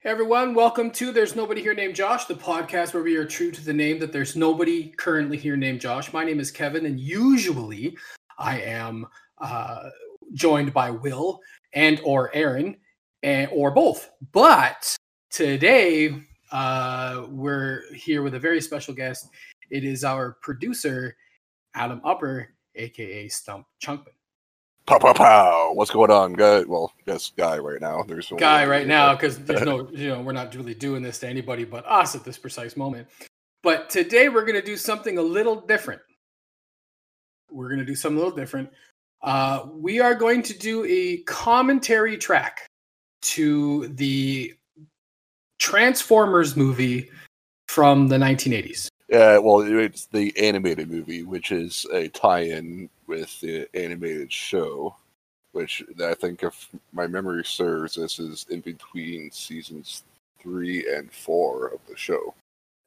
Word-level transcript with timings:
Hey 0.00 0.10
everyone, 0.10 0.54
welcome 0.54 0.92
to 0.92 1.10
There's 1.10 1.34
Nobody 1.34 1.60
Here 1.60 1.74
Named 1.74 1.96
Josh, 1.96 2.26
the 2.26 2.34
podcast 2.34 2.94
where 2.94 3.02
we 3.02 3.16
are 3.16 3.24
true 3.24 3.50
to 3.50 3.64
the 3.64 3.72
name 3.72 3.98
that 3.98 4.12
there's 4.12 4.36
nobody 4.36 4.90
currently 4.90 5.36
here 5.36 5.56
named 5.56 5.80
Josh. 5.80 6.12
My 6.12 6.22
name 6.22 6.38
is 6.38 6.52
Kevin, 6.52 6.86
and 6.86 7.00
usually 7.00 7.98
I 8.38 8.60
am 8.60 9.08
uh, 9.38 9.90
joined 10.34 10.72
by 10.72 10.92
Will 10.92 11.40
and 11.72 12.00
or 12.04 12.32
Aaron, 12.32 12.76
and 13.24 13.50
or 13.52 13.72
both. 13.72 14.08
But 14.30 14.96
today 15.32 16.14
uh, 16.52 17.24
we're 17.28 17.92
here 17.92 18.22
with 18.22 18.34
a 18.34 18.38
very 18.38 18.60
special 18.60 18.94
guest. 18.94 19.28
It 19.68 19.82
is 19.82 20.04
our 20.04 20.38
producer, 20.42 21.16
Adam 21.74 22.00
Upper, 22.04 22.54
aka 22.76 23.26
Stump 23.26 23.66
Chunkman. 23.82 24.17
Pow 24.88 24.98
pow 24.98 25.12
pow! 25.12 25.72
What's 25.74 25.90
going 25.90 26.10
on, 26.10 26.32
guy? 26.32 26.62
Well, 26.62 26.94
yes, 27.04 27.30
guy 27.36 27.58
right 27.58 27.78
now. 27.78 28.04
There's 28.04 28.30
no 28.30 28.38
guy 28.38 28.64
right 28.64 28.86
now 28.86 29.14
because 29.14 29.38
there's 29.38 29.60
no, 29.60 29.86
you 29.92 30.08
know, 30.08 30.22
we're 30.22 30.32
not 30.32 30.54
really 30.54 30.72
doing 30.72 31.02
this 31.02 31.18
to 31.18 31.28
anybody 31.28 31.64
but 31.64 31.84
us 31.86 32.14
at 32.14 32.24
this 32.24 32.38
precise 32.38 32.74
moment. 32.74 33.06
But 33.62 33.90
today 33.90 34.30
we're 34.30 34.46
going 34.46 34.54
to 34.54 34.62
do 34.62 34.78
something 34.78 35.18
a 35.18 35.22
little 35.22 35.56
different. 35.56 36.00
We're 37.50 37.68
going 37.68 37.80
to 37.80 37.84
do 37.84 37.94
something 37.94 38.16
a 38.16 38.24
little 38.24 38.34
different. 38.34 38.70
Uh, 39.20 39.66
we 39.74 40.00
are 40.00 40.14
going 40.14 40.42
to 40.44 40.58
do 40.58 40.86
a 40.88 41.18
commentary 41.24 42.16
track 42.16 42.66
to 43.20 43.88
the 43.88 44.54
Transformers 45.58 46.56
movie 46.56 47.10
from 47.66 48.08
the 48.08 48.16
1980s. 48.16 48.88
Yeah, 49.10 49.36
well, 49.36 49.60
it's 49.60 50.06
the 50.06 50.32
animated 50.38 50.90
movie, 50.90 51.24
which 51.24 51.52
is 51.52 51.84
a 51.92 52.08
tie-in 52.08 52.88
with 53.08 53.40
the 53.40 53.66
animated 53.74 54.30
show, 54.32 54.94
which 55.52 55.82
I 56.04 56.14
think, 56.14 56.42
if 56.42 56.68
my 56.92 57.06
memory 57.08 57.44
serves, 57.44 57.94
this 57.96 58.18
is 58.20 58.46
in 58.50 58.60
between 58.60 59.30
seasons 59.32 60.04
three 60.40 60.86
and 60.94 61.10
four 61.10 61.68
of 61.68 61.80
the 61.88 61.96
show. 61.96 62.34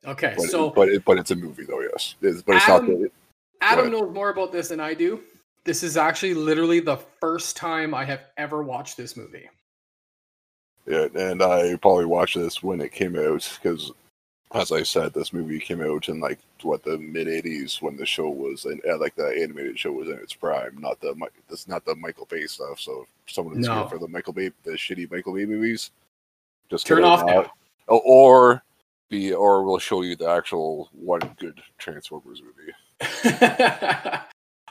Okay, 0.06 0.34
But, 0.38 0.48
so 0.50 0.70
but 0.70 0.88
it, 0.90 1.04
but 1.04 1.20
it's 1.20 1.32
a 1.32 1.36
movie 1.36 1.66
though, 1.66 1.82
yes. 1.82 2.16
It's, 2.22 2.42
but 2.42 2.56
it's 2.56 2.70
Adam- 2.70 3.02
not. 3.02 3.12
Adam 3.62 3.92
knows 3.92 4.14
more 4.14 4.30
about 4.30 4.52
this 4.52 4.70
than 4.70 4.80
I 4.80 4.94
do. 4.96 5.22
This 5.64 5.84
is 5.84 5.96
actually 5.98 6.34
literally 6.34 6.80
the 6.80 6.98
first 7.20 7.56
time 7.56 7.94
I 7.94 8.04
have 8.06 8.22
ever 8.38 8.64
watched 8.64 8.98
this 8.98 9.16
movie. 9.16 9.48
yeah, 10.88 11.08
and 11.14 11.44
I 11.44 11.76
probably 11.76 12.06
watched 12.06 12.36
this 12.36 12.64
when 12.64 12.82
it 12.82 12.92
came 12.92 13.16
out 13.16 13.60
because, 13.62 13.92
as 14.54 14.72
I 14.72 14.84
said, 14.84 15.14
this 15.14 15.34
movie 15.34 15.60
came 15.60 15.82
out 15.82 16.10
in 16.10 16.20
like 16.20 16.40
what 16.62 16.84
the 16.84 16.98
mid 16.98 17.28
'80s 17.28 17.82
when 17.82 17.96
the 17.98 18.06
show 18.06 18.30
was 18.30 18.66
and 18.66 18.82
uh, 18.90 18.98
like 18.98 19.16
the 19.16 19.28
animated 19.28 19.80
show 19.80 19.92
was 19.92 20.10
in 20.10 20.16
its 20.16 20.34
prime. 20.34 20.78
Not 20.80 21.00
the 21.00 21.16
that's 21.50 21.68
not 21.68 21.86
the 21.86 21.96
Michael 21.96 22.28
Bay 22.30 22.46
stuff. 22.48 22.80
So 22.80 23.06
if 23.26 23.34
someone 23.34 23.58
is 23.60 23.68
No. 23.68 23.74
here 23.76 23.88
for 23.88 24.00
the 24.00 24.08
Michael 24.08 24.34
Bay, 24.34 24.52
the 24.64 24.72
shitty 24.72 25.10
Michael 25.10 25.36
Bay 25.36 25.46
movies, 25.46 25.92
just 26.70 26.86
Turn 26.86 27.04
off 27.04 27.26
now. 27.26 27.52
Or 27.88 28.64
be 29.10 29.34
or 29.34 29.64
we'll 29.64 29.80
show 29.80 30.02
you 30.02 30.16
the 30.16 30.30
actual 30.30 30.90
one 30.94 31.22
good 31.40 31.62
Transformers 31.78 32.42
movie. 32.42 32.74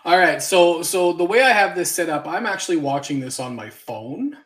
All 0.04 0.18
right, 0.18 0.42
so 0.42 0.82
so 0.82 1.12
the 1.12 1.24
way 1.24 1.42
I 1.42 1.50
have 1.50 1.74
this 1.76 1.92
set 1.92 2.08
up, 2.08 2.26
I'm 2.26 2.46
actually 2.46 2.78
watching 2.78 3.20
this 3.20 3.38
on 3.38 3.54
my 3.54 3.68
phone. 3.68 4.36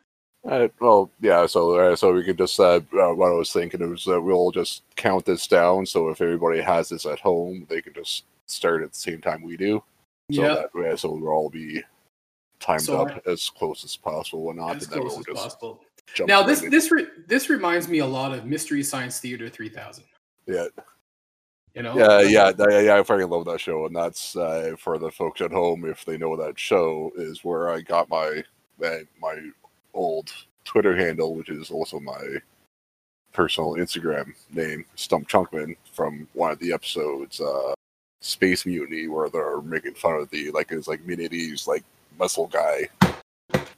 Uh, 0.45 0.67
well, 0.79 1.09
yeah. 1.21 1.45
So, 1.47 1.75
uh, 1.75 1.95
so 1.95 2.13
we 2.13 2.23
could 2.23 2.37
just 2.37 2.59
uh, 2.59 2.75
uh, 2.93 3.13
what 3.13 3.31
I 3.31 3.35
was 3.35 3.51
thinking 3.51 3.81
is 3.93 4.05
that 4.05 4.21
we'll 4.21 4.51
just 4.51 4.83
count 4.95 5.25
this 5.25 5.47
down. 5.47 5.85
So 5.85 6.09
if 6.09 6.21
everybody 6.21 6.61
has 6.61 6.89
this 6.89 7.05
at 7.05 7.19
home, 7.19 7.65
they 7.69 7.81
can 7.81 7.93
just 7.93 8.25
start 8.45 8.83
at 8.83 8.91
the 8.91 8.97
same 8.97 9.21
time 9.21 9.41
we 9.41 9.57
do. 9.57 9.83
So 10.31 10.41
yeah, 10.43 10.53
that 10.55 10.75
way, 10.75 10.95
so 10.95 11.11
we'll 11.11 11.31
all 11.31 11.49
be 11.49 11.81
timed 12.59 12.83
So 12.83 13.01
up 13.05 13.25
as 13.27 13.49
close 13.49 13.83
as 13.83 13.95
possible, 13.95 14.49
and 14.49 14.59
not 14.59 14.77
as 14.77 14.83
and 14.83 14.91
then 14.93 14.99
close 15.01 15.11
we'll 15.11 15.19
as 15.19 15.25
just 15.25 15.43
possible. 15.43 15.81
jump 16.13 16.27
Now 16.29 16.43
this 16.43 16.61
in. 16.61 16.69
this 16.69 16.91
re- 16.91 17.07
this 17.27 17.49
reminds 17.49 17.87
me 17.87 17.99
a 17.99 18.05
lot 18.05 18.31
of 18.31 18.45
Mystery 18.45 18.83
Science 18.83 19.19
Theater 19.19 19.49
3000. 19.49 20.03
yeah, 20.47 20.65
You 21.73 21.81
know? 21.83 21.97
yeah, 21.97 22.21
yeah, 22.21 22.51
yeah, 22.69 22.79
yeah. 22.81 22.97
I 22.99 23.03
fucking 23.03 23.29
love 23.29 23.45
that 23.45 23.59
show, 23.61 23.85
and 23.87 23.95
that's 23.95 24.35
uh, 24.35 24.75
for 24.77 24.97
the 24.99 25.09
folks 25.11 25.41
at 25.41 25.51
home 25.51 25.85
if 25.85 26.05
they 26.05 26.17
know 26.17 26.35
that 26.37 26.57
show 26.59 27.11
is 27.15 27.43
where 27.43 27.69
I 27.69 27.81
got 27.81 28.09
my 28.09 28.43
my, 28.79 29.01
my 29.19 29.35
old 29.95 30.31
Twitter 30.65 30.95
handle, 30.95 31.35
which 31.35 31.49
is 31.49 31.71
also 31.71 31.99
my 31.99 32.21
personal 33.33 33.73
Instagram 33.73 34.33
name, 34.53 34.85
Stump 34.95 35.27
Chunkman, 35.27 35.75
from 35.91 36.27
one 36.33 36.51
of 36.51 36.59
the 36.59 36.73
episodes, 36.73 37.41
uh, 37.41 37.73
Space 38.21 38.65
Mutiny, 38.65 39.07
where 39.07 39.29
they're 39.29 39.61
making 39.61 39.93
fun 39.93 40.15
of 40.15 40.29
the 40.29 40.51
like 40.51 40.71
it's 40.71 40.87
like 40.87 41.05
mid 41.05 41.19
eighties 41.19 41.67
like 41.67 41.83
muscle 42.19 42.47
guy, 42.47 42.87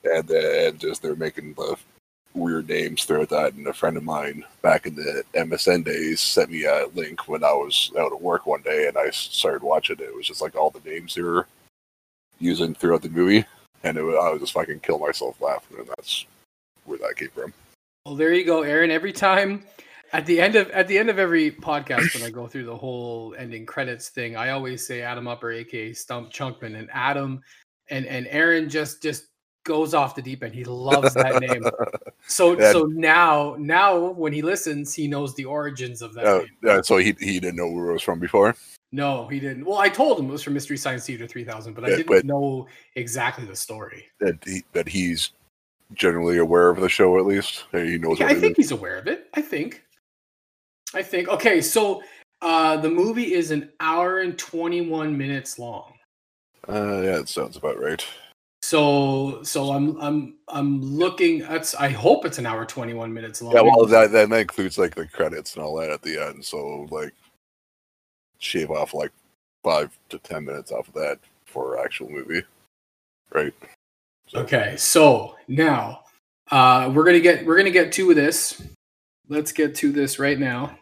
and 0.03 0.27
then 0.27 0.77
just 0.77 1.01
they're 1.01 1.15
making 1.15 1.53
the 1.53 1.75
weird 2.33 2.69
names 2.69 3.03
throughout 3.03 3.29
that. 3.29 3.53
And 3.53 3.67
a 3.67 3.73
friend 3.73 3.97
of 3.97 4.03
mine 4.03 4.43
back 4.61 4.85
in 4.85 4.95
the 4.95 5.23
MSN 5.33 5.83
days 5.83 6.21
sent 6.21 6.51
me 6.51 6.65
a 6.65 6.85
link 6.93 7.27
when 7.27 7.43
I 7.43 7.51
was 7.51 7.91
out 7.99 8.13
at 8.13 8.21
work 8.21 8.45
one 8.45 8.61
day, 8.61 8.87
and 8.87 8.97
I 8.97 9.09
started 9.09 9.63
watching 9.63 9.97
it. 9.99 10.03
It 10.03 10.15
was 10.15 10.27
just 10.27 10.41
like 10.41 10.55
all 10.55 10.69
the 10.69 10.87
names 10.89 11.15
they 11.15 11.23
were 11.23 11.47
using 12.39 12.75
throughout 12.75 13.01
the 13.01 13.09
movie, 13.09 13.45
and 13.83 13.97
it, 13.97 14.03
wa- 14.03 14.13
I 14.13 14.29
was 14.31 14.41
just 14.41 14.53
fucking 14.53 14.79
kill 14.81 14.99
myself 14.99 15.39
laughing, 15.41 15.79
and 15.79 15.87
that's 15.87 16.25
where 16.85 16.97
that 16.99 17.15
came 17.15 17.29
from. 17.29 17.53
Well, 18.05 18.15
there 18.15 18.33
you 18.33 18.45
go, 18.45 18.61
Aaron. 18.63 18.91
Every 18.91 19.11
time 19.13 19.63
at 20.13 20.25
the 20.25 20.39
end 20.39 20.55
of 20.55 20.69
at 20.71 20.87
the 20.87 20.97
end 20.97 21.09
of 21.09 21.19
every 21.19 21.51
podcast, 21.51 22.13
when 22.13 22.23
I 22.23 22.29
go 22.29 22.47
through 22.47 22.65
the 22.65 22.75
whole 22.77 23.35
ending 23.37 23.65
credits 23.65 24.09
thing, 24.09 24.35
I 24.37 24.51
always 24.51 24.85
say 24.85 25.01
Adam 25.01 25.27
Upper, 25.27 25.51
aka 25.51 25.93
Stump 25.93 26.31
Chunkman, 26.31 26.77
and 26.79 26.89
Adam 26.93 27.41
and 27.89 28.05
and 28.05 28.27
Aaron 28.29 28.69
just 28.69 29.01
just 29.03 29.25
goes 29.65 29.93
off 29.93 30.15
the 30.15 30.21
deep 30.21 30.43
end. 30.43 30.53
He 30.55 30.63
loves 30.63 31.13
that 31.13 31.39
name. 31.41 31.65
So 32.29 32.59
Yeah. 32.59 32.73
so 32.73 32.83
now 32.83 33.55
now 33.57 33.97
when 34.11 34.33
he 34.33 34.41
listens, 34.41 34.93
he 34.93 35.07
knows 35.07 35.33
the 35.35 35.45
origins 35.45 36.01
of 36.01 36.13
that 36.15 36.25
Uh, 36.25 36.37
name. 36.39 36.47
uh, 36.79 36.81
so 36.81 36.97
he 36.97 37.15
he 37.19 37.39
didn't 37.39 37.55
know 37.55 37.69
where 37.69 37.89
it 37.89 37.93
was 37.93 38.01
from 38.01 38.19
before. 38.19 38.53
No, 38.97 39.27
he 39.27 39.39
didn't. 39.39 39.63
Well, 39.63 39.77
I 39.77 39.89
told 39.89 40.19
him 40.19 40.27
it 40.27 40.31
was 40.31 40.41
from 40.41 40.55
Mystery 40.55 40.75
Science 40.75 41.05
Theater 41.05 41.27
3000, 41.27 41.75
but 41.75 41.83
I 41.83 41.89
didn't 41.89 42.07
but- 42.07 42.25
know 42.25 42.65
exactly 42.95 43.45
the 43.45 43.55
story. 43.55 44.07
That 44.19 44.43
he, 44.43 44.63
that 44.73 44.89
he's 44.89 45.33
generally 45.93 46.39
aware 46.39 46.69
of 46.69 46.81
the 46.81 46.89
show 46.89 47.19
at 47.19 47.25
least. 47.27 47.65
He 47.71 47.99
knows. 47.99 48.19
Yeah, 48.19 48.25
what 48.25 48.35
I 48.35 48.39
think 48.39 48.57
is. 48.57 48.65
he's 48.65 48.71
aware 48.71 48.97
of 48.97 49.05
it. 49.05 49.27
I 49.35 49.41
think. 49.41 49.83
I 50.95 51.03
think. 51.03 51.27
Okay, 51.29 51.61
so 51.61 52.01
uh 52.41 52.75
the 52.77 52.89
movie 52.89 53.33
is 53.35 53.51
an 53.51 53.69
hour 53.79 54.21
and 54.21 54.35
21 54.37 55.15
minutes 55.15 55.59
long. 55.59 55.93
Uh, 56.67 57.01
yeah, 57.03 57.19
it 57.19 57.29
sounds 57.29 57.55
about 57.55 57.79
right. 57.79 58.03
So 58.63 59.43
so 59.43 59.71
I'm 59.73 59.95
I'm 60.01 60.37
I'm 60.47 60.81
looking 60.81 61.39
that's 61.39 61.75
I 61.75 61.89
hope 61.89 62.25
it's 62.25 62.39
an 62.39 62.47
hour 62.47 62.65
21 62.65 63.13
minutes 63.13 63.43
long. 63.43 63.53
Yeah, 63.53 63.61
well, 63.61 63.85
that 63.85 64.11
that 64.11 64.31
includes 64.31 64.79
like 64.79 64.95
the 64.95 65.05
credits 65.05 65.55
and 65.55 65.63
all 65.63 65.75
that 65.77 65.91
at 65.91 66.01
the 66.01 66.17
end. 66.19 66.43
So 66.43 66.87
like, 66.89 67.13
shave 68.39 68.71
off 68.71 68.93
like 68.93 69.11
five 69.63 69.97
to 70.09 70.17
ten 70.19 70.45
minutes 70.45 70.71
off 70.71 70.87
of 70.87 70.93
that 70.95 71.19
for 71.45 71.79
actual 71.83 72.09
movie, 72.09 72.43
right? 73.33 73.53
So- 74.27 74.39
Okay, 74.39 74.75
so 74.77 75.35
now 75.47 76.03
uh 76.51 76.91
we're 76.93 77.03
gonna 77.03 77.19
get 77.19 77.45
we're 77.45 77.57
gonna 77.57 77.71
get 77.71 77.91
to 77.93 78.13
this. 78.13 78.61
Let's 79.29 79.51
get 79.51 79.75
to 79.75 79.91
this 79.91 80.19
right 80.19 80.39
now. 80.39 80.77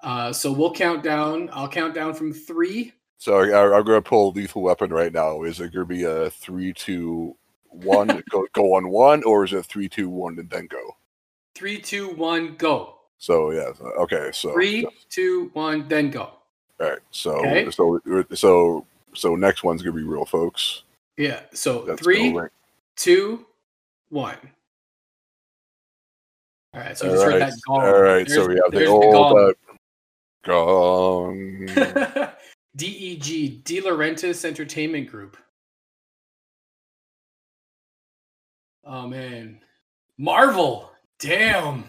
Uh 0.00 0.32
so 0.32 0.52
we'll 0.52 0.72
count 0.72 1.02
down. 1.02 1.50
I'll 1.52 1.68
count 1.68 1.94
down 1.94 2.14
from 2.14 2.32
three. 2.32 2.92
So 3.18 3.38
I, 3.40 3.76
I'm 3.76 3.84
gonna 3.84 4.02
pull 4.02 4.30
Lethal 4.32 4.62
Weapon 4.62 4.90
right 4.90 5.12
now. 5.12 5.42
Is 5.42 5.60
it 5.60 5.72
gonna 5.72 5.84
be 5.86 6.04
a 6.04 6.30
three, 6.30 6.72
two, 6.72 7.36
one? 7.70 8.06
go 8.30 8.46
go 8.52 8.74
on 8.74 8.88
one, 8.90 9.22
or 9.24 9.44
is 9.44 9.52
it 9.52 9.66
three, 9.66 9.88
two, 9.88 10.08
one, 10.08 10.38
and 10.38 10.48
then 10.50 10.66
go? 10.66 10.96
Three, 11.56 11.80
two, 11.80 12.10
one, 12.14 12.54
go. 12.56 12.98
So 13.18 13.50
yeah, 13.50 13.72
okay. 13.98 14.30
So 14.32 14.52
Three, 14.52 14.86
two, 15.10 15.50
one, 15.54 15.88
then 15.88 16.10
go. 16.10 16.30
All 16.80 16.88
right. 16.88 16.98
So 17.10 17.36
Okay. 17.40 17.70
so 17.70 18.00
so 18.34 18.86
so 19.14 19.34
next 19.36 19.64
one's 19.64 19.82
gonna 19.82 19.96
be 19.96 20.02
real, 20.02 20.24
folks. 20.24 20.82
Yeah. 21.16 21.40
So 21.52 21.96
three, 21.96 22.32
right- 22.32 22.50
two, 22.96 23.46
one. 24.10 24.38
All 26.74 26.80
right. 26.80 26.96
So 26.96 27.06
you 27.06 27.12
just 27.12 27.24
heard 27.24 27.42
that 27.42 27.52
gong. 27.66 27.80
all 27.84 28.00
right. 28.00 28.28
So 28.28 28.46
we 28.46 28.54
have 28.56 28.70
the 28.70 28.78
there's 28.78 28.88
old 28.88 29.38
uh, 29.38 29.52
gong. 30.44 31.66
DEG, 32.76 33.64
De 33.64 33.80
Laurentiis 33.80 34.44
Entertainment 34.44 35.10
Group. 35.10 35.36
Oh 38.84 39.06
man, 39.06 39.60
Marvel. 40.16 40.90
Damn. 41.18 41.84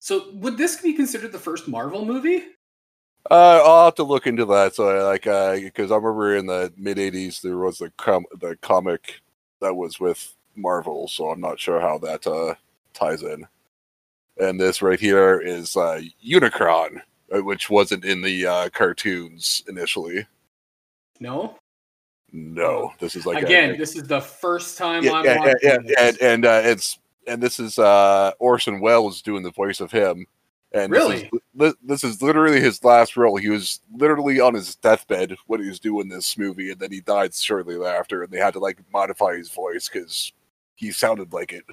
So 0.00 0.30
would 0.34 0.58
this 0.58 0.80
be 0.80 0.92
considered 0.92 1.32
the 1.32 1.38
first 1.38 1.66
Marvel 1.66 2.04
movie? 2.04 2.44
Uh, 3.30 3.60
I'll 3.64 3.84
have 3.86 3.94
to 3.96 4.04
look 4.04 4.26
into 4.26 4.44
that. 4.46 4.74
So, 4.74 4.88
I, 4.88 5.02
like, 5.02 5.24
because 5.62 5.90
I 5.90 5.96
remember 5.96 6.36
in 6.36 6.46
the 6.46 6.72
mid 6.76 6.96
'80s 6.96 7.40
there 7.42 7.58
was 7.58 7.78
the 7.78 7.90
com- 7.96 8.26
the 8.40 8.56
comic 8.56 9.20
that 9.60 9.74
was 9.74 10.00
with 10.00 10.34
Marvel, 10.56 11.08
so 11.08 11.30
I'm 11.30 11.40
not 11.40 11.60
sure 11.60 11.80
how 11.80 11.98
that 11.98 12.26
uh, 12.26 12.54
ties 12.94 13.22
in. 13.22 13.46
And 14.38 14.58
this 14.58 14.82
right 14.82 15.00
here 15.00 15.40
is 15.40 15.76
uh, 15.76 16.00
Unicron, 16.24 17.02
uh, 17.34 17.42
which 17.42 17.68
wasn't 17.68 18.04
in 18.04 18.22
the 18.22 18.46
uh, 18.46 18.68
cartoons 18.70 19.64
initially. 19.68 20.26
No. 21.20 21.58
No, 22.32 22.92
this 22.98 23.16
is 23.16 23.26
like 23.26 23.42
a- 23.42 23.46
Again, 23.46 23.78
this 23.78 23.96
is 23.96 24.02
the 24.04 24.20
first 24.20 24.76
time 24.76 25.02
yeah, 25.02 25.12
I'm 25.12 25.24
yeah, 25.24 25.38
watching 25.38 25.58
yeah, 25.62 25.78
and, 25.98 26.22
and 26.22 26.46
uh, 26.46 26.60
it's 26.62 26.98
and 27.26 27.42
this 27.42 27.58
is 27.58 27.78
uh 27.78 28.32
Orson 28.38 28.80
Welles 28.80 29.22
doing 29.22 29.42
the 29.42 29.50
voice 29.50 29.80
of 29.80 29.90
him. 29.90 30.26
And 30.72 30.92
this 30.92 30.98
Really? 31.02 31.30
is, 31.60 31.74
this 31.82 32.04
is 32.04 32.20
literally 32.22 32.60
his 32.60 32.84
last 32.84 33.16
role. 33.16 33.36
He 33.36 33.48
was 33.48 33.80
literally 33.94 34.38
on 34.40 34.54
his 34.54 34.74
deathbed 34.76 35.36
when 35.46 35.62
he 35.62 35.68
was 35.68 35.80
doing 35.80 36.08
this 36.08 36.36
movie, 36.36 36.70
and 36.70 36.78
then 36.80 36.92
he 36.92 37.00
died 37.00 37.34
shortly 37.34 37.82
after. 37.84 38.22
And 38.22 38.30
they 38.32 38.38
had 38.38 38.52
to 38.54 38.58
like 38.60 38.78
modify 38.92 39.36
his 39.36 39.50
voice 39.50 39.88
because 39.88 40.32
he 40.74 40.92
sounded 40.92 41.32
like 41.32 41.52
it. 41.52 41.64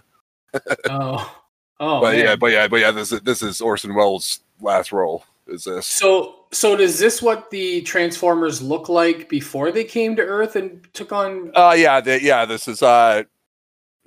Oh, 0.90 1.36
oh. 1.82 2.00
but 2.00 2.16
yeah, 2.18 2.38
but 2.38 2.54
yeah, 2.54 2.68
but 2.70 2.78
yeah, 2.80 2.92
this 2.92 3.12
is 3.12 3.20
this 3.22 3.42
is 3.42 3.60
Orson 3.60 3.94
Welles' 3.94 4.40
last 4.62 4.94
role. 4.94 5.26
Is 5.48 5.66
this? 5.66 5.86
So, 5.86 6.46
so 6.54 6.78
does 6.78 6.98
this 6.98 7.22
what 7.22 7.52
the 7.52 7.82
Transformers 7.82 8.62
look 8.62 8.88
like 8.88 9.28
before 9.28 9.72
they 9.74 9.84
came 9.84 10.16
to 10.16 10.22
Earth 10.22 10.56
and 10.56 10.88
took 10.94 11.12
on? 11.12 11.52
Uh 11.54 11.76
yeah, 11.78 12.00
the, 12.00 12.22
yeah. 12.24 12.46
This 12.46 12.70
is 12.70 12.82
uh, 12.82 13.24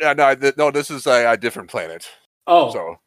yeah, 0.00 0.14
no, 0.14 0.34
th- 0.34 0.56
no. 0.56 0.70
This 0.70 0.90
is 0.90 1.06
a, 1.06 1.32
a 1.32 1.36
different 1.36 1.68
planet. 1.68 2.08
Oh, 2.46 2.72
So, 2.72 2.98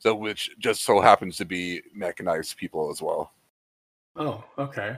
so 0.00 0.14
which 0.14 0.50
just 0.58 0.82
so 0.82 1.00
happens 1.00 1.36
to 1.36 1.44
be 1.44 1.80
mechanized 1.94 2.56
people 2.56 2.90
as 2.90 3.00
well. 3.00 3.32
oh, 4.16 4.42
okay. 4.58 4.96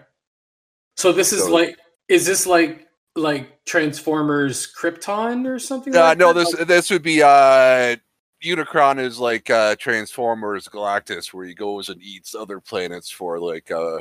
So 0.97 1.13
this 1.13 1.33
is 1.33 1.45
So- 1.45 1.53
like, 1.53 1.79
is 2.09 2.25
this 2.27 2.47
like 2.47 2.89
like 3.15 3.63
Transformers 3.67 4.73
Krypton 4.75 5.47
or 5.47 5.59
something? 5.59 5.95
Uh, 5.95 6.01
like 6.01 6.19
no, 6.19 6.33
that? 6.33 6.45
this 6.57 6.67
this 6.67 6.91
would 6.91 7.03
be 7.03 7.23
uh, 7.23 7.97
Unicron 8.43 8.99
is 8.99 9.19
like 9.19 9.51
uh, 9.51 9.77
Transformers 9.77 10.67
Galactus, 10.69 11.33
where 11.35 11.45
he 11.47 11.55
goes 11.55 11.89
and 11.91 12.01
eats 12.03 12.35
other 12.35 12.59
planets 12.61 13.11
for 13.11 13.39
like 13.39 13.71
uh, 13.71 13.99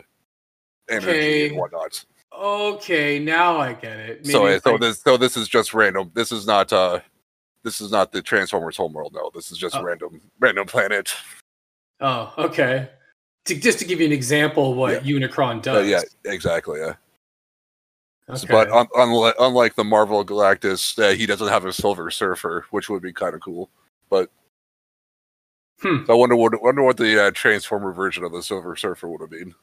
energy 0.89 1.09
Okay. 1.09 1.47
and 1.49 1.57
whatnot. 1.57 2.05
okay, 2.33 3.19
now 3.19 3.57
I 3.57 3.73
get 3.73 3.97
it. 3.99 4.25
so, 4.27 4.43
Maybe 4.43 4.55
uh, 4.55 4.59
so 4.59 4.71
like- 4.71 4.81
this 4.81 5.01
so 5.01 5.17
this 5.17 5.35
is 5.37 5.47
just 5.47 5.73
random. 5.73 6.11
This 6.13 6.31
is 6.31 6.45
not 6.47 6.71
uh, 6.71 6.99
this 7.63 7.81
is 7.81 7.91
not 7.91 8.11
the 8.11 8.21
Transformers 8.21 8.77
homeworld. 8.77 9.13
No, 9.13 9.29
this 9.33 9.51
is 9.51 9.57
just 9.57 9.75
Oh. 9.75 9.83
random 9.83 10.21
random 10.39 10.65
planet. 10.67 11.13
Oh, 11.99 12.33
okay. 12.37 12.89
To, 13.45 13.55
just 13.55 13.79
to 13.79 13.85
give 13.85 13.99
you 13.99 14.05
an 14.05 14.11
example, 14.11 14.71
of 14.71 14.77
what 14.77 15.03
Unicron 15.03 15.57
Uh, 15.57 15.61
does. 15.61 15.87
yeah, 15.87 16.01
exactly. 16.25 16.79
Yeah. 16.79 16.93
Okay. 18.29 18.47
But 18.49 18.71
un- 18.71 18.87
unlike 18.95 19.35
unlike 19.39 19.75
the 19.75 19.83
Marvel 19.83 20.23
Galactus, 20.23 20.97
uh, 21.03 21.13
he 21.15 21.25
doesn't 21.25 21.47
have 21.49 21.65
a 21.65 21.73
Silver 21.73 22.09
Surfer, 22.11 22.65
which 22.71 22.89
would 22.89 23.01
be 23.01 23.11
kind 23.13 23.35
of 23.35 23.41
cool. 23.41 23.69
Hmm. 25.81 26.05
So 26.05 26.13
I 26.13 26.15
wonder 26.15 26.35
what 26.35 26.61
wonder 26.61 26.83
what 26.83 26.97
the 26.97 27.25
uh, 27.25 27.31
Transformer 27.31 27.91
version 27.91 28.23
of 28.23 28.31
the 28.31 28.43
Silver 28.43 28.75
Surfer 28.75 29.09
would 29.09 29.21
have 29.21 29.31
been. 29.31 29.55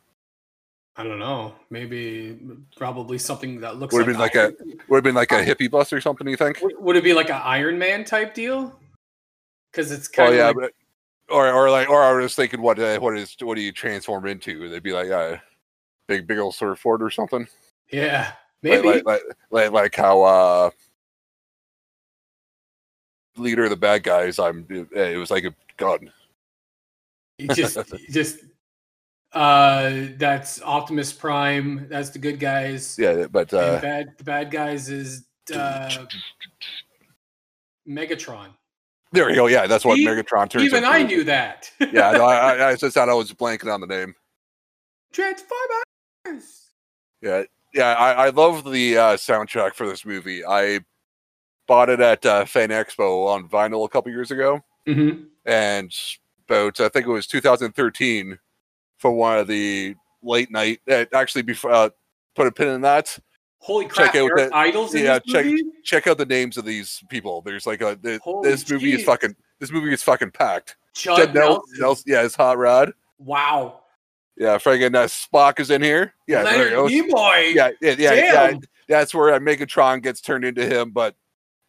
I 0.99 1.05
don't 1.05 1.21
know. 1.21 1.55
Maybe, 1.71 2.39
probably 2.77 3.19
something 3.19 3.61
that 3.61 3.77
looks 3.77 3.95
Would 3.95 4.00
like, 4.00 4.09
it 4.09 4.12
be 4.12 4.19
like 4.19 4.37
Iron- 4.37 4.79
Would 4.89 4.97
have 4.97 5.05
been 5.05 5.15
like 5.15 5.31
a 5.31 5.45
hippie 5.45 5.71
bus 5.71 5.93
or 5.93 6.00
something. 6.00 6.27
You 6.27 6.37
think? 6.37 6.61
Would, 6.61 6.75
would 6.81 6.97
it 6.97 7.05
be 7.05 7.15
like 7.15 7.31
an 7.31 7.41
Iron 7.45 7.79
Man 7.79 8.05
type 8.05 8.35
deal? 8.35 8.79
Because 9.71 9.93
it's 9.93 10.09
Oh 10.09 10.12
kind 10.12 10.31
of 10.31 10.35
yeah, 10.37 10.47
like, 10.49 10.56
but, 10.56 10.73
or 11.31 11.53
or 11.53 11.71
like 11.71 11.89
or 11.89 12.03
I 12.03 12.12
was 12.21 12.35
thinking 12.35 12.61
what 12.61 12.79
uh, 12.81 12.99
what 12.99 13.17
is 13.17 13.37
what 13.43 13.55
do 13.55 13.61
you 13.62 13.71
transform 13.71 14.27
into? 14.27 14.69
They'd 14.69 14.83
be 14.83 14.93
like 14.93 15.11
uh, 15.11 15.37
big 16.09 16.27
big 16.27 16.39
old 16.39 16.56
surfboard 16.56 17.00
or 17.03 17.11
something. 17.11 17.47
yeah, 17.93 18.33
Like- 18.65 18.83
maybe. 18.83 18.89
like 18.89 19.05
like 19.06 19.23
like, 19.50 19.71
like 19.71 19.95
how 19.95 20.23
uh 20.23 20.71
leader 23.37 23.65
of 23.65 23.71
the 23.71 23.77
bad 23.77 24.03
guys. 24.03 24.39
I'm 24.41 24.67
uh, 24.71 24.99
it 25.00 25.17
was 25.17 25.31
like 25.31 25.45
a 25.45 25.55
gun. 25.77 26.11
You 27.39 27.47
just, 27.49 27.77
you 27.93 28.09
just, 28.11 28.39
uh, 29.32 30.06
that's 30.16 30.60
Optimus 30.62 31.12
Prime. 31.12 31.86
That's 31.88 32.10
the 32.10 32.19
good 32.19 32.40
guys. 32.40 32.96
Yeah, 32.98 33.26
but 33.30 33.52
and 33.52 33.60
uh, 33.62 33.80
bad, 33.80 34.14
the 34.19 34.25
bad 34.25 34.50
guys 34.50 34.88
is 34.88 35.26
uh, 35.54 35.90
Megatron. 37.88 38.48
there 39.12 39.28
you 39.30 39.36
go. 39.36 39.46
Yeah, 39.46 39.66
that's 39.66 39.84
what? 39.84 39.98
Megatron 39.98 40.48
turns. 40.50 40.64
Even 40.64 40.78
into. 40.84 40.88
I 40.88 41.02
knew 41.02 41.25
that. 41.25 41.70
Yeah, 41.80 42.12
no, 42.12 42.25
I, 42.25 42.54
I, 42.56 42.69
I 42.70 42.76
just 42.76 42.94
thought 42.94 43.08
I 43.08 43.14
was 43.14 43.32
blanking 43.32 43.72
on 43.72 43.80
the 43.80 43.86
name. 43.86 44.14
Transformers. 45.12 46.72
Yeah, 47.22 47.44
yeah, 47.75 47.94
I, 47.94 48.26
I 48.26 48.28
love 48.30 48.70
the 48.70 48.98
uh, 48.98 49.16
soundtrack 49.16 49.75
for 49.75 49.86
this 49.88 50.04
movie. 50.04 50.44
I 50.44 50.80
bought 51.66 51.88
it 51.88 52.00
at 52.00 52.25
uh, 52.26 52.44
Fan 52.44 52.69
Expo 52.70 53.26
on 53.26 53.48
vinyl 53.48 53.84
a 53.84 53.88
couple 53.88 54.10
years 54.12 54.30
ago, 54.30 54.62
Mm-hmm. 54.86 55.25
and 55.44 55.94
about 56.48 56.80
I 56.80 56.88
think 56.88 57.06
it 57.06 57.10
was 57.10 57.26
2013 57.26 58.38
for 58.99 59.12
one 59.12 59.39
of 59.39 59.47
the 59.47 59.95
late 60.23 60.50
night. 60.50 60.81
Uh, 60.91 61.05
actually, 61.15 61.43
before 61.43 61.73
uh, 61.73 61.91
put 62.35 62.47
a 62.47 62.53
pin 62.53 62.69
in 62.69 62.81
that. 62.83 63.19
Holy 63.61 63.87
crap! 63.87 64.12
Check 64.12 64.23
out 64.23 64.31
that- 64.37 64.55
Idols 64.55 64.95
in 64.95 65.05
yeah, 65.05 65.19
check- 65.19 65.45
movie? 65.47 65.62
Check 65.83 66.06
out 66.06 66.19
the 66.19 66.27
names 66.27 66.56
of 66.56 66.65
these 66.65 67.03
people. 67.09 67.43
There's 67.43 67.67
like 67.67 67.81
a 67.81 67.97
th- 67.97 68.21
Holy 68.21 68.49
this 68.49 68.69
movie 68.71 68.93
is 68.93 69.05
fucking 69.05 69.35
this 69.59 69.73
movie 69.73 69.93
is 69.93 70.03
fucking 70.03 70.31
packed. 70.31 70.77
Judd 70.95 71.17
Judd 71.19 71.35
Nel- 71.35 71.49
Nelson. 71.49 71.81
Nelson, 71.81 72.05
yeah, 72.06 72.23
it's 72.23 72.37
Hot 72.37 72.56
Rod. 72.59 72.93
Wow. 73.19 73.81
Yeah, 74.37 74.56
friggin' 74.59 74.95
uh, 74.95 75.06
Spock 75.06 75.59
is 75.59 75.71
in 75.71 75.83
here. 75.83 76.15
Yeah, 76.29 76.45
there 76.45 76.77
Leonard 76.77 76.91
he. 76.93 77.03
Nimoy. 77.03 77.55
Yeah, 77.55 77.71
yeah, 77.81 77.95
yeah, 77.99 78.12
yeah. 78.15 78.59
That's 78.89 79.12
where 79.12 79.35
uh, 79.35 79.41
Megatron 79.41 80.00
gets 80.00 80.21
turned 80.21 80.45
into 80.45 80.65
him, 80.65 80.93
but 80.93 81.17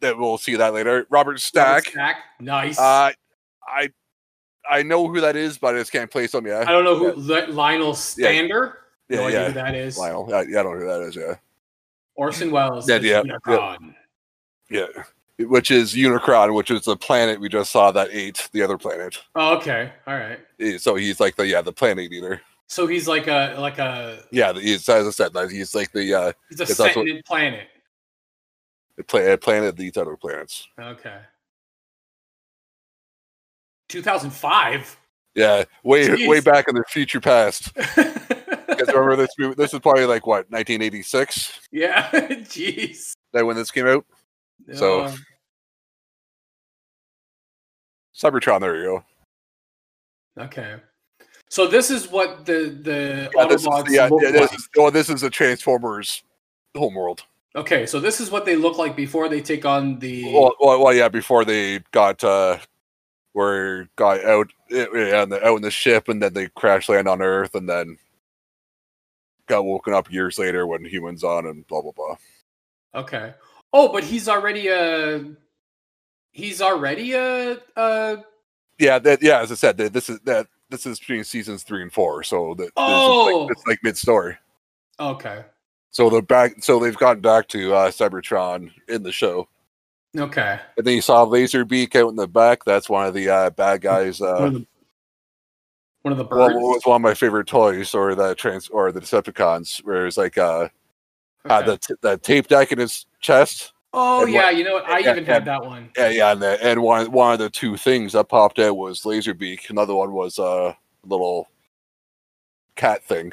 that 0.00 0.16
we'll 0.16 0.38
see 0.38 0.54
that 0.54 0.72
later. 0.72 1.06
Robert 1.10 1.40
Stack. 1.40 1.86
Stack. 1.88 2.18
Nice. 2.38 2.78
Uh, 2.78 3.10
I 3.66 3.90
I 4.70 4.82
know 4.82 5.08
who 5.08 5.20
that 5.20 5.36
is, 5.36 5.58
but 5.58 5.74
I 5.74 5.78
just 5.78 5.92
can't 5.92 6.10
place 6.10 6.32
him. 6.34 6.46
Yeah, 6.46 6.64
I 6.66 6.72
don't 6.72 6.84
know 6.84 6.96
who 6.96 7.12
Le- 7.16 7.48
Lionel 7.52 7.94
Stander. 7.94 8.78
yeah, 9.08 9.16
no 9.18 9.26
idea 9.26 9.40
yeah. 9.40 9.46
who 9.48 9.52
that 9.54 9.74
is. 9.74 9.98
Lionel. 9.98 10.26
Yeah, 10.30 10.42
yeah, 10.48 10.60
I 10.60 10.62
don't 10.62 10.74
know 10.78 10.84
who 10.86 10.86
that 11.00 11.08
is. 11.08 11.16
Yeah, 11.16 11.34
Orson 12.14 12.50
Welles. 12.50 12.88
Yeah, 12.88 12.96
as 12.96 13.02
yeah, 13.04 13.22
Unicron. 13.22 13.94
yeah. 14.70 14.86
Which 15.38 15.70
is 15.70 15.94
Unicron, 15.94 16.54
which 16.54 16.70
is 16.70 16.82
the 16.84 16.96
planet 16.96 17.40
we 17.40 17.48
just 17.48 17.70
saw 17.72 17.90
that 17.92 18.08
ate 18.12 18.48
the 18.52 18.60
other 18.62 18.76
planet. 18.76 19.18
Oh, 19.34 19.56
okay. 19.56 19.90
All 20.06 20.14
right. 20.14 20.38
So 20.78 20.96
he's 20.96 21.18
like 21.18 21.36
the 21.36 21.46
yeah 21.46 21.62
the 21.62 21.72
planet 21.72 22.12
eater. 22.12 22.42
So 22.66 22.86
he's 22.86 23.08
like 23.08 23.26
a 23.26 23.56
like 23.58 23.78
a 23.78 24.22
Yeah, 24.30 24.52
he's 24.52 24.86
as 24.86 25.06
I 25.06 25.10
said, 25.10 25.34
like, 25.34 25.48
he's 25.50 25.74
like 25.74 25.92
the 25.92 26.12
uh 26.14 26.32
he's 26.50 26.60
a 26.60 26.64
It's 26.64 26.78
also- 26.78 26.92
sentient 26.92 27.24
planet. 27.24 27.68
the 28.96 29.02
pla- 29.04 29.36
planet 29.38 29.76
that 29.78 29.82
eats 29.82 29.96
other 29.96 30.14
planets. 30.16 30.68
Okay. 30.78 31.16
2005. 33.90 34.96
Yeah, 35.34 35.64
way 35.84 36.08
Jeez. 36.08 36.28
way 36.28 36.40
back 36.40 36.66
in 36.68 36.74
the 36.74 36.84
future 36.88 37.20
past. 37.20 37.72
Because 38.80 38.94
remember 38.94 39.16
this 39.16 39.34
movie? 39.38 39.54
This 39.56 39.74
is 39.74 39.80
probably 39.80 40.06
like 40.06 40.26
what 40.26 40.50
1986. 40.50 41.68
yeah. 41.70 42.08
Jeez. 42.12 43.12
That 43.34 43.44
when 43.44 43.54
this 43.56 43.70
came 43.70 43.86
out. 43.86 44.06
So- 44.72 45.12
Cybertron. 48.16 48.60
There 48.60 48.76
you 48.76 48.84
go. 50.38 50.44
okay. 50.44 50.76
So 51.48 51.66
this 51.66 51.90
is 51.90 52.08
what 52.10 52.46
the 52.46 52.78
the 52.82 53.30
Yeah, 53.36 53.46
this 53.46 53.62
is, 53.62 53.66
Autobots 53.66 53.90
yeah, 53.90 54.08
yeah, 54.22 54.30
this 54.30 54.40
like. 54.50 54.54
is, 54.54 54.68
oh, 54.78 54.90
this 54.90 55.10
is 55.10 55.22
a 55.24 55.30
Transformers 55.30 56.22
homeworld. 56.76 57.24
Okay, 57.56 57.84
so 57.84 57.98
this 57.98 58.20
is 58.20 58.30
what 58.30 58.44
they 58.44 58.54
look 58.54 58.78
like 58.78 58.94
before 58.94 59.28
they 59.28 59.40
take 59.40 59.64
on 59.66 59.98
the. 59.98 60.32
Well, 60.32 60.54
well, 60.60 60.84
well, 60.84 60.94
yeah, 60.94 61.08
before 61.08 61.44
they 61.44 61.80
got 61.90 62.22
uh 62.22 62.58
were 63.34 63.88
got 63.96 64.24
out 64.24 64.52
eh, 64.70 64.86
yeah, 64.94 65.22
on 65.22 65.28
the, 65.28 65.44
out 65.46 65.56
in 65.56 65.62
the 65.62 65.70
ship, 65.70 66.08
and 66.08 66.22
then 66.22 66.32
they 66.34 66.48
crash 66.48 66.88
land 66.88 67.08
on 67.08 67.22
Earth, 67.22 67.54
and 67.54 67.68
then 67.68 67.96
got 69.46 69.64
woken 69.64 69.94
up 69.94 70.10
years 70.10 70.38
later 70.38 70.66
when 70.66 70.84
humans 70.84 71.24
on, 71.24 71.46
and 71.46 71.66
blah 71.66 71.82
blah 71.82 71.92
blah. 71.92 72.16
Okay. 72.94 73.34
Oh, 73.72 73.92
but 73.92 74.04
he's 74.04 74.28
already 74.28 74.68
a. 74.68 75.24
He's 76.32 76.60
already 76.60 77.12
a. 77.12 77.58
a 77.76 78.24
Yeah, 78.78 78.98
that 78.98 79.22
yeah. 79.22 79.40
As 79.40 79.52
I 79.52 79.54
said, 79.54 79.76
that 79.78 79.92
this 79.92 80.08
is 80.08 80.20
that 80.20 80.46
this 80.70 80.86
is 80.86 80.98
between 80.98 81.24
seasons 81.24 81.62
three 81.62 81.82
and 81.82 81.92
four, 81.92 82.22
so 82.22 82.54
that 82.54 82.70
Oh! 82.76 83.44
like, 83.46 83.50
it's 83.52 83.66
like 83.66 83.78
mid 83.82 83.96
story. 83.98 84.36
okay. 84.98 85.44
So 85.92 86.08
they're 86.08 86.22
back. 86.22 86.62
So 86.62 86.78
they've 86.78 86.96
gotten 86.96 87.20
back 87.20 87.48
to 87.48 87.74
uh, 87.74 87.90
Cybertron 87.90 88.70
in 88.88 89.02
the 89.02 89.10
show, 89.10 89.48
Okay. 90.18 90.58
and 90.76 90.86
then 90.86 90.94
you 90.96 91.00
saw 91.02 91.24
Laserbeak 91.24 91.94
out 91.94 92.08
in 92.08 92.16
the 92.16 92.26
back. 92.26 92.64
That's 92.64 92.88
one 92.88 93.06
of 93.06 93.14
the 93.14 93.28
uh, 93.28 93.50
bad 93.50 93.80
guys. 93.80 94.20
one, 94.20 94.30
Uh, 94.30 94.34
of 94.46 94.52
the, 94.54 94.66
one 96.02 96.12
of 96.12 96.18
the 96.18 96.24
well, 96.24 96.48
birds. 96.48 96.54
what 96.56 96.74
was 96.74 96.82
one 96.84 96.96
of 96.96 97.02
my 97.02 97.14
favorite 97.14 97.46
toys, 97.46 97.94
or 97.94 98.14
the 98.14 98.34
trans, 98.34 98.68
or 98.70 98.90
the 98.90 99.00
Decepticons, 99.00 99.84
where 99.84 100.06
it's 100.06 100.16
like 100.16 100.36
uh, 100.36 100.68
had 101.48 101.66
the 101.66 101.76
t- 101.78 101.94
the 102.00 102.16
tape 102.18 102.48
deck 102.48 102.72
in 102.72 102.78
his 102.78 103.06
chest. 103.20 103.72
oh 103.92 104.24
yeah, 104.26 104.44
what- 104.46 104.56
you 104.56 104.64
know 104.64 104.74
what? 104.74 104.88
I 104.88 105.00
even 105.00 105.24
had 105.24 105.38
and- 105.38 105.46
that 105.46 105.64
one. 105.64 105.90
Yeah, 105.96 106.08
yeah, 106.08 106.32
and 106.32 106.42
the, 106.42 106.58
and 106.64 106.82
one 106.82 107.12
one 107.12 107.32
of 107.34 107.38
the 107.38 107.50
two 107.50 107.76
things 107.76 108.12
that 108.14 108.28
popped 108.28 108.58
out 108.58 108.76
was 108.76 109.02
Laserbeak. 109.02 109.70
Another 109.70 109.94
one 109.94 110.12
was 110.12 110.38
a 110.38 110.42
uh, 110.42 110.74
little 111.06 111.48
cat 112.76 113.04
thing. 113.04 113.32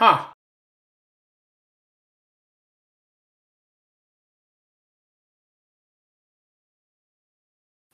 Huh. 0.00 0.24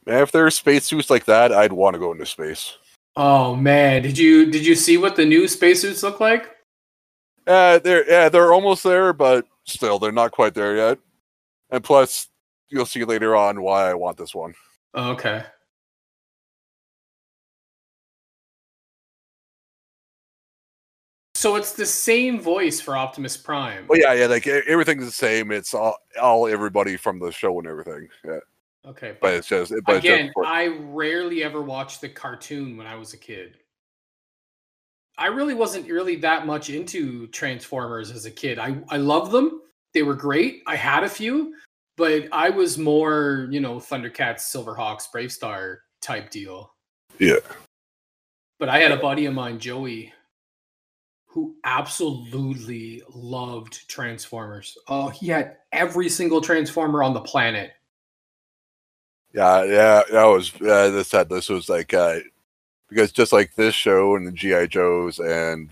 Man, 0.07 0.23
if 0.23 0.31
there 0.31 0.45
were 0.45 0.53
spacesuits 0.53 1.11
like 1.11 1.25
that, 1.25 1.51
I'd 1.53 1.73
want 1.73 1.95
to 1.95 1.99
go 1.99 2.13
into 2.13 2.25
space. 2.25 2.79
Oh 3.17 3.57
man, 3.57 4.03
did 4.03 4.17
you 4.17 4.49
did 4.53 4.65
you 4.65 4.77
see 4.77 4.99
what 4.99 5.17
the 5.17 5.25
new 5.25 5.49
spacesuits 5.49 6.05
look 6.05 6.21
like? 6.21 6.55
Uh, 7.45 7.81
they're 7.81 8.09
yeah, 8.09 8.29
they're 8.29 8.53
almost 8.53 8.85
there, 8.85 9.13
but 9.13 9.45
still, 9.65 9.99
they're 9.99 10.13
not 10.13 10.31
quite 10.31 10.55
there 10.55 10.77
yet. 10.77 10.99
And 11.71 11.83
plus, 11.83 12.29
you'll 12.69 12.87
see 12.87 13.03
later 13.03 13.35
on 13.35 13.61
why 13.63 13.91
I 13.91 13.95
want 13.95 14.17
this 14.17 14.33
one. 14.33 14.55
Okay. 14.95 15.43
So 21.47 21.55
it's 21.55 21.75
the 21.75 21.87
same 21.87 22.41
voice 22.41 22.81
for 22.81 22.97
Optimus 22.97 23.37
Prime. 23.37 23.85
But 23.87 24.01
yeah, 24.01 24.13
yeah, 24.15 24.27
like 24.27 24.49
everything's 24.49 25.05
the 25.05 25.13
same. 25.13 25.53
It's 25.53 25.75
all, 25.75 25.95
all 26.21 26.49
everybody 26.49 26.97
from 26.97 27.21
the 27.21 27.31
show 27.31 27.57
and 27.61 27.69
everything. 27.69 28.09
Yeah, 28.25 28.41
Okay, 28.85 29.13
but 29.13 29.21
but 29.21 29.35
it's 29.35 29.47
just, 29.47 29.73
but 29.85 29.95
it's 29.95 30.05
just 30.05 30.21
again, 30.21 30.33
I 30.45 30.67
rarely 30.81 31.45
ever 31.45 31.63
watched 31.63 32.01
the 32.01 32.09
cartoon 32.09 32.77
when 32.77 32.89
I 32.89 32.97
was 32.97 33.15
a 33.15 33.17
kid. 33.17 33.59
I 35.19 35.27
really 35.27 35.55
wasn't 35.55 35.89
really 35.89 36.17
that 36.17 36.49
much 36.49 36.69
into 36.69 37.29
Transformers 37.29 38.11
as 38.11 38.27
a 38.27 38.31
kid. 38.33 38.59
I 38.59 38.79
I 38.89 38.97
love 38.97 39.31
them. 39.31 39.61
They 39.95 40.03
were 40.03 40.17
great. 40.17 40.65
I 40.67 40.75
had 40.75 41.05
a 41.05 41.09
few, 41.09 41.55
but 41.97 42.27
I 42.33 42.51
was 42.51 42.77
more, 42.77 43.47
you 43.53 43.61
know, 43.61 43.77
Thundercats, 43.77 44.41
Silverhawks, 44.41 45.05
BraveStarr 45.15 45.77
type 46.03 46.31
deal. 46.31 46.75
Yeah. 47.21 47.39
But 48.59 48.69
I 48.69 48.81
had 48.81 48.91
a 48.91 48.97
buddy 48.97 49.27
of 49.27 49.35
mine, 49.35 49.61
Joey, 49.61 50.13
who 51.37 51.55
absolutely 51.65 53.03
loved 53.15 53.87
Transformers. 53.91 54.79
Oh, 54.89 55.11
he 55.11 55.29
had 55.29 55.59
every 55.71 56.09
single 56.09 56.41
Transformer 56.41 57.03
on 57.03 57.13
the 57.13 57.21
planet. 57.21 57.73
Yeah, 59.35 59.65
yeah, 59.65 60.03
that 60.11 60.25
was 60.25 60.55
uh, 60.63 60.89
this 60.89 61.09
said 61.09 61.29
this 61.29 61.51
was 61.51 61.69
like 61.69 61.93
uh 61.93 62.21
because 62.89 63.13
just 63.13 63.35
like 63.35 63.55
this 63.55 63.75
show 63.75 64.17
and 64.17 64.27
the 64.27 64.33
GI 64.33 64.69
Joes 64.69 65.19
and 65.19 65.69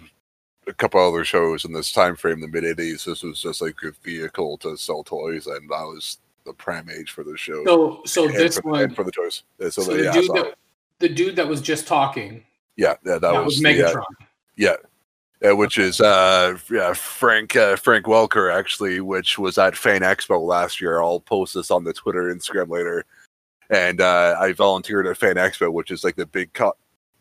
a 0.67 0.75
couple 0.75 1.01
other 1.01 1.25
shows 1.25 1.65
in 1.65 1.73
this 1.73 1.93
time 1.93 2.15
frame, 2.15 2.43
the 2.43 2.49
mid 2.49 2.65
'80s, 2.65 3.07
this 3.07 3.23
was 3.23 3.41
just 3.41 3.63
like 3.63 3.77
a 3.85 3.93
vehicle 4.03 4.59
to 4.59 4.77
sell 4.77 5.03
toys, 5.03 5.47
and 5.47 5.71
that 5.71 5.83
was 5.87 6.19
the 6.45 6.53
prime 6.53 6.91
age 6.91 7.13
for 7.13 7.25
the 7.25 7.39
show. 7.39 7.65
So, 7.65 8.03
so 8.05 8.27
and 8.27 8.35
this 8.35 8.59
for, 8.59 8.71
one, 8.71 8.95
for 8.95 9.03
the 9.05 9.13
toys. 9.13 9.45
Yeah, 9.59 9.71
so, 9.71 9.81
So 9.81 9.97
the, 9.97 10.05
yeah, 10.05 10.13
dude 10.13 10.29
that 10.35 10.55
the 10.99 11.09
dude 11.09 11.37
that 11.37 11.49
was 11.49 11.63
just 11.63 11.87
talking 11.87 12.45
yeah, 12.77 12.97
yeah, 13.03 13.13
that, 13.13 13.21
that, 13.23 13.45
was 13.45 13.57
was, 13.57 13.65
uh, 13.65 13.69
Megatron. 13.69 14.05
yeah, 14.57 14.69
yeah, 14.69 14.77
which 15.53 15.77
is 15.79 16.01
uh 16.01 16.57
yeah 16.71 16.93
Frank 16.95 17.55
uh, 17.57 17.77
Frank 17.77 18.07
Welker 18.07 18.53
actually, 18.53 19.01
which 19.01 19.39
was 19.39 19.59
at 19.59 19.77
Fan 19.77 20.01
Expo 20.01 20.41
last 20.41 20.81
year. 20.81 21.03
I'll 21.03 21.21
post 21.21 21.55
this 21.55 21.71
on 21.71 21.85
the 21.85 21.93
Twitter 21.93 22.35
Instagram 22.35 22.71
later. 22.71 23.05
And 23.71 24.01
uh, 24.01 24.37
I 24.39 24.53
volunteered 24.53 25.07
at 25.07 25.17
Fan 25.17 25.37
Expo, 25.37 25.73
which 25.73 25.91
is 25.91 26.05
like 26.05 26.17
the 26.17 26.27
big 26.27 26.53
con, 26.53 26.73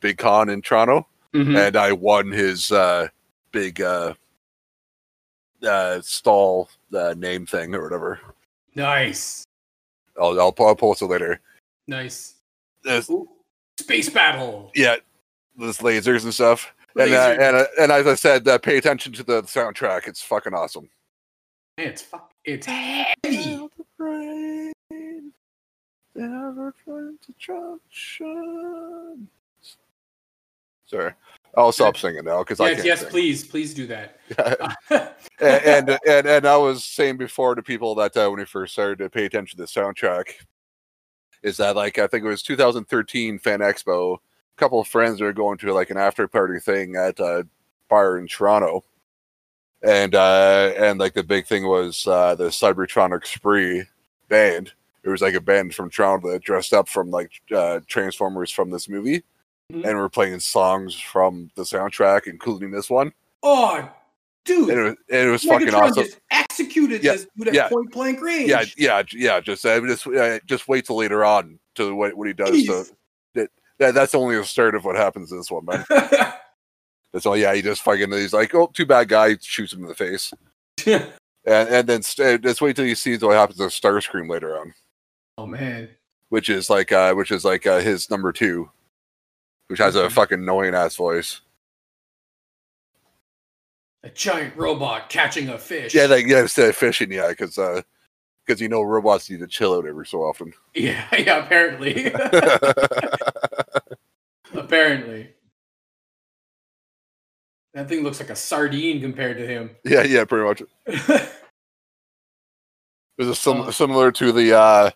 big 0.01 0.18
con 0.18 0.50
in 0.50 0.62
Toronto, 0.62 1.08
Mhm. 1.34 1.58
and 1.68 1.75
I 1.77 1.94
won 1.94 2.32
his 2.32 2.72
uh, 2.72 3.08
big 3.51 3.82
uh, 3.82 4.13
uh, 5.65 6.01
stall 6.01 6.70
uh, 6.94 7.13
name 7.18 7.46
thing 7.46 7.74
or 7.74 7.82
whatever. 7.84 8.20
Nice, 8.75 9.46
I'll, 10.22 10.39
I'll 10.39 10.53
I'll 10.60 10.75
post 10.75 11.01
it 11.01 11.06
later. 11.06 11.39
nice. 11.88 12.36
Space 13.80 14.10
battle. 14.10 14.72
yeah, 14.75 14.98
there's 15.58 15.77
lasers 15.80 16.24
and 16.25 16.34
stuff. 16.34 16.74
And 16.96 17.14
uh, 17.14 17.36
and 17.40 17.56
uh, 17.56 17.66
and 17.80 17.92
as 17.92 18.08
I 18.08 18.16
said, 18.16 18.48
uh, 18.48 18.58
pay 18.60 18.78
attention 18.78 19.14
to 19.14 19.24
the 19.24 19.44
soundtrack. 19.44 20.08
It's 20.08 20.22
fucking 20.22 20.54
awesome. 20.54 20.90
Man, 21.78 21.88
it's 21.88 22.02
fuck. 22.04 22.32
It's 22.46 22.68
heavy. 22.68 23.68
Sorry, 30.86 31.14
I'll 31.58 31.72
stop 31.72 31.98
singing 31.98 32.26
now 32.26 32.44
because 32.44 32.60
I 32.60 32.68
Yes, 32.68 32.76
can't 32.76 32.86
yes, 32.86 33.00
sing. 33.00 33.10
please, 33.10 33.44
please 33.44 33.74
do 33.74 33.88
that. 33.88 34.20
and, 35.40 35.90
and 35.90 36.00
and 36.08 36.28
and 36.28 36.46
I 36.46 36.58
was 36.58 36.86
saying 36.86 37.18
before 37.18 37.56
to 37.56 37.64
people 37.64 37.96
that 37.96 38.16
uh, 38.16 38.28
when 38.30 38.40
we 38.40 38.46
first 38.46 38.74
started 38.74 39.00
to 39.00 39.10
pay 39.10 39.26
attention 39.26 39.58
to 39.58 39.64
the 39.64 39.68
soundtrack, 39.68 40.26
is 41.42 41.58
that 41.58 41.76
like 41.76 41.98
I 41.98 42.06
think 42.06 42.24
it 42.24 42.28
was 42.28 42.44
2013 42.44 43.40
Fan 43.40 43.60
Expo. 43.62 44.20
Couple 44.58 44.80
of 44.80 44.88
friends 44.88 45.20
are 45.22 45.34
going 45.34 45.58
to 45.60 45.74
like 45.74 45.90
an 45.90 45.98
after 45.98 46.28
party 46.28 46.60
thing 46.60 46.96
at 46.96 47.20
a 47.20 47.48
bar 47.90 48.18
in 48.18 48.28
Toronto, 48.28 48.84
and 49.82 50.14
uh 50.16 50.74
and 50.78 51.00
like 51.00 51.14
the 51.14 51.24
big 51.24 51.48
thing 51.48 51.66
was 51.68 52.06
uh 52.08 52.36
the 52.36 52.46
Cybertronic 52.50 53.26
Spree 53.26 53.84
band. 54.30 54.72
It 55.04 55.10
was 55.10 55.22
like 55.22 55.34
a 55.34 55.42
band 55.42 55.74
from 55.76 55.90
Toronto 55.90 56.32
that 56.32 56.44
dressed 56.44 56.72
up 56.74 56.88
from 56.88 57.10
like 57.12 57.32
uh, 57.54 57.82
Transformers 57.88 58.52
from 58.52 58.70
this 58.70 58.88
movie, 58.88 59.24
Mhm. 59.72 59.86
and 59.86 59.98
were 59.98 60.08
playing 60.10 60.40
songs 60.40 60.96
from 60.98 61.50
the 61.56 61.64
soundtrack, 61.64 62.28
including 62.28 62.72
this 62.72 62.90
one. 62.90 63.12
oh, 63.42 63.90
dude, 64.46 64.70
And 64.70 64.80
it 64.80 64.84
was, 64.84 64.96
and 65.10 65.28
it 65.28 65.32
was 65.32 65.44
fucking 65.44 65.74
awesome. 65.74 66.04
just 66.06 66.20
executed 66.32 67.04
Yeah, 67.04 67.14
this 67.14 67.28
dude 67.38 67.48
at 67.50 67.54
yeah. 67.54 67.68
point 67.70 67.92
blank 67.92 68.22
range. 68.22 68.50
Yeah, 68.50 68.64
yeah, 68.78 69.04
yeah. 69.12 69.40
Just, 69.42 69.66
uh, 69.66 69.82
just, 69.82 70.08
uh, 70.08 70.40
just 70.46 70.68
wait 70.70 70.86
till 70.86 70.96
later 70.98 71.26
on 71.26 71.60
to 71.76 71.94
what, 71.96 72.14
what 72.14 72.28
he 72.28 72.34
does. 72.34 72.50
Jeez. 72.52 72.68
that, 72.68 72.92
that, 73.80 73.94
that's 73.94 74.15
only 74.15 74.36
the 74.36 74.46
start 74.46 74.75
of 74.75 74.86
what 74.86 74.96
happens 74.96 75.32
in 75.32 75.38
this 75.38 75.51
one, 75.51 75.65
man. 75.65 75.86
That's 77.13 77.27
all. 77.27 77.38
Yeah, 77.38 77.53
he 77.53 77.62
just 77.62 77.84
fucking. 77.84 78.12
He's 78.12 78.34
like, 78.34 78.56
oh, 78.56 78.72
too 78.74 78.88
bad, 78.88 79.08
guy. 79.08 79.38
Shoots 79.39 79.74
him 79.74 79.82
in 79.82 79.88
the 79.88 79.94
face, 79.94 80.34
and 80.88 81.06
and 81.46 81.88
then 81.88 82.01
st- 82.01 82.42
just 82.42 82.62
wait 82.62 82.75
till 82.75 82.86
you 82.86 82.96
see 82.96 83.15
what 83.18 83.38
happens 83.38 83.60
to 83.60 83.65
Starscream 83.65 84.27
later 84.27 84.58
on, 84.58 84.74
oh 85.38 85.46
man, 85.46 85.89
which 86.30 86.50
is 86.50 86.72
like, 86.72 86.92
uh, 86.92 87.13
which 87.13 87.32
is 87.32 87.46
like 87.46 87.68
uh, 87.68 87.80
his 87.80 88.10
number 88.10 88.32
two, 88.32 88.70
which 89.68 89.80
has 89.80 89.96
a 89.96 90.10
fucking 90.10 90.39
annoying 90.39 90.74
ass 90.74 90.96
voice. 90.96 91.42
a 94.03 94.10
giant 94.10 94.56
robot 94.58 95.10
catching 95.10 95.50
a 95.50 95.58
fish. 95.58 95.94
Yeah, 95.94 96.08
like 96.08 96.25
yeah, 96.25 96.42
instead 96.42 96.70
of 96.70 96.75
fishing, 96.75 97.12
yeah, 97.12 97.30
because 97.30 97.58
uh, 97.58 97.84
because 98.46 98.62
you 98.62 98.70
know 98.70 98.82
robots 98.82 99.30
need 99.30 99.40
to 99.40 99.48
chill 99.48 99.74
out 99.76 99.86
every 99.86 100.06
so 100.06 100.24
often. 100.24 100.54
yeah, 100.74 101.06
yeah. 101.18 101.44
Apparently, 101.46 102.12
apparently, 104.54 105.30
that 107.74 107.88
thing 107.90 108.04
looks 108.04 108.20
like 108.20 108.30
a 108.30 108.36
sardine 108.36 109.02
compared 109.02 109.38
to 109.38 109.48
him. 109.48 109.72
yeah, 109.84 110.04
yeah, 110.04 110.26
pretty 110.26 110.46
much. 110.46 110.62
Is 113.20 113.28
it 113.28 113.36
sim- 113.36 113.62
Uh. 113.62 113.72
similar 113.72 114.12
to 114.12 114.32
the 114.32 114.58
uh, 114.58 114.90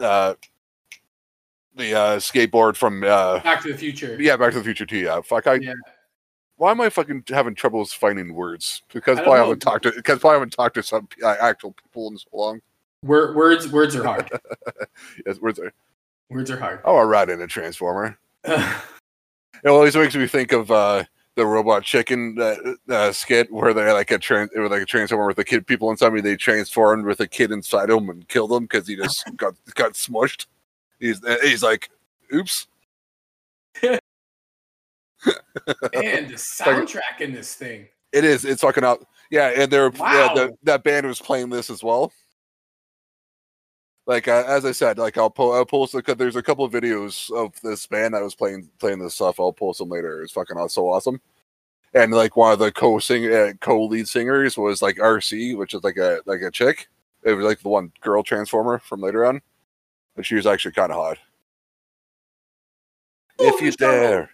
uh, 0.00 0.34
the 1.74 1.94
uh, 1.94 2.16
skateboard 2.18 2.76
from 2.76 3.02
uh, 3.04 3.40
Back 3.40 3.62
to 3.62 3.72
the 3.72 3.78
Future. 3.78 4.16
yeah, 4.20 4.36
Back 4.36 4.52
to 4.52 4.58
the 4.58 4.64
Future 4.64 4.86
too? 4.86 4.96
Yeah, 4.98 5.20
fuck. 5.20 5.46
I 5.46 5.54
Yeah. 5.56 5.74
why 6.56 6.70
am 6.70 6.80
I 6.80 6.88
fucking 6.88 7.24
having 7.28 7.54
troubles 7.54 7.92
finding 7.92 8.32
words? 8.34 8.82
Because 8.92 9.18
I 9.18 9.24
I, 9.24 9.38
haven't 9.38 9.60
talked 9.60 9.82
to 9.84 9.92
because 9.92 10.24
I 10.24 10.32
haven't 10.32 10.50
talked 10.54 10.74
to 10.76 10.82
some 10.82 11.08
uh, 11.22 11.36
actual 11.40 11.72
people 11.72 12.08
in 12.08 12.16
so 12.16 12.28
long. 12.32 12.62
Word, 13.02 13.34
words, 13.34 13.68
words 13.70 13.96
are 13.96 14.04
hard. 14.04 14.30
Yes, 15.26 15.40
words 15.40 15.58
are. 15.58 15.72
words 16.30 16.50
are 16.50 16.58
hard. 16.58 16.80
Oh, 16.84 16.96
a 16.96 17.06
rat 17.06 17.28
in 17.30 17.40
a 17.40 17.46
transformer. 17.46 18.18
It 18.44 19.68
always 19.68 19.94
makes 19.96 20.14
me 20.14 20.26
think 20.26 20.52
of 20.52 20.70
uh, 20.70 21.04
the 21.36 21.46
robot 21.46 21.82
chicken 21.84 22.36
uh, 22.40 22.56
uh, 22.92 23.12
skit 23.12 23.52
where 23.52 23.72
they're 23.72 23.92
like 23.94 24.10
a 24.10 24.18
trans, 24.18 24.50
it 24.54 24.58
was 24.60 24.70
like 24.70 24.82
a 24.82 24.86
transformer 24.86 25.26
with 25.26 25.36
the 25.36 25.44
kid 25.44 25.66
people 25.66 25.90
inside 25.90 26.12
me. 26.12 26.20
They 26.20 26.36
transformed 26.36 27.04
with 27.04 27.20
a 27.20 27.26
kid 27.28 27.50
inside 27.52 27.90
him 27.90 28.10
and 28.10 28.26
killed 28.28 28.52
him 28.52 28.64
because 28.64 28.86
he 28.86 28.96
just 28.96 29.24
got 29.36 29.54
got 29.74 29.92
smushed. 29.94 30.46
He's 31.00 31.22
uh, 31.24 31.36
he's 31.42 31.62
like, 31.62 31.90
oops. 32.34 32.66
and 33.82 34.00
the 35.22 36.34
soundtrack 36.34 37.20
in 37.20 37.32
this 37.32 37.54
thing. 37.54 37.86
It 38.12 38.24
is. 38.24 38.44
It's 38.44 38.62
fucking 38.62 38.84
out. 38.84 39.06
Yeah, 39.30 39.48
and 39.56 39.72
they're 39.72 39.90
yeah, 39.94 40.34
the, 40.34 40.48
Wow. 40.48 40.58
that 40.64 40.84
band 40.84 41.06
was 41.06 41.20
playing 41.20 41.48
this 41.50 41.70
as 41.70 41.82
well. 41.82 42.12
Like 44.06 44.26
uh, 44.26 44.44
as 44.46 44.64
I 44.64 44.72
said, 44.72 44.98
like 44.98 45.16
I'll, 45.16 45.30
po- 45.30 45.52
I'll 45.52 45.64
post 45.64 45.94
because 45.94 46.16
there's 46.16 46.36
a 46.36 46.42
couple 46.42 46.64
of 46.64 46.72
videos 46.72 47.30
of 47.30 47.52
this 47.62 47.86
band 47.86 48.14
that 48.14 48.22
was 48.22 48.34
playing 48.34 48.68
playing 48.78 48.98
this 48.98 49.14
stuff. 49.14 49.38
I'll 49.38 49.52
post 49.52 49.78
them 49.78 49.90
later. 49.90 50.22
It's 50.22 50.32
fucking 50.32 50.56
so 50.68 50.88
awesome. 50.88 51.20
And 51.94 52.12
like 52.12 52.36
one 52.36 52.52
of 52.52 52.58
the 52.58 52.72
co 52.72 52.98
sing 52.98 53.32
uh, 53.32 53.52
co 53.60 53.84
lead 53.84 54.08
singers 54.08 54.56
was 54.56 54.82
like 54.82 54.96
Arcee, 54.96 55.56
which 55.56 55.74
is 55.74 55.84
like 55.84 55.98
a 55.98 56.20
like 56.26 56.40
a 56.40 56.50
chick. 56.50 56.88
It 57.22 57.34
was 57.34 57.44
like 57.44 57.60
the 57.60 57.68
one 57.68 57.92
girl 58.00 58.24
transformer 58.24 58.80
from 58.80 59.00
later 59.00 59.24
on, 59.24 59.40
but 60.16 60.26
she 60.26 60.34
was 60.34 60.46
actually 60.46 60.72
kind 60.72 60.90
of 60.90 60.96
hot. 60.96 61.18
if 63.38 63.60
you 63.60 63.70
dare. 63.72 64.30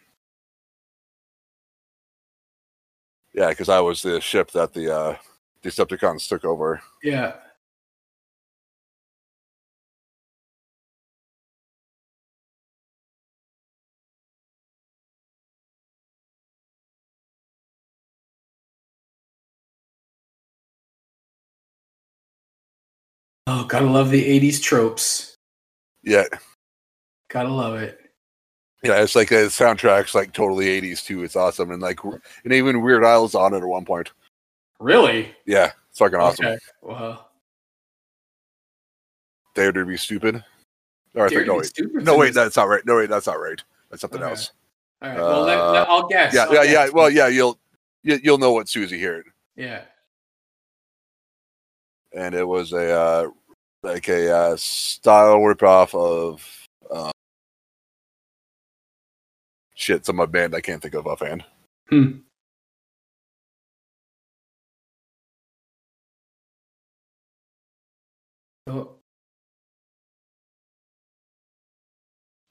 Yeah, 3.34 3.50
because 3.50 3.68
I 3.68 3.80
was 3.80 4.02
the 4.02 4.20
ship 4.20 4.50
that 4.52 4.72
the 4.72 4.94
uh, 4.96 5.16
Decepticons 5.62 6.28
took 6.28 6.44
over. 6.44 6.80
Yeah. 7.02 7.34
Oh, 23.50 23.64
gotta 23.64 23.86
love 23.86 24.10
the 24.10 24.22
80s 24.40 24.60
tropes. 24.62 25.34
Yeah, 26.02 26.24
Gotta 27.30 27.48
love 27.48 27.76
it. 27.80 27.98
yeah, 28.82 29.00
it's 29.02 29.16
like 29.16 29.30
the 29.30 29.36
soundtrack's 29.46 30.14
like 30.14 30.32
totally 30.34 30.66
'80s 30.66 31.02
too. 31.04 31.24
It's 31.24 31.34
awesome, 31.34 31.70
and 31.70 31.80
like, 31.82 31.98
and 32.04 32.52
even 32.52 32.82
Weird 32.82 33.04
Al's 33.04 33.34
on 33.34 33.54
it 33.54 33.58
at 33.58 33.64
one 33.66 33.84
point. 33.86 34.12
Really? 34.80 35.34
Yeah, 35.46 35.72
It's 35.90 35.98
fucking 35.98 36.18
awesome. 36.20 36.44
Okay. 36.46 36.58
Well, 36.82 37.30
Dare 39.54 39.72
to 39.72 39.84
be 39.86 39.96
stupid. 39.96 40.44
Or 41.14 41.24
I 41.26 41.28
Dare 41.28 41.38
think 41.40 41.48
no 41.48 41.56
wait. 41.56 42.04
No 42.04 42.16
wait, 42.18 42.34
that's 42.34 42.56
not 42.56 42.68
right. 42.68 42.84
No 42.86 42.96
wait, 42.96 43.08
that's 43.08 43.26
not 43.26 43.40
right. 43.40 43.60
That's 43.90 44.02
something 44.02 44.20
Okay. 44.22 44.30
else. 44.30 44.52
All 45.02 45.08
right. 45.08 45.18
Well, 45.18 45.42
let, 45.42 45.58
Uh, 45.58 45.72
let- 45.72 45.88
I'll 45.88 46.06
guess. 46.06 46.34
Yeah, 46.34 46.44
I'll 46.44 46.54
yeah, 46.54 46.62
yeah. 46.84 46.88
Well, 46.90 47.10
yeah, 47.10 47.28
you'll 47.28 47.58
you, 48.02 48.18
you'll 48.22 48.38
know 48.38 48.52
what 48.52 48.68
Susie 48.68 49.00
heard. 49.02 49.26
yeah. 49.56 49.82
and 52.14 52.34
it 52.34 52.46
was 52.46 52.72
a 52.72 52.90
uh, 52.90 53.28
like 53.82 54.08
a 54.08 54.34
uh, 54.34 54.56
style 54.56 55.38
ripoff 55.38 55.94
of 55.94 56.66
uh, 56.90 57.10
shit. 59.74 60.04
Some 60.06 60.20
of 60.20 60.32
band 60.32 60.54
I 60.54 60.60
can't 60.60 60.82
think 60.82 60.94
of 60.94 61.06
offhand. 61.06 61.44
Hmm. 61.88 62.18
Oh. 68.66 68.94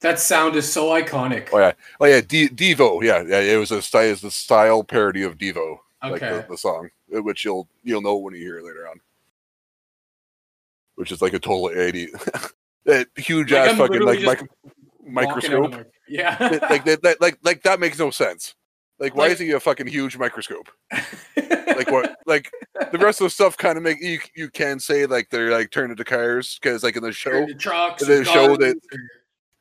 That 0.00 0.20
sound 0.20 0.54
is 0.54 0.72
so 0.72 0.90
iconic. 0.90 1.48
Oh 1.52 1.58
yeah, 1.58 1.72
oh 2.00 2.06
yeah, 2.06 2.20
D- 2.20 2.48
Devo. 2.48 3.02
Yeah, 3.02 3.22
yeah. 3.22 3.40
It 3.40 3.56
was 3.56 3.72
a 3.72 3.82
style, 3.82 4.14
the 4.14 4.30
style 4.30 4.84
parody 4.84 5.22
of 5.24 5.36
Devo, 5.38 5.78
like 6.02 6.20
the, 6.20 6.46
the 6.48 6.56
song, 6.56 6.88
which 7.08 7.44
you'll 7.44 7.68
you'll 7.82 8.00
know 8.02 8.16
when 8.16 8.34
you 8.34 8.40
hear 8.40 8.58
it 8.58 8.64
later 8.64 8.88
on. 8.88 9.00
Which 10.98 11.12
is 11.12 11.22
like 11.22 11.32
a 11.32 11.38
total 11.38 11.70
eighty, 11.78 12.08
that 12.84 13.06
huge 13.16 13.52
Like, 13.52 13.60
ass 13.62 13.70
I'm 13.72 13.76
fucking 13.78 14.02
like 14.02 14.18
mic- 14.20 14.26
walking 14.26 14.48
out 14.48 15.06
of 15.06 15.12
microscope. 15.12 15.70
my- 15.72 15.84
Yeah. 16.08 16.58
like 16.70 16.84
that, 16.84 17.02
that, 17.02 17.20
like 17.20 17.38
like 17.42 17.62
that 17.62 17.80
makes 17.80 17.98
no 17.98 18.10
sense. 18.10 18.54
Like, 18.98 19.14
why 19.14 19.24
Like- 19.24 19.32
is 19.32 19.38
he 19.38 19.52
a 19.52 19.60
fucking 19.60 19.86
huge 19.86 20.18
microscope? 20.18 20.68
like 21.36 21.90
what 21.90 22.16
like 22.26 22.50
the 22.90 22.98
rest 22.98 23.20
of 23.20 23.26
the 23.26 23.30
stuff 23.30 23.56
kind 23.56 23.76
of 23.78 23.84
make 23.84 24.00
you 24.02 24.18
you 24.34 24.50
can 24.50 24.80
say 24.80 25.06
like 25.06 25.30
they're 25.30 25.50
like 25.52 25.70
turned 25.70 25.92
into 25.92 26.04
cars 26.04 26.58
because 26.60 26.82
like 26.82 26.96
in 26.96 27.02
the 27.04 27.12
show 27.12 27.46
The 27.46 27.54
trucks. 27.54 28.04
they 28.04 28.24
show 28.24 28.56
that- 28.56 28.76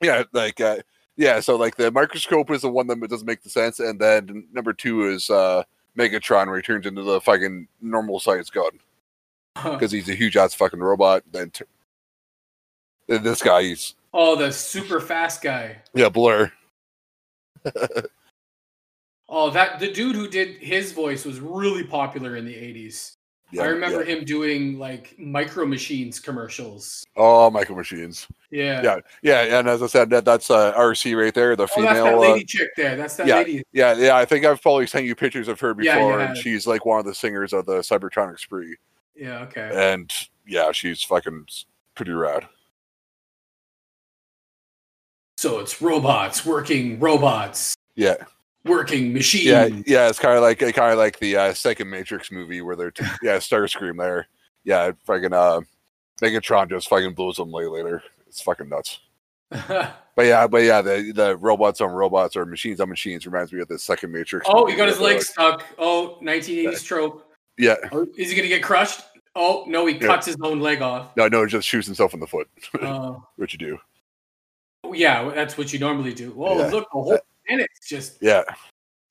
yeah 0.02 0.24
like 0.34 0.60
uh 0.60 0.78
yeah 1.16 1.40
so 1.40 1.56
like 1.56 1.76
the 1.76 1.92
microscope 1.92 2.50
is 2.52 2.62
the 2.64 2.70
one 2.70 2.88
that 2.88 3.00
doesn't 3.08 3.28
make 3.28 3.44
the 3.44 3.50
sense 3.52 3.80
and 3.80 4.00
then 4.00 4.48
number 4.52 4.74
two 4.74 5.08
is 5.10 5.30
uh 5.30 5.64
megatron 5.98 6.48
where 6.48 6.56
he 6.58 6.62
turns 6.64 6.86
into 6.88 7.04
the 7.04 7.22
fucking 7.22 7.68
normal 7.82 8.20
sized 8.20 8.52
gun 8.54 8.72
because 9.72 9.92
he's 9.92 10.10
a 10.10 10.16
huge 10.16 10.38
ass 10.38 10.54
fucking 10.54 10.80
robot 10.80 11.24
then 11.32 11.50
t- 11.50 11.66
then 13.08 13.24
this 13.24 13.42
guy 13.42 13.64
he's 13.64 13.94
Oh, 14.14 14.36
the 14.36 14.52
super 14.52 15.00
fast 15.00 15.42
guy. 15.42 15.78
yeah 15.94 16.10
blur 16.10 16.52
Oh, 19.30 19.50
that 19.50 19.80
the 19.80 19.92
dude 19.92 20.16
who 20.16 20.30
did 20.30 20.56
his 20.58 20.94
voice 20.94 21.26
was 21.26 21.40
really 21.42 21.84
popular 21.84 22.38
in 22.38 22.46
the 22.46 22.54
80s. 22.54 23.16
yeah, 23.52 23.64
I 23.64 23.66
remember 23.68 24.02
yeah. 24.04 24.16
him 24.16 24.24
doing 24.24 24.80
like 24.80 25.16
micro 25.20 25.66
machines 25.66 26.18
commercials. 26.20 27.04
oh 27.18 27.50
micro 27.50 27.76
machines 27.76 28.26
Yeah. 28.52 28.82
yeah 28.82 29.00
yeah 29.22 29.60
and 29.60 29.68
as 29.68 29.84
i 29.84 29.88
said 29.88 30.10
that 30.12 30.24
that's 30.24 30.50
uh 30.50 30.74
Arcee 30.78 31.16
right 31.22 31.34
there 31.34 31.56
the 31.58 31.64
Oh, 31.64 31.82
that's 31.82 31.94
that 32.00 32.04
female 32.06 32.18
uh, 32.24 32.34
lady 32.34 32.46
chick 32.46 32.70
there. 32.78 32.96
That's 32.96 33.18
that 33.18 33.28
yeah. 33.28 33.36
lady. 33.36 33.64
Yeah, 33.74 33.96
yeah, 33.98 34.16
I 34.16 34.24
think 34.26 34.46
I've 34.46 34.62
probably 34.62 34.88
sent 34.88 35.06
you 35.06 35.14
pictures 35.16 35.50
of 35.50 35.60
her 35.60 35.76
Yeah, 35.80 35.96
before, 35.96 36.20
and 36.22 36.38
she's 36.38 36.66
like 36.66 36.86
one 36.86 37.00
of 37.00 37.06
the 37.06 37.14
singers 37.16 37.52
of 37.54 37.66
the 37.66 37.80
Cybertronic 37.80 38.40
Spree, 38.40 38.78
Yeah, 39.18 39.40
okay. 39.44 39.72
and 39.94 40.12
yeah, 40.46 40.72
she's 40.72 41.02
fucking 41.04 41.48
pretty 41.96 42.12
rad. 42.12 42.48
So 45.38 45.60
it's 45.60 45.82
robots 45.82 46.46
working 46.46 47.00
robots, 47.00 47.76
Yeah, 47.96 48.16
working 48.66 49.14
machines. 49.14 49.46
yeah, 49.46 49.68
yeah. 49.86 50.10
It's 50.10 50.20
kind 50.20 50.36
of 50.36 50.42
like 50.42 50.60
kind 50.60 50.92
of 50.92 50.98
like 50.98 51.20
the 51.20 51.36
uh, 51.38 51.54
second 51.54 51.90
Matrix 51.90 52.32
movie 52.32 52.62
where 52.62 52.76
they're 52.76 52.92
t- 52.92 53.06
yeah 53.22 53.38
Starscream 53.38 53.98
there. 53.98 54.28
Yeah, 54.64 54.92
fucking 55.06 55.34
uh, 55.34 55.62
Megatron 56.22 56.70
just 56.70 56.90
fucking 56.90 57.14
blows 57.14 57.36
them 57.38 57.52
way 57.52 57.68
later. 57.68 58.02
It's 58.28 58.42
fucking 58.42 58.70
nuts. 58.70 59.00
But 60.18 60.26
yeah, 60.26 60.48
but 60.48 60.64
yeah, 60.64 60.82
the 60.82 61.12
the 61.14 61.38
robots 61.38 61.80
on 61.80 61.92
robots 61.92 62.36
or 62.36 62.44
machines 62.44 62.80
on 62.80 62.90
machines 62.90 63.28
reminds 63.28 63.54
me 63.54 63.62
of 63.62 63.68
the 63.68 63.78
second 63.78 64.12
Matrix. 64.12 64.48
oh, 64.50 64.66
he 64.66 64.76
got 64.76 64.88
his 64.88 65.00
leg 65.00 65.22
stuck. 65.22 65.64
Oh, 65.78 66.18
1980s 66.24 66.84
trope. 66.84 67.27
Yeah, 67.58 67.76
is 68.18 68.30
he 68.30 68.36
gonna 68.36 68.48
get 68.48 68.62
crushed? 68.64 69.02
Oh 69.36 69.66
no, 69.68 69.86
he 69.86 69.96
Yeah. 69.96 70.08
cuts 70.08 70.26
his 70.28 70.38
own 70.44 70.60
leg 70.60 70.82
off. 70.82 71.16
no, 71.16 71.28
no, 71.28 71.46
just 71.46 71.68
shoots 71.68 71.86
himself 71.88 72.14
in 72.14 72.20
the 72.20 72.28
foot. 72.28 72.48
Uh, 72.82 73.16
what 73.38 73.52
you 73.54 73.60
do? 73.60 73.78
yeah, 74.94 75.30
that's 75.36 75.58
what 75.58 75.74
you 75.74 75.80
normally 75.80 76.14
do. 76.14 76.34
Oh, 76.38 76.60
Yeah. 76.60 76.68
look, 76.72 76.86
the 76.94 77.00
whole 77.00 77.20
planet's 77.48 77.88
just 77.88 78.18
Yeah, 78.22 78.44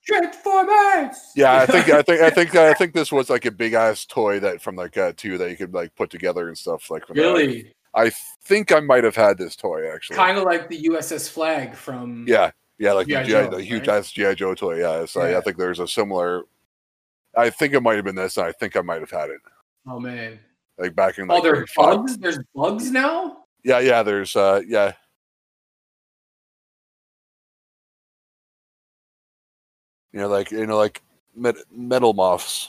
Transformers. 0.07 1.17
Yeah, 1.35 1.55
I 1.55 1.67
think 1.67 1.89
I 1.89 2.03
think 2.03 2.21
I 2.23 2.31
think 2.31 2.55
I 2.55 2.73
think 2.79 2.93
this 2.95 3.11
was 3.13 3.29
like 3.29 3.45
a 3.45 3.51
big 3.51 3.73
ass 3.75 4.05
toy 4.07 4.39
that 4.41 4.61
from 4.63 4.77
like 4.77 4.97
uh 4.97 5.13
two 5.17 5.37
that 5.39 5.51
you 5.51 5.57
could 5.57 5.75
like 5.75 5.95
put 5.97 6.11
together 6.11 6.49
and 6.49 6.57
stuff 6.57 6.91
like 6.91 7.07
from 7.07 7.17
that. 7.17 7.23
really 7.23 7.73
I 7.95 8.11
think 8.45 8.73
I 8.73 8.81
might 8.81 9.05
have 9.05 9.17
had 9.17 9.39
this 9.39 9.57
toy 9.57 9.91
actually. 9.93 10.17
kind 10.17 10.39
of 10.39 10.45
like 10.45 10.69
the 10.69 10.83
USS 10.85 11.31
Flagg 11.31 11.75
from. 11.75 12.27
Yeah, 12.29 12.51
yeah, 12.79 12.93
like 12.93 13.07
the, 13.07 13.15
G.I. 13.15 13.23
GI, 13.25 13.31
Joe, 13.31 13.51
the 13.51 13.63
huge 13.65 13.89
right? 13.89 13.99
ass 13.99 14.13
GI 14.13 14.35
Joe 14.35 14.55
toy. 14.55 14.81
Yeah, 14.81 15.07
so 15.07 15.23
I 15.23 15.31
Yeah. 15.31 15.41
think 15.41 15.57
there's 15.57 15.81
a 15.81 15.89
similar. 15.89 16.43
I 17.37 17.51
think 17.51 17.75
it 17.75 17.81
might 17.83 17.97
have 17.97 18.05
been 18.05 18.15
this. 18.17 18.37
And 18.37 18.47
I 18.47 18.53
think 18.53 18.77
I 18.77 18.81
might 18.81 19.01
have 19.01 19.11
had 19.11 19.31
it 19.31 19.41
Oh 19.87 20.01
man. 20.01 20.39
like 20.79 20.95
back 20.95 21.19
in 21.19 21.31
Oh, 21.31 21.35
like 21.35 21.43
there 21.43 21.53
are 21.53 21.57
grade 21.57 21.69
five. 21.71 21.97
bugs. 21.97 22.19
There's 22.19 22.39
bugs 22.55 22.91
now. 22.91 23.45
Yeah, 23.65 23.81
yeah. 23.81 24.03
There's 24.03 24.35
uh, 24.37 24.63
yeah. 24.67 24.93
You 30.13 30.21
know, 30.21 30.29
like 30.29 30.51
you 30.51 30.67
know, 30.67 30.77
like 30.79 31.03
met- 31.35 31.57
metal 31.71 32.13
moths, 32.15 32.69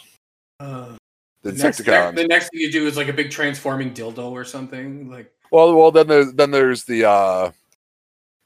Uh, 0.60 0.95
the 1.43 1.51
the, 1.51 1.63
next, 1.63 1.77
the 1.86 2.27
next 2.27 2.49
thing 2.49 2.60
you 2.60 2.71
do 2.71 2.88
is 2.88 2.97
like 2.97 3.08
a 3.08 3.13
big 3.13 3.32
transforming 3.32 3.93
dildo 3.93 4.32
or 4.32 4.43
something. 4.43 5.10
Like 5.10 5.32
Well, 5.51 5.73
well, 5.75 5.91
then 5.91 6.08
there's 6.08 6.34
then 6.34 6.51
there's 6.51 6.84
the 6.84 7.06
uh 7.08 7.51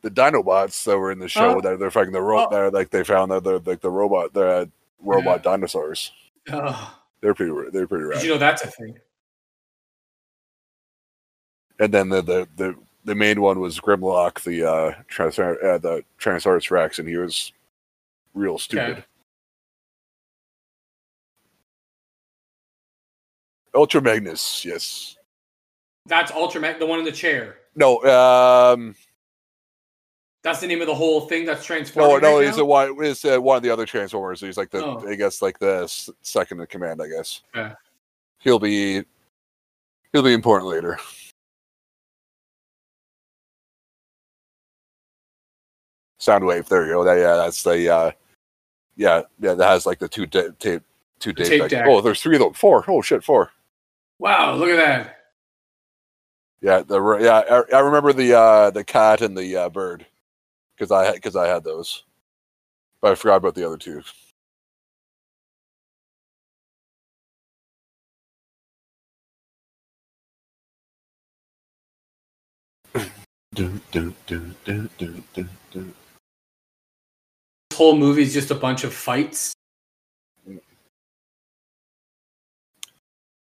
the 0.04 0.12
Dinobots 0.12 0.84
that 0.86 0.98
were 0.98 1.12
in 1.12 1.20
the 1.20 1.28
show 1.30 1.58
Oh. 1.58 1.62
that 1.62 1.80
they're 1.80 1.92
fucking 1.92 2.12
the 2.12 2.22
ro- 2.22 2.46
Oh. 2.48 2.50
they're 2.52 2.72
like 2.72 2.90
they 2.90 3.04
found 3.04 3.32
that 3.32 3.44
they're 3.44 3.60
like 3.60 3.82
the 3.82 3.90
robot 3.90 4.34
they're 4.34 4.68
robot 5.02 5.44
dinosaurs. 5.44 6.12
uh, 6.52 6.90
They're 7.22 7.34
pretty 7.34 7.54
they're 7.72 7.88
pretty 7.88 8.14
did 8.14 8.24
you 8.24 8.30
know 8.30 8.38
that's 8.38 8.64
a 8.64 8.68
thing? 8.68 8.98
And 11.80 11.94
then 11.94 12.10
the 12.10 12.22
the 12.22 12.48
the, 12.56 12.76
the 13.06 13.16
main 13.16 13.42
one 13.42 13.60
was 13.60 13.80
Grimlock, 13.80 14.44
the 14.44 14.64
uh, 14.70 14.94
trans- 15.08 15.40
uh 15.40 15.80
the 15.82 16.04
Tyrannosaurus 16.20 16.70
Rex, 16.72 17.00
and 17.00 17.08
he 17.08 17.18
was 17.18 17.52
real 18.34 18.58
stupid. 18.58 19.04
Ultra 23.74 24.02
Magnus, 24.02 24.66
yes. 24.66 25.18
That's 26.06 26.32
Ultraman, 26.32 26.78
the 26.80 26.86
one 26.86 27.00
in 27.00 27.06
the 27.06 27.12
chair. 27.12 27.58
No, 27.76 28.04
um, 28.04 28.96
That's 30.44 30.60
the 30.60 30.68
name 30.68 30.82
of 30.82 30.88
the 30.88 30.96
whole 30.96 31.22
thing 31.22 31.46
that's 31.46 31.64
transforming. 31.64 32.22
no, 32.22 32.30
no. 32.30 32.38
right 32.40 32.48
He's 32.48 32.58
now? 32.58 32.64
a 32.64 32.66
one. 32.66 32.90
Uh, 32.90 33.42
one 33.42 33.58
of 33.58 33.64
the 33.64 33.70
other 33.70 33.86
Transformers. 33.86 34.42
He's 34.42 34.58
like 34.58 34.72
the, 34.72 34.84
Oh. 34.84 35.06
I 35.08 35.14
guess, 35.16 35.42
like 35.42 35.60
the 35.60 35.88
second 36.24 36.60
in 36.60 36.66
command. 36.68 37.00
I 37.02 37.08
guess. 37.08 37.42
Yeah. 37.54 37.76
He'll 38.40 38.58
be, 38.58 39.04
he'll 40.12 40.24
be 40.24 40.34
important 40.34 40.72
later. 40.72 40.98
Soundwave. 46.20 46.68
There 46.68 46.86
you 46.86 46.94
go. 46.94 47.04
That, 47.04 47.16
yeah, 47.18 47.36
that's 47.36 47.64
the. 47.64 47.90
Uh, 47.94 48.12
yeah, 48.96 49.22
yeah. 49.40 49.54
That 49.54 49.68
has 49.70 49.86
like 49.86 50.00
the 50.00 50.08
two 50.08 50.26
da- 50.26 50.50
tape, 50.60 50.84
two 51.20 51.34
The 51.34 51.44
tape. 51.44 51.50
tape 51.50 51.62
deck. 51.62 51.70
deck. 51.72 51.86
Oh, 51.88 52.02
there's 52.02 52.22
three 52.22 52.36
of 52.36 52.42
them. 52.42 52.54
Four. 52.54 52.84
Oh 52.88 53.02
shit, 53.02 53.24
four. 53.24 53.52
Wow, 54.20 54.56
look 54.56 54.70
at 54.70 54.78
that. 54.78 55.18
Yeah, 56.62 56.82
the 56.82 57.02
yeah. 57.20 57.64
I, 57.72 57.78
I 57.78 57.80
remember 57.80 58.14
the 58.14 58.38
uh 58.38 58.70
the 58.70 58.84
cat 58.84 59.22
and 59.22 59.36
the 59.36 59.56
uh, 59.56 59.70
bird 59.70 60.06
because 60.76 60.92
I 60.92 61.06
had 61.06 61.16
because 61.16 61.36
I 61.36 61.48
had 61.48 61.64
those, 61.64 62.04
but 63.02 63.12
I 63.12 63.16
forgot 63.16 63.38
about 63.38 63.56
the 63.56 63.66
other 63.66 63.78
two. 63.78 64.02
Dun, 73.54 73.82
dun, 73.92 74.16
dun, 74.28 74.56
dun, 74.64 74.90
dun, 74.98 75.24
dun, 75.34 75.50
dun. 75.74 75.94
This 77.70 77.78
whole 77.78 77.98
movie 77.98 78.22
is 78.22 78.34
just 78.34 78.50
a 78.50 78.56
bunch 78.56 78.86
of 78.86 78.94
fights. 78.94 79.54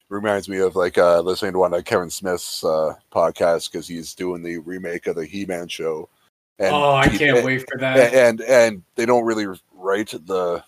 Reminds 0.10 0.48
me 0.50 0.60
of 0.60 0.76
like 0.76 0.98
uh 0.98 1.22
listening 1.22 1.54
to 1.54 1.60
one 1.60 1.74
of 1.74 1.84
Kevin 1.86 2.10
Smith's 2.10 2.64
uh 2.64 2.94
podcasts 3.12 3.72
because 3.72 3.88
he's 3.88 4.14
doing 4.14 4.44
the 4.44 4.58
remake 4.60 5.08
of 5.08 5.16
the 5.16 5.26
He-Man 5.26 5.68
show. 5.68 6.10
Oh, 6.60 6.94
I 6.96 7.08
can't 7.08 7.38
and- 7.38 7.46
wait 7.46 7.66
for 7.70 7.78
that. 7.80 7.98
Eh, 8.14 8.28
and 8.30 8.42
and 8.42 8.84
they 8.96 9.06
don't 9.06 9.26
really 9.26 9.48
write 9.74 10.10
the 10.26 10.64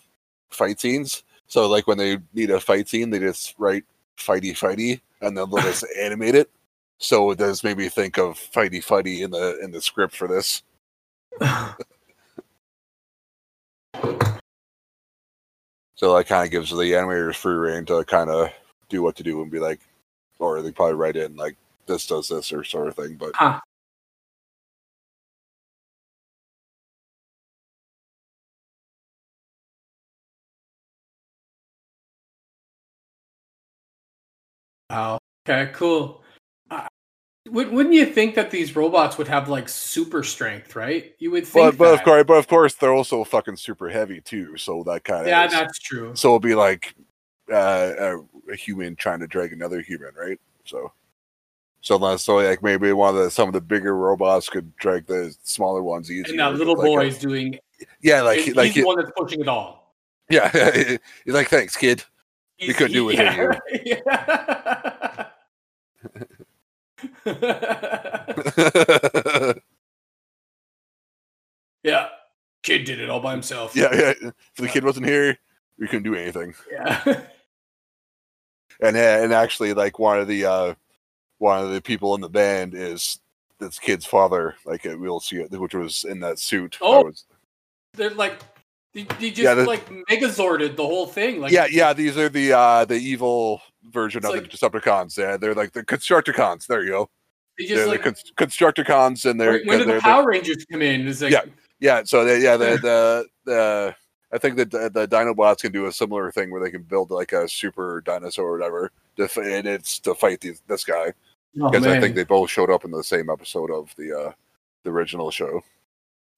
fight 0.50 0.80
scenes. 0.80 1.22
So 1.46 1.68
like 1.68 1.86
when 1.86 1.98
they 1.98 2.18
need 2.34 2.50
a 2.50 2.60
fight 2.60 2.88
scene, 2.88 3.10
they 3.10 3.18
just 3.18 3.54
write 3.58 3.84
fighty 4.18 4.52
fighty, 4.52 5.00
and 5.20 5.36
then 5.36 5.48
they'll 5.50 5.62
just 5.62 5.84
animate 5.98 6.34
it. 6.34 6.50
So 6.98 7.30
it 7.30 7.38
does 7.38 7.62
make 7.64 7.78
me 7.78 7.88
think 7.88 8.18
of 8.18 8.34
fighty 8.34 8.84
fighty 8.84 9.20
in 9.24 9.30
the 9.30 9.58
in 9.62 9.70
the 9.70 9.80
script 9.80 10.14
for 10.16 10.28
this. 10.28 10.62
So 15.94 16.14
that 16.16 16.28
kind 16.28 16.44
of 16.44 16.52
gives 16.52 16.70
the 16.70 16.76
animators 16.76 17.34
free 17.34 17.54
reign 17.56 17.84
to 17.86 18.04
kind 18.04 18.30
of 18.30 18.50
do 18.88 19.02
what 19.02 19.16
to 19.16 19.24
do 19.24 19.42
and 19.42 19.50
be 19.50 19.58
like, 19.58 19.80
or 20.38 20.62
they 20.62 20.70
probably 20.70 20.94
write 20.94 21.16
in 21.16 21.34
like 21.34 21.56
this 21.86 22.06
does 22.06 22.28
this 22.28 22.52
or 22.52 22.62
sort 22.62 22.86
of 22.86 22.94
thing. 22.94 23.16
But 23.16 23.32
Huh. 23.34 23.58
Wow. 34.90 35.18
Okay, 35.48 35.70
cool. 35.72 36.22
Uh, 36.70 36.86
would, 37.50 37.70
wouldn't 37.70 37.94
you 37.94 38.06
think 38.06 38.34
that 38.34 38.50
these 38.50 38.76
robots 38.76 39.18
would 39.18 39.28
have 39.28 39.48
like 39.48 39.68
super 39.68 40.22
strength, 40.22 40.76
right? 40.76 41.14
You 41.18 41.30
would 41.30 41.46
think. 41.46 41.78
but, 41.78 41.78
but 41.78 41.94
of 41.94 42.02
course, 42.02 42.24
but 42.26 42.34
of 42.34 42.48
course, 42.48 42.74
they're 42.74 42.92
also 42.92 43.24
fucking 43.24 43.56
super 43.56 43.88
heavy 43.88 44.20
too. 44.20 44.56
So 44.56 44.82
that 44.84 45.04
kind 45.04 45.22
of 45.22 45.28
Yeah, 45.28 45.46
that's 45.46 45.78
true. 45.78 46.12
so 46.14 46.28
it'll 46.28 46.40
be 46.40 46.54
like 46.54 46.94
uh, 47.50 47.92
a, 47.98 48.52
a 48.52 48.56
human 48.56 48.96
trying 48.96 49.20
to 49.20 49.26
drag 49.26 49.52
another 49.52 49.80
human, 49.80 50.14
right? 50.14 50.38
So, 50.64 50.92
so 51.80 51.96
unless 51.96 52.24
so 52.24 52.36
like 52.36 52.62
maybe 52.62 52.92
one 52.92 53.16
of 53.16 53.22
the 53.22 53.30
some 53.30 53.48
of 53.48 53.54
the 53.54 53.60
bigger 53.60 53.96
robots 53.96 54.48
could 54.48 54.74
drag 54.76 55.06
the 55.06 55.34
smaller 55.42 55.82
ones 55.82 56.10
easier. 56.10 56.30
And 56.30 56.40
that 56.40 56.54
little 56.54 56.76
like, 56.76 56.84
uh, 56.84 57.02
boy's 57.02 57.18
doing. 57.18 57.58
yeah, 58.02 58.22
like 58.22 58.40
he's 58.40 58.54
like 58.56 58.74
the 58.74 58.84
one 58.84 58.96
that's 58.96 59.12
pushing 59.16 59.40
it 59.40 59.48
all. 59.48 59.94
yeah, 60.28 60.50
he's 61.24 61.34
like 61.34 61.48
thanks, 61.48 61.76
kid. 61.76 62.04
He's- 62.58 62.76
couldn't 62.76 62.92
do 62.92 63.08
it 63.10 63.16
yeah, 63.16 63.46
without 63.48 63.62
yeah. 68.74 69.52
yeah, 71.82 72.08
kid 72.62 72.84
did 72.84 73.00
it 73.00 73.10
all 73.10 73.20
by 73.20 73.32
himself. 73.32 73.74
yeah, 73.76 73.88
yeah. 73.94 74.12
If 74.20 74.34
the 74.56 74.68
kid 74.68 74.84
wasn't 74.84 75.06
here, 75.06 75.38
we 75.78 75.86
couldn't 75.86 76.02
do 76.04 76.14
anything. 76.14 76.54
yeah. 76.70 77.20
And 78.80 78.96
uh, 78.96 79.00
and 79.00 79.32
actually, 79.34 79.72
like 79.74 79.98
one 79.98 80.20
of 80.20 80.28
the 80.28 80.44
uh 80.44 80.74
one 81.38 81.64
of 81.64 81.72
the 81.72 81.82
people 81.82 82.14
in 82.14 82.20
the 82.20 82.28
band 82.28 82.74
is 82.74 83.18
this 83.58 83.76
kid's 83.76 84.06
father. 84.06 84.54
Like 84.64 84.86
uh, 84.86 84.94
we'll 84.96 85.18
see 85.18 85.38
it, 85.38 85.50
which 85.50 85.74
was 85.74 86.04
in 86.04 86.20
that 86.20 86.38
suit. 86.38 86.78
Oh. 86.80 87.02
was- 87.06 87.24
They're 87.94 88.10
like, 88.10 88.38
he, 88.98 89.06
he 89.18 89.30
just 89.30 89.38
Yeah, 89.42 89.54
the- 89.54 89.64
like 89.64 89.88
megazorded 90.10 90.76
the 90.76 90.84
whole 90.86 91.06
thing. 91.06 91.40
Like, 91.40 91.52
yeah, 91.52 91.66
yeah. 91.70 91.92
These 91.92 92.16
are 92.16 92.28
the 92.28 92.52
uh 92.52 92.84
the 92.84 92.96
evil 92.96 93.60
version 93.90 94.24
of 94.24 94.30
like- 94.32 94.50
the 94.50 94.56
Decepticons. 94.56 95.16
Yeah, 95.16 95.36
they're 95.36 95.54
like 95.54 95.72
the 95.72 95.84
Constructicons. 95.84 96.66
There 96.66 96.82
you 96.82 96.90
go. 96.90 97.10
He 97.56 97.66
They're 97.66 97.76
just 97.76 97.86
the 97.86 97.90
like. 97.92 98.02
con- 98.02 98.46
Constructicons, 98.48 99.28
and 99.28 99.40
they're 99.40 99.62
when 99.64 99.86
they're, 99.86 99.96
the 99.96 100.00
Power 100.00 100.26
Rangers 100.26 100.64
come 100.70 100.80
in? 100.82 101.08
It's 101.08 101.20
like, 101.22 101.32
Yeah. 101.32 101.42
yeah. 101.80 102.02
So 102.04 102.24
they, 102.24 102.40
yeah, 102.40 102.56
the 102.56 102.78
the 102.82 103.26
the. 103.44 103.96
I 104.30 104.36
think 104.36 104.56
that 104.58 104.70
the, 104.70 104.90
the 104.90 105.08
Dinobots 105.08 105.62
can 105.62 105.72
do 105.72 105.86
a 105.86 105.92
similar 105.92 106.30
thing 106.30 106.50
where 106.50 106.62
they 106.62 106.70
can 106.70 106.82
build 106.82 107.10
like 107.10 107.32
a 107.32 107.48
super 107.48 108.02
dinosaur 108.02 108.48
or 108.48 108.58
whatever, 108.58 108.92
to, 109.16 109.22
and 109.40 109.66
it's 109.66 109.98
to 110.00 110.14
fight 110.14 110.42
these, 110.42 110.60
this 110.68 110.84
guy. 110.84 111.14
oh, 111.62 111.70
because 111.70 111.86
I 111.86 111.98
think 111.98 112.14
they 112.14 112.24
both 112.24 112.50
showed 112.50 112.68
up 112.70 112.84
in 112.84 112.90
the 112.90 113.02
same 113.02 113.30
episode 113.30 113.70
of 113.70 113.90
the 113.96 114.12
uh, 114.16 114.32
the 114.84 114.90
original 114.90 115.30
show, 115.30 115.62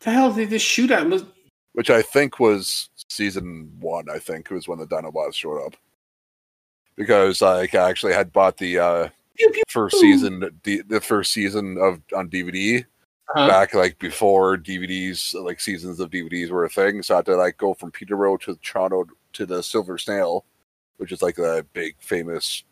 the 0.03 0.11
hell 0.13 0.33
did 0.33 0.49
they 0.49 0.55
just 0.57 0.65
shoot 0.67 0.91
at? 0.93 1.09
Was, 1.11 1.25
which 1.73 1.91
I 1.91 2.03
think 2.03 2.39
was 2.41 2.91
season 3.09 3.71
one. 3.81 4.09
I 4.11 4.19
think 4.19 4.51
was 4.51 4.69
when 4.69 4.79
the 4.79 4.87
Dinobots 4.87 5.35
showed 5.35 5.65
up, 5.65 5.77
because 6.97 7.41
like 7.43 7.75
I 7.75 7.89
actually 7.89 8.13
had 8.13 8.33
bought 8.33 8.57
the 8.57 8.79
uh, 8.79 9.09
first 9.69 9.99
season, 9.99 10.41
the, 10.65 11.01
first 11.01 11.33
season 11.33 11.79
of 11.79 12.01
on 12.17 12.29
DVD 12.29 12.85
uh, 13.35 13.49
back 13.49 13.75
like 13.75 13.99
before 13.99 14.57
DVDs, 14.57 15.35
like 15.35 15.61
seasons 15.61 16.01
of 16.01 16.11
DVDs 16.11 16.51
were 16.51 16.65
a 16.65 16.69
thing. 16.69 17.03
So 17.03 17.15
I 17.15 17.19
had 17.19 17.27
to 17.27 17.37
like 17.37 17.57
go 17.57 17.75
from 17.75 17.91
Peterborough 17.91 18.37
to 18.39 18.57
Toronto 18.57 19.07
to 19.35 19.47
the 19.47 19.63
Silver 19.63 19.99
Snail, 19.99 20.45
which 20.97 21.13
is 21.13 21.23
like 21.23 21.37
the 21.37 21.65
big 21.73 21.97
famous 22.01 22.65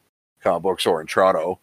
comic 0.42 0.62
book 0.62 0.80
store 0.80 1.00
in 1.00 1.06
Toronto. 1.06 1.60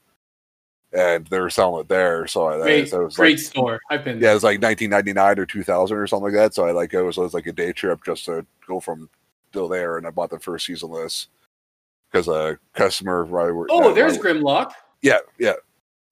And 0.98 1.28
they 1.28 1.40
were 1.42 1.50
selling 1.50 1.82
it 1.82 1.90
there, 1.90 2.26
so 2.26 2.48
I, 2.48 2.58
great, 2.62 2.90
so 2.90 3.02
it 3.02 3.06
was 3.06 3.16
great 3.18 3.38
like 3.38 3.46
store. 3.46 3.80
I've 3.90 4.06
been 4.06 4.20
yeah, 4.22 4.32
it 4.32 4.36
was 4.36 4.44
like 4.44 4.62
1999 4.62 5.40
or 5.40 5.46
2000 5.46 5.98
or 5.98 6.08
something 6.08 6.24
like 6.26 6.34
that. 6.34 6.54
So 6.54 6.66
I 6.66 6.72
like 6.72 6.94
it 6.94 7.02
was, 7.02 7.18
it 7.18 7.22
was 7.22 7.34
like 7.34 7.48
a 7.48 7.52
day 7.52 7.74
trip 7.74 8.04
just 8.06 8.24
to 8.26 8.46
go 8.66 8.80
from 8.80 9.10
still 9.50 9.68
there, 9.68 9.98
and 9.98 10.08
I 10.08 10.10
bought 10.12 10.30
the 10.30 10.40
first 10.40 10.66
season 10.66 10.92
list 10.92 11.28
because 12.10 12.30
a 12.30 12.58
customer 12.74 13.26
right. 13.26 13.52
Oh, 13.70 13.90
that- 13.90 13.96
there's 13.96 14.14
right- 14.14 14.36
Grimlock. 14.38 14.72
yeah, 15.02 15.18
yeah, 15.38 15.54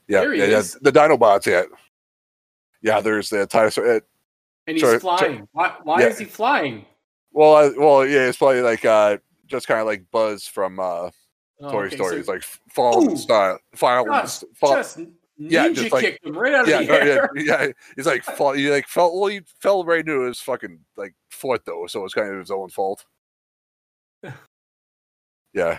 yeah, 0.10 0.20
There 0.20 0.34
yeah, 0.34 0.46
yeah. 0.46 0.62
The 0.82 0.92
Dinobots, 0.92 1.46
yeah, 1.46 1.64
yeah. 2.82 3.00
There's 3.00 3.30
the 3.30 3.46
dinosaur. 3.46 3.90
Uh, 3.90 4.00
And 4.68 4.76
he's 4.78 4.82
Sorry, 4.82 5.00
flying. 5.00 5.20
sorry. 5.20 5.48
Why, 5.54 5.76
why 5.84 6.02
Yeah. 6.02 6.08
is 6.08 6.18
he 6.20 6.26
flying? 6.26 6.86
well, 7.32 7.56
I, 7.56 7.70
well, 7.78 8.06
yeah. 8.06 8.28
It's 8.28 8.38
probably 8.38 8.62
like 8.62 8.84
uh, 8.84 9.18
just 9.48 9.66
kind 9.68 9.80
of 9.80 9.86
like 9.88 10.04
Buzz 10.12 10.46
from 10.46 10.80
uh, 10.80 11.10
Oh, 11.62 11.72
Toy 11.72 11.86
okay, 11.86 11.96
Story. 11.96 12.12
so 12.12 12.18
it's 12.20 12.28
like 12.28 12.44
following 12.70 13.12
Ooh. 13.12 13.18
style, 13.18 13.60
following, 13.76 14.12
just, 14.22 14.44
fall, 14.56 14.74
just 14.76 15.00
yeah, 15.38 15.70
just 15.70 15.92
like- 15.92 16.04
kicked 16.04 16.26
him 16.26 16.38
right 16.38 16.54
out 16.54 16.64
of 16.64 16.70
yeah, 16.70 16.80
the 16.80 16.86
no, 16.86 16.94
yeah, 16.98 17.04
air. 17.04 17.30
yeah. 17.36 17.68
He's 17.96 18.06
like 18.06 18.24
fall, 18.38 18.54
he 18.54 18.70
like 18.70 18.88
fell. 18.88 19.18
Well, 19.20 19.30
he 19.30 19.42
fell 19.60 19.84
right 19.86 20.00
into 20.00 20.22
his 20.22 20.40
fucking 20.40 20.80
like 20.98 21.14
foot 21.30 21.64
though, 21.66 21.86
so 21.88 22.04
it's 22.06 22.14
kind 22.14 22.32
of 22.34 22.40
his 22.40 22.52
own 22.52 22.70
fault. 22.70 23.06
Yeah, 25.54 25.78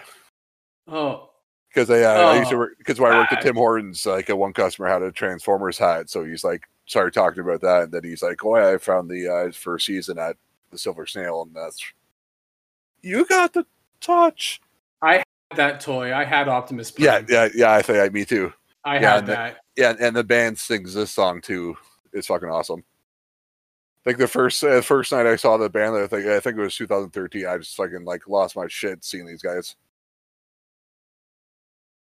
Oh, 0.86 1.30
because 1.68 1.90
I, 1.90 2.02
uh, 2.02 2.32
I 2.32 2.38
used 2.38 2.50
to 2.50 2.54
Oh, 2.54 2.58
work 2.60 2.78
because 2.78 3.00
when 3.00 3.10
I 3.10 3.18
worked 3.18 3.32
at 3.32 3.40
Tim 3.42 3.56
Hortons, 3.56 4.06
like 4.06 4.30
uh, 4.30 4.36
one 4.36 4.52
customer 4.52 4.86
had 4.86 5.02
a 5.02 5.10
Transformers 5.10 5.76
hat, 5.78 6.08
so 6.08 6.24
he's 6.24 6.44
like 6.44 6.62
started 6.86 7.12
talking 7.12 7.40
about 7.42 7.60
that, 7.62 7.82
and 7.82 7.92
then 7.92 8.04
he's 8.04 8.22
like, 8.22 8.44
"Oh, 8.44 8.56
yeah, 8.56 8.68
I 8.68 8.78
found 8.78 9.10
the 9.10 9.26
uh, 9.28 9.50
first 9.50 9.86
season 9.86 10.16
at 10.16 10.36
the 10.70 10.78
Silver 10.78 11.06
Snail, 11.06 11.42
and 11.42 11.56
that's 11.56 11.82
you 13.02 13.26
got 13.26 13.52
the 13.52 13.66
touch." 14.00 14.60
That 15.56 15.80
toy. 15.80 16.14
I 16.14 16.24
had 16.24 16.48
Optimus 16.48 16.92
Yeah, 16.98 17.20
Prime. 17.20 17.26
yeah, 17.28 17.44
yeah. 17.44 17.50
yeah. 17.54 17.72
I 17.72 17.82
think 17.82 17.98
I, 17.98 18.08
me 18.08 18.24
too. 18.24 18.52
I 18.84 18.94
yeah, 18.98 19.00
had 19.00 19.18
and 19.18 19.28
the- 19.28 19.32
that. 19.32 19.56
Yeah, 19.76 19.94
and 20.00 20.14
the 20.14 20.22
band 20.24 20.58
sings 20.58 20.94
this 20.94 21.10
song 21.10 21.40
too. 21.40 21.76
It's 22.12 22.28
fucking 22.28 22.48
awesome. 22.48 22.84
Like 24.06 24.18
the 24.18 24.28
first 24.28 24.62
uh, 24.62 24.82
first 24.82 25.10
night 25.12 25.26
I 25.26 25.34
saw 25.36 25.56
the 25.56 25.68
band, 25.70 25.96
I 25.96 26.06
think 26.06 26.26
I 26.26 26.38
think 26.38 26.56
it 26.58 26.60
was 26.60 26.76
2013. 26.76 27.46
I 27.46 27.58
just 27.58 27.74
fucking 27.76 28.04
like 28.04 28.28
lost 28.28 28.54
my 28.54 28.66
shit 28.68 29.02
seeing 29.04 29.26
these 29.26 29.42
guys. 29.42 29.74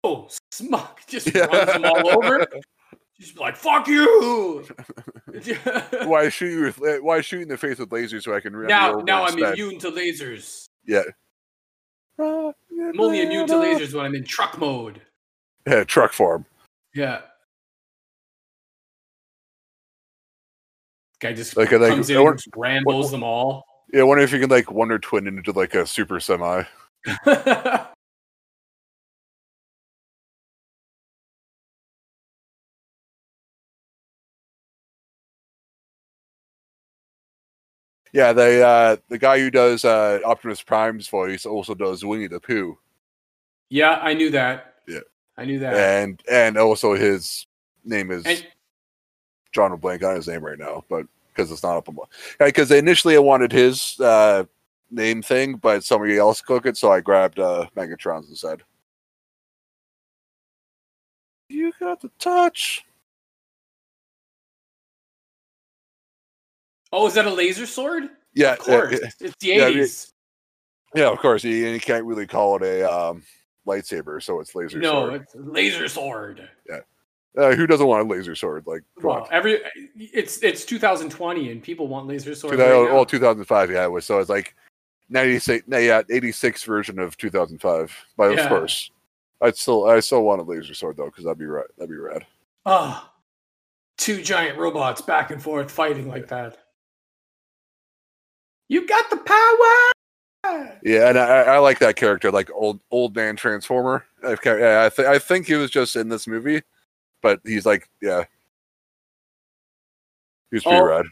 Oh, 0.04 0.28
Smuck 0.52 1.00
just 1.08 1.34
Yeah. 1.34 1.46
runs 1.46 1.72
them 1.74 1.86
all 1.86 2.10
over. 2.10 2.46
Just 3.20 3.38
like, 3.40 3.56
fuck 3.56 3.88
you! 3.88 4.66
why 6.06 6.30
shoot 6.30 6.50
you 6.50 6.62
with 6.64 6.82
uh, 6.82 6.98
why 6.98 7.22
shoot 7.22 7.44
in 7.44 7.48
the 7.48 7.56
face 7.58 7.78
with 7.78 7.90
lasers 7.90 8.24
so 8.24 8.34
I 8.36 8.40
can 8.40 8.60
now, 8.66 8.96
now 9.06 9.24
I'm 9.26 9.38
immune 9.38 9.78
to 9.80 9.92
lasers. 9.92 10.68
Yeah. 10.84 11.04
I'm 12.80 13.00
only 13.00 13.22
immune 13.22 13.48
to 13.48 13.54
lasers 13.54 13.94
when 13.94 14.06
I'm 14.06 14.16
in 14.16 14.24
truck 14.24 14.58
mode. 14.58 15.02
Yeah, 15.68 15.84
truck 15.84 16.14
form. 16.14 16.46
Yeah. 16.94 17.22
Guy 21.20 21.34
just 21.34 21.56
Like, 21.56 21.72
I 21.74 21.80
think- 21.80 21.96
comes 21.96 22.10
I 22.10 22.14
in 22.14 22.18
and 22.18 22.24
wonder- 22.26 22.38
just 22.38 22.50
rambles 22.56 23.12
them 23.12 23.24
all. 23.24 23.66
Yeah, 23.94 24.02
I 24.02 24.04
wonder 24.04 24.24
if 24.24 24.32
you 24.32 24.40
can 24.40 24.50
like 24.50 24.72
Wonder 24.72 24.98
Twin 25.00 25.28
into 25.28 25.52
like 25.52 25.74
a 25.76 25.86
super 25.86 26.20
semi. 26.20 26.64
Yeah, 38.14 38.32
they 38.32 38.62
uh 38.64 38.98
the 39.10 39.18
guy 39.18 39.40
who 39.40 39.50
does 39.52 39.84
uh 39.84 40.20
Optimus 40.24 40.62
Prime's 40.62 41.08
voice 41.08 41.46
also 41.46 41.74
does 41.74 42.06
Winnie 42.06 42.28
the 42.28 42.40
Pooh. 42.40 42.78
yeah, 43.70 44.00
I 44.02 44.14
knew 44.14 44.30
that. 44.32 44.76
Yeah. 44.88 45.00
I 45.36 45.46
knew 45.46 45.60
that. 45.60 45.74
And 45.76 46.22
and 46.32 46.58
also 46.58 46.94
his 46.94 47.48
name 47.84 48.12
is 48.12 48.24
And- 48.26 48.48
John 49.52 49.76
Blank 49.78 50.04
on 50.04 50.16
his 50.16 50.28
name 50.28 50.44
right 50.46 50.58
now, 50.60 50.84
but 50.90 51.06
because 51.34 51.52
it's 51.52 51.64
not 51.64 51.78
up 51.78 51.90
on 51.90 51.98
because 52.40 52.70
initially 52.72 53.16
I 53.16 53.20
wanted 53.20 53.52
his 53.52 54.00
uh 54.00 54.44
name 54.92 55.24
thing, 55.24 55.56
but 55.56 55.84
somebody 55.84 56.18
else 56.18 56.42
took 56.42 56.68
it, 56.68 56.78
so 56.78 56.92
I 56.92 57.02
grabbed 57.02 57.40
uh 57.40 57.66
Megatron's 57.76 58.30
instead. 58.30 58.62
You 61.50 61.72
got 61.80 62.02
the 62.02 62.10
touch. 62.20 62.84
Oh, 66.94 67.08
is 67.08 67.14
that 67.16 67.26
a 67.26 67.34
laser 67.34 67.66
sword? 67.66 68.04
Yeah, 68.34 68.54
Of 68.54 68.60
course. 68.60 68.94
uh, 68.96 69.08
it's 69.20 69.36
the 69.40 69.48
yeah, 69.48 69.70
80s. 69.70 70.12
yeah, 70.96 71.10
of 71.10 71.20
course. 71.20 71.44
You, 71.44 71.54
you 71.54 71.80
can't 71.80 72.06
really 72.06 72.26
call 72.26 72.56
it 72.56 72.62
a 72.64 72.90
um, 72.90 73.24
lightsaber, 73.68 74.24
so 74.24 74.40
it's 74.40 74.56
laser 74.56 74.80
no, 74.80 75.10
sword. 75.10 75.22
it's 75.22 75.36
laser 75.36 75.88
sword. 75.90 76.50
Uh, 77.36 77.56
who 77.56 77.66
doesn't 77.66 77.88
want 77.88 78.08
a 78.08 78.14
laser 78.14 78.36
sword? 78.36 78.64
Like, 78.68 78.84
Well, 79.02 79.28
every 79.32 79.60
it's 79.96 80.38
it's 80.44 80.66
2020 80.66 81.50
and 81.52 81.64
people 81.64 81.88
want 81.88 82.06
laser 82.06 82.36
swords. 82.36 82.58
2000, 82.58 82.72
right 82.84 82.88
now. 82.90 82.94
well, 82.96 83.06
2005, 83.08 83.72
yeah, 83.72 83.84
it 83.86 83.92
was. 83.92 84.06
So 84.06 84.20
it's 84.20 84.30
like 84.30 84.56
96, 85.10 85.68
no, 85.68 85.80
yeah, 85.80 86.04
86 86.12 86.64
version 86.64 87.00
of 87.00 87.18
2005. 87.18 88.06
But 88.18 88.36
Yeah. 88.36 88.44
of 88.44 88.50
course, 88.50 88.92
I'd 89.42 89.58
still, 89.58 89.86
I 89.86 90.00
still 90.02 90.22
want 90.22 90.42
a 90.42 90.44
laser 90.44 90.76
sword 90.76 90.96
though, 90.98 91.06
because 91.06 91.24
that'd 91.24 91.40
be 91.40 91.46
right. 91.46 91.66
That'd 91.78 91.90
be 91.90 91.96
rad. 91.98 92.24
Ah, 92.68 93.12
two 93.98 94.22
giant 94.22 94.60
robots 94.60 95.02
back 95.02 95.32
and 95.32 95.42
forth 95.42 95.72
fighting 95.72 96.08
like 96.10 96.28
that. 96.28 96.60
You 98.70 98.88
got 98.88 99.10
the 99.10 99.18
power. 99.18 99.92
Yeah, 100.84 101.10
and 101.10 101.18
I, 101.18 101.44
I 101.44 101.58
like 101.60 101.80
that 101.80 101.96
character, 101.96 102.32
like 102.32 102.50
old 102.54 102.80
old 102.92 103.16
man 103.16 103.36
Transformer. 103.36 104.06
I, 104.24 104.36
yeah, 104.46 104.86
I, 104.86 104.90
th- 104.90 105.08
I 105.08 105.20
think 105.20 105.48
he 105.48 105.54
was 105.56 105.72
just 105.72 105.96
in 105.96 106.10
this 106.10 106.28
movie, 106.28 106.62
but 107.22 107.40
he's 107.46 107.66
like, 107.66 107.90
yeah, 108.02 108.26
he's 110.52 110.64
pretty 110.64 110.78
Oh. 110.78 110.84
rad. 110.84 111.06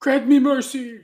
Grant 0.00 0.26
me 0.26 0.40
mercy. 0.40 1.00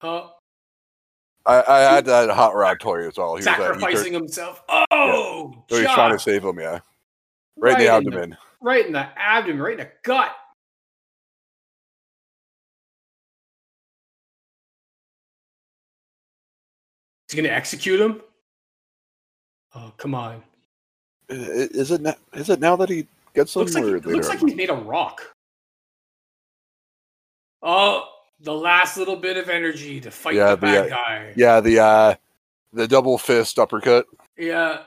Uh, 0.00 0.28
I, 1.48 1.64
I 1.66 1.78
had 1.94 2.04
that 2.04 2.28
hot 2.30 2.54
rod 2.54 2.78
toy 2.78 3.08
as 3.08 3.16
well. 3.16 3.34
He 3.36 3.40
he 3.40 3.44
sacrificing 3.44 4.12
himself. 4.12 4.62
Oh, 4.68 5.54
so 5.68 5.76
he's 5.76 5.86
trying 5.86 6.12
to 6.12 6.18
save 6.18 6.44
him. 6.44 6.58
Yeah, 6.60 6.80
right, 7.56 7.72
in 7.72 7.86
the 7.86 7.90
abdomen. 7.90 8.36
right 8.60 8.84
in 8.84 8.92
the 8.92 9.08
abdomen, 9.16 9.62
right 9.62 9.72
in 9.72 9.86
the 9.86 9.90
gut. 10.02 10.30
Is 17.28 17.34
he 17.34 17.42
gonna 17.42 17.54
execute 17.54 17.98
him? 17.98 18.20
Oh, 19.74 19.92
come 19.96 20.14
on. 20.14 20.42
Is 21.30 21.90
it? 21.90 22.00
na- 22.02 22.14
Is 22.34 22.50
it 22.50 22.60
now 22.60 22.76
that 22.76 22.88
he 22.88 23.06
gets 23.34 23.54
them? 23.54 23.60
Looks 23.62 23.74
like, 23.74 23.84
it 23.84 24.06
looks 24.06 24.28
like 24.28 24.40
he's 24.40 24.54
made 24.54 24.70
a 24.70 24.74
rock. 24.74 25.22
Oh, 27.62 28.04
the 28.40 28.54
last 28.54 28.96
little 28.96 29.16
bit 29.16 29.36
of 29.36 29.48
energy 29.48 30.00
to 30.00 30.10
fight 30.10 30.34
Yeah, 30.36 30.50
the 30.50 30.56
bad 30.58 30.84
the, 30.86 30.90
guy. 30.90 31.32
yeah, 31.36 31.60
the 31.60 31.78
uh, 31.80 32.14
the 32.72 32.86
double 32.88 33.18
fist 33.18 33.58
uppercut. 33.58 34.06
Yeah, 34.36 34.82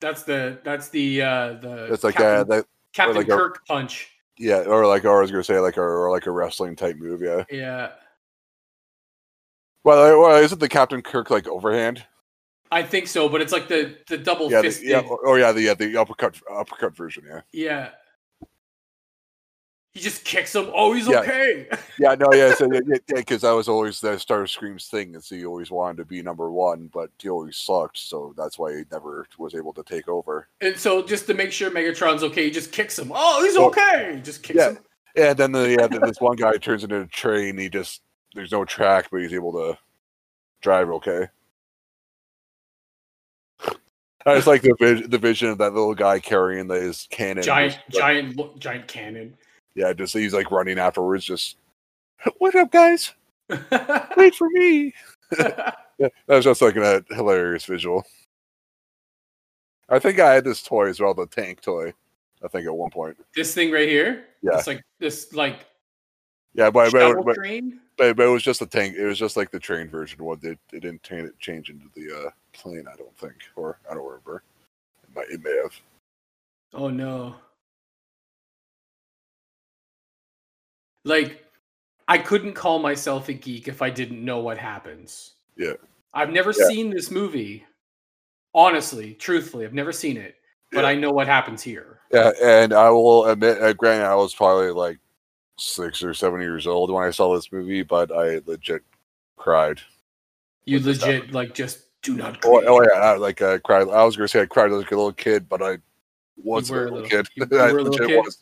that's 0.00 0.22
the 0.24 0.58
that's 0.64 0.88
the 0.88 1.22
uh 1.22 1.52
the 1.54 1.92
It's 1.92 2.04
like 2.04 2.18
uh, 2.18 2.44
Captain, 2.44 2.48
that. 2.56 2.66
Captain 2.92 3.16
like 3.16 3.28
a- 3.28 3.36
Kirk 3.36 3.66
punch. 3.66 4.10
Yeah, 4.38 4.64
or 4.64 4.86
like 4.86 5.04
or 5.04 5.18
I 5.18 5.20
was 5.22 5.30
gonna 5.30 5.44
say 5.44 5.58
like 5.60 5.76
a, 5.76 5.80
or 5.82 6.10
like 6.10 6.26
a 6.26 6.30
wrestling 6.30 6.76
type 6.76 6.96
move. 6.96 7.22
Yeah. 7.22 7.44
Yeah, 7.50 7.90
Well, 9.84 9.98
uh, 9.98 10.18
well, 10.20 10.36
isn't 10.42 10.58
the 10.58 10.68
Captain 10.68 11.00
Kirk 11.02 11.30
like 11.30 11.46
overhand? 11.48 12.04
I 12.72 12.82
think 12.82 13.06
so, 13.06 13.28
but 13.28 13.40
it's 13.40 13.52
like 13.52 13.68
the 13.68 13.96
the 14.08 14.18
double 14.18 14.50
Yeah, 14.50 14.60
fisted. 14.62 14.88
yeah. 14.88 15.00
Or, 15.00 15.18
or 15.26 15.38
yeah, 15.38 15.52
the 15.52 15.62
yeah, 15.62 15.74
the 15.74 15.96
uppercut 15.96 16.38
uppercut 16.52 16.96
version. 16.96 17.24
Yeah. 17.26 17.40
yeah. 17.52 17.90
He 19.96 20.02
just 20.02 20.26
kicks 20.26 20.54
him. 20.54 20.70
Oh, 20.74 20.92
he's 20.92 21.08
Yeah. 21.08 21.20
okay. 21.20 21.68
Yeah, 21.98 22.14
no, 22.16 22.30
yeah, 22.34 22.54
so, 22.54 22.68
yeah, 22.70 22.98
because 23.08 23.44
I 23.44 23.52
was 23.52 23.66
always 23.66 23.98
the 23.98 24.10
Starscream's 24.10 24.88
thing, 24.88 25.14
and 25.14 25.24
so 25.24 25.34
he 25.34 25.46
always 25.46 25.70
wanted 25.70 25.96
to 25.96 26.04
be 26.04 26.20
number 26.20 26.50
one, 26.50 26.90
but 26.92 27.10
he 27.18 27.30
always 27.30 27.56
sucked, 27.56 27.96
so 27.96 28.34
that's 28.36 28.58
why 28.58 28.76
he 28.76 28.82
never 28.92 29.26
was 29.38 29.54
able 29.54 29.72
to 29.72 29.82
take 29.82 30.06
over. 30.06 30.48
and 30.60 30.76
so 30.76 31.02
just 31.02 31.26
to 31.28 31.34
make 31.34 31.52
sure 31.52 31.70
Megatron's 31.70 32.22
okay, 32.22 32.44
he 32.44 32.50
just 32.50 32.70
kicks 32.70 32.98
him. 32.98 33.10
Oh, 33.14 33.42
he's 33.42 33.56
Well, 33.56 33.68
okay. 33.68 34.20
Just 34.22 34.42
kicks 34.42 34.58
yeah. 34.58 34.72
him. 34.72 34.78
And 35.16 35.38
then 35.38 35.52
the 35.52 35.70
yeah, 35.80 35.86
then 35.86 36.02
this 36.02 36.20
one 36.20 36.36
guy 36.36 36.52
turns 36.58 36.84
into 36.84 37.00
a 37.00 37.06
train. 37.06 37.56
He 37.56 37.70
just 37.70 38.02
there's 38.34 38.52
no 38.52 38.66
track, 38.66 39.08
but 39.10 39.22
he's 39.22 39.32
able 39.32 39.52
to 39.52 39.78
drive 40.60 40.90
okay. 40.90 41.28
I 44.26 44.34
just 44.34 44.46
like 44.46 44.60
the 44.60 45.06
the 45.08 45.18
vision 45.18 45.48
of 45.48 45.58
that 45.58 45.72
little 45.72 45.94
guy 45.94 46.18
carrying 46.18 46.66
the, 46.66 46.80
his 46.80 47.06
cannon. 47.10 47.42
Giant, 47.42 47.78
just, 47.88 48.02
like, 48.02 48.36
giant, 48.36 48.58
giant 48.58 48.88
cannon. 48.88 49.36
Yeah, 49.76 49.92
just 49.92 50.14
he's 50.14 50.32
like 50.34 50.50
running 50.50 50.78
afterwards. 50.78 51.24
Just 51.24 51.58
what 52.38 52.56
up, 52.56 52.72
guys? 52.72 53.12
Wait 54.16 54.34
for 54.34 54.48
me. 54.50 54.92
That 55.98 56.12
was 56.28 56.44
just 56.44 56.60
like 56.60 56.76
a 56.76 57.02
hilarious 57.08 57.64
visual. 57.64 58.04
I 59.88 59.98
think 59.98 60.20
I 60.20 60.34
had 60.34 60.44
this 60.44 60.62
toy 60.62 60.90
as 60.90 61.00
well, 61.00 61.14
the 61.14 61.24
tank 61.24 61.62
toy. 61.62 61.94
I 62.44 62.48
think 62.48 62.66
at 62.66 62.76
one 62.76 62.90
point. 62.90 63.16
this 63.34 63.54
thing 63.54 63.72
right 63.72 63.88
here. 63.88 64.26
Yeah. 64.42 64.58
It's 64.58 64.66
like 64.66 64.82
this, 64.98 65.32
like 65.32 65.64
Yeah, 66.52 66.68
but 66.68 66.92
but, 66.92 67.24
but, 67.24 67.34
train. 67.36 67.80
but, 67.96 68.14
but 68.14 68.26
it 68.26 68.28
was 68.28 68.42
just 68.42 68.60
a 68.60 68.66
tank. 68.66 68.94
It 68.94 69.06
was 69.06 69.18
just 69.18 69.38
like 69.38 69.50
the 69.50 69.58
train 69.58 69.88
version. 69.88 70.22
One 70.22 70.38
it, 70.42 70.58
it 70.70 70.80
didn't 70.80 71.02
change 71.38 71.70
into 71.70 71.86
the 71.94 72.26
uh, 72.26 72.30
plane. 72.52 72.84
I 72.92 72.96
don't 72.96 73.16
think, 73.16 73.36
or 73.56 73.78
I 73.90 73.94
don't 73.94 74.04
remember. 74.04 74.42
It, 75.02 75.16
might, 75.16 75.30
it 75.30 75.42
may 75.42 75.58
have. 75.62 75.72
Oh 76.74 76.90
no. 76.90 77.36
Like, 81.06 81.46
I 82.08 82.18
couldn't 82.18 82.54
call 82.54 82.80
myself 82.80 83.28
a 83.28 83.32
geek 83.32 83.68
if 83.68 83.80
I 83.80 83.90
didn't 83.90 84.24
know 84.24 84.40
what 84.40 84.58
happens. 84.58 85.34
Yeah. 85.56 85.74
I've 86.12 86.30
never 86.30 86.52
Yeah. 86.56 86.66
seen 86.66 86.90
this 86.90 87.10
movie. 87.10 87.64
Honestly, 88.54 89.14
truthfully, 89.14 89.64
I've 89.64 89.72
never 89.74 89.92
seen 89.92 90.16
it, 90.16 90.34
but 90.72 90.82
Yeah. 90.82 90.88
I 90.90 90.94
know 90.96 91.12
what 91.12 91.26
happens 91.28 91.62
here. 91.62 92.00
Yeah, 92.12 92.32
and 92.42 92.72
I 92.72 92.90
will 92.90 93.26
admit, 93.26 93.62
uh, 93.62 93.72
granted, 93.72 94.06
I 94.06 94.14
was 94.14 94.34
probably 94.34 94.70
like 94.70 94.98
six 95.58 96.02
or 96.02 96.12
seven 96.12 96.40
years 96.40 96.66
old 96.66 96.90
when 96.90 97.04
I 97.04 97.10
saw 97.10 97.34
this 97.34 97.52
movie, 97.52 97.82
but 97.82 98.10
I 98.10 98.40
legit 98.46 98.82
cried. 99.36 99.80
You 100.64 100.80
legit 100.80 101.32
like 101.32 101.54
just 101.54 101.80
do 102.02 102.14
not. 102.16 102.38
Oh, 102.44 102.62
oh 102.66 102.82
yeah, 102.82 102.98
I, 102.98 103.16
like 103.16 103.42
I 103.42 103.58
cried. 103.58 103.88
I 103.88 104.02
was 104.04 104.16
gonna 104.16 104.28
say 104.28 104.40
I 104.42 104.46
cried 104.46 104.70
like 104.72 104.90
a 104.90 104.96
little 104.96 105.12
kid, 105.12 105.48
but 105.48 105.62
I 105.62 105.78
was 106.42 106.70
a 106.70 106.74
little, 106.74 107.00
little- 107.00 107.08
kid. 107.08 107.28
I 107.52 107.70
little 107.70 107.92
legit 107.92 108.06
kid? 108.08 108.16
was. 108.24 108.38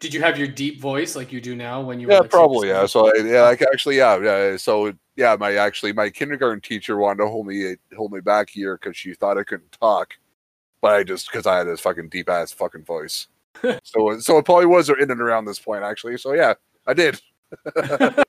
Did 0.00 0.14
you 0.14 0.22
have 0.22 0.38
your 0.38 0.46
deep 0.46 0.80
voice 0.80 1.16
like 1.16 1.32
you 1.32 1.40
do 1.40 1.56
now 1.56 1.80
when 1.80 1.98
you? 1.98 2.08
Yeah, 2.08 2.20
like 2.20 2.30
probably. 2.30 2.68
Yeah. 2.68 2.86
So 2.86 3.08
I, 3.08 3.22
yeah, 3.24 3.42
like 3.42 3.62
actually, 3.62 3.96
yeah, 3.96 4.16
yeah. 4.18 4.56
So 4.56 4.92
yeah, 5.16 5.34
my 5.38 5.54
actually 5.56 5.92
my 5.92 6.08
kindergarten 6.08 6.60
teacher 6.60 6.96
wanted 6.96 7.24
to 7.24 7.28
hold 7.28 7.48
me 7.48 7.74
hold 7.96 8.12
me 8.12 8.20
back 8.20 8.48
here 8.48 8.78
because 8.80 8.96
she 8.96 9.14
thought 9.14 9.38
I 9.38 9.42
couldn't 9.42 9.72
talk, 9.72 10.14
but 10.80 10.94
I 10.94 11.02
just 11.02 11.30
because 11.30 11.46
I 11.46 11.58
had 11.58 11.66
this 11.66 11.80
fucking 11.80 12.10
deep 12.10 12.28
ass 12.28 12.52
fucking 12.52 12.84
voice. 12.84 13.26
so 13.82 14.20
so 14.20 14.38
it 14.38 14.44
probably 14.44 14.66
was 14.66 14.88
in 14.88 15.10
and 15.10 15.20
around 15.20 15.46
this 15.46 15.58
point 15.58 15.82
actually. 15.82 16.16
So 16.16 16.32
yeah, 16.32 16.54
I 16.86 16.94
did. 16.94 17.20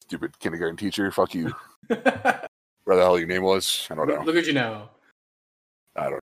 Stupid 0.00 0.38
kindergarten 0.38 0.78
teacher. 0.78 1.10
Fuck 1.10 1.34
you. 1.34 1.52
Where 1.88 2.96
the 2.96 3.02
hell 3.02 3.18
your 3.18 3.28
name 3.28 3.42
was? 3.42 3.86
I 3.90 3.94
don't 3.96 4.08
know. 4.08 4.22
Look 4.22 4.36
at 4.36 4.46
you 4.46 4.54
now. 4.54 4.90
I 5.96 6.08
don't. 6.08 6.20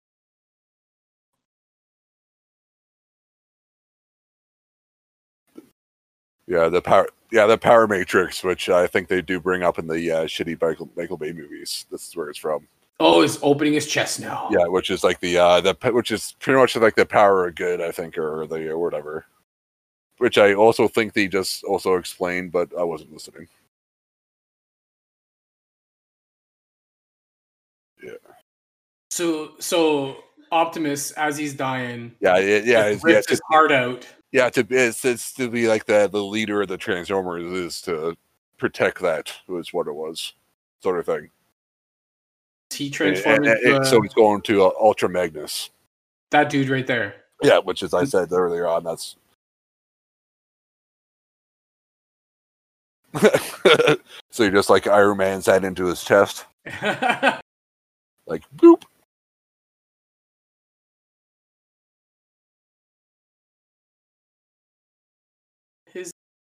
Yeah, 6.46 6.68
the 6.68 6.82
power. 6.82 7.08
Yeah, 7.32 7.46
the 7.46 7.58
Power 7.58 7.88
Matrix, 7.88 8.44
which 8.44 8.68
I 8.68 8.86
think 8.86 9.08
they 9.08 9.20
do 9.20 9.40
bring 9.40 9.62
up 9.64 9.78
in 9.78 9.88
the 9.88 10.10
uh, 10.10 10.24
shitty 10.24 10.60
Michael, 10.60 10.88
Michael 10.96 11.16
Bay 11.16 11.32
movies. 11.32 11.84
This 11.90 12.06
is 12.06 12.14
where 12.14 12.28
it's 12.28 12.38
from. 12.38 12.68
Oh, 13.00 13.22
he's 13.22 13.42
opening 13.42 13.72
his 13.72 13.88
chest 13.88 14.20
now. 14.20 14.48
Yeah, 14.52 14.66
which 14.68 14.88
is 14.90 15.02
like 15.02 15.18
the 15.18 15.38
uh, 15.38 15.60
the 15.60 15.74
which 15.92 16.12
is 16.12 16.36
pretty 16.38 16.60
much 16.60 16.76
like 16.76 16.94
the 16.94 17.06
power 17.06 17.48
of 17.48 17.56
good, 17.56 17.80
I 17.80 17.90
think, 17.90 18.16
or 18.18 18.46
the 18.46 18.68
or 18.68 18.78
whatever. 18.78 19.26
Which 20.18 20.38
I 20.38 20.54
also 20.54 20.86
think 20.86 21.12
they 21.12 21.26
just 21.26 21.64
also 21.64 21.96
explained, 21.96 22.52
but 22.52 22.68
I 22.78 22.84
wasn't 22.84 23.12
listening. 23.12 23.48
Yeah. 28.02 28.12
So, 29.10 29.52
so 29.60 30.16
Optimus, 30.52 31.10
as 31.12 31.36
he's 31.36 31.54
dying, 31.54 32.14
Yeah, 32.20 32.38
yeah, 32.38 32.46
yeah, 32.64 32.86
it's- 32.86 33.02
yeah. 33.04 33.14
rips 33.14 33.30
his 33.30 33.40
heart 33.50 33.72
out. 33.72 34.06
Yeah, 34.34 34.50
to 34.50 34.64
be 34.64 34.74
it's, 34.74 35.04
it's 35.04 35.32
to 35.34 35.48
be 35.48 35.68
like 35.68 35.86
the 35.86 36.08
the 36.10 36.22
leader 36.22 36.60
of 36.60 36.66
the 36.66 36.76
Transformers 36.76 37.44
is 37.44 37.80
to 37.82 38.16
protect 38.58 39.00
that 39.00 39.32
was 39.46 39.72
what 39.72 39.86
it 39.86 39.94
was, 39.94 40.32
sort 40.82 40.98
of 40.98 41.06
thing. 41.06 41.30
He 42.72 42.90
transformed 42.90 43.46
and- 43.46 43.60
and 43.60 43.74
uh, 43.76 43.84
so 43.84 44.00
he's 44.02 44.12
going 44.12 44.42
to 44.42 44.64
uh, 44.64 44.70
Ultra 44.80 45.08
Magnus. 45.08 45.70
that 46.32 46.50
dude 46.50 46.68
right 46.68 46.84
there. 46.84 47.14
Yeah, 47.44 47.58
which 47.58 47.84
as 47.84 47.94
I 47.94 48.02
said 48.04 48.32
earlier 48.32 48.66
on, 48.66 48.82
that's. 48.82 49.14
so 54.30 54.42
you're 54.42 54.50
just 54.50 54.68
like 54.70 54.88
Iron 54.88 55.18
Man's 55.18 55.46
head 55.46 55.62
into 55.62 55.86
his 55.86 56.02
chest, 56.02 56.46
like 56.82 58.42
boop. 58.56 58.82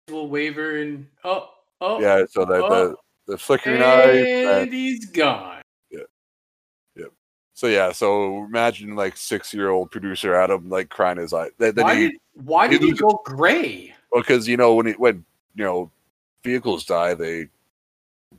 Will 0.09 0.27
waver 0.27 0.77
and 0.77 1.07
oh, 1.23 1.49
oh, 1.81 1.99
Yeah, 2.01 2.25
so 2.29 2.45
that 2.45 2.61
Oh. 2.63 2.69
the 2.89 2.95
the 3.33 3.37
flickering 3.37 3.81
eye. 3.81 4.11
and 4.11 4.49
and- 4.49 4.73
he's 4.73 5.05
gone. 5.05 5.61
Yeah, 5.89 6.01
yeah. 6.95 7.05
So 7.53 7.67
yeah, 7.67 7.91
so 7.91 8.43
imagine 8.45 8.95
like 8.95 9.17
six 9.17 9.53
year 9.53 9.69
old 9.69 9.89
producer 9.91 10.35
Adam 10.35 10.69
like 10.69 10.89
crying 10.89 11.17
his 11.17 11.33
eye. 11.33 11.49
Then, 11.57 11.73
Why 11.75 11.95
he, 11.95 12.01
did 12.09 12.19
why 12.33 12.67
did 12.67 12.81
he 12.81 12.87
he 12.87 12.93
go 12.93 13.19
gray? 13.25 13.93
Well, 14.11 14.21
because 14.21 14.47
you 14.47 14.57
know 14.57 14.75
when 14.75 14.87
it 14.87 14.99
when 14.99 15.25
you 15.55 15.63
know 15.63 15.91
vehicles 16.43 16.85
die, 16.85 17.13
they. 17.15 17.49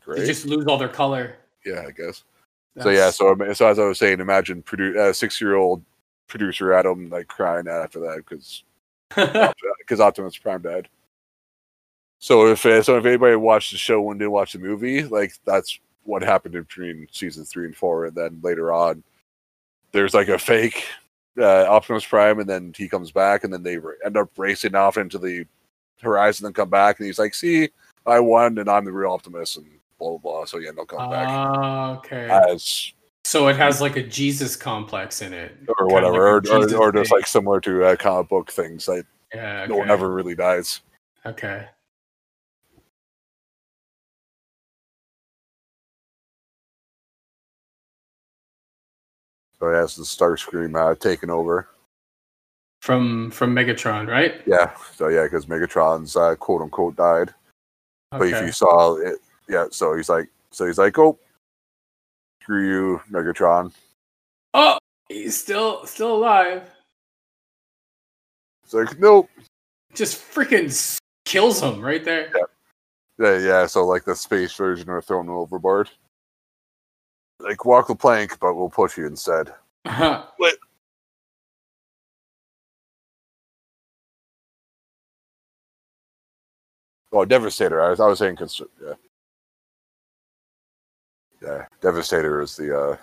Great. 0.01 0.21
They 0.21 0.27
just 0.27 0.47
lose 0.47 0.67
all 0.67 0.79
their 0.79 0.89
color. 0.89 1.35
yeah, 1.65 1.85
I 1.87 1.91
guess. 1.91 2.23
So 2.81 2.91
yeah, 2.91 3.11
so 3.11 3.35
so 3.55 3.67
as 3.67 3.79
I 3.79 3.85
was 3.85 3.99
saying, 3.99 4.21
imagine 4.21 4.63
produ- 4.63 4.97
uh, 4.97 5.13
six 5.13 5.41
year 5.41 5.55
old 5.57 5.83
producer 6.29 6.73
Adam 6.75 7.09
like 7.09 7.27
crying 7.27 7.67
after 7.67 7.99
that 8.01 8.19
because 8.19 8.63
because 9.09 9.99
Optimus 10.01 10.37
Prime 10.37 10.61
died. 10.63 10.89
So 12.27 12.49
if 12.49 12.67
uh, 12.67 12.83
so 12.83 12.97
if 12.97 13.07
anybody 13.07 13.37
watched 13.37 13.71
the 13.71 13.79
show 13.79 14.11
and 14.11 14.19
didn't 14.19 14.33
watch 14.33 14.53
the 14.53 14.59
movie, 14.59 15.05
like 15.05 15.35
that's 15.45 15.79
what 16.03 16.25
happened 16.25 16.55
between 16.55 17.07
season 17.12 17.45
three 17.45 17.67
and 17.67 17.77
four, 17.77 18.07
and 18.07 18.17
then 18.17 18.41
later 18.43 18.73
on, 18.73 19.05
there's 19.93 20.12
like 20.12 20.27
a 20.27 20.37
fake 20.37 20.87
uh, 21.39 21.67
Optimus 21.67 22.05
Prime, 22.05 22.41
and 22.41 22.51
then 22.51 22.75
he 22.77 22.89
comes 22.89 23.12
back, 23.12 23.45
and 23.45 23.53
then 23.53 23.62
they 23.62 23.79
end 24.05 24.17
up 24.17 24.29
racing 24.37 24.75
off 24.75 24.97
into 24.97 25.19
the 25.19 25.45
horizon, 26.03 26.47
and 26.47 26.55
come 26.57 26.69
back, 26.69 26.99
and 26.99 27.07
he's 27.07 27.21
like, 27.21 27.33
"See, 27.33 27.69
I 28.07 28.19
won, 28.19 28.59
and 28.59 28.69
I'm 28.69 28.85
the 28.85 28.91
real 28.91 29.12
Optimus," 29.12 29.57
and 29.57 29.67
blah 30.01 30.19
blah 30.19 30.19
blah. 30.19 30.45
So 30.47 30.59
yeah, 30.59 30.73
they'll 30.75 30.85
come 30.85 31.09
back 31.09 31.29
Ah, 31.29 31.99
okay. 31.99 32.29
as 32.29 32.93
so 33.25 33.47
it 33.47 33.55
has 33.55 33.81
like 33.81 33.95
a 33.95 34.03
Jesus 34.03 34.57
complex 34.57 35.23
in 35.23 35.33
it, 35.33 35.57
or 35.79 35.87
whatever, 35.87 36.43
like 36.43 36.51
or, 36.51 36.75
or, 36.75 36.89
or 36.89 36.93
just 36.93 37.12
like 37.12 37.29
similar 37.29 37.61
to 37.61 37.85
uh, 37.85 37.95
comic 37.95 38.29
book 38.29 38.51
things. 38.51 38.89
Like 38.89 39.07
yeah. 39.33 39.67
no 39.67 39.77
one 39.77 39.93
ever 39.93 40.11
really 40.11 40.35
dies. 40.35 40.81
Okay. 41.25 41.69
So 49.61 49.73
has 49.73 49.97
the 49.97 50.03
Starscream 50.03 50.77
uh, 50.77 50.95
taken 50.97 51.31
over. 51.31 51.69
From 52.83 53.31
from 53.31 53.55
Megatron, 53.55 54.07
right? 54.09 54.42
Yeah. 54.47 54.73
So 54.95 55.09
yeah, 55.09 55.25
because 55.25 55.47
Megatron's 55.47 56.14
uh, 56.14 56.37
quote 56.37 56.62
unquote 56.62 56.97
died. 56.97 57.33
But 58.11 58.29
if 58.29 58.42
you 58.42 58.53
saw 58.53 58.97
it, 58.97 59.19
yeah. 59.49 59.66
So 59.71 59.97
he's 59.97 60.09
like, 60.09 60.29
so 60.51 60.66
he's 60.66 60.79
like, 60.79 60.99
oh, 60.99 61.19
screw 62.42 62.69
you, 62.69 63.01
Megatron. 63.11 63.73
Oh, 64.55 64.79
he's 65.09 65.37
still 65.37 65.85
still 65.87 66.14
alive. 66.16 66.71
It's 68.64 68.75
like, 68.75 68.99
nope. 68.99 69.29
Just 69.95 70.19
freaking 70.19 71.01
kills 71.25 71.61
him 71.62 71.81
right 71.81 72.05
there. 72.05 72.31
Yeah, 73.19 73.38
yeah. 73.38 73.66
So 73.66 73.87
like 73.87 74.05
the 74.05 74.14
space 74.14 74.53
version 74.55 74.90
are 74.90 75.03
thrown 75.03 75.29
overboard. 75.29 75.88
Like 77.38 77.64
walk 77.64 77.88
the 77.88 77.94
plank, 77.94 78.38
but 78.40 78.55
we'll 78.55 78.70
push 78.70 78.96
you 78.96 79.07
instead. 79.07 79.53
Oh, 87.16 87.25
Devastator. 87.25 87.83
I 87.83 87.88
was, 87.88 87.99
I 87.99 88.07
was 88.07 88.18
saying, 88.18 88.37
constr- 88.37 88.68
yeah, 88.85 88.92
yeah. 91.42 91.66
Devastator 91.81 92.42
is 92.42 92.57
the 92.57 92.79
uh, 92.79 92.96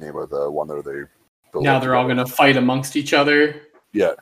name 0.00 0.16
of 0.16 0.30
the 0.30 0.50
one 0.50 0.66
that 0.66 0.84
they. 0.84 1.02
built 1.52 1.64
now 1.64 1.78
they're 1.78 1.94
all 1.94 2.08
gonna 2.08 2.26
fight 2.26 2.56
amongst 2.56 2.96
each 2.96 3.12
other. 3.12 3.62
Yeah, 3.92 4.14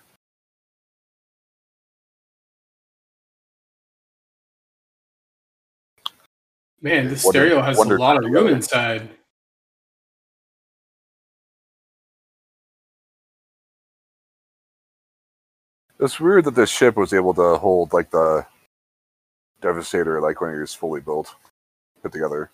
Man, 6.80 7.08
this 7.08 7.24
Wonder- 7.24 7.40
stereo 7.40 7.60
has 7.62 7.76
Wonder 7.76 7.96
a 7.96 8.00
lot 8.00 8.22
of 8.22 8.30
room 8.30 8.48
inside. 8.48 9.08
it's 16.00 16.20
weird 16.20 16.44
that 16.44 16.54
this 16.54 16.70
ship 16.70 16.96
was 16.96 17.12
able 17.12 17.34
to 17.34 17.56
hold 17.56 17.92
like 17.92 18.10
the 18.10 18.46
Devastator, 19.60 20.20
like 20.20 20.40
when 20.40 20.54
he 20.54 20.60
was 20.60 20.74
fully 20.74 21.00
built, 21.00 21.34
put 22.02 22.12
together. 22.12 22.50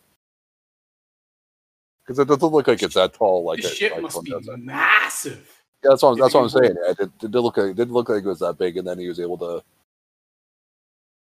Because 2.03 2.19
it 2.19 2.29
doesn't 2.29 2.49
look 2.49 2.67
like 2.67 2.83
it's 2.83 2.95
that 2.95 3.15
tall. 3.15 3.45
Like 3.45 3.59
it- 3.59 3.69
ship 3.75 3.93
like 3.93 4.03
must 4.03 4.23
be 4.25 4.33
it. 4.33 4.59
massive. 4.59 5.51
Yeah, 5.83 5.91
that's 5.91 6.03
what 6.03 6.13
I'm, 6.13 6.19
that's 6.19 6.33
what 6.35 6.43
I'm 6.45 6.49
saying. 6.49 6.75
Yeah, 6.83 6.91
it, 6.93 7.01
it 7.01 7.19
did 7.19 7.35
look 7.35 7.59
like 7.59 7.67
it 7.71 7.77
did 7.77 7.91
look 7.91 8.09
like 8.09 8.25
it 8.25 8.29
was 8.29 8.39
that 8.39 8.57
big, 8.57 8.79
and 8.79 8.87
then 8.89 8.99
he 8.99 9.07
was 9.09 9.21
able 9.21 9.37
to 9.39 9.63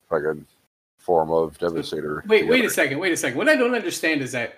fucking 0.10 0.46
form 1.04 1.32
of 1.32 1.58
Devastator. 1.58 2.24
Wait, 2.28 2.48
wait 2.48 2.64
a 2.64 2.70
second. 2.70 2.98
Wait 3.00 3.12
a 3.12 3.18
second. 3.18 3.38
What 3.38 3.50
I 3.50 3.56
don't 3.56 3.76
understand 3.76 4.22
is 4.22 4.32
that 4.32 4.56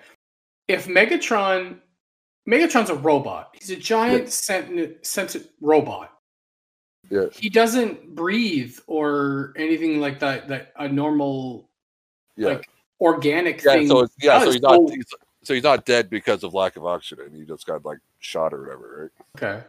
if 0.68 0.86
Megatron, 0.86 1.78
Megatron's 2.48 2.90
a 2.90 2.94
robot. 2.94 3.56
He's 3.58 3.70
a 3.70 3.76
giant 3.76 4.30
sentient, 4.30 5.04
sentient 5.04 5.48
robot. 5.60 6.12
Yeah. 7.10 7.26
He 7.32 7.48
doesn't 7.48 8.14
breathe 8.14 8.78
or 8.86 9.52
anything 9.56 10.00
like 10.00 10.20
that. 10.20 10.48
That 10.48 10.72
a 10.76 10.88
normal, 10.88 11.68
Yeah, 12.36 12.48
like 12.48 12.68
organic 13.00 13.62
yeah. 13.64 13.74
thing. 13.74 13.88
So 13.88 14.00
it's, 14.00 14.14
yeah, 14.20 14.40
so 14.40 14.50
he's 14.50 14.60
not 14.60 14.90
he's, 14.90 15.04
so 15.42 15.54
he's 15.54 15.62
not 15.62 15.84
dead 15.84 16.10
because 16.10 16.44
of 16.44 16.54
lack 16.54 16.76
of 16.76 16.84
oxygen. 16.84 17.32
He 17.34 17.44
just 17.44 17.66
got 17.66 17.84
like 17.84 17.98
shot 18.20 18.52
or 18.52 18.62
whatever, 18.62 19.10
right? 19.36 19.42
okay. 19.42 19.66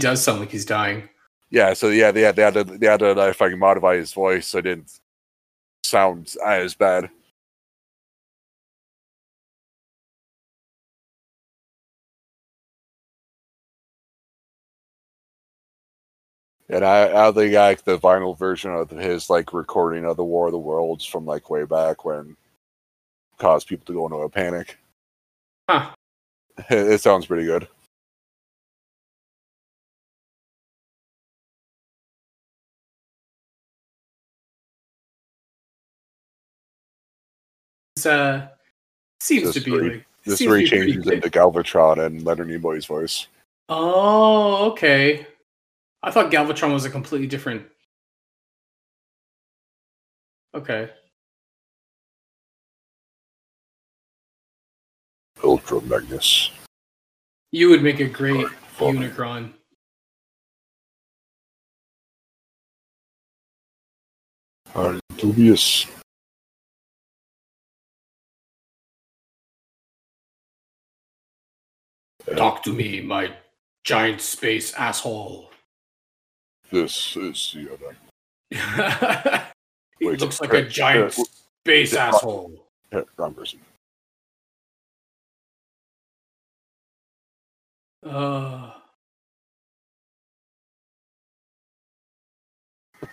He 0.00 0.06
does 0.06 0.24
sound 0.24 0.40
like 0.40 0.50
he's 0.50 0.64
dying. 0.64 1.10
Yeah. 1.50 1.74
So 1.74 1.90
yeah, 1.90 2.10
they 2.10 2.22
had 2.22 2.34
they 2.34 2.42
had 2.42 2.54
to 2.54 2.64
they 2.64 2.86
had 2.86 3.00
to 3.00 3.10
uh, 3.10 3.26
if 3.26 3.42
I 3.42 3.50
can 3.50 3.58
modify 3.58 3.96
his 3.96 4.14
voice 4.14 4.46
so 4.48 4.56
it 4.56 4.62
didn't 4.62 4.98
sound 5.82 6.34
as 6.42 6.74
bad. 6.74 7.10
And 16.70 16.82
I, 16.82 17.28
I 17.28 17.32
think 17.32 17.52
like 17.52 17.84
the 17.84 17.98
vinyl 17.98 18.38
version 18.38 18.72
of 18.72 18.88
his 18.88 19.28
like 19.28 19.52
recording 19.52 20.06
of 20.06 20.16
the 20.16 20.24
War 20.24 20.46
of 20.46 20.52
the 20.52 20.58
Worlds 20.58 21.04
from 21.04 21.26
like 21.26 21.50
way 21.50 21.64
back 21.64 22.06
when 22.06 22.38
caused 23.36 23.68
people 23.68 23.84
to 23.84 23.92
go 23.92 24.06
into 24.06 24.16
a 24.16 24.30
panic. 24.30 24.78
Huh. 25.68 25.90
It, 26.56 26.64
it 26.70 27.00
sounds 27.02 27.26
pretty 27.26 27.44
good. 27.44 27.68
Uh, 38.06 38.48
seems 39.20 39.44
This 39.44 39.54
to 39.54 39.60
be 39.60 39.70
three- 39.70 39.90
like 39.90 40.06
This 40.24 40.38
three 40.40 40.66
changes 40.66 41.06
into 41.06 41.30
Galvatron 41.30 42.04
and 42.04 42.22
Leonard 42.24 42.48
Nimoy's 42.48 42.86
voice. 42.86 43.26
Oh, 43.68 44.70
okay. 44.72 45.26
I 46.02 46.10
thought 46.10 46.32
Galvatron 46.32 46.72
was 46.72 46.84
a 46.84 46.90
completely 46.90 47.26
different. 47.26 47.66
Okay. 50.54 50.90
Ultra 55.42 55.80
Magnus. 55.82 56.50
You 57.52 57.70
would 57.70 57.82
make 57.82 58.00
a 58.00 58.08
great. 58.08 58.46
Unicron. 58.78 59.52
Are 64.74 64.98
dubious. 65.16 65.86
Talk 72.36 72.62
to 72.64 72.72
me, 72.72 73.00
my 73.00 73.32
giant 73.84 74.20
space 74.20 74.72
asshole. 74.74 75.50
This 76.70 77.16
is 77.16 77.54
the 77.54 77.72
other. 79.30 79.46
he 79.98 80.06
Wait, 80.06 80.20
looks 80.20 80.40
like 80.40 80.52
a 80.52 80.62
giant 80.62 81.12
space 81.12 81.94
asshole. 81.94 82.66
Yeah, 82.92 83.02
wrong 83.16 83.34
person. 83.34 83.60
Uh, 88.04 88.70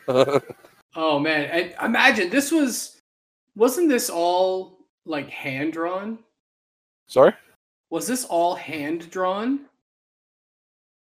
oh 0.95 1.19
man, 1.19 1.45
and 1.45 1.75
imagine 1.83 2.29
this 2.29 2.51
was 2.51 3.01
wasn't 3.55 3.89
this 3.89 4.09
all 4.09 4.77
like 5.05 5.29
hand 5.29 5.73
drawn? 5.73 6.19
Sorry? 7.07 7.33
Was 7.89 8.07
this 8.07 8.25
all 8.25 8.55
hand 8.55 9.09
drawn? 9.09 9.61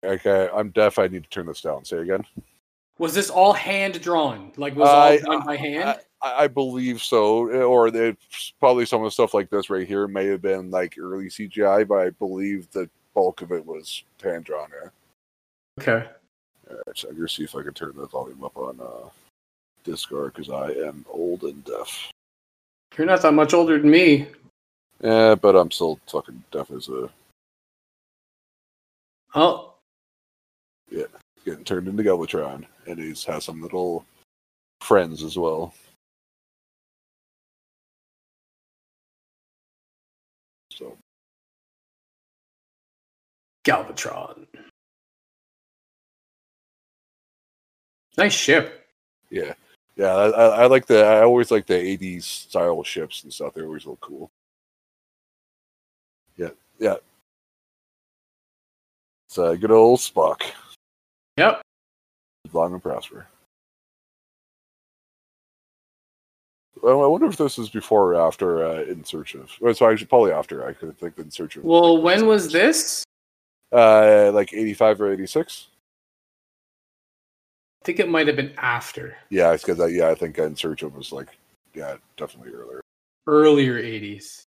Okay, 0.05 0.49
I'm 0.53 0.69
deaf. 0.69 0.99
I 0.99 1.07
need 1.07 1.23
to 1.23 1.29
turn 1.29 1.45
this 1.47 1.61
down. 1.61 1.83
Say 1.85 1.97
again. 1.97 2.23
Was 2.97 3.13
this 3.13 3.29
all 3.29 3.53
hand 3.53 4.01
drawn? 4.01 4.51
Like 4.57 4.75
was 4.75 4.89
I- 4.89 5.17
all 5.17 5.37
done 5.37 5.45
by 5.45 5.55
hand? 5.57 5.99
I, 6.21 6.43
I 6.43 6.47
believe 6.47 7.01
so. 7.01 7.47
Or 7.49 7.87
it's 7.89 8.53
probably 8.59 8.85
some 8.85 9.01
of 9.01 9.05
the 9.05 9.11
stuff 9.11 9.33
like 9.33 9.49
this 9.49 9.69
right 9.69 9.87
here 9.87 10.07
may 10.07 10.25
have 10.27 10.41
been 10.41 10.71
like 10.71 10.95
early 10.99 11.27
CGI, 11.27 11.87
but 11.87 11.95
I 11.99 12.09
believe 12.11 12.71
the 12.71 12.89
bulk 13.13 13.41
of 13.41 13.51
it 13.51 13.65
was 13.65 14.03
hand 14.23 14.45
drawn. 14.45 14.69
Yeah. 14.81 14.89
okay. 15.79 16.07
Alright, 16.69 16.83
so 16.97 17.09
I'm 17.09 17.15
gonna 17.15 17.29
see 17.29 17.43
if 17.43 17.55
I 17.55 17.63
can 17.63 17.73
turn 17.73 17.93
the 17.95 18.07
volume 18.07 18.43
up 18.43 18.57
on 18.57 18.79
uh, 18.81 19.09
Discord 19.83 20.33
because 20.33 20.49
I 20.49 20.71
am 20.87 21.05
old 21.09 21.43
and 21.43 21.63
deaf. 21.63 22.11
You're 22.97 23.07
not 23.07 23.21
that 23.21 23.33
much 23.33 23.53
older 23.53 23.79
than 23.79 23.89
me. 23.91 24.27
Yeah, 25.01 25.35
but 25.35 25.55
I'm 25.55 25.71
still 25.71 25.99
fucking 26.07 26.43
deaf 26.51 26.71
as 26.71 26.89
a 26.89 27.09
Oh, 29.35 29.75
Yeah, 30.89 31.05
getting 31.45 31.63
turned 31.63 31.87
into 31.87 32.03
Galvatron, 32.03 32.65
and 32.87 32.99
he's 32.99 33.23
has 33.25 33.45
some 33.45 33.61
little 33.61 34.05
friends 34.81 35.23
as 35.23 35.37
well. 35.37 35.73
So 40.71 40.97
Galvatron. 43.65 44.47
Nice 48.17 48.33
ship. 48.33 48.87
yeah, 49.29 49.53
Yeah, 49.95 50.13
I, 50.15 50.29
I, 50.29 50.45
I 50.63 50.65
like 50.67 50.87
the. 50.87 51.03
I 51.05 51.21
always 51.23 51.51
like 51.51 51.67
the 51.67 51.75
'80s 51.75 52.23
style 52.23 52.83
ships 52.83 53.23
and 53.23 53.33
stuff. 53.33 53.53
They're 53.53 53.65
always 53.65 53.85
real 53.85 53.97
cool. 54.01 54.31
Yeah, 56.37 56.49
yeah. 56.79 56.95
It's 59.29 59.37
a 59.37 59.57
good 59.57 59.71
old 59.71 59.99
Spock. 59.99 60.43
Yep. 61.37 61.61
Long 62.53 62.73
and 62.73 62.81
prosper. 62.81 63.27
Well, 66.81 67.03
I 67.03 67.07
wonder 67.07 67.25
if 67.27 67.37
this 67.37 67.57
is 67.57 67.69
before 67.69 68.13
or 68.13 68.21
after 68.27 68.65
uh, 68.65 68.81
In 68.83 69.03
Search 69.03 69.33
of. 69.35 69.51
Well, 69.59 69.71
it's 69.71 69.81
actually 69.81 70.07
probably 70.07 70.31
after. 70.31 70.65
I 70.67 70.73
could 70.73 70.97
think 70.97 71.17
In 71.17 71.31
Search 71.31 71.55
of. 71.57 71.63
Well, 71.63 72.01
when 72.01 72.27
was 72.27 72.51
this? 72.51 73.03
Uh, 73.71 74.31
like 74.33 74.53
85 74.53 75.01
or 75.01 75.11
86. 75.11 75.67
I 77.81 77.85
think 77.85 77.99
it 77.99 78.09
might 78.09 78.27
have 78.27 78.35
been 78.35 78.53
after 78.57 79.15
Yeah, 79.29 79.53
it's 79.53 79.63
because 79.63 79.91
yeah, 79.91 80.09
I 80.09 80.15
think 80.15 80.37
In 80.37 80.55
Search 80.55 80.83
of 80.83 80.95
was 80.95 81.11
like 81.11 81.29
yeah, 81.73 81.95
definitely 82.15 82.53
earlier. 82.53 82.81
earlier 83.27 83.81
80s. 83.81 84.43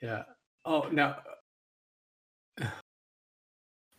Yeah. 0.00 0.22
Oh, 0.64 0.88
no. 0.90 1.14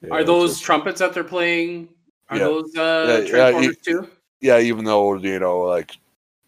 Yeah, 0.02 0.10
are 0.12 0.24
those 0.24 0.52
just- 0.52 0.64
trumpets 0.64 1.00
that 1.00 1.14
they're 1.14 1.24
playing? 1.24 1.90
Are 2.30 2.38
Yeah. 2.38 2.44
those 2.44 2.76
uh, 2.76 3.06
Yeah, 3.08 3.18
yeah, 3.20 3.30
Transformers 3.30 3.78
too? 3.78 4.10
yeah, 4.42 4.60
even 4.60 4.84
though 4.86 5.16
you 5.16 5.40
know 5.40 5.62
like 5.62 5.92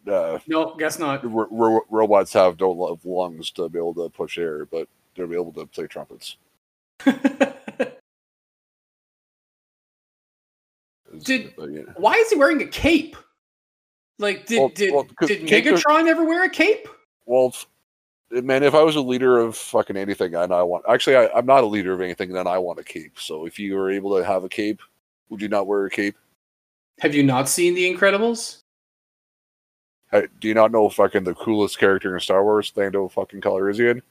uh, 0.08 0.38
No, 0.48 0.76
guess 0.76 1.00
not. 1.00 1.24
ro- 1.24 1.48
ro- 1.50 1.86
robots 1.90 2.34
have 2.34 2.58
don't 2.58 2.78
have 2.90 3.04
lungs 3.06 3.50
to 3.52 3.68
be 3.70 3.78
able 3.80 3.94
to 3.96 4.10
push 4.10 4.38
air, 4.38 4.66
but 4.66 4.88
they'll 5.16 5.28
be 5.28 5.36
able 5.36 5.54
to 5.54 5.66
play 5.66 5.88
trumpets. 5.88 6.38
Did- 11.24 11.54
but, 11.56 11.72
yeah. 11.72 11.82
Why 11.96 12.14
is 12.16 12.30
he 12.30 12.36
wearing 12.36 12.62
a 12.62 12.68
cape? 12.68 13.16
Like, 14.20 14.46
did 14.46 14.60
Well- 14.60 14.70
did 14.70 14.94
well, 14.94 15.08
did 15.26 15.42
Megatron 15.48 16.08
ever 16.08 16.26
wear 16.26 16.44
a 16.44 16.50
cape? 16.50 16.88
Well, 17.26 17.54
man, 18.32 18.64
if 18.64 18.74
I 18.76 18.84
was 18.84 18.96
a 18.96 19.02
leader 19.02 19.38
of 19.40 19.56
fucking 19.56 19.98
anything, 19.98 20.36
and 20.36 20.54
I 20.54 20.64
want 20.64 20.84
actually, 20.90 21.16
I, 21.16 21.30
I'm 21.36 21.46
not 21.46 21.64
a 21.64 21.68
leader 21.68 21.94
of 21.94 22.02
anything, 22.02 22.32
then 22.34 22.48
I 22.48 22.58
want 22.58 22.80
a 22.80 22.84
cape. 22.84 23.20
So 23.20 23.46
if 23.46 23.58
you 23.60 23.76
were 23.76 23.90
able 23.92 24.18
to 24.18 24.24
have 24.24 24.44
a 24.44 24.50
cape, 24.50 24.82
would 25.30 25.42
you 25.42 25.48
not 25.50 25.68
wear 25.68 25.86
a 25.86 25.90
cape? 25.90 26.16
Have 27.00 27.14
you 27.14 27.24
not 27.24 27.48
seen 27.48 27.76
The 27.76 27.94
Incredibles? 27.94 28.62
Hey, 30.12 30.28
do 30.40 30.48
you 30.48 30.54
not 30.54 30.72
know 30.72 30.88
fucking 30.90 31.26
the 31.26 31.36
coolest 31.36 31.78
character 31.78 32.14
in 32.16 32.20
Star 32.22 32.44
Wars, 32.44 32.72
Lando 32.76 33.08
fucking 33.10 33.42
Calrissian? 33.42 34.02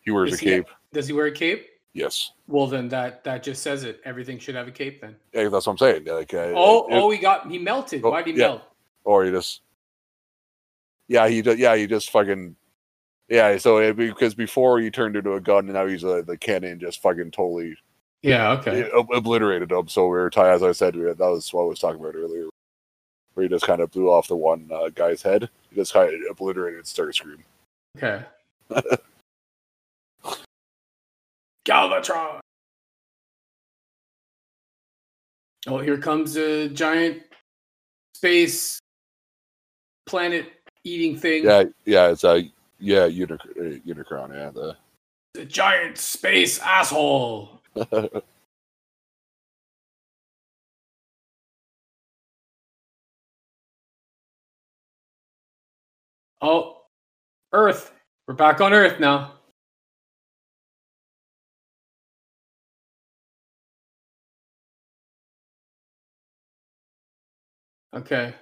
He 0.00 0.10
wears 0.10 0.30
Does 0.30 0.40
a 0.40 0.44
he- 0.44 0.50
cape. 0.50 0.68
Does 0.92 1.06
he 1.08 1.12
wear 1.12 1.26
a 1.26 1.32
cape? 1.32 1.68
Yes. 1.94 2.32
Well, 2.48 2.66
then 2.68 2.88
that 2.88 3.22
that 3.24 3.42
just 3.42 3.62
says 3.62 3.84
it. 3.84 4.00
Everything 4.04 4.38
should 4.38 4.54
have 4.54 4.66
a 4.66 4.70
cape 4.70 5.00
then. 5.02 5.14
Yeah, 5.34 5.48
that's 5.50 5.66
what 5.66 5.72
I'm 5.72 5.78
saying. 5.78 6.04
Like, 6.06 6.32
uh, 6.32 6.52
Oh, 6.56 6.86
it- 6.86 6.94
oh, 6.94 7.10
he 7.10 7.18
got 7.18 7.50
he 7.50 7.58
melted. 7.58 8.02
Oh, 8.04 8.10
Why 8.10 8.22
did 8.22 8.34
he 8.36 8.40
yeah. 8.40 8.48
melt? 8.48 8.62
or 9.04 9.24
he 9.24 9.32
just 9.32 9.62
yeah 11.08 11.28
he 11.28 11.42
just 11.42 11.58
yeah 11.58 11.74
he 11.76 11.86
just 11.88 12.10
fucking 12.10 12.54
yeah 13.32 13.56
so 13.56 13.78
it, 13.78 13.96
because 13.96 14.34
before 14.34 14.78
he 14.78 14.90
turned 14.90 15.16
into 15.16 15.32
a 15.34 15.40
gun 15.40 15.64
and 15.64 15.72
now 15.72 15.86
he's 15.86 16.04
a, 16.04 16.22
the 16.22 16.36
cannon 16.36 16.78
just 16.78 17.00
fucking 17.00 17.30
totally 17.30 17.74
Yeah. 18.22 18.52
Okay. 18.52 18.90
ob- 18.92 19.10
obliterated 19.12 19.72
him 19.72 19.88
so 19.88 20.02
we 20.04 20.10
were 20.10 20.28
t- 20.30 20.40
as 20.40 20.62
i 20.62 20.70
said 20.72 20.94
we 20.94 21.04
that 21.04 21.18
was 21.18 21.52
what 21.52 21.62
i 21.62 21.66
was 21.66 21.78
talking 21.80 22.00
about 22.00 22.14
earlier 22.14 22.48
where 23.34 23.44
he 23.44 23.48
just 23.48 23.66
kind 23.66 23.80
of 23.80 23.90
blew 23.90 24.10
off 24.10 24.28
the 24.28 24.36
one 24.36 24.68
uh, 24.72 24.90
guy's 24.94 25.22
head 25.22 25.48
he 25.70 25.76
just 25.76 25.94
kind 25.94 26.12
of 26.14 26.20
obliterated 26.30 26.84
starscream 26.84 27.38
Okay. 27.98 28.22
Galvatron. 31.64 32.40
Oh, 35.66 35.78
here 35.78 35.96
comes 35.98 36.36
a 36.36 36.68
giant 36.68 37.22
space 38.14 38.78
planet 40.06 40.46
eating 40.84 41.16
thing. 41.16 41.44
yeah 41.44 41.64
yeah 41.84 42.08
it's 42.08 42.24
a 42.24 42.50
yeah 42.82 43.06
Unic- 43.08 43.40
uh, 43.56 43.78
unicron 43.86 44.34
yeah 44.34 44.50
the 44.50 44.76
The 45.34 45.44
giant 45.46 45.96
space 45.98 46.58
asshole. 46.60 47.60
Oh, 56.42 56.82
Earth. 57.52 57.92
We're 58.26 58.34
back 58.34 58.60
on 58.60 58.72
Earth 58.72 58.98
now. 59.00 59.34
Okay. 67.94 68.34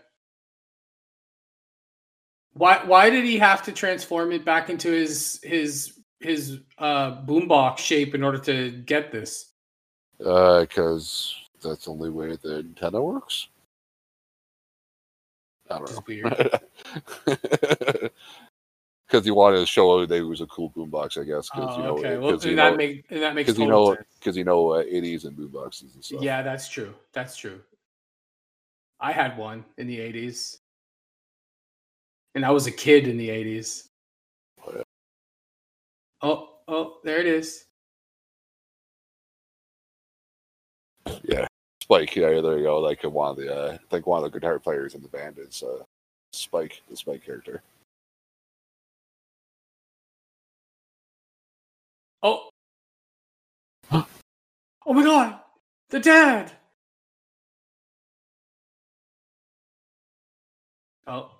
Why 2.60 2.84
why 2.84 3.08
did 3.08 3.24
he 3.24 3.38
have 3.38 3.62
to 3.62 3.72
transform 3.72 4.32
it 4.32 4.44
back 4.44 4.68
into 4.68 4.90
his 4.90 5.40
his 5.42 5.98
his 6.20 6.58
uh 6.76 7.22
boombox 7.24 7.78
shape 7.78 8.14
in 8.14 8.22
order 8.22 8.36
to 8.36 8.70
get 8.70 9.10
this? 9.10 9.54
uh 10.26 10.60
because 10.60 11.34
that's 11.62 11.86
the 11.86 11.90
only 11.90 12.10
way 12.10 12.36
the 12.42 12.56
antenna 12.56 13.00
works 13.00 13.48
i 15.70 15.78
don't 15.78 15.90
know 15.90 16.04
weird. 16.06 16.60
because 19.06 19.24
he 19.24 19.30
wanted 19.30 19.60
to 19.60 19.66
show 19.66 20.04
that 20.04 20.14
he 20.14 20.20
was 20.20 20.42
a 20.42 20.46
cool 20.46 20.70
boombox, 20.70 21.18
I 21.18 21.24
guess. 21.24 21.48
Because 21.48 21.74
Oh, 21.74 21.78
you 21.78 21.84
know, 21.84 21.96
okay. 21.96 22.16
Well, 22.18 22.38
you 22.38 22.56
that 22.56 22.70
know, 22.72 22.76
make 22.76 23.08
that 23.08 23.34
makes 23.34 23.46
because 23.48 23.58
you 23.58 23.68
know, 23.68 23.96
because 24.18 24.36
you 24.36 24.44
know, 24.44 24.70
uh, 24.72 24.84
80s 24.84 25.24
and 25.24 25.36
boomboxes 25.36 25.94
and 25.94 26.04
stuff. 26.04 26.22
Yeah, 26.22 26.42
that's 26.42 26.68
true. 26.68 26.94
That's 27.12 27.36
true. 27.36 27.60
I 29.00 29.12
had 29.12 29.36
one 29.38 29.64
in 29.78 29.86
the 29.86 29.98
80s. 29.98 30.59
And 32.34 32.44
I 32.44 32.50
was 32.50 32.66
a 32.66 32.70
kid 32.70 33.08
in 33.08 33.16
the 33.16 33.28
80s. 33.28 33.88
Oh. 34.66 34.82
Oh, 36.22 36.48
oh, 36.68 36.98
there 37.02 37.18
it 37.18 37.26
is. 37.26 37.64
Yeah, 41.22 41.46
Spike, 41.82 42.14
yeah, 42.14 42.40
there 42.40 42.58
you 42.58 42.64
go. 42.64 42.78
Like 42.78 43.02
one 43.02 43.30
of 43.30 43.36
the, 43.36 43.54
uh, 43.54 43.72
I 43.74 43.78
think 43.90 44.06
one 44.06 44.22
of 44.22 44.30
the 44.30 44.38
guitar 44.38 44.58
players 44.58 44.94
in 44.94 45.02
the 45.02 45.08
band 45.08 45.38
is 45.38 45.62
uh, 45.62 45.82
Spike, 46.32 46.82
the 46.88 46.96
Spike 46.96 47.24
character. 47.24 47.62
Oh. 52.22 52.50
oh 53.92 54.06
my 54.86 55.02
god. 55.02 55.40
The 55.88 56.00
dad. 56.00 56.52
Oh. 61.06 61.39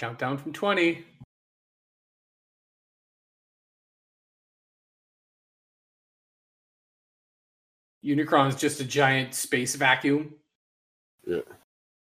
Countdown 0.00 0.36
from 0.38 0.54
20. 0.54 1.04
Unicron's 8.02 8.56
just 8.56 8.80
a 8.80 8.84
giant 8.84 9.34
space 9.34 9.74
vacuum. 9.74 10.36
Yeah. 11.26 11.40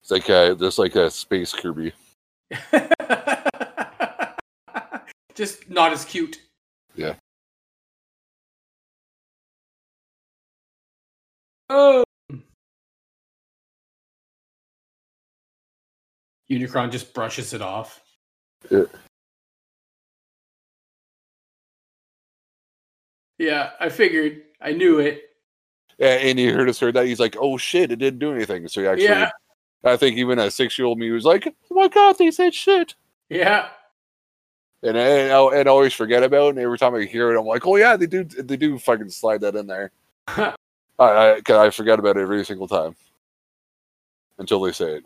It's 0.01 0.13
like 0.13 0.31
uh, 0.31 0.55
just 0.55 0.79
like 0.79 0.95
a 0.95 1.11
space 1.11 1.53
Kirby. 1.53 1.93
just 5.35 5.69
not 5.69 5.93
as 5.93 6.05
cute. 6.05 6.41
Yeah. 6.95 7.15
Oh. 11.69 12.05
Unicron 16.51 16.91
just 16.91 17.15
brushes 17.15 17.53
it 17.55 17.63
off. 17.63 18.03
Yeah. 18.71 18.85
Yeah, 23.39 23.71
I 23.81 23.89
figured. 23.89 24.43
I 24.61 24.73
knew 24.73 24.99
it. 25.01 25.23
Yeah, 25.99 26.15
and 26.15 26.39
he 26.39 26.47
heard 26.49 26.69
us 26.69 26.79
heard 26.81 26.95
that 26.95 27.07
he's 27.07 27.21
like, 27.21 27.37
"Oh 27.39 27.57
shit, 27.57 27.91
it 27.93 27.97
didn't 27.97 28.19
do 28.21 28.33
anything." 28.35 28.69
So 28.69 28.81
he 28.81 28.87
actually, 28.87 29.05
Yeah. 29.07 29.31
I 29.85 29.97
think 29.97 30.17
even 30.17 30.39
a 30.39 30.51
six 30.51 30.79
year 30.79 30.87
old 30.87 30.99
me 30.99 31.11
was 31.11 31.25
like, 31.25 31.47
"Oh 31.71 31.75
my 31.75 31.89
god, 31.89 32.19
they 32.19 32.31
said 32.31 32.55
shit," 32.55 32.95
Yeah. 33.29 33.69
and 34.83 34.97
and, 34.97 35.33
I- 35.33 35.57
and 35.59 35.69
I 35.69 35.71
always 35.73 35.93
forget 35.95 36.23
about 36.23 36.47
it. 36.47 36.51
And 36.51 36.59
every 36.61 36.79
time 36.79 36.95
I 36.95 37.03
hear 37.05 37.33
it, 37.33 37.39
I'm 37.39 37.47
like, 37.47 37.67
"Oh 37.67 37.77
yeah, 37.77 37.97
they 37.97 38.07
do, 38.07 38.25
they 38.25 38.57
do 38.57 38.79
fucking 38.79 39.11
slide 39.11 39.41
that 39.41 39.57
in 39.57 39.67
there." 39.67 39.91
I 40.29 40.55
I, 40.99 41.43
I 41.49 41.71
forget 41.71 41.99
about 41.99 42.17
it 42.17 42.21
every 42.23 42.45
single 42.45 42.69
time 42.69 42.95
until 44.39 44.61
they 44.61 44.73
say 44.73 44.97
it. 44.97 45.05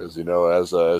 Because 0.00 0.16
you 0.16 0.24
know, 0.24 0.46
as 0.46 0.72
a 0.72 0.98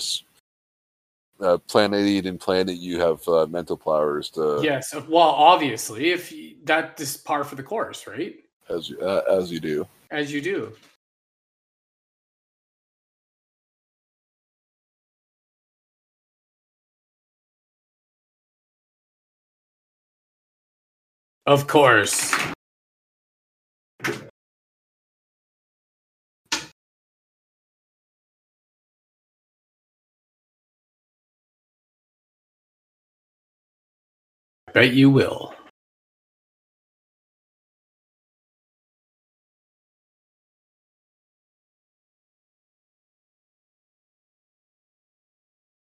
uh, 1.42 1.57
planet 1.57 2.05
eating 2.05 2.36
planet, 2.36 2.76
you 2.76 3.01
have 3.01 3.26
uh, 3.28 3.46
mental 3.46 3.78
powers 3.78 4.28
to 4.32 4.61
yes. 4.62 4.94
Well, 5.09 5.22
obviously, 5.22 6.11
if 6.11 6.30
you, 6.30 6.57
that 6.64 7.01
is 7.01 7.16
par 7.16 7.44
for 7.44 7.55
the 7.55 7.62
course, 7.62 8.07
right? 8.07 8.36
as 8.68 8.90
you- 8.90 9.01
uh, 9.01 9.22
as 9.26 9.51
you 9.51 9.59
do. 9.59 9.86
As 10.11 10.30
you 10.30 10.42
do. 10.42 10.76
Of 21.46 21.66
course. 21.66 22.34
Bet 34.73 34.93
you 34.93 35.11
will. 35.11 35.55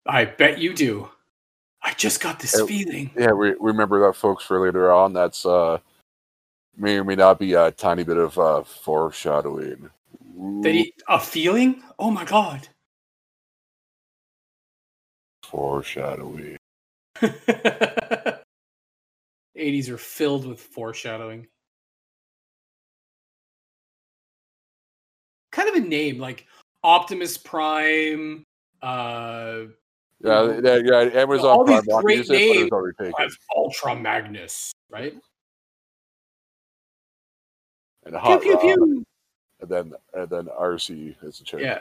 I 0.06 0.24
bet 0.24 0.58
you 0.58 0.74
do. 0.74 1.08
I 1.82 1.92
just 1.94 2.20
got 2.20 2.40
this 2.40 2.60
feeling. 2.62 3.10
Yeah, 3.16 3.32
we 3.32 3.54
remember 3.60 4.06
that, 4.06 4.16
folks, 4.16 4.44
for 4.44 4.58
later 4.64 4.90
on. 4.90 5.12
That's 5.12 5.44
uh, 5.44 5.78
may 6.76 6.96
or 6.96 7.04
may 7.04 7.14
not 7.14 7.38
be 7.38 7.54
a 7.54 7.70
tiny 7.70 8.04
bit 8.04 8.16
of 8.16 8.38
uh, 8.38 8.62
foreshadowing. 8.62 9.90
A 11.08 11.20
feeling? 11.20 11.82
Oh 11.98 12.10
my 12.10 12.24
god. 12.24 12.68
foreshadowing. 15.48 16.56
80s 19.58 19.88
are 19.90 19.98
filled 19.98 20.46
with 20.46 20.60
foreshadowing. 20.60 21.46
Kind 25.52 25.68
of 25.68 25.74
a 25.76 25.80
name 25.80 26.18
like 26.18 26.46
Optimus 26.84 27.36
Prime, 27.36 28.44
uh, 28.82 29.62
Yeah, 30.20 30.58
yeah, 30.62 30.78
yeah. 30.84 31.20
Amazon 31.20 31.46
all 31.46 31.64
these 31.64 31.84
Prime 31.84 31.84
to 31.84 32.02
great 32.02 32.18
use 32.18 32.30
it, 32.30 32.32
but 32.32 32.38
it 32.38 32.48
was 32.48 32.70
names 32.70 32.94
taken. 32.98 33.24
as 33.24 33.36
Ultra 33.56 33.96
Magnus, 33.96 34.72
right? 34.90 35.14
And 38.04 38.14
Hot 38.16 38.42
pew 38.42 38.52
Rod, 38.54 38.60
pew. 38.60 39.04
and 39.60 39.70
then 39.70 39.92
and 40.14 40.30
then 40.30 40.46
Arcee 40.46 41.14
is 41.22 41.38
the 41.38 41.44
chair. 41.44 41.60
Yeah. 41.60 41.78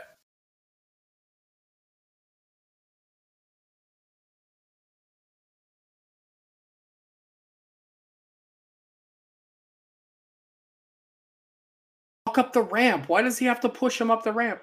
Walk 12.37 12.45
up 12.47 12.53
the 12.53 12.61
ramp. 12.61 13.09
Why 13.09 13.21
does 13.21 13.37
he 13.37 13.45
have 13.45 13.59
to 13.61 13.69
push 13.69 13.99
him 13.99 14.11
up 14.11 14.23
the 14.23 14.31
ramp? 14.31 14.61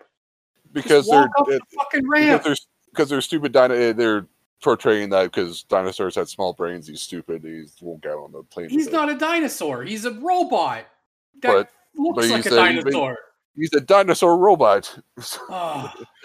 Because 0.73 1.07
they're 1.09 1.25
it- 1.25 1.31
the 1.37 1.61
fucking 1.77 2.03
because 2.03 2.23
ramp. 2.25 2.43
they're 2.45 2.57
because 2.91 3.09
they're 3.09 3.21
stupid. 3.21 3.53
Dino- 3.53 3.75
eh, 3.75 3.93
they're 3.93 4.27
portraying 4.63 5.11
that 5.11 5.25
because 5.25 5.65
dinosaurs 5.65 6.15
had 6.15 6.29
small 6.29 6.53
brains. 6.53 6.87
He's 6.87 7.03
stupid. 7.03 7.43
He 7.43 7.65
won't 7.81 8.03
get 8.03 8.13
on 8.13 8.33
the 8.33 8.43
plane. 8.45 8.69
He's 8.71 8.91
not 8.91 9.09
a 9.11 9.17
dinosaur. 9.17 9.83
He's 9.83 10.05
a 10.05 10.13
robot 10.13 10.87
that 11.43 11.53
But- 11.53 11.71
looks 11.97 12.29
but 12.29 12.31
like 12.31 12.47
a 12.47 12.51
but- 12.51 12.57
dinosaur. 12.57 13.19
He's 13.57 13.73
a 13.75 13.81
dinosaur 13.81 14.37
robot. 14.37 14.99
Oh, 15.49 15.93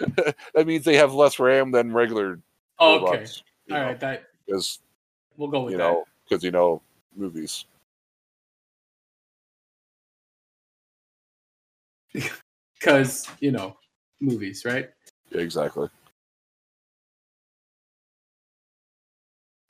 that 0.54 0.66
means 0.66 0.84
they 0.84 0.96
have 0.96 1.14
less 1.14 1.38
RAM 1.38 1.70
than 1.70 1.92
regular 1.92 2.40
okay. 2.80 3.04
robots. 3.04 3.42
All 3.70 3.80
right, 3.80 4.00
that 4.00 4.24
Because 4.46 4.80
we'll 5.36 5.48
go 5.48 5.62
with 5.62 5.72
you 5.72 5.78
that. 5.78 5.84
know, 5.84 6.04
because 6.28 6.42
you 6.42 6.50
know, 6.50 6.82
movies. 7.14 7.66
Because 12.78 13.28
you 13.40 13.52
know, 13.52 13.76
movies, 14.20 14.64
right? 14.64 14.88
Yeah, 15.30 15.42
exactly. 15.42 15.88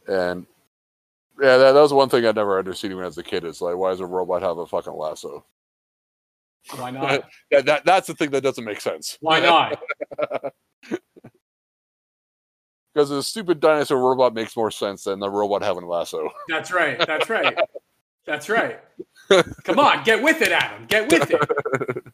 And 0.07 0.47
yeah, 1.41 1.57
that, 1.57 1.73
that 1.73 1.81
was 1.81 1.93
one 1.93 2.09
thing 2.09 2.25
I 2.25 2.31
never 2.31 2.57
understood 2.57 2.95
when 2.95 3.03
I 3.03 3.07
was 3.07 3.19
a 3.19 3.25
kid. 3.25 3.45
Is 3.45 3.61
like, 3.61 3.77
why 3.77 3.91
does 3.91 3.99
a 3.99 4.07
robot 4.07 4.43
have 4.43 4.59
a 4.59 4.67
fucking 4.67 4.93
lasso? 4.93 5.45
Why 6.77 6.91
not? 6.93 7.25
Yeah, 7.51 7.63
that 7.63 7.85
that's 7.85 8.07
the 8.07 8.15
thing 8.15 8.31
that 8.31 8.43
doesn't 8.43 8.65
make 8.65 8.81
sense. 8.81 9.19
Why 9.21 9.41
not? 9.41 9.83
Because 12.93 13.11
a 13.13 13.23
stupid 13.23 13.61
dinosaur 13.61 14.01
robot 14.01 14.35
makes 14.35 14.57
more 14.57 14.71
sense 14.71 15.05
than 15.05 15.21
the 15.21 15.31
robot 15.31 15.63
having 15.63 15.85
a 15.85 15.89
lasso. 15.89 16.29
That's 16.49 16.73
right. 16.73 16.99
That's 17.07 17.31
right. 17.31 17.57
That's 18.27 18.49
right. 18.49 18.81
Come 19.63 19.79
on, 19.79 20.03
get 20.03 20.21
with 20.21 20.43
it, 20.43 20.51
Adam. 20.51 20.87
Get 20.87 21.11
with 21.11 21.31
it. 21.31 22.05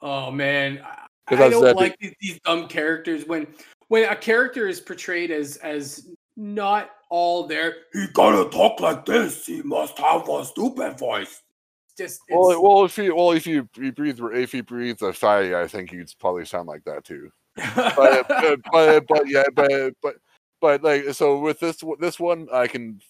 Oh 0.00 0.30
man, 0.30 0.80
I, 0.84 1.34
I 1.34 1.48
don't 1.48 1.76
like 1.76 1.98
these, 1.98 2.14
these 2.20 2.40
dumb 2.44 2.68
characters 2.68 3.26
when 3.26 3.46
when 3.88 4.04
a 4.08 4.16
character 4.16 4.68
is 4.68 4.80
portrayed 4.80 5.30
as 5.30 5.56
as 5.58 6.08
not 6.36 6.90
all 7.08 7.46
there. 7.46 7.74
He 7.92 8.06
gotta 8.12 8.50
talk 8.50 8.80
like 8.80 9.06
this. 9.06 9.46
He 9.46 9.62
must 9.62 9.98
have 9.98 10.28
a 10.28 10.44
stupid 10.44 10.98
voice. 10.98 11.42
Just 11.96 12.20
Well, 12.28 12.62
well, 12.62 12.84
if 12.84 12.98
you 12.98 13.14
well, 13.14 13.32
if 13.32 13.46
you, 13.46 13.68
you 13.76 13.90
breathe, 13.90 14.20
if 14.34 14.52
you 14.52 14.62
breathe 14.62 15.00
a 15.02 15.14
sigh, 15.14 15.60
I 15.60 15.66
think 15.66 15.92
you'd 15.92 16.12
probably 16.20 16.44
sound 16.44 16.68
like 16.68 16.84
that 16.84 17.04
too. 17.04 17.30
But 17.74 18.28
but, 18.28 18.60
but, 18.70 19.06
but 19.08 19.28
yeah, 19.28 19.44
but 19.54 19.94
but 20.02 20.16
but 20.60 20.82
like 20.82 21.14
so 21.14 21.38
with 21.38 21.58
this 21.58 21.82
this 21.98 22.20
one, 22.20 22.48
I 22.52 22.66
can 22.66 23.00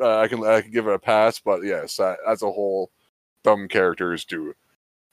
uh, 0.00 0.18
I 0.18 0.28
can 0.28 0.44
I 0.44 0.60
can 0.60 0.70
give 0.70 0.86
it 0.86 0.92
a 0.92 0.98
pass. 0.98 1.40
But 1.40 1.64
yes, 1.64 1.98
uh, 1.98 2.16
as 2.26 2.42
a 2.42 2.50
whole, 2.50 2.90
dumb 3.44 3.66
characters 3.66 4.26
do, 4.26 4.52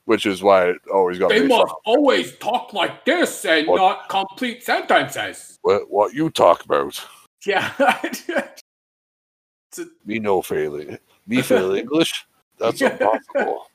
which 0.05 0.25
is 0.25 0.41
why 0.41 0.69
it 0.69 0.77
always 0.93 1.19
got 1.19 1.29
they 1.29 1.45
must 1.47 1.73
always 1.85 2.35
talk 2.37 2.73
like 2.73 3.03
this 3.05 3.43
and 3.45 3.67
What? 3.67 3.77
not 3.77 4.09
complete 4.09 4.63
sentences. 4.63 5.57
What, 5.61 5.89
what 5.89 6.13
you 6.13 6.29
talk 6.29 6.63
about? 6.65 7.03
Yeah. 7.45 7.71
Me 10.05 10.19
no 10.19 10.41
failing. 10.41 10.97
Me 11.27 11.41
fail 11.41 11.73
English? 11.75 12.25
That's 12.57 12.79
Yeah. 12.79 12.91
impossible. 12.91 13.67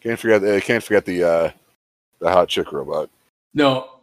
Can't 0.00 0.18
forget. 0.18 0.42
uh, 0.42 0.60
Can't 0.60 0.82
forget 0.82 1.04
the 1.04 1.22
uh, 1.22 1.50
the 2.20 2.30
hot 2.30 2.48
chick 2.48 2.72
robot. 2.72 3.10
no, 3.54 4.00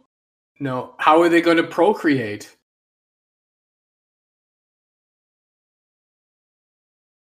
no. 0.60 0.94
How 0.98 1.20
are 1.22 1.28
they 1.28 1.40
going 1.40 1.56
to 1.56 1.64
procreate? 1.64 2.54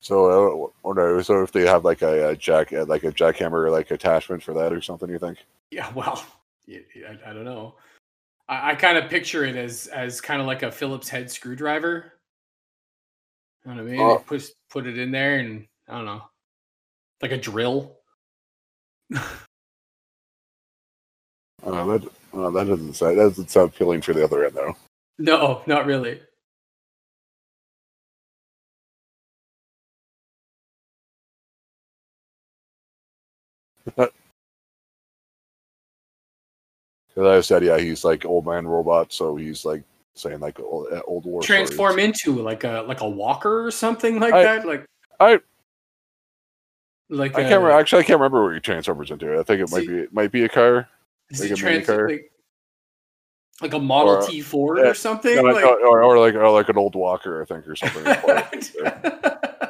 So, 0.07 0.27
uh, 0.31 0.71
or 0.85 0.95
no, 0.95 1.21
so 1.21 1.43
if 1.43 1.51
they 1.51 1.67
have 1.67 1.85
like 1.85 2.01
a, 2.01 2.29
a 2.29 2.37
jack, 2.37 2.73
uh, 2.73 2.85
like 2.85 3.03
a 3.03 3.11
jackhammer, 3.11 3.73
like 3.73 3.91
attachment 3.91 4.41
for 4.41 4.55
that 4.55 4.73
or 4.73 4.81
something, 4.81 5.11
you 5.11 5.19
think? 5.19 5.39
Yeah, 5.73 5.93
well, 5.95 6.25
I, 6.71 7.19
I 7.27 7.33
don't 7.33 7.45
know. 7.45 7.75
I, 8.49 8.71
I 8.71 8.75
kind 8.77 8.99
of 8.99 9.11
picture 9.11 9.45
it 9.45 9.57
as 9.57 9.89
as 9.89 10.21
kind 10.21 10.41
of 10.41 10.47
like 10.47 10.63
a 10.63 10.71
Phillips 10.71 11.09
head 11.09 11.29
screwdriver. 11.29 12.13
You 13.65 13.75
know 13.75 13.83
what 13.83 13.93
I 13.93 13.97
mean? 13.97 14.19
Push 14.21 14.51
put 14.71 14.87
it 14.87 14.97
in 14.97 15.11
there, 15.11 15.41
and 15.41 15.67
I 15.89 15.97
don't 15.97 16.07
know, 16.07 16.23
like 17.21 17.33
a 17.33 17.37
drill. 17.39 17.97
Uh, 19.13 19.21
that 21.65 22.09
uh, 22.33 22.51
that 22.51 22.69
doesn't 22.69 22.95
sound 22.95 23.19
that 23.19 23.25
doesn't 23.25 23.51
sound 23.51 23.71
appealing 23.71 24.03
for 24.03 24.15
the 24.15 24.23
other 24.23 24.45
end 24.45 24.55
though. 24.55 24.77
No, 25.19 25.63
not 25.67 25.85
really. 25.85 26.21
Because 33.87 34.11
I 37.17 37.41
said, 37.41 37.63
yeah, 37.65 37.79
he's 37.79 38.05
like 38.05 38.25
old 38.27 38.45
man 38.47 38.67
robot, 38.67 39.13
so 39.13 39.37
he's 39.37 39.65
like 39.65 39.83
saying 40.15 40.41
like 40.41 40.61
old, 40.61 40.93
uh, 40.93 41.01
old 41.07 41.25
war. 41.25 41.43
stories. 41.43 41.67
Transform 41.69 41.99
into 41.99 42.33
like 42.43 42.65
a 42.65 42.85
like 42.87 43.01
a 43.01 43.09
walker 43.09 43.65
or 43.65 43.71
something 43.71 44.21
like 44.21 44.35
I- 44.35 44.43
that. 44.43 44.67
Like 44.67 44.85
I- 45.21 45.41
like 47.09 47.37
I 47.37 47.41
a- 47.41 47.49
can't 47.49 47.63
remember, 47.63 47.71
actually. 47.71 48.01
I 48.01 48.05
can't 48.05 48.19
remember 48.21 48.45
what 48.45 48.55
he 48.55 48.61
transforms 48.61 49.11
into. 49.11 49.39
I 49.39 49.43
think 49.45 49.61
it 49.63 49.71
might 49.71 49.83
See- 49.83 49.87
be 49.89 49.99
it 50.01 50.13
might 50.13 50.33
be 50.33 50.45
a 50.45 50.49
car. 50.49 50.89
is 51.31 51.41
like 51.41 51.51
a 51.53 51.55
trans- 51.55 51.87
car? 51.87 52.09
like, 52.09 52.31
like 53.63 53.73
a 53.73 53.79
Model 53.79 54.17
Or- 54.17 54.27
T 54.27 54.43
Ford 54.43 54.79
yeah, 54.79 54.91
or 54.91 54.95
something. 54.95 55.37
No, 55.37 55.43
like, 55.43 55.65
or, 55.65 55.81
or, 55.87 56.03
or 56.03 56.19
like 56.19 56.35
or 56.35 56.51
like 56.51 56.69
an 56.69 56.77
old 56.77 56.95
walker, 56.95 57.41
I 57.41 57.47
think, 57.47 57.67
or 57.67 57.77
something. 57.77 58.05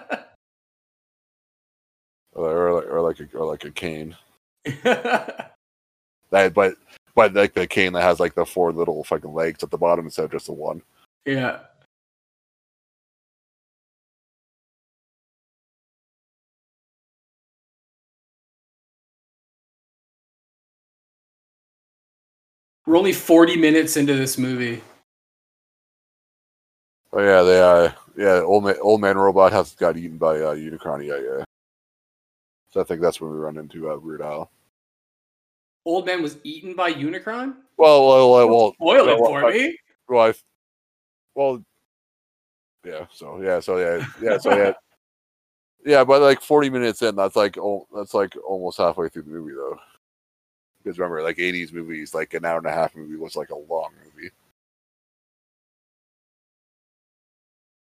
or, 2.37 2.73
like, 2.75 2.87
or 2.91 3.01
like 3.01 3.21
a 3.21 3.37
or 3.37 3.47
like 3.47 3.65
a 3.65 3.71
cane. 3.71 4.17
That, 6.31 6.55
but 6.55 6.75
but 7.15 7.35
like 7.35 7.55
the 7.55 7.67
cane 7.67 7.93
that 7.93 8.03
has 8.03 8.21
like 8.21 8.35
the 8.35 8.45
four 8.45 8.73
little 8.73 9.05
fucking 9.05 9.33
legs 9.33 9.63
at 9.63 9.71
the 9.71 9.79
bottom 9.79 10.05
instead 10.05 10.25
of 10.25 10.33
just 10.33 10.47
the 10.47 10.53
one. 10.53 10.83
yeah. 11.25 11.61
We're 22.87 22.97
only 22.97 23.13
40 23.13 23.57
minutes 23.57 23.97
into 23.97 24.15
this 24.15 24.39
movie. 24.39 24.81
Oh 27.13 27.21
yeah, 27.21 27.43
they 27.43 27.61
uh 27.61 27.93
yeah, 28.17 28.41
old 28.43 28.65
man 28.65 28.77
old 28.81 29.01
man 29.01 29.17
robot 29.17 29.53
has 29.53 29.75
got 29.75 29.97
eaten 29.97 30.19
by 30.19 30.37
uh 30.39 30.55
Unicron, 30.55 31.05
yeah, 31.05 31.17
yeah. 31.17 31.45
So 32.77 32.83
I 32.83 32.85
think 32.85 33.01
that's 33.01 33.23
when 33.23 33.31
we 33.31 33.39
run 33.39 33.57
into 33.57 33.91
uh 33.91 33.97
Weird 33.97 34.21
Al. 34.21 34.51
old 35.87 36.05
man 36.05 36.21
was 36.21 36.37
eaten 36.45 36.75
by 36.75 36.93
Unicron? 36.93 37.55
Well, 37.79 38.07
well, 38.07 38.31
well, 38.31 38.49
well, 38.51 38.73
Spoil 38.75 39.09
it 39.09 39.19
well, 39.19 39.31
for 39.31 39.47
I- 39.47 39.51
me. 39.51 39.79
well, 40.07 40.27
I, 40.29 40.35
well, 41.35 41.65
yeah. 42.85 43.07
So 43.11 43.41
yeah, 43.41 43.61
so 43.61 43.79
yeah, 43.79 44.05
yeah, 44.21 44.37
so 44.37 44.55
yeah, 44.55 44.73
yeah. 45.87 46.05
But 46.05 46.21
like 46.21 46.43
forty 46.43 46.69
minutes 46.69 47.01
in, 47.01 47.17
that's 47.17 47.35
like 47.35 47.57
oh, 47.57 47.87
that's 47.97 48.13
like 48.13 48.35
almost 48.47 48.77
halfway 48.77 49.09
through 49.09 49.23
the 49.23 49.31
movie 49.31 49.55
though. 49.55 49.79
Because 50.85 50.99
remember, 50.99 51.23
like 51.23 51.39
'80s 51.39 51.73
movies, 51.73 52.13
like 52.13 52.35
an 52.35 52.45
hour 52.45 52.59
and 52.59 52.67
a 52.67 52.73
half 52.73 52.95
movie 52.95 53.17
was 53.17 53.37
like 53.37 53.49
a 53.49 53.57
long 53.57 53.89
movie. 54.05 54.29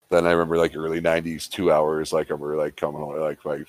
Then 0.10 0.26
I 0.26 0.32
remember 0.32 0.58
like 0.58 0.76
early 0.76 1.00
'90s, 1.00 1.48
two 1.48 1.72
hours. 1.72 2.12
Like 2.12 2.32
I 2.32 2.34
remember 2.34 2.56
like 2.58 2.76
coming 2.76 3.02
home, 3.02 3.20
like 3.20 3.46
my 3.46 3.64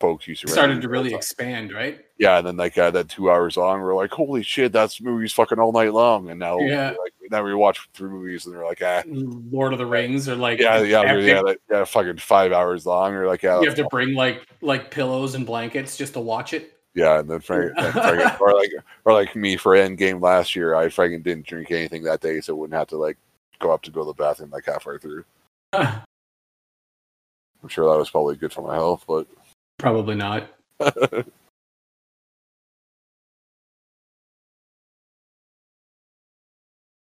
folks 0.00 0.26
used 0.28 0.42
to 0.42 0.48
It 0.48 0.52
started 0.52 0.80
to 0.82 0.88
really 0.88 1.14
expand, 1.14 1.72
right? 1.72 2.00
Yeah, 2.18 2.38
and 2.38 2.46
then 2.46 2.56
like 2.56 2.76
uh, 2.76 2.90
that 2.90 3.08
two 3.08 3.30
hours 3.30 3.56
long, 3.56 3.80
we're 3.80 3.94
like, 3.94 4.10
holy 4.10 4.42
shit, 4.42 4.72
that's 4.72 5.00
movies 5.00 5.32
fucking 5.32 5.58
all 5.58 5.72
night 5.72 5.92
long. 5.92 6.30
And 6.30 6.38
now, 6.40 6.58
Yeah. 6.60 6.94
like, 7.02 7.12
now 7.30 7.44
we 7.44 7.54
watch 7.54 7.88
three 7.94 8.10
movies 8.10 8.46
and 8.46 8.54
they're 8.54 8.64
like, 8.64 8.82
ah, 8.82 9.02
Lord 9.06 9.72
of 9.72 9.78
the 9.78 9.86
Rings 9.86 10.28
or 10.28 10.34
like 10.36 10.58
yeah, 10.58 10.82
yeah, 10.82 11.02
epic. 11.02 11.26
yeah, 11.26 11.40
like, 11.40 11.60
yeah, 11.70 11.84
fucking 11.84 12.18
five 12.18 12.52
hours 12.52 12.86
long, 12.86 13.14
or 13.14 13.26
like, 13.26 13.42
yeah, 13.42 13.60
you 13.60 13.66
have 13.66 13.76
to 13.76 13.86
bring 13.90 14.14
like 14.14 14.46
like 14.62 14.90
pillows 14.90 15.34
and 15.34 15.46
blankets 15.46 15.96
just 15.96 16.14
to 16.14 16.20
watch 16.20 16.52
it. 16.54 16.72
yeah, 16.94 17.20
and 17.20 17.30
then 17.30 17.40
Frank, 17.40 17.72
and 17.76 17.92
Frank- 17.92 18.40
or 18.40 18.54
like, 18.54 18.70
or 19.04 19.12
like 19.12 19.36
me 19.36 19.56
for 19.56 19.74
Endgame 19.74 20.20
last 20.20 20.56
year, 20.56 20.74
I 20.74 20.88
fucking 20.88 21.22
didn't 21.22 21.46
drink 21.46 21.70
anything 21.70 22.02
that 22.04 22.20
day, 22.20 22.40
so 22.40 22.54
I 22.54 22.56
wouldn't 22.58 22.78
have 22.78 22.88
to 22.88 22.96
like 22.96 23.16
go 23.60 23.70
up 23.72 23.82
to 23.82 23.90
go 23.90 24.00
to 24.00 24.06
the 24.06 24.12
bathroom 24.14 24.50
like 24.50 24.66
halfway 24.66 24.98
through. 24.98 25.24
I'm 25.72 27.68
sure 27.68 27.90
that 27.90 27.98
was 27.98 28.10
probably 28.10 28.36
good 28.36 28.52
for 28.52 28.62
my 28.62 28.74
health, 28.74 29.04
but 29.06 29.26
Probably 29.78 30.14
not. 30.16 30.48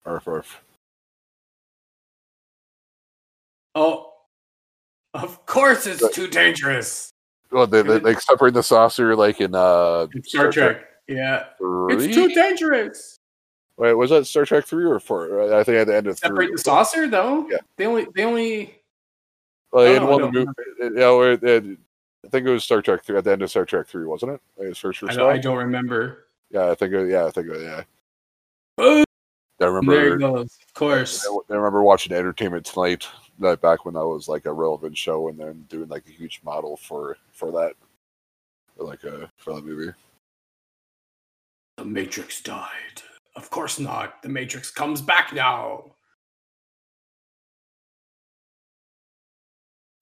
arf, 0.05 0.27
arf. 0.27 0.61
Oh, 3.75 4.11
of 5.13 5.45
course 5.45 5.85
it's 5.87 6.01
But- 6.01 6.13
too 6.13 6.27
dangerous. 6.27 7.09
Well, 7.51 7.67
they, 7.67 7.81
they, 7.81 7.99
they 7.99 8.15
separate 8.15 8.53
the 8.53 8.63
saucer 8.63 9.13
like 9.13 9.41
in 9.41 9.53
uh 9.53 10.07
In 10.15 10.23
Star 10.23 10.49
Trek. 10.51 10.85
Yeah, 11.09 11.47
three. 11.57 11.95
it's 12.05 12.15
too 12.15 12.29
dangerous. 12.29 13.17
Wait, 13.75 13.93
was 13.93 14.09
that 14.11 14.25
Star 14.25 14.45
Trek 14.45 14.65
three 14.65 14.85
or 14.85 14.99
four? 15.01 15.53
I 15.53 15.61
think 15.65 15.77
at 15.77 15.87
the 15.87 15.95
end 15.97 16.07
of 16.07 16.17
three. 16.17 16.27
Separate 16.29 16.51
the 16.53 16.57
saucer 16.57 17.09
though. 17.09 17.45
Yeah. 17.49 17.57
They 17.75 17.87
only 17.87 18.07
they 18.15 18.23
only 18.23 18.79
Well, 19.73 19.85
I 19.85 19.97
in 19.97 20.07
one 20.07 20.21
know, 20.21 20.27
of 20.27 20.33
the 20.33 20.39
movie, 20.39 20.51
it, 20.79 20.93
it- 20.97 21.03
I 21.03 21.77
think 22.31 22.47
it 22.47 22.51
was 22.51 22.63
Star 22.63 22.81
Trek 22.81 23.03
three 23.03 23.17
at 23.17 23.23
the 23.23 23.31
end 23.31 23.41
of 23.41 23.49
Star 23.49 23.65
Trek 23.65 23.87
three, 23.87 24.05
wasn't 24.05 24.31
it? 24.31 24.65
His 24.65 24.77
first 24.77 25.03
I 25.03 25.13
don't, 25.13 25.31
I 25.31 25.37
don't 25.37 25.57
remember. 25.57 26.27
Yeah, 26.49 26.71
I 26.71 26.75
think. 26.75 26.93
It, 26.93 27.09
yeah, 27.09 27.25
I 27.25 27.31
think. 27.31 27.47
It, 27.47 27.61
yeah, 27.61 27.83
I 28.77 29.05
there 29.59 29.71
remember. 29.71 30.15
it 30.15 30.19
goes. 30.19 30.57
Of 30.65 30.73
course. 30.73 31.27
I 31.49 31.53
remember 31.53 31.83
watching 31.83 32.13
Entertainment 32.13 32.65
Tonight 32.65 33.07
that 33.39 33.61
back 33.61 33.85
when 33.85 33.93
that 33.93 34.07
was 34.07 34.27
like 34.27 34.45
a 34.45 34.53
relevant 34.53 34.97
show, 34.97 35.27
and 35.27 35.37
then 35.37 35.65
doing 35.69 35.87
like 35.89 36.07
a 36.07 36.11
huge 36.11 36.41
model 36.43 36.77
for 36.77 37.17
for 37.31 37.51
that, 37.51 37.73
for 38.75 38.85
like 38.85 39.03
a 39.03 39.29
for 39.37 39.53
that 39.53 39.65
movie. 39.65 39.93
The 41.77 41.85
Matrix 41.85 42.41
died. 42.41 43.01
Of 43.35 43.49
course 43.49 43.79
not. 43.79 44.21
The 44.23 44.29
Matrix 44.29 44.71
comes 44.71 45.01
back 45.01 45.33
now. 45.33 45.91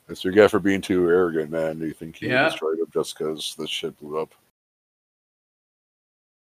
That's 0.10 0.24
your 0.24 0.34
guy 0.34 0.47
for 0.47 0.60
being 0.60 0.82
too 0.82 1.07
arrogant, 1.07 1.51
man. 1.51 1.78
Do 1.78 1.86
you 1.86 1.93
think 1.93 2.20
you 2.20 2.30
Yeah. 2.30 2.49
destroyed 2.49 2.80
him 2.80 2.89
just 2.91 3.16
because 3.16 3.53
this 3.60 3.70
shit 3.70 3.95
blew 3.99 4.18
up? 4.18 4.34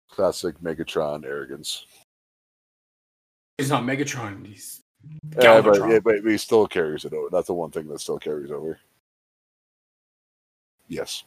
Classic 0.08 0.58
Megatron 0.58 1.24
arrogance. 1.24 1.86
He's 3.56 3.70
not 3.70 3.84
Megatron. 3.84 4.44
He's 4.44 4.80
Yeah, 5.36 5.60
but, 5.60 5.74
Galvatron. 5.74 5.92
yeah, 5.92 5.98
but 6.00 6.24
he 6.24 6.36
still 6.36 6.66
carries 6.66 7.04
it 7.04 7.12
over. 7.12 7.30
That's 7.30 7.46
the 7.46 7.54
one 7.54 7.70
thing 7.70 7.86
that 7.88 8.00
still 8.00 8.18
carries 8.18 8.50
over. 8.50 8.80
Yes. 10.88 11.22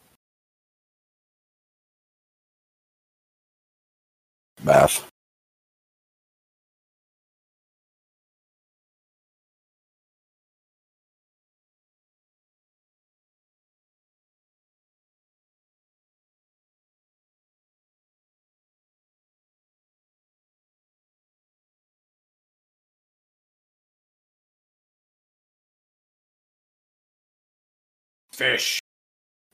Math. 4.62 5.08
Fish. 28.38 28.80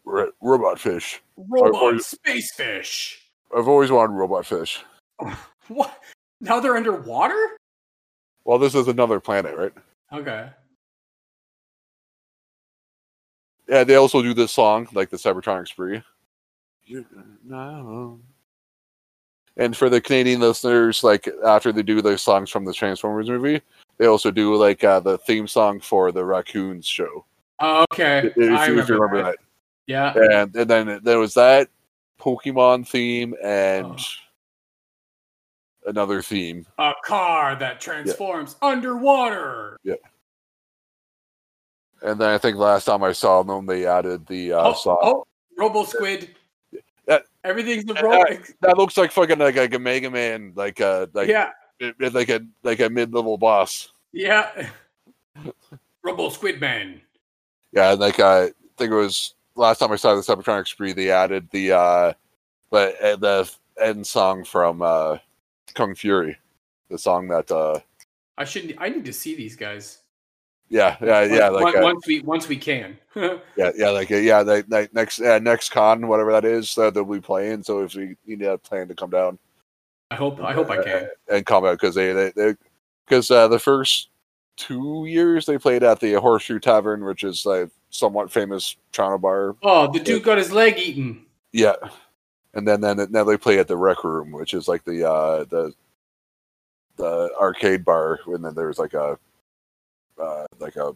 Ro- 0.05 0.30
robot 0.43 0.78
fish. 0.78 1.20
Robot 1.37 1.95
or- 1.95 1.99
space 1.99 2.53
fish. 2.55 3.20
I've 3.57 3.68
always 3.68 3.91
wanted 3.91 4.12
robot 4.14 4.47
fish. 4.47 4.80
What? 5.68 5.99
Now 6.43 6.61
they're 6.61 6.76
underwater? 6.76 7.57
Well, 8.45 8.59
this 8.59 8.74
is 8.74 8.87
another 8.87 9.18
planet, 9.18 9.57
right? 9.57 9.72
Okay. 10.12 10.51
Yeah, 13.66 13.82
they 13.85 13.95
also 13.95 14.20
do 14.20 14.35
this 14.35 14.53
song, 14.53 14.87
like 14.93 15.09
the 15.09 15.16
Cybertronic 15.16 15.68
Spree. 15.68 16.03
And 19.57 19.74
for 19.74 19.89
the 19.89 20.03
Canadian 20.03 20.41
listeners, 20.41 21.03
like 21.03 21.26
after 21.47 21.72
they 21.72 21.82
do 21.82 22.03
the 22.03 22.18
songs 22.18 22.51
from 22.51 22.66
the 22.66 22.74
Transformers 22.74 23.30
movie, 23.30 23.62
they 23.97 24.05
also 24.05 24.30
do 24.30 24.55
like 24.57 24.85
uh, 24.85 25.01
the 25.01 25.16
theme 25.16 25.47
song 25.49 25.80
for 25.80 26.12
the 26.12 26.26
Raccoons 26.26 26.87
show. 26.87 27.24
Oh, 27.61 27.85
okay. 27.93 28.27
If, 28.29 28.37
if 28.39 28.51
I 28.53 28.67
remember, 28.67 28.95
remember 28.95 29.17
that. 29.23 29.25
that. 29.25 29.37
Yeah. 29.87 30.13
And 30.15 30.55
and 30.57 30.69
then 30.71 31.01
there 31.03 31.19
was 31.19 31.35
that 31.35 31.69
Pokemon 32.21 32.89
theme 32.89 33.35
and 33.43 33.87
Oh. 33.87 33.97
another 35.87 36.23
theme. 36.23 36.67
A 36.79 36.93
car 37.05 37.55
that 37.57 37.81
transforms 37.81 38.57
underwater. 38.63 39.79
Yeah. 39.85 39.95
And 42.03 42.21
then 42.21 42.29
I 42.31 42.39
think 42.39 42.57
last 42.59 42.85
time 42.85 43.03
I 43.03 43.13
saw 43.13 43.43
them, 43.43 43.67
they 43.67 43.87
added 43.87 44.27
the 44.27 44.53
uh, 44.53 44.69
oh, 44.71 44.73
song. 44.75 44.99
oh, 45.03 45.25
Robo 45.57 45.85
Squid. 45.85 46.35
That- 47.07 47.25
Everything's 47.45 47.85
a 47.85 47.95
that- 47.95 48.03
robo. 48.03 48.43
That 48.63 48.79
looks 48.79 48.97
like 48.97 49.13
fucking 49.13 49.39
like, 49.39 49.57
like 49.57 49.75
a 49.75 49.79
Mega 49.79 50.11
Man, 50.11 50.53
like 50.57 50.81
uh 50.81 51.07
like 51.13 51.29
yeah. 51.29 51.51
it- 51.79 51.95
it- 52.01 52.15
like 52.15 52.31
a 52.31 52.41
like 52.63 52.81
a 52.81 52.89
mid 52.91 53.13
level 53.15 53.37
boss. 53.39 53.93
Yeah. 54.13 54.71
Robo 56.03 56.29
Squid 56.31 56.61
Man. 56.61 57.01
Yeah, 57.75 57.93
and 57.93 58.01
like 58.01 58.20
uh, 58.20 58.49
I 58.49 58.53
think 58.77 58.93
it 58.93 58.97
was 58.97 59.35
last 59.57 59.79
time 59.79 59.93
I 59.93 59.97
saw 59.97 60.14
the 60.14 60.20
Cybertronic 60.22 60.66
Spree, 60.68 60.93
they 60.93 61.11
added 61.11 61.49
the 61.51 61.72
uh 61.72 62.12
the 62.70 62.95
uh, 63.03 63.16
the 63.16 63.51
end 63.81 64.07
song 64.07 64.45
from 64.45 64.81
uh 64.83 65.18
Kung 65.75 65.95
Fury, 65.95 66.37
the 66.89 66.99
song 66.99 67.29
that 67.29 67.51
uh 67.51 67.81
I 68.39 68.45
shouldn't. 68.45 68.75
I 68.79 68.89
need 68.89 69.05
to 69.05 69.12
see 69.12 69.35
these 69.35 69.57
guys. 69.57 69.99
yeah 70.68 70.97
yeah 71.03 71.22
yeah 71.22 71.51
Once- 71.51 71.75
like 71.75 71.77
uh, 71.77 71.95
we 72.07 72.20
once 72.20 72.49
we 72.49 72.57
can. 72.57 72.97
yeah 73.57 73.70
yeah 73.77 73.91
like 73.91 74.11
uh, 74.11 74.16
yeah 74.16 74.41
like, 74.41 74.66
like 74.68 74.95
next 74.95 75.20
uh, 75.20 75.39
next 75.41 75.70
con 75.70 76.07
whatever 76.09 76.33
that 76.33 76.45
is 76.45 76.77
uh, 76.79 76.91
they'll 76.91 77.05
be 77.05 77.20
playing. 77.20 77.62
So 77.62 77.83
if 77.83 77.95
we 77.95 78.16
need 78.27 78.43
a 78.43 78.59
plan 78.59 78.89
to 78.89 78.95
come 78.95 79.11
down 79.11 79.39
I 80.11 80.16
hope. 80.16 80.41
I 80.41 80.53
hope 80.53 80.70
I 80.70 80.83
can. 80.83 81.09
and 81.29 81.45
come 81.47 81.64
out 81.64 81.81
because 81.81 81.95
they 81.97 82.12
they 82.12 82.55
because 83.07 83.31
uh, 83.31 83.49
the 83.49 83.59
first 83.59 84.11
two 84.57 85.05
years 85.07 85.47
they 85.47 85.59
played 85.59 85.83
at 85.83 86.01
the 86.01 86.15
Horseshoe 86.15 86.59
Tavern, 86.59 87.05
which 87.05 87.25
is 87.25 87.45
like 87.47 87.71
somewhat 87.91 88.31
famous 88.33 88.77
Toronto 88.93 89.19
bar. 89.19 89.57
Oh, 89.63 89.91
the 89.93 90.01
dude 90.01 90.23
got 90.25 90.39
his 90.39 90.53
leg 90.53 90.79
eaten. 90.79 91.25
Yeah, 91.53 91.75
and 92.55 92.67
then 92.67 92.81
then 92.81 93.07
now 93.11 93.25
they 93.25 93.37
play 93.37 93.59
at 93.59 93.69
the 93.69 93.77
Rec 93.77 94.03
Room, 94.05 94.33
which 94.33 94.55
is 94.55 94.67
like 94.69 94.85
the 94.85 95.09
uh, 95.09 95.45
the 95.45 95.73
the 96.97 97.31
arcade 97.39 97.85
bar, 97.85 98.21
and 98.27 98.45
then 98.45 98.55
there's 98.55 98.79
like 98.79 98.95
a 98.95 99.19
uh, 100.21 100.47
like 100.61 100.77
a 100.77 100.95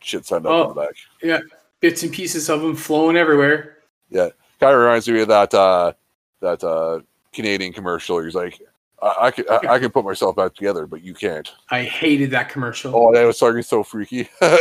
shit 0.00 0.26
sign 0.26 0.46
up 0.46 0.52
Oh. 0.52 0.62
in 0.62 0.68
the 0.68 0.74
back. 0.82 0.94
Yeah, 1.22 1.40
bits 1.80 2.02
and 2.02 2.12
pieces 2.12 2.48
of 2.48 2.62
him 2.62 2.74
flowing 2.76 3.16
everywhere. 3.16 3.78
Yeah, 4.10 4.28
kind 4.58 4.74
of 4.74 4.80
reminds 4.80 5.08
me 5.08 5.20
of 5.22 5.28
that 5.28 5.52
uh, 5.54 5.92
that 6.40 6.62
uh, 6.64 7.00
Canadian 7.32 7.72
commercial. 7.72 8.22
He's 8.22 8.34
like, 8.34 8.60
I, 9.02 9.14
I 9.20 9.30
can 9.30 9.44
I, 9.50 9.60
I 9.68 9.78
can 9.78 9.90
put 9.90 10.04
myself 10.04 10.36
back 10.36 10.54
together, 10.54 10.86
but 10.86 11.02
you 11.02 11.14
can't. 11.14 11.50
I 11.70 11.82
hated 11.82 12.30
that 12.32 12.48
commercial. 12.48 12.94
Oh, 12.94 13.12
that 13.12 13.24
was 13.24 13.38
sorry, 13.38 13.62
so 13.62 13.82
freaky. 13.82 14.28
uh, 14.42 14.58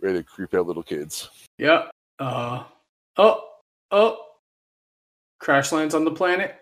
ready 0.00 0.18
to 0.18 0.22
creep 0.22 0.54
out 0.54 0.66
little 0.66 0.82
kids. 0.82 1.30
Yeah. 1.58 1.88
Uh. 2.18 2.64
Oh. 3.16 3.48
Oh. 3.90 4.18
Crash 5.38 5.72
lands 5.72 5.94
on 5.94 6.04
the 6.04 6.10
planet. 6.10 6.61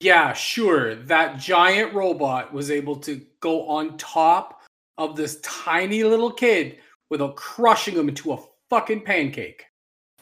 Yeah, 0.00 0.32
sure. 0.32 0.94
That 0.94 1.38
giant 1.38 1.92
robot 1.92 2.52
was 2.52 2.70
able 2.70 2.96
to 2.96 3.20
go 3.40 3.68
on 3.68 3.98
top 3.98 4.62
of 4.96 5.14
this 5.14 5.40
tiny 5.42 6.04
little 6.04 6.32
kid 6.32 6.78
without 7.10 7.36
crushing 7.36 7.94
him 7.94 8.08
into 8.08 8.32
a 8.32 8.38
fucking 8.70 9.02
pancake. 9.02 9.64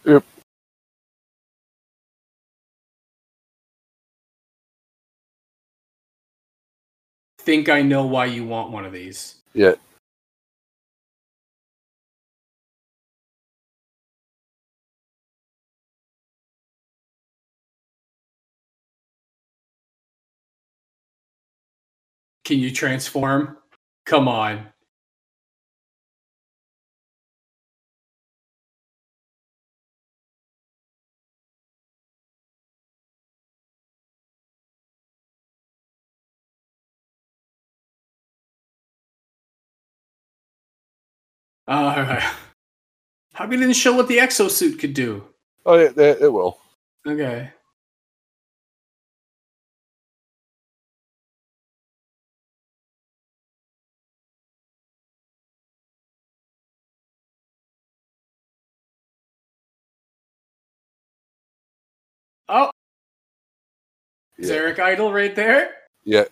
Yep. 0.04 0.24
Think 7.38 7.68
I 7.68 7.82
know 7.82 8.04
why 8.04 8.26
you 8.26 8.44
want 8.44 8.72
one 8.72 8.84
of 8.84 8.92
these. 8.92 9.36
Yeah. 9.54 9.74
Can 22.48 22.60
you 22.60 22.70
transform? 22.70 23.58
Come 24.06 24.26
on. 24.26 24.68
Uh, 41.68 41.70
All 41.70 42.02
right. 42.02 42.22
How 43.34 43.44
you 43.44 43.58
didn't 43.58 43.74
show 43.74 43.94
what 43.94 44.08
the 44.08 44.16
exosuit 44.16 44.78
could 44.78 44.94
do? 44.94 45.22
Oh, 45.66 45.74
yeah, 45.74 45.90
it, 45.94 46.22
it 46.22 46.32
will. 46.32 46.56
Okay. 47.06 47.50
Is 64.38 64.48
Yeah. 64.50 64.56
Eric 64.56 64.78
Idle 64.78 65.12
right 65.12 65.34
there? 65.34 65.74
Yeah. 66.04 66.24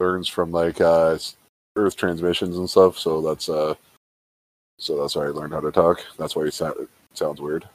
Learns 0.00 0.28
from 0.28 0.50
like 0.50 0.80
uh 0.80 1.18
Earth 1.76 1.96
transmissions 1.96 2.56
and 2.58 2.68
stuff, 2.70 2.98
so 2.98 3.20
that's 3.20 3.48
uh 3.48 3.74
so 4.78 5.00
that's 5.00 5.14
why 5.16 5.24
I 5.24 5.28
learned 5.28 5.52
how 5.52 5.60
to 5.60 5.72
talk. 5.72 6.00
That's 6.18 6.34
why 6.34 6.44
he 6.44 6.50
sound, 6.50 6.88
sounds 7.14 7.40
weird. 7.40 7.68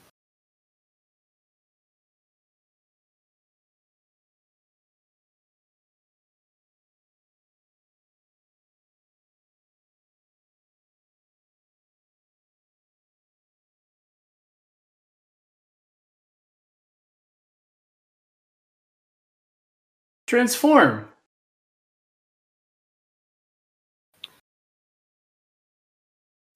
Transform. 20.34 21.08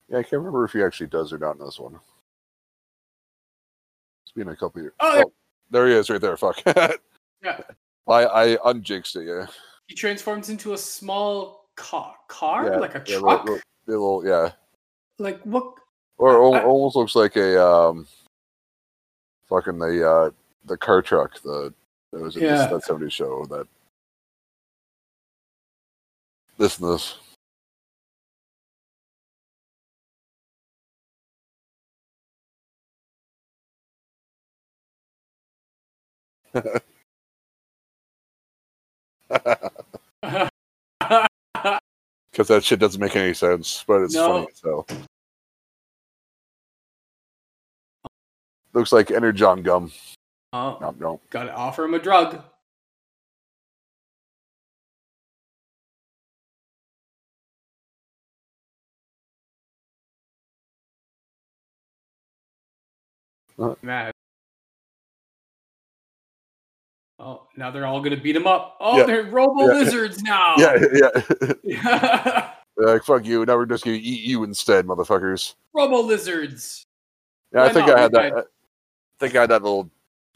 Yeah, 0.08 0.18
I 0.18 0.22
can't 0.22 0.34
remember 0.34 0.64
if 0.64 0.72
he 0.72 0.82
actually 0.82 1.08
does 1.08 1.32
or 1.32 1.38
not 1.38 1.56
in 1.58 1.64
this 1.64 1.78
one. 1.78 1.98
It's 4.24 4.32
been 4.32 4.48
a 4.48 4.56
couple 4.56 4.82
years. 4.82 4.92
Oh, 5.00 5.14
there- 5.16 5.24
there 5.70 5.88
he 5.88 5.94
is, 5.94 6.10
right 6.10 6.20
there. 6.20 6.36
Fuck. 6.36 6.62
Yeah. 7.42 7.60
I 8.08 8.24
I 8.24 8.56
unjixed 8.72 9.16
it. 9.16 9.26
Yeah. 9.26 9.46
He 9.86 9.94
transforms 9.94 10.48
into 10.48 10.72
a 10.72 10.78
small 10.78 11.68
car, 11.76 12.14
car 12.26 12.64
yeah 12.66 12.78
like 12.78 12.94
a 12.94 13.02
yeah, 13.06 13.18
truck. 13.18 13.44
Little, 13.44 13.60
little, 13.86 14.18
little- 14.22 14.26
yeah. 14.46 14.52
Like 15.18 15.42
what? 15.42 15.74
Or 16.16 16.56
I- 16.56 16.62
almost 16.62 16.96
looks 16.96 17.14
like 17.14 17.36
a 17.36 17.62
um, 17.62 18.06
fucking 19.46 19.78
the 19.78 20.08
uh 20.10 20.30
the 20.64 20.78
car 20.78 21.02
truck. 21.02 21.38
The 21.42 21.74
that 22.14 22.22
was 22.22 22.36
Yeah. 22.36 22.68
this, 22.68 22.86
that 22.86 22.94
'70s 22.94 23.12
show. 23.12 23.44
That 23.46 23.66
this 26.58 26.78
and 26.78 26.92
this. 26.94 27.16
Because 42.30 42.48
that 42.48 42.64
shit 42.64 42.80
doesn't 42.80 43.00
make 43.00 43.14
any 43.14 43.32
sense, 43.32 43.84
but 43.86 44.02
it's 44.02 44.14
No. 44.14 44.26
funny 44.26 44.48
as 44.50 44.60
hell. 44.60 44.86
Looks 48.72 48.90
like 48.90 49.12
Energon 49.12 49.62
gum. 49.62 49.92
Oh, 50.54 50.78
No, 50.80 50.94
no. 50.98 51.20
gotta 51.30 51.52
offer 51.52 51.84
him 51.84 51.94
a 51.94 51.98
drug. 51.98 52.40
Mad. 63.82 64.12
Oh, 67.18 67.46
now 67.56 67.70
they're 67.70 67.86
all 67.86 68.00
gonna 68.00 68.16
beat 68.16 68.34
him 68.34 68.46
up. 68.46 68.76
Oh, 68.80 68.98
Yeah. 68.98 69.06
they're 69.06 69.24
robo 69.24 69.66
Yeah. 69.66 69.72
lizards 69.74 70.22
now. 70.22 70.54
Yeah, 70.58 70.76
yeah. 70.94 71.54
Yeah. 71.64 72.50
Like 72.76 73.04
fuck 73.04 73.24
you. 73.24 73.46
Now 73.46 73.56
we're 73.56 73.66
just 73.66 73.84
gonna 73.84 73.96
eat 73.96 74.24
you 74.24 74.42
instead, 74.42 74.86
motherfuckers. 74.86 75.54
robo 75.72 76.00
lizards. 76.02 76.84
Yeah, 77.52 77.64
I 77.64 77.72
think 77.72 77.86
not? 77.86 77.96
I 77.98 78.00
had 78.02 78.12
that. 78.12 78.32
I 78.32 78.42
think 79.20 79.36
I 79.36 79.42
had 79.42 79.50
that 79.50 79.62
little 79.62 79.88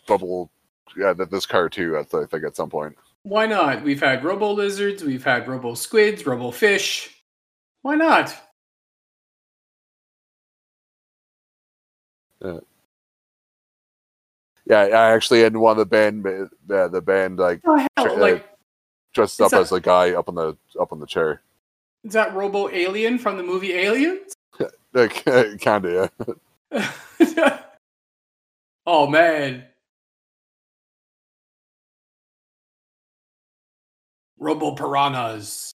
bubble. 0.09 0.51
Yeah, 0.97 1.13
that 1.13 1.31
this 1.31 1.47
car 1.47 1.69
too. 1.69 1.97
I, 1.97 2.01
I 2.01 2.25
think 2.27 2.45
at 2.45 2.57
some 2.57 2.71
point. 2.71 2.97
Why 3.23 3.47
not? 3.47 3.83
We've 3.85 4.01
had 4.01 4.25
robo 4.25 4.53
lizards, 4.53 5.05
we've 5.05 5.25
had 5.25 5.47
robo 5.47 5.75
squids, 5.75 6.27
robo 6.27 6.51
fish. 6.51 7.23
Why 7.83 7.95
not? 7.95 8.35
Yeah, 14.67 14.79
I 14.81 15.13
actually 15.13 15.41
had 15.43 15.57
one 15.57 15.73
of 15.73 15.79
the 15.79 15.87
band. 15.87 16.27
Uh, 16.27 16.89
the 16.89 17.01
band 17.01 17.39
like 17.39 17.61
Oh 17.67 17.87
hell, 17.97 18.19
like 18.19 18.47
dressed 19.15 19.41
up 19.41 19.51
that- 19.51 19.61
as 19.61 19.73
a 19.73 19.81
guy 19.81 20.13
up 20.13 20.29
on 20.29 20.35
the 20.35 20.57
up 20.79 20.93
on 20.93 21.01
the 21.01 21.07
chair. 21.07 21.41
is 22.05 22.13
that 22.13 22.35
Robo 22.35 22.69
Alien 22.71 23.19
from 23.19 23.37
the 23.37 23.43
movie 23.43 23.73
Aliens? 23.75 24.35
Like 24.95 25.23
kinda. 25.61 26.11
Yeah. 27.21 27.59
oh 28.87 29.07
man. 29.07 29.65
Robo 34.39 34.75
piranhas. 34.75 35.73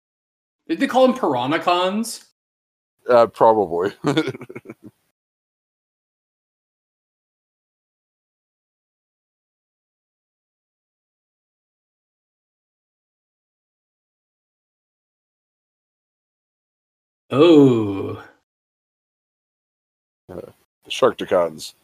Did 0.69 0.81
they 0.81 0.87
call 0.87 1.09
them 1.09 1.19
piranhacons? 1.19 2.25
Uh, 3.09 3.27
probably. 3.27 3.93
Oh. 17.31 18.23
the 20.29 20.53
Sharkticons. 20.89 21.75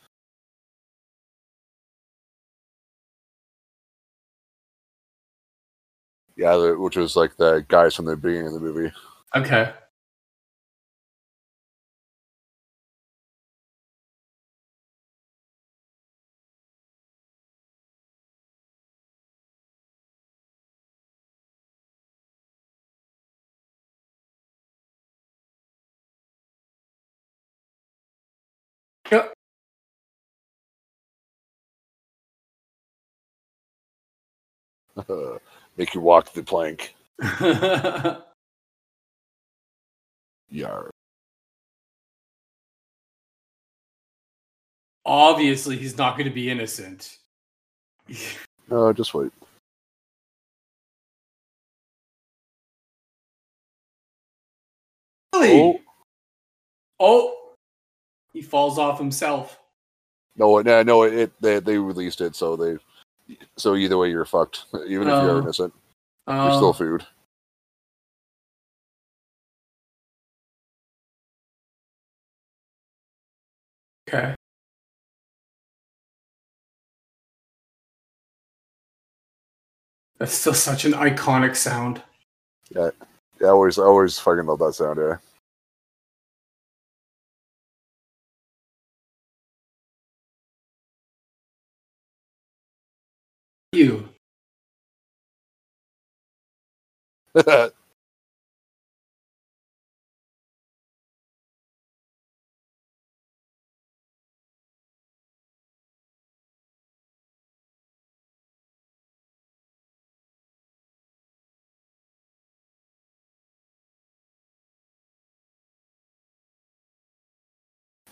Yeah, 6.36 6.72
which 6.72 6.96
was 6.96 7.16
like 7.16 7.36
the 7.36 7.64
guys 7.68 7.94
from 7.94 8.06
the 8.06 8.16
beginning 8.16 8.48
of 8.48 8.54
the 8.54 8.60
movie. 8.60 8.92
Okay. 9.34 9.72
Make 35.76 35.94
you 35.94 36.00
walk 36.00 36.32
the 36.32 36.42
plank. 36.42 36.94
Yar. 40.50 40.90
Obviously, 45.06 45.76
he's 45.76 45.98
not 45.98 46.16
going 46.16 46.28
to 46.28 46.34
be 46.34 46.50
innocent. 46.50 47.18
No, 48.70 48.92
just 48.92 49.12
wait. 49.14 49.32
Really? 55.34 55.60
Oh, 55.60 55.80
Oh, 57.00 57.36
he 58.32 58.40
falls 58.40 58.78
off 58.78 58.98
himself. 58.98 59.58
no, 60.36 60.60
no, 60.60 60.82
no! 60.82 61.02
It 61.02 61.32
they 61.40 61.58
they 61.60 61.78
released 61.78 62.20
it, 62.20 62.34
so 62.36 62.56
they. 62.56 62.78
So 63.56 63.74
either 63.76 63.96
way, 63.98 64.10
you're 64.10 64.24
fucked. 64.24 64.66
Even 64.86 65.08
if 65.08 65.22
you're 65.22 65.30
Oh. 65.32 65.38
innocent, 65.38 65.72
you're 66.26 66.36
Uh, 66.36 66.56
still 66.56 66.72
food. 66.72 67.06
okay. 74.08 74.34
That's 80.18 80.32
still 80.34 80.54
such 80.54 80.84
an 80.84 80.92
iconic 80.92 81.56
sound. 81.56 82.02
Yeah, 82.70 82.90
I 83.40 83.46
always, 83.46 83.78
I 83.78 83.82
always 83.82 84.18
fucking 84.18 84.46
love 84.46 84.60
that 84.60 84.74
sound. 84.74 84.98
Yeah. 84.98 85.16
You. 93.74 94.08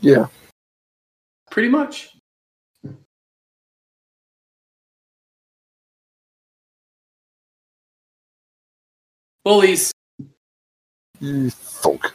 yeah. 0.00 0.26
Pretty 1.50 1.68
much. 1.68 2.16
Bullies. 9.44 9.92
Thunk. 11.20 12.12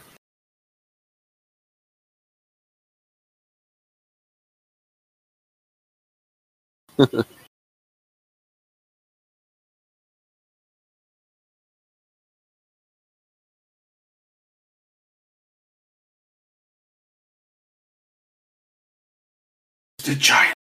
The 20.04 20.14
giant. 20.14 20.57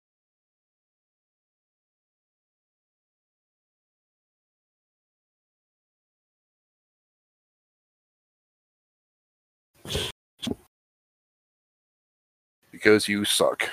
Because 12.85 13.09
you 13.09 13.25
suck. 13.25 13.71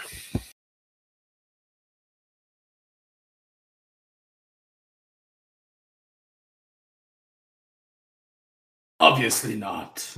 Obviously 9.02 9.58
not. 9.58 10.16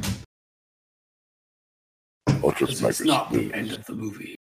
Ultra 2.44 2.68
is 2.68 3.02
not 3.02 3.32
the 3.32 3.52
end 3.52 3.72
of 3.72 3.84
the 3.88 3.94
movie. 3.94 4.36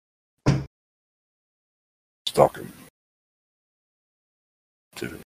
Stalk 2.26 2.58
him. 2.58 2.70
To 4.96 5.18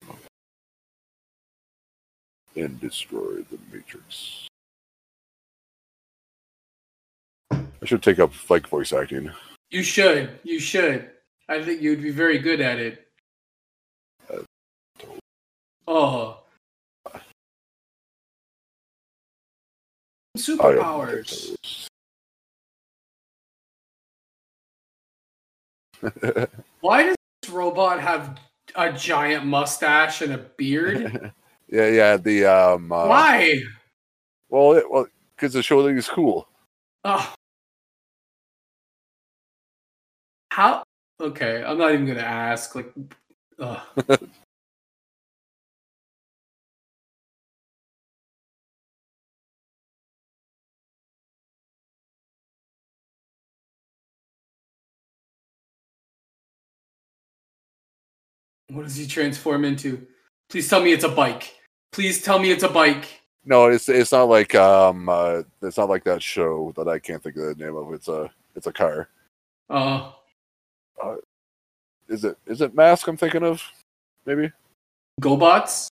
and 2.56 2.80
destroy 2.80 3.44
the 3.50 3.58
Matrix. 3.74 4.48
I 7.86 7.88
should 7.88 8.02
take 8.02 8.18
up 8.18 8.34
like 8.50 8.68
voice 8.68 8.92
acting. 8.92 9.32
You 9.70 9.84
should. 9.84 10.40
You 10.42 10.60
should. 10.60 11.08
I 11.48 11.62
think 11.62 11.84
you'd 11.84 12.02
be 12.02 12.10
very 12.10 12.40
good 12.40 12.60
at 12.60 12.80
it. 12.80 13.06
Uh, 14.28 14.38
Oh. 15.88 16.40
Superpowers. 20.36 21.56
Why 26.82 27.04
does 27.04 27.16
this 27.44 27.52
robot 27.52 28.00
have 28.00 28.40
a 28.74 28.92
giant 28.94 29.46
mustache 29.46 30.24
and 30.24 30.34
a 30.34 30.40
beard? 30.40 31.32
yeah, 31.70 31.90
yeah. 31.90 32.18
The 32.18 32.46
um. 32.46 32.92
Uh, 32.92 33.06
Why? 33.08 33.62
Well, 34.50 34.72
it, 34.74 34.90
well, 34.90 35.06
because 35.36 35.54
the 35.54 35.62
show 35.62 35.86
thing 35.86 36.00
is 36.00 36.08
cool. 36.08 36.48
Oh. 37.04 37.32
How? 40.56 40.84
Okay, 41.20 41.62
I'm 41.66 41.78
not 41.78 41.92
even 41.92 42.06
gonna 42.06 42.22
ask. 42.22 42.74
Like, 42.76 42.94
what 43.58 44.20
does 58.84 58.96
he 58.96 59.06
transform 59.06 59.66
into? 59.66 60.08
Please 60.50 60.70
tell 60.70 60.82
me 60.82 60.94
it's 60.94 61.04
a 61.04 61.10
bike. 61.10 61.54
Please 61.92 62.22
tell 62.22 62.40
me 62.40 62.50
it's 62.52 62.64
a 62.64 62.70
bike. 62.70 63.24
No, 63.44 63.66
it's 63.66 63.90
it's 63.90 64.14
not 64.14 64.30
like 64.30 64.56
um. 64.56 65.10
Uh, 65.10 65.42
it's 65.64 65.76
not 65.76 65.90
like 65.90 66.06
that 66.06 66.24
show 66.24 66.72
that 66.78 66.88
I 66.88 67.00
can't 67.00 67.22
think 67.22 67.36
of 67.36 67.58
the 67.58 67.66
name 67.66 67.76
of. 67.76 67.92
It's 67.92 68.08
a 68.08 68.32
it's 68.56 68.68
a 68.68 68.72
car. 68.72 69.10
Uh, 71.06 71.16
Is 72.08 72.24
it 72.24 72.38
is 72.46 72.62
it 72.62 72.76
Mask? 72.76 73.08
I'm 73.08 73.18
thinking 73.18 73.44
of 73.44 73.62
maybe. 74.26 74.52
GoBots? 75.22 75.88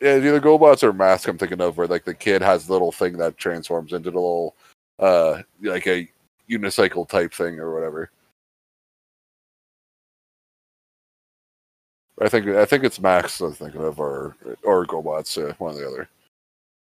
Yeah, 0.00 0.14
it's 0.14 0.26
either 0.26 0.40
GoBots 0.40 0.82
or 0.82 0.92
Mask. 0.92 1.28
I'm 1.28 1.38
thinking 1.38 1.60
of 1.60 1.76
where 1.76 1.86
like 1.86 2.04
the 2.04 2.14
kid 2.14 2.42
has 2.42 2.66
the 2.66 2.72
little 2.72 2.92
thing 2.92 3.16
that 3.18 3.36
transforms 3.36 3.92
into 3.92 4.10
the 4.10 4.16
little 4.16 4.56
uh 4.98 5.42
like 5.62 5.86
a 5.86 6.08
unicycle 6.50 7.08
type 7.08 7.32
thing 7.32 7.58
or 7.60 7.74
whatever. 7.74 8.10
I 12.20 12.28
think 12.28 12.46
I 12.48 12.64
think 12.64 12.84
it's 12.84 13.00
Max. 13.00 13.40
I'm 13.40 13.52
thinking 13.52 13.82
of 13.82 13.98
or 13.98 14.36
or 14.64 14.86
GoBots. 14.86 15.50
Uh, 15.50 15.54
one 15.58 15.74
or 15.74 15.78
the 15.78 15.88
other. 15.88 16.08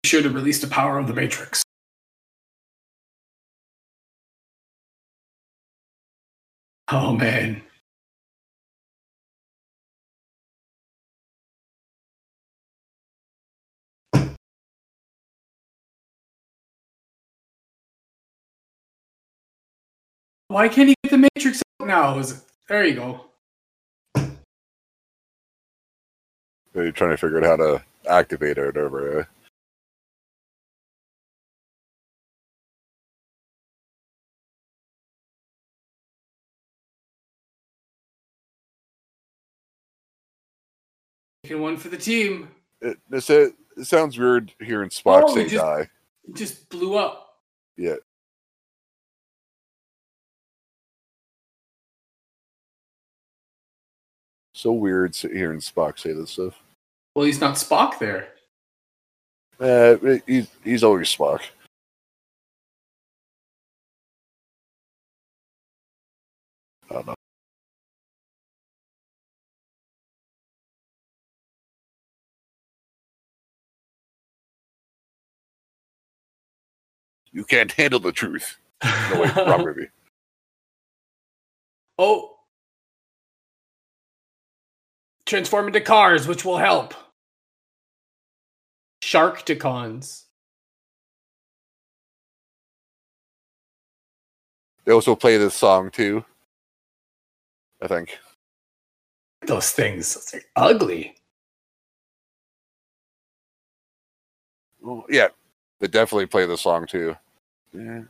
Should 0.06 0.26
have 0.26 0.34
released 0.36 0.62
the 0.62 0.68
power 0.68 0.98
of 0.98 1.08
the 1.08 1.14
Matrix. 1.14 1.64
Oh 6.94 7.14
man. 7.14 7.62
Why 20.50 20.68
can't 20.68 20.90
he 20.90 20.96
get 21.02 21.12
the 21.12 21.30
Matrix 21.34 21.64
out 21.82 21.88
now? 21.88 22.20
Is 22.20 22.44
there 22.68 22.86
you 22.86 22.96
go. 22.96 23.22
They're 26.74 26.92
trying 26.92 27.12
to 27.12 27.18
figure 27.18 27.38
out 27.38 27.46
how 27.46 27.56
to 27.56 27.84
activate 28.10 28.58
it 28.58 28.76
or 28.76 29.28
Taking 41.52 41.64
one 41.64 41.76
for 41.76 41.90
the 41.90 41.98
team. 41.98 42.48
It, 42.80 42.98
it, 43.12 43.54
it 43.76 43.86
sounds 43.86 44.18
weird 44.18 44.54
hearing 44.62 44.88
Spock 44.88 45.24
oh, 45.26 45.36
say 45.36 45.50
just, 45.50 45.56
die. 45.56 45.90
It 46.30 46.34
just 46.34 46.70
blew 46.70 46.96
up. 46.96 47.40
Yeah. 47.76 47.96
So 54.54 54.72
weird 54.72 55.14
hearing 55.14 55.60
Spock 55.60 56.00
say 56.00 56.14
this 56.14 56.32
stuff. 56.32 56.54
Well, 57.18 57.26
he's 57.26 57.42
not 57.42 57.56
Spock 57.56 58.00
there. 58.00 58.30
Uh, 59.60 59.98
he's, 60.26 60.48
he's 60.64 60.86
always 60.86 61.14
Spock. 61.14 61.42
I 66.90 66.94
don't 66.94 67.08
know. 67.08 67.16
You 77.34 77.44
can't 77.46 77.72
handle 77.78 78.00
the 78.00 78.12
truth. 78.12 78.58
No, 79.08 79.22
wait, 79.22 79.36
wrong 79.46 79.66
movie. 79.66 79.90
oh. 81.98 82.36
Transform 85.26 85.68
into 85.68 85.82
cars, 85.82 86.28
which 86.28 86.44
will 86.46 86.58
help. 86.58 86.94
Shark 89.02 89.46
Sharkticons. 89.46 90.24
They 94.86 94.92
also 94.92 95.16
play 95.16 95.38
this 95.38 95.56
song 95.56 95.92
too. 95.92 96.26
I 97.82 97.88
think. 97.88 98.18
Those 99.48 99.72
things, 99.72 100.32
they're 100.32 100.42
ugly. 100.56 101.16
Yeah, 105.10 105.30
they 105.82 105.88
definitely 105.90 106.28
play 106.28 106.46
the 106.46 106.58
song 106.58 106.88
too. 106.88 107.18
Yeah. 107.74 108.04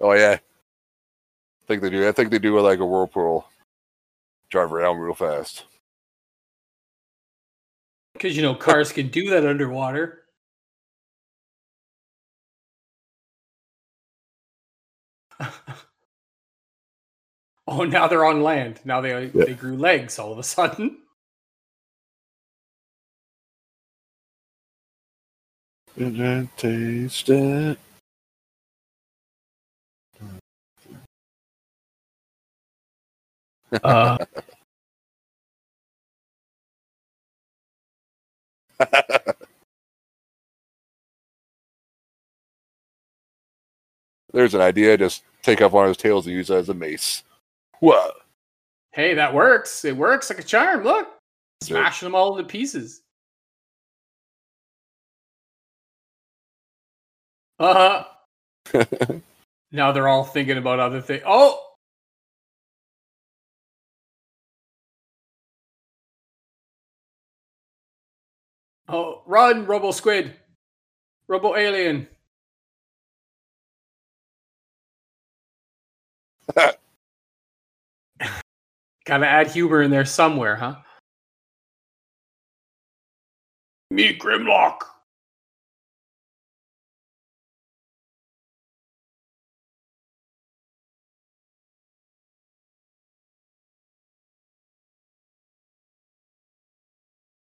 Oh 0.00 0.12
yeah. 0.12 0.38
I 1.64 1.66
think 1.66 1.82
they 1.82 1.90
do. 1.90 2.06
I 2.08 2.12
think 2.12 2.30
they 2.30 2.38
do 2.38 2.60
like 2.60 2.78
a 2.80 2.86
whirlpool. 2.86 3.46
Drive 4.50 4.72
around 4.72 4.98
real 4.98 5.14
fast. 5.14 5.64
Because, 8.14 8.36
you 8.36 8.42
know, 8.42 8.54
cars 8.54 8.92
can 8.92 9.08
do 9.08 9.30
that 9.30 9.46
underwater. 9.46 10.22
oh, 17.66 17.84
now 17.84 18.06
they're 18.06 18.24
on 18.24 18.42
land. 18.42 18.80
Now 18.84 19.00
they 19.00 19.30
Yeah. 19.34 19.44
they 19.46 19.54
grew 19.54 19.76
legs 19.76 20.18
all 20.18 20.32
of 20.32 20.38
a 20.38 20.42
sudden. 20.44 20.98
And 25.96 26.22
I 26.22 26.48
taste 26.56 27.28
it. 27.30 27.78
Uh, 33.82 34.18
There's 44.32 44.54
an 44.54 44.60
idea. 44.60 44.96
Just 44.96 45.22
take 45.42 45.60
off 45.62 45.72
one 45.72 45.84
of 45.84 45.88
his 45.88 45.96
tails 45.96 46.26
and 46.26 46.34
use 46.34 46.50
it 46.50 46.56
as 46.56 46.68
a 46.68 46.74
mace. 46.74 47.22
Whoa. 47.80 48.10
hey, 48.92 49.14
that 49.14 49.34
works. 49.34 49.84
It 49.84 49.96
works 49.96 50.30
like 50.30 50.38
a 50.38 50.42
charm. 50.42 50.84
Look, 50.84 51.06
Yeah. 51.62 51.66
smashing 51.66 52.06
them 52.06 52.14
all 52.14 52.36
into 52.36 52.48
pieces. 52.48 53.02
Uh 57.58 58.04
huh. 58.74 58.80
Now 59.72 59.92
they're 59.92 60.08
all 60.08 60.24
thinking 60.24 60.56
about 60.58 60.80
other 60.80 61.00
things. 61.02 61.22
Oh, 61.26 61.60
oh, 68.88 69.22
run, 69.26 69.66
Robo 69.66 69.92
Squid, 69.92 70.34
Robo 71.28 71.56
Alien. 71.56 72.08
Gotta 79.06 79.26
add 79.28 79.48
humor 79.50 79.82
in 79.82 79.90
there 79.90 80.04
somewhere, 80.06 80.56
huh? 80.56 80.76
Meet 83.90 84.20
Grimlock. 84.20 84.78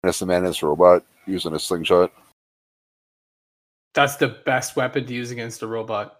That's 0.02 0.18
the 0.18 0.26
Menace 0.26 0.62
robot 0.62 1.04
using 1.26 1.54
a 1.54 1.58
slingshot. 1.58 2.12
That's 3.94 4.16
the 4.16 4.28
best 4.28 4.74
weapon 4.74 5.06
to 5.06 5.14
use 5.14 5.30
against 5.30 5.62
a 5.62 5.66
robot. 5.66 6.16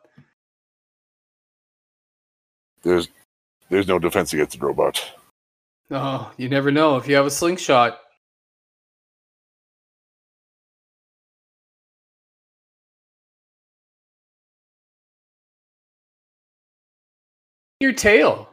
There's 2.82 3.08
there's 3.70 3.88
no 3.88 3.98
defense 3.98 4.32
against 4.32 4.56
a 4.56 4.58
robot. 4.58 5.02
Oh, 5.90 6.30
you 6.36 6.48
never 6.48 6.70
know. 6.70 6.96
If 6.96 7.08
you 7.08 7.16
have 7.16 7.26
a 7.26 7.30
slingshot, 7.30 7.98
your 17.80 17.92
tail. 17.92 18.51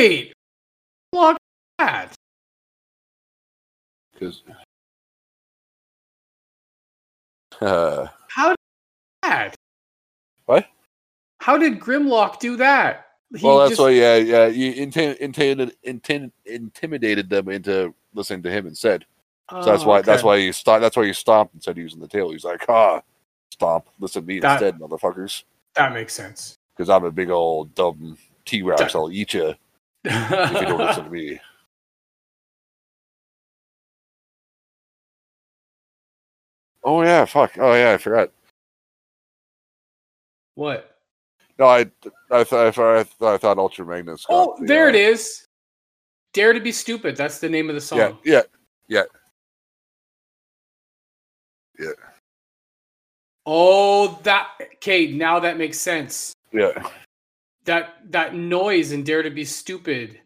Wait, 0.00 0.32
block 1.12 1.36
that. 1.78 2.14
Because 4.14 4.42
uh, 7.60 8.06
How 8.28 8.48
did 8.48 8.56
that? 9.22 9.54
What? 10.46 10.66
How 11.42 11.58
did 11.58 11.78
Grimlock 11.80 12.38
do 12.40 12.56
that? 12.56 13.08
He 13.36 13.44
well, 13.44 13.58
that's 13.58 13.72
just- 13.72 13.80
why. 13.82 13.90
Yeah, 13.90 14.16
yeah. 14.16 14.46
You 14.46 14.72
inti- 14.72 15.18
intimidated, 15.18 15.76
inti- 15.86 16.32
intimidated 16.46 17.28
them 17.28 17.50
into 17.50 17.94
listening 18.14 18.42
to 18.44 18.50
him 18.50 18.66
instead. 18.66 19.04
So 19.50 19.62
that's 19.64 19.82
Oh, 19.82 19.88
why. 19.88 20.00
That's 20.00 20.22
why 20.22 20.36
you 20.36 20.54
stop. 20.54 20.80
That's 20.80 20.96
why 20.96 21.02
you 21.02 21.12
stomped 21.12 21.54
instead 21.56 21.72
of 21.72 21.78
using 21.78 22.00
the 22.00 22.08
tail. 22.08 22.30
He's 22.30 22.44
like, 22.44 22.64
ah, 22.70 23.02
stomp. 23.52 23.84
Listen 23.98 24.22
to 24.22 24.26
me 24.28 24.40
That- 24.40 24.62
instead, 24.62 24.80
motherfuckers. 24.80 25.42
that 25.74 25.92
makes 25.92 26.14
sense. 26.14 26.54
Because 26.74 26.88
I'm 26.88 27.04
a 27.04 27.10
big 27.10 27.28
old 27.28 27.74
dumb 27.74 28.16
T 28.46 28.62
Rex. 28.62 28.94
I'll 28.94 29.12
eat 29.12 29.34
you 29.34 29.54
if 30.04 30.52
you 30.52 30.66
don't 30.66 30.78
listen 30.78 31.04
to 31.04 31.10
me. 31.10 31.40
Oh 36.82 37.02
yeah, 37.02 37.24
fuck. 37.24 37.52
Oh 37.58 37.74
yeah, 37.74 37.92
I 37.92 37.98
forgot. 37.98 38.30
what? 40.54 40.96
No, 41.58 41.66
I, 41.66 41.90
I 42.30 42.44
thought, 42.44 42.66
I 42.66 42.70
thought, 42.70 42.96
I 42.96 43.02
thought, 43.04 43.34
I 43.34 43.36
thought 43.36 43.58
Ultra 43.58 43.84
Magnus. 43.84 44.24
Oh, 44.30 44.56
the, 44.58 44.66
there 44.66 44.86
uh, 44.86 44.90
it 44.90 44.94
is. 44.94 45.46
Dare 46.32 46.54
to 46.54 46.60
be 46.60 46.72
stupid. 46.72 47.16
That's 47.16 47.38
the 47.38 47.50
name 47.50 47.68
of 47.68 47.74
the 47.74 47.80
song. 47.80 47.98
Yeah, 47.98 48.42
yeah, 48.88 49.02
yeah. 51.78 51.92
Oh, 53.44 54.18
that 54.22 54.48
okay. 54.76 55.12
Now 55.12 55.40
that 55.40 55.58
makes 55.58 55.78
sense. 55.78 56.32
Yeah, 56.52 56.88
That 57.64 58.10
that 58.10 58.34
noise 58.34 58.92
in 58.92 59.04
Dare 59.04 59.22
to 59.22 59.30
Be 59.30 59.44
Stupid 59.44 60.20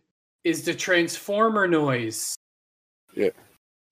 is 0.44 0.64
the 0.64 0.74
Transformer 0.74 1.66
noise. 1.66 2.36
Yeah. 3.14 3.30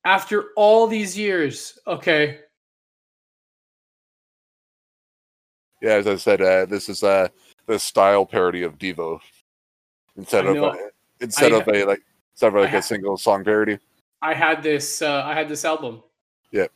After 0.04 0.50
all 0.56 0.86
these 0.86 1.16
years, 1.16 1.78
okay. 1.86 2.40
yeah. 5.80 5.94
As 5.94 6.06
I 6.06 6.16
said, 6.16 6.40
uh, 6.40 6.66
this 6.66 6.88
is 6.88 7.02
uh, 7.02 7.28
the 7.66 7.78
style 7.78 8.24
parody 8.24 8.62
of 8.62 8.78
Devo 8.78 9.20
instead 10.16 10.46
of 10.46 10.56
uh, 10.56 10.74
instead 11.20 11.52
I 11.52 11.58
of 11.58 11.68
a 11.68 11.84
like 11.84 12.02
instead 12.32 12.48
of 12.48 12.54
like 12.54 12.70
ha- 12.70 12.78
a 12.78 12.82
single 12.82 13.16
song 13.16 13.44
parody. 13.44 13.78
I 14.22 14.34
had 14.34 14.62
this. 14.62 15.02
Uh, 15.02 15.22
I 15.24 15.34
had 15.34 15.48
this 15.48 15.64
album. 15.64 16.02
Yeah. 16.52 16.66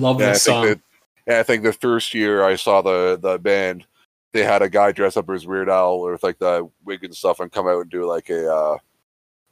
Love 0.00 0.20
Yeah, 0.20 0.28
I 0.28 0.30
think 0.32 0.38
song. 0.40 0.66
that. 0.66 0.80
Yeah, 1.26 1.40
I 1.40 1.42
think 1.42 1.62
the 1.62 1.72
first 1.72 2.12
year 2.14 2.44
I 2.44 2.56
saw 2.56 2.82
the 2.82 3.18
the 3.20 3.38
band, 3.38 3.86
they 4.32 4.42
had 4.44 4.62
a 4.62 4.68
guy 4.68 4.92
dress 4.92 5.16
up 5.16 5.28
as 5.30 5.46
Weird 5.46 5.68
Al 5.70 6.00
with 6.00 6.22
like 6.22 6.38
the 6.38 6.68
wig 6.84 7.04
and 7.04 7.14
stuff, 7.14 7.40
and 7.40 7.50
come 7.52 7.66
out 7.68 7.80
and 7.80 7.90
do 7.90 8.04
like 8.06 8.28
a. 8.30 8.52
uh 8.52 8.78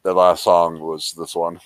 The 0.04 0.12
last 0.12 0.42
song 0.42 0.80
was 0.80 1.12
this 1.12 1.34
one. 1.34 1.60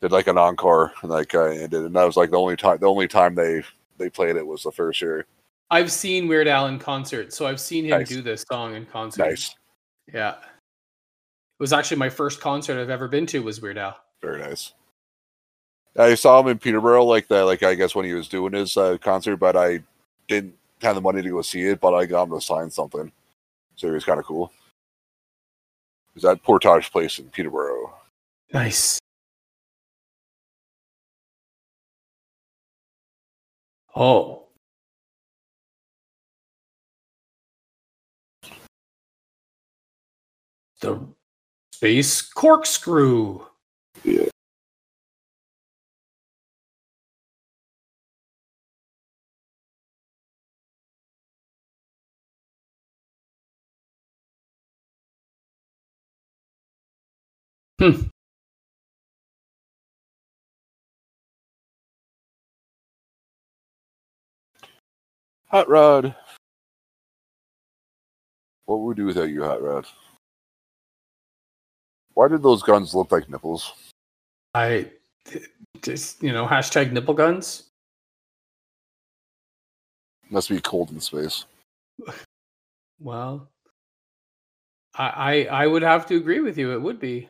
Did 0.00 0.10
like 0.12 0.26
an 0.26 0.38
encore, 0.38 0.92
and 1.02 1.10
like 1.10 1.32
uh, 1.34 1.44
ended, 1.44 1.84
and 1.84 1.94
that 1.94 2.04
was 2.04 2.16
like 2.16 2.30
the 2.30 2.38
only 2.40 2.56
time. 2.56 2.78
The 2.80 2.86
only 2.90 3.06
time 3.06 3.34
they 3.36 3.62
they 3.98 4.10
played 4.10 4.34
it 4.36 4.46
was 4.46 4.62
the 4.64 4.72
first 4.72 5.00
year. 5.00 5.26
I've 5.70 5.92
seen 5.92 6.26
Weird 6.26 6.48
Al 6.48 6.66
in 6.66 6.78
concert, 6.78 7.32
so 7.32 7.46
I've 7.46 7.60
seen 7.60 7.84
him 7.84 7.90
Nice. 7.90 8.08
do 8.08 8.20
this 8.20 8.44
song 8.50 8.74
in 8.74 8.84
concert. 8.84 9.24
Nice, 9.28 9.54
Yeah. 10.12 10.32
It 10.34 11.60
was 11.62 11.72
actually 11.72 11.96
my 11.98 12.10
first 12.10 12.40
concert 12.40 12.78
I've 12.80 12.90
ever 12.90 13.06
been 13.08 13.24
to 13.26 13.42
was 13.42 13.60
Weird 13.62 13.78
Al. 13.78 13.96
very 14.20 14.40
nice. 14.40 14.72
I 15.96 16.14
saw 16.14 16.40
him 16.40 16.48
in 16.48 16.58
Peterborough, 16.58 17.04
like 17.04 17.28
that, 17.28 17.42
like 17.42 17.62
I 17.62 17.74
guess 17.74 17.94
when 17.94 18.06
he 18.06 18.14
was 18.14 18.28
doing 18.28 18.54
his 18.54 18.76
uh, 18.76 18.96
concert, 18.98 19.36
but 19.36 19.56
I 19.56 19.80
didn't 20.26 20.54
have 20.80 20.94
the 20.94 21.00
money 21.00 21.22
to 21.22 21.28
go 21.28 21.42
see 21.42 21.62
it, 21.62 21.80
but 21.80 21.94
I 21.94 22.06
got 22.06 22.24
him 22.24 22.30
to 22.30 22.40
sign 22.40 22.70
something, 22.70 23.12
so 23.76 23.88
it 23.88 23.92
was 23.92 24.04
kind 24.04 24.18
of 24.18 24.24
cool. 24.24 24.52
Is 26.16 26.22
that 26.22 26.42
Portage 26.42 26.90
Place 26.90 27.18
in 27.18 27.26
Peterborough? 27.30 27.92
Nice. 28.52 28.98
Oh. 33.94 34.44
The 40.80 41.06
space 41.72 42.22
corkscrew. 42.22 43.46
Yeah. 44.02 44.31
Hmm. 57.82 58.02
Hot 65.48 65.68
Rod. 65.68 66.14
What 68.66 68.78
would 68.78 68.86
we 68.86 68.94
do 68.94 69.06
without 69.06 69.30
you, 69.30 69.42
Hot 69.42 69.60
Rod? 69.60 69.86
Why 72.14 72.28
did 72.28 72.44
those 72.44 72.62
guns 72.62 72.94
look 72.94 73.10
like 73.10 73.28
nipples? 73.28 73.72
I 74.54 74.88
just 75.82 76.22
you 76.22 76.32
know 76.32 76.46
hashtag 76.46 76.92
nipple 76.92 77.14
guns. 77.14 77.64
Must 80.30 80.48
be 80.48 80.60
cold 80.60 80.92
in 80.92 81.00
space. 81.00 81.46
Well, 83.00 83.48
I 84.94 85.48
I, 85.50 85.64
I 85.64 85.66
would 85.66 85.82
have 85.82 86.06
to 86.06 86.16
agree 86.16 86.38
with 86.38 86.56
you. 86.56 86.70
It 86.70 86.80
would 86.80 87.00
be. 87.00 87.28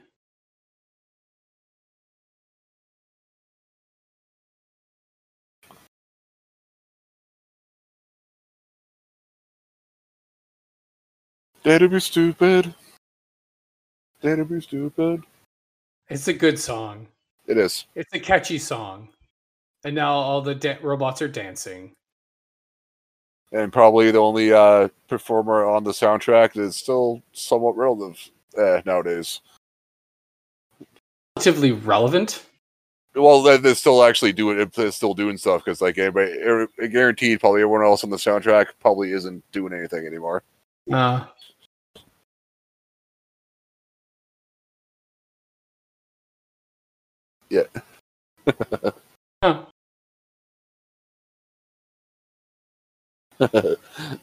To 11.65 11.89
be 11.89 12.01
stupid. 12.01 12.75
To 14.23 14.45
be 14.45 14.61
stupid. 14.61 15.23
It's 16.09 16.29
a 16.29 16.33
good 16.33 16.59
song. 16.59 17.07
It 17.47 17.59
is. 17.59 17.87
It's 17.95 18.13
a 18.13 18.21
catchy 18.21 18.59
song. 18.59 19.09
And 19.85 19.95
now 19.95 20.13
all 20.13 20.41
the 20.41 20.55
da- 20.55 20.79
robots 20.83 21.23
are 21.23 21.29
dancing. 21.29 21.93
And 23.53 23.73
probably 23.73 24.11
the 24.11 24.19
only 24.19 24.53
uh, 24.53 24.89
performer 25.09 25.65
on 25.69 25.85
the 25.85 25.91
soundtrack 25.91 26.55
that 26.55 26.63
is 26.63 26.77
still 26.77 27.23
somewhat 27.33 27.77
relative 27.77 28.19
uh, 28.57 28.81
nowadays. 28.85 29.41
Relatively 31.37 31.73
relevant. 31.73 32.45
Well, 33.15 33.43
they- 33.43 33.59
they're 33.59 33.75
still 33.75 34.03
actually 34.05 34.33
doing. 34.33 34.71
They're 34.75 34.91
still 34.91 35.15
doing 35.15 35.37
stuff 35.37 35.65
because, 35.65 35.81
like, 35.81 35.99
everybody, 35.99 36.41
er, 36.43 36.69
guaranteed, 36.89 37.41
probably 37.41 37.61
everyone 37.63 37.85
else 37.85 38.05
on 38.05 38.11
the 38.11 38.17
soundtrack 38.17 38.69
probably 38.81 39.13
isn't 39.13 39.43
doing 39.53 39.73
anything 39.73 40.07
anymore. 40.07 40.43
Uh, 40.91 41.25
Yeah. 47.53 47.65
huh. 49.43 49.67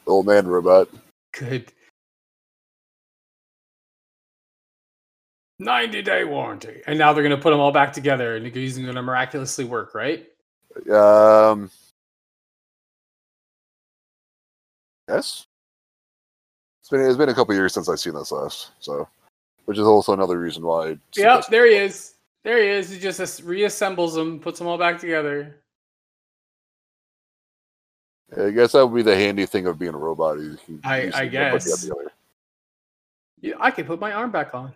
Old 0.07 0.25
man 0.25 0.47
robot. 0.47 0.89
Good. 1.38 1.71
90 5.59 6.01
day 6.01 6.23
warranty. 6.23 6.82
And 6.88 6.97
now 6.97 7.13
they're 7.13 7.23
going 7.23 7.36
to 7.36 7.41
put 7.41 7.51
them 7.51 7.59
all 7.59 7.71
back 7.71 7.93
together 7.93 8.36
and 8.36 8.47
he's 8.47 8.80
going 8.80 8.95
to 8.95 9.01
miraculously 9.03 9.65
work, 9.65 9.93
right? 9.93 10.27
Um. 10.91 11.69
Yes. 15.07 15.45
It's 16.82 16.89
been 16.89 17.01
it's 17.01 17.17
been 17.17 17.30
a 17.30 17.36
couple 17.36 17.53
years 17.53 17.75
since 17.75 17.89
I've 17.89 17.99
seen 17.99 18.15
this 18.15 18.32
last, 18.32 18.71
so 18.80 19.07
which 19.65 19.77
is 19.77 19.86
also 19.86 20.13
another 20.13 20.39
reason 20.39 20.63
why. 20.63 20.97
Yep, 21.15 21.47
there 21.49 21.67
he 21.67 21.75
is. 21.75 22.15
There 22.44 22.62
he 22.62 22.70
is. 22.70 22.90
He 22.90 23.00
just 23.00 23.20
reassembles 23.46 24.14
them, 24.16 24.40
puts 24.40 24.60
them 24.60 24.68
all 24.68 24.78
back 24.78 25.00
together. 25.00 25.56
I 28.38 28.52
guess 28.52 28.74
that 28.74 28.86
would 28.86 28.96
be 28.96 29.02
the 29.02 29.16
handy 29.16 29.46
thing 29.46 29.66
of 29.66 29.80
being 29.80 29.94
a 29.94 29.98
robot. 29.98 30.40
You 30.40 30.58
can 30.66 30.80
I- 30.84 31.02
use 31.04 31.16
I 31.16 31.24
it 31.24 31.26
one 31.26 31.34
way 31.34 31.48
or 31.48 31.52
guess. 31.52 31.90
Yeah, 33.42 33.54
I 33.60 33.72
can 33.72 33.86
put 33.86 34.00
my 34.00 34.12
arm 34.12 34.32
back 34.32 34.54
on. 34.54 34.74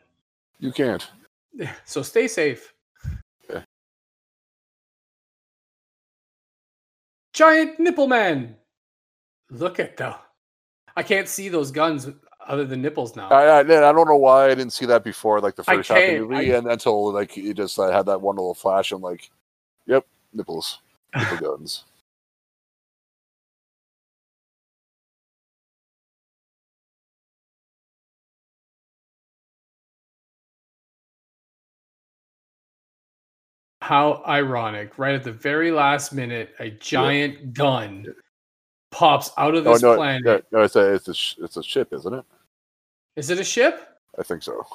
You 0.59 0.72
can't. 0.72 1.07
So 1.86 2.01
stay 2.01 2.28
safe. 2.28 2.74
Yeah. 3.47 3.61
Giant 7.34 7.80
nipple 7.80 8.07
man. 8.07 8.55
Look 9.51 9.80
at 9.80 9.97
the. 9.97 10.16
I 10.95 11.03
can't 11.03 11.28
see 11.28 11.47
those 11.47 11.70
guns 11.70 12.07
other 12.47 12.65
than 12.65 12.81
nipples 12.81 13.15
now. 13.15 13.29
I, 13.29 13.45
I, 13.45 13.59
I 13.59 13.63
don't 13.63 14.07
know 14.07 14.17
why 14.17 14.45
I 14.45 14.49
didn't 14.55 14.71
see 14.73 14.85
that 14.87 15.03
before, 15.03 15.39
like 15.41 15.55
the 15.55 15.63
first 15.63 15.89
half 15.89 15.97
of 15.99 16.03
the 16.07 16.19
movie, 16.21 16.53
I- 16.53 16.57
and 16.57 16.67
until 16.67 17.11
like 17.13 17.35
you 17.37 17.53
just 17.53 17.77
uh, 17.79 17.91
had 17.91 18.05
that 18.07 18.21
one 18.21 18.35
little 18.35 18.53
flash. 18.53 18.91
I'm 18.91 19.01
like, 19.01 19.29
yep, 19.85 20.05
nipples, 20.33 20.79
nipple 21.15 21.37
guns. 21.37 21.83
How 33.81 34.23
ironic! 34.26 34.97
Right 34.97 35.13
at 35.13 35.23
the 35.23 35.34
very 35.34 35.69
last 35.72 36.13
minute, 36.13 36.55
a 36.59 36.69
giant 36.69 37.53
gun 37.53 38.05
pops 38.94 39.32
out 39.38 39.56
of 39.56 39.65
Oh 39.68 39.74
this 39.74 39.82
no, 39.82 39.95
planet. 39.95 40.24
no, 40.52 40.60
no, 40.60 40.64
it's 40.64 40.76
a 40.76 40.94
it's 40.94 41.07
a 41.07 41.14
sh- 41.14 41.36
it's 41.40 41.57
a 41.57 41.64
ship, 41.64 41.91
isn't 41.91 42.14
it? 42.14 42.24
Is 43.15 43.30
it 43.30 43.40
a 43.40 43.44
ship? 43.44 43.99
I 44.18 44.24
think 44.24 44.44
so. 44.44 44.65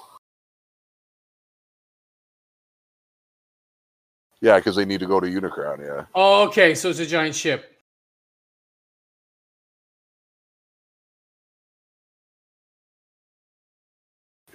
Yeah, 4.41 4.59
because 4.59 4.77
they 4.77 4.85
need 4.85 5.01
to 5.01 5.07
go 5.07 5.21
to 5.21 5.27
Unicron. 5.27 5.79
Yeah. 5.85 6.05
Oh, 6.15 6.47
okay. 6.49 6.75
So 6.75 6.91
it's 6.91 6.99
a 6.99 7.07
giant 7.07 7.35
ship. 7.35 7.75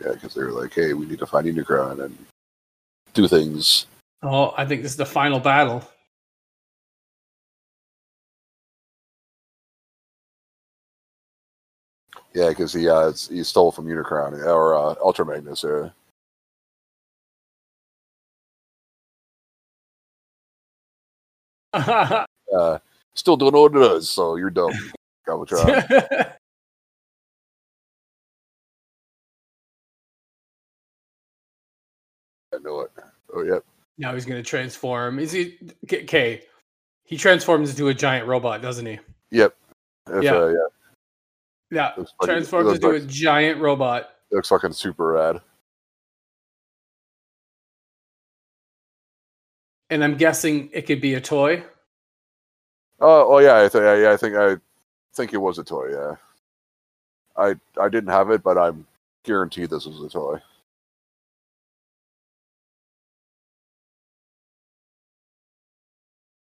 Yeah, 0.03 0.13
because 0.13 0.33
they 0.33 0.41
were 0.43 0.51
like, 0.51 0.73
"Hey, 0.73 0.93
we 0.93 1.05
need 1.05 1.19
to 1.19 1.25
find 1.25 1.45
Unicron 1.47 2.03
and 2.03 2.17
do 3.13 3.27
things." 3.27 3.85
Oh, 4.21 4.53
I 4.57 4.65
think 4.65 4.81
this 4.81 4.91
is 4.91 4.97
the 4.97 5.05
final 5.05 5.39
battle. 5.39 5.87
Yeah, 12.33 12.49
because 12.49 12.73
he 12.73 12.89
uh, 12.89 13.11
he 13.29 13.43
stole 13.43 13.71
from 13.71 13.85
Unicron 13.85 14.43
or 14.45 14.75
uh, 14.75 14.95
Ultra 15.03 15.25
Magnus. 15.25 15.63
Uh, 15.63 15.91
uh, 21.73 22.79
still 23.13 23.37
don't 23.37 23.53
know 23.53 23.61
what 23.61 23.75
it 23.75 23.81
is, 23.97 24.09
so 24.09 24.35
you're 24.35 24.49
dumb, 24.49 24.73
Galvatron. 25.27 25.67
I 32.53 32.57
know 32.63 32.81
it. 32.81 32.91
Oh 33.35 33.43
yeah, 33.43 33.59
now 33.99 34.15
he's 34.15 34.25
going 34.25 34.41
to 34.41 34.47
transform. 34.47 35.19
Is 35.19 35.31
he 35.31 35.59
okay? 35.85 36.41
He 37.03 37.17
transforms 37.17 37.69
into 37.69 37.89
a 37.89 37.93
giant 37.93 38.27
robot, 38.27 38.63
doesn't 38.63 38.87
he? 38.87 38.99
yep. 39.29 39.55
If, 40.07 40.23
Yeah. 40.23 40.35
Uh, 40.35 40.47
yeah, 40.47 40.57
Yeah, 41.73 41.91
Looks 41.97 42.13
like- 42.21 42.29
transforms 42.29 42.73
into 42.75 42.89
a 42.91 42.99
giant 42.99 43.59
robot. 43.59 44.09
it 44.31 44.35
looks 44.35 44.49
fucking 44.49 44.73
super 44.73 45.13
rad. 45.13 45.41
And 49.89 50.03
I'm 50.03 50.15
guessing 50.17 50.69
it 50.71 50.83
could 50.83 51.01
be 51.01 51.15
a 51.15 51.21
toy. 51.21 51.63
Oh, 52.99 53.33
oh 53.35 53.39
yeah, 53.39 53.57
I 53.57 53.69
think 53.69 53.83
yeah, 53.83 54.11
I 54.11 54.17
think 54.17 54.35
I 54.35 54.57
think 55.15 55.33
it 55.33 55.37
was 55.37 55.57
a 55.59 55.63
toy. 55.63 55.89
Yeah, 55.91 56.15
I 57.35 57.55
I 57.81 57.89
didn't 57.89 58.09
have 58.11 58.29
it, 58.29 58.43
but 58.43 58.57
I'm 58.57 58.85
guaranteed 59.23 59.69
this 59.71 59.85
was 59.87 59.99
a 60.01 60.09
toy. 60.09 60.39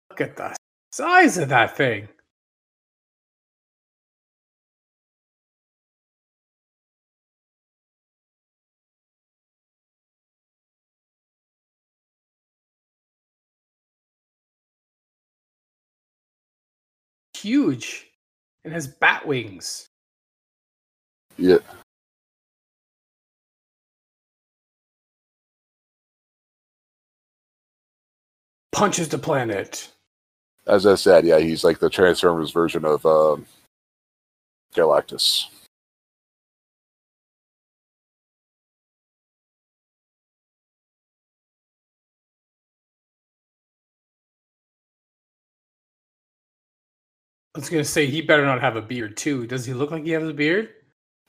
Look 0.09 0.21
at 0.21 0.35
the 0.37 0.55
size 0.91 1.37
of 1.37 1.49
that 1.49 1.75
thing. 1.77 2.09
Huge. 17.47 18.07
It 18.65 18.73
has 18.73 18.87
bat 18.87 19.25
wings. 19.25 19.87
Yeah, 21.37 21.59
Punches 28.73 29.07
the 29.07 29.17
planet. 29.17 29.89
As 30.67 30.85
I 30.85 30.95
said, 30.95 31.25
yeah, 31.25 31.39
he's 31.39 31.63
like 31.63 31.79
the 31.79 31.89
Transformers 31.89 32.51
version 32.51 32.83
of 32.83 33.05
um, 33.05 33.45
Galactus. 34.75 35.45
I 47.57 47.59
was 47.59 47.69
gonna 47.71 47.83
say 47.83 48.05
he 48.05 48.21
better 48.21 48.45
not 48.45 48.61
have 48.61 48.75
a 48.75 48.81
beard 48.83 49.17
too. 49.17 49.47
Does 49.47 49.65
he 49.65 49.73
look 49.73 49.89
like 49.89 50.03
he 50.03 50.11
has 50.11 50.29
a 50.29 50.31
beard? 50.31 50.69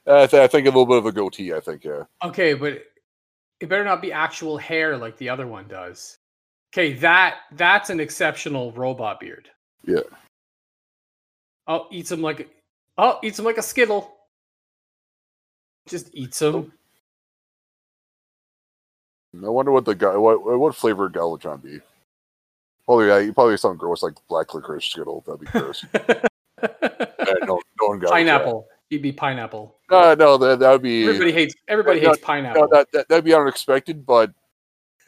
I, 0.06 0.26
th- 0.26 0.42
I 0.42 0.46
think 0.46 0.66
a 0.66 0.70
little 0.70 0.84
bit 0.84 0.98
of 0.98 1.06
a 1.06 1.12
goatee. 1.12 1.54
I 1.54 1.60
think, 1.60 1.84
yeah. 1.84 2.02
Okay, 2.22 2.52
but 2.52 2.82
it 3.60 3.68
better 3.70 3.82
not 3.82 4.02
be 4.02 4.12
actual 4.12 4.58
hair 4.58 4.98
like 4.98 5.16
the 5.16 5.30
other 5.30 5.46
one 5.46 5.66
does. 5.68 6.18
Okay, 6.70 6.92
that 6.94 7.36
that's 7.52 7.88
an 7.88 7.98
exceptional 7.98 8.72
robot 8.72 9.20
beard. 9.20 9.48
Yeah. 9.86 10.00
Oh, 11.66 11.86
eat 11.90 12.10
him 12.10 12.20
like 12.20 12.40
a, 12.40 12.44
oh, 12.98 13.20
eats 13.22 13.38
him 13.38 13.46
like 13.46 13.56
a 13.56 13.62
skittle. 13.62 14.14
Just 15.86 16.10
eats 16.12 16.42
him. 16.42 16.72
Oh. 19.34 19.46
I 19.46 19.48
wonder 19.48 19.72
what 19.72 19.86
the 19.86 19.94
guy, 19.94 20.14
what 20.14 20.44
what 20.58 20.74
flavor 20.74 21.08
Galvatron 21.08 21.62
be? 21.62 21.80
Probably, 22.88 23.08
yeah, 23.08 23.18
you 23.18 23.34
probably 23.34 23.58
something 23.58 23.76
gross 23.76 24.02
like 24.02 24.14
black 24.30 24.54
licorice 24.54 24.86
Skittle. 24.86 25.22
That'd 25.26 25.40
be 25.40 25.46
gross. 25.46 25.84
No, 27.46 27.60
no 27.80 27.88
one 27.88 27.98
got 28.00 28.10
pineapple. 28.10 28.66
He'd 28.88 29.02
be 29.02 29.12
pineapple. 29.12 29.76
No, 29.90 30.14
no, 30.14 30.36
that 30.38 30.58
that 30.58 30.72
would 30.72 30.82
be 30.82 31.04
Everybody 31.04 31.30
hates. 31.30 31.54
Everybody 31.68 32.00
no, 32.00 32.08
hates 32.08 32.20
pineapple. 32.20 32.62
no, 32.62 32.68
that, 32.72 32.88
that 32.92 33.08
that'd 33.08 33.24
be 33.24 33.34
unexpected, 33.34 34.04
but 34.04 34.32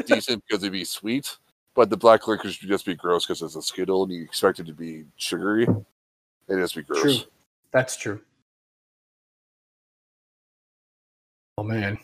decent 0.06 0.44
because 0.46 0.62
it'd 0.62 0.72
be 0.72 0.84
sweet. 0.84 1.36
But 1.74 1.90
the 1.90 1.96
black 1.96 2.28
licorice 2.28 2.60
would 2.60 2.68
just 2.68 2.84
be 2.84 2.94
gross 2.94 3.24
because 3.24 3.42
it's 3.42 3.56
a 3.56 3.62
Skittle, 3.62 4.04
and 4.04 4.12
you 4.12 4.22
expect 4.22 4.60
it 4.60 4.66
to 4.66 4.74
be 4.74 5.06
sugary. 5.16 5.62
It'd 5.62 6.62
just 6.62 6.76
be 6.76 6.82
gross. 6.82 7.02
True. 7.02 7.30
That's 7.72 7.96
true. 7.96 8.20
Oh 11.58 11.64
man. 11.64 11.98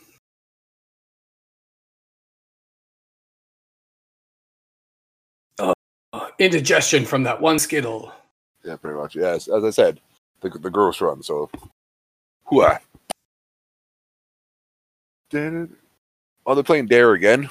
Indigestion 6.39 7.05
from 7.05 7.23
that 7.25 7.41
one 7.41 7.59
skittle. 7.59 8.13
Yeah, 8.65 8.77
pretty 8.77 8.99
much. 8.99 9.15
Yes, 9.15 9.49
as 9.49 9.65
I 9.65 9.71
said, 9.71 10.01
the 10.41 10.51
the 10.51 10.71
gross 10.71 11.01
run. 11.01 11.23
So, 11.23 11.51
Hooah. 12.51 12.81
Oh, 16.47 16.55
they're 16.55 16.63
playing 16.63 16.87
Dare 16.87 17.13
again. 17.15 17.49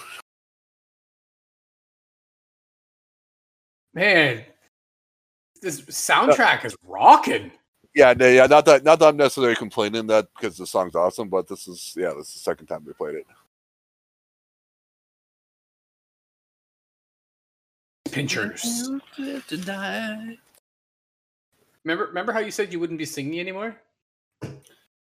Man, 3.93 4.43
this 5.61 5.79
uh, 5.79 5.83
soundtrack 5.83 6.65
is 6.65 6.75
rocking. 6.85 7.51
Yeah, 7.93 8.13
no, 8.13 8.27
yeah. 8.27 8.45
Not 8.45 8.65
that, 8.65 8.83
not 8.83 8.99
that 8.99 9.07
I'm 9.07 9.17
necessarily 9.17 9.55
complaining 9.55 10.07
that 10.07 10.27
because 10.35 10.57
the 10.57 10.67
song's 10.67 10.95
awesome, 10.95 11.29
but 11.29 11.47
this 11.47 11.67
is, 11.67 11.93
yeah, 11.95 12.11
this 12.17 12.27
is 12.27 12.33
the 12.33 12.39
second 12.39 12.67
time 12.67 12.83
we 12.85 12.91
played 12.91 13.15
it. 13.15 13.25
Pinchers. 18.15 18.89
Remember, 21.83 22.05
remember 22.05 22.31
how 22.31 22.39
you 22.39 22.49
said 22.49 22.71
you 22.71 22.79
wouldn't 22.79 22.97
be 22.97 23.03
singing 23.03 23.41
anymore? 23.41 23.75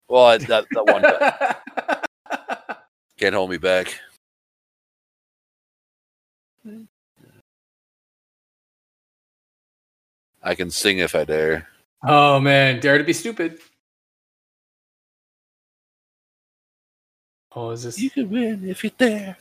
Well, 0.07 0.25
I, 0.25 0.37
that 0.37 0.65
that 0.71 0.85
one 0.85 1.01
time 1.01 2.77
can't 3.19 3.35
hold 3.35 3.49
me 3.49 3.57
back. 3.57 3.99
I 10.41 10.55
can 10.55 10.71
sing 10.71 10.99
if 10.99 11.13
I 11.13 11.25
dare. 11.25 11.67
oh 12.07 12.39
man, 12.39 12.79
dare 12.79 12.97
to 12.97 13.03
be 13.03 13.11
stupid. 13.11 13.59
Oh, 17.53 17.71
is 17.71 17.83
this 17.83 17.99
You 17.99 18.09
can 18.09 18.29
win 18.29 18.69
if 18.69 18.81
you're 18.81 18.93
there. 18.97 19.35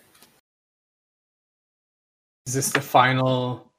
Is 2.47 2.55
this 2.55 2.71
the 2.71 2.81
final 2.81 3.71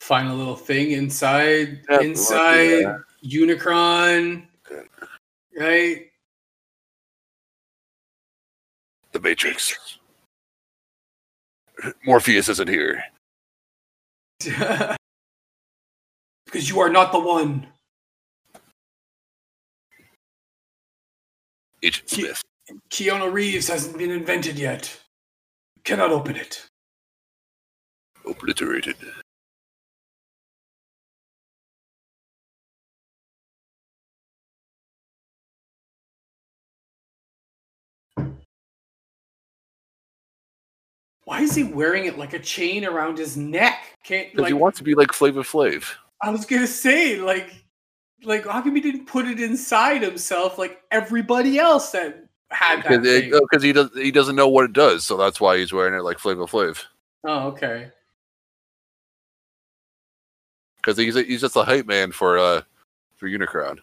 final 0.00 0.36
little 0.36 0.56
thing 0.56 0.92
inside 0.92 1.80
Yeah, 1.90 2.00
inside 2.00 2.80
yeah. 2.80 2.98
Unicron? 3.24 4.46
Right? 5.58 6.06
The 9.12 9.20
Matrix. 9.20 9.98
Morpheus 12.04 12.48
isn't 12.48 12.68
here. 12.68 13.02
because 16.46 16.68
you 16.68 16.80
are 16.80 16.88
not 16.90 17.12
the 17.12 17.20
one. 17.20 17.66
Agent 21.82 22.06
Ki- 22.08 22.22
Smith. 22.22 22.42
Keanu 22.90 23.32
Reeves 23.32 23.68
hasn't 23.68 23.96
been 23.98 24.10
invented 24.10 24.58
yet. 24.58 25.00
Cannot 25.84 26.10
open 26.10 26.36
it. 26.36 26.66
Obliterated. 28.28 28.96
Why 41.24 41.42
is 41.42 41.54
he 41.54 41.62
wearing 41.62 42.06
it 42.06 42.18
like 42.18 42.32
a 42.32 42.38
chain 42.38 42.84
around 42.84 43.18
his 43.18 43.36
neck? 43.36 43.96
Can't 44.02 44.34
like 44.34 44.46
he 44.46 44.54
wants 44.54 44.78
to 44.78 44.84
be 44.84 44.94
like 44.94 45.12
Flavor 45.12 45.42
Flav. 45.42 45.84
I 46.22 46.30
was 46.30 46.46
gonna 46.46 46.66
say, 46.66 47.18
like 47.20 47.54
like 48.24 48.46
how 48.46 48.62
come 48.62 48.74
he 48.74 48.80
didn't 48.80 49.06
put 49.06 49.26
it 49.26 49.40
inside 49.40 50.02
himself 50.02 50.58
like 50.58 50.80
everybody 50.90 51.58
else 51.58 51.90
that 51.90 52.24
had 52.50 52.82
that? 52.84 53.02
Because 53.02 53.62
oh, 53.62 53.66
he 53.66 53.72
does 53.72 53.90
he 53.94 54.10
doesn't 54.10 54.36
know 54.36 54.48
what 54.48 54.64
it 54.64 54.72
does, 54.72 55.04
so 55.04 55.16
that's 55.16 55.40
why 55.40 55.58
he's 55.58 55.72
wearing 55.72 55.94
it 55.94 56.02
like 56.02 56.18
Flavor 56.18 56.46
Flav. 56.46 56.84
Oh, 57.24 57.48
okay. 57.48 57.90
Because 60.78 60.96
he's 60.96 61.16
a, 61.16 61.22
he's 61.22 61.40
just 61.40 61.56
a 61.56 61.64
hype 61.64 61.86
man 61.86 62.12
for 62.12 62.38
uh 62.38 62.62
for 63.16 63.28
Unicron. 63.28 63.78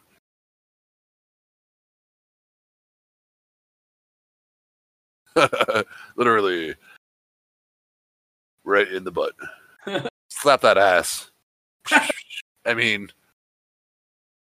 Literally, 6.16 6.76
right 8.64 8.88
in 8.88 9.04
the 9.04 9.12
butt. 9.12 9.34
Slap 10.30 10.62
that 10.62 10.78
ass. 10.78 11.30
I 12.66 12.74
mean, 12.74 13.10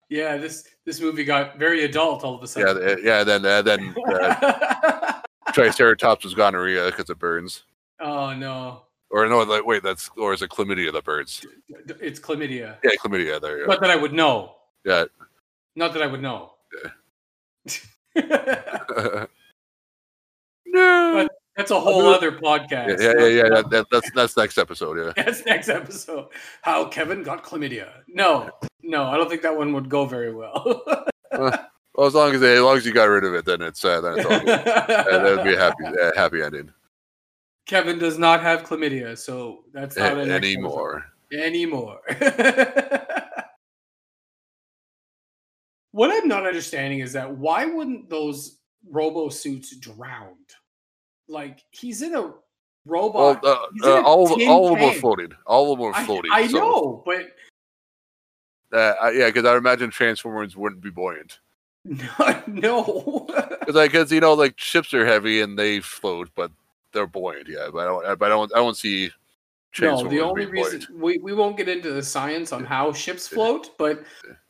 Yeah, 0.09 0.37
this 0.37 0.65
this 0.85 1.01
movie 1.01 1.25
got 1.25 1.59
very 1.59 1.85
adult 1.85 2.23
all 2.25 2.37
of 2.37 2.43
a 2.43 2.47
sudden. 2.47 2.79
th- 2.81 3.01
yeah. 3.03 3.25
Then 3.25 3.45
uh, 3.45 3.63
then 3.63 3.95
uh, 4.09 5.21
Triceratops 5.53 6.25
was 6.25 6.35
gonorrhea 6.35 6.87
because 6.87 7.11
it 7.11 7.19
burns. 7.19 7.65
oh 8.01 8.33
no, 8.35 8.83
Or 9.11 9.27
no, 9.27 9.43
like, 9.43 9.65
wait, 9.65 9.83
that's 9.83 10.11
or 10.19 10.35
is 10.35 10.43
it 10.43 10.51
chlamydia 10.51 10.93
the 10.93 11.01
birds? 11.01 11.47
it's 12.01 12.21
chlamydia. 12.21 12.77
Yeah, 12.85 12.91
chlamydia. 13.01 13.41
There 13.41 13.59
you 13.59 13.67
go. 13.67 13.73
Not 13.73 13.81
that 13.81 13.91
I 13.91 13.97
would 13.97 14.13
know. 14.13 14.57
Yeah. 14.85 15.05
Not 15.77 15.95
that 15.95 16.03
I 16.03 16.07
would 16.07 16.21
know. 16.21 16.53
no. 20.67 21.29
That's 21.57 21.71
a 21.71 21.81
whole 21.81 22.07
other 22.07 22.33
podcast. 22.33 23.01
Yeah, 23.01 23.15
yeah, 23.19 23.27
yeah. 23.27 23.27
yeah. 23.27 23.49
That, 23.49 23.71
that, 23.71 23.87
that's 23.91 24.11
that's 24.13 24.37
next 24.37 24.59
episode. 24.59 24.99
Yeah. 24.99 25.13
That's 25.25 25.45
next 25.45 25.69
episode. 25.69 26.29
How 26.63 26.85
Kevin 26.87 27.25
got 27.25 27.43
chlamydia. 27.43 27.89
No, 28.07 28.51
no, 28.83 29.05
I 29.05 29.17
don't 29.17 29.29
think 29.29 29.43
that 29.43 29.57
one 29.57 29.73
would 29.73 29.89
go 29.89 30.07
very 30.07 30.35
well. 30.35 30.85
Well, 31.95 32.07
as 32.07 32.15
long 32.15 32.33
as 32.33 32.41
they, 32.41 32.55
as 32.55 32.61
long 32.61 32.77
as 32.77 32.87
you 32.87 32.93
got 32.93 33.07
rid 33.07 33.25
of 33.25 33.35
it, 33.35 33.45
then 33.45 33.61
it's 33.61 33.85
uh, 33.85 34.01
then 34.01 34.19
it's 34.19 34.25
all 34.25 34.39
good. 34.39 34.49
Uh, 34.49 35.19
that 35.19 35.37
would 35.37 35.45
be 35.45 35.55
a 35.55 35.59
happy 35.59 35.85
uh, 35.85 36.13
happy 36.15 36.43
ending 36.43 36.71
Kevin 37.69 37.99
does 37.99 38.19
not 38.19 38.43
have 38.43 38.65
chlamydia, 38.65 39.17
so 39.17 39.63
that's 39.73 39.97
A- 39.97 40.01
not 40.01 40.19
an 40.19 40.29
next 40.29 40.47
anymore. 40.47 41.05
Anymore. 41.33 42.01
what 45.93 46.11
I'm 46.11 46.27
not 46.27 46.47
understanding 46.47 47.01
is 47.01 47.13
that 47.13 47.31
why 47.31 47.67
wouldn't 47.67 48.09
those 48.09 48.59
robo 48.91 49.29
suits 49.29 49.77
drown? 49.77 50.35
Like 51.29 51.61
he's 51.71 52.01
in 52.01 52.15
a 52.15 52.23
Well, 52.23 52.43
robot. 52.87 53.45
uh, 53.45 53.59
He's 53.75 53.85
in 53.85 53.91
uh, 53.91 53.97
a 53.97 54.03
all 54.03 54.33
of, 54.33 54.41
all 54.49 54.65
of 54.65 54.71
them 54.71 54.79
can. 54.79 54.87
were 54.95 55.01
floating. 55.01 55.33
All 55.47 55.71
of 55.73 55.79
them 55.79 55.87
were 55.87 55.95
I, 55.95 56.05
floating. 56.05 56.31
I 56.33 56.47
so, 56.47 56.59
know, 56.59 57.03
but 57.05 57.27
Uh, 58.73 59.11
yeah, 59.15 59.27
because 59.27 59.45
I 59.45 59.57
imagine 59.59 59.91
Transformers 59.91 60.57
wouldn't 60.57 60.81
be 60.81 60.89
buoyant. 60.91 61.41
no, 61.85 62.43
no. 62.47 63.27
Because 63.61 63.75
like, 63.75 63.93
cause, 63.93 64.11
you 64.11 64.21
know, 64.21 64.33
like 64.33 64.59
ships 64.59 64.95
are 64.95 65.05
heavy 65.05 65.43
and 65.43 65.59
they 65.59 65.81
float, 65.81 66.31
but 66.35 66.51
they're 66.99 67.07
buoyant. 67.07 67.49
Yeah, 67.49 67.69
but 67.73 67.79
I 67.81 67.85
don't. 67.85 68.19
But 68.19 68.27
I 68.27 68.29
don't. 68.29 68.53
I 68.55 68.59
don't 68.59 68.77
see. 68.77 69.11
No, 69.81 70.09
the 70.09 70.21
only 70.21 70.47
reason 70.47 70.81
buoyant. 70.81 71.01
we, 71.01 71.19
we 71.19 71.33
won't 71.33 71.57
get 71.57 71.69
into 71.69 71.93
the 71.93 72.03
science 72.03 72.53
on 72.53 72.65
how 72.65 72.93
ships 72.93 73.29
float, 73.29 73.77
but 73.79 74.03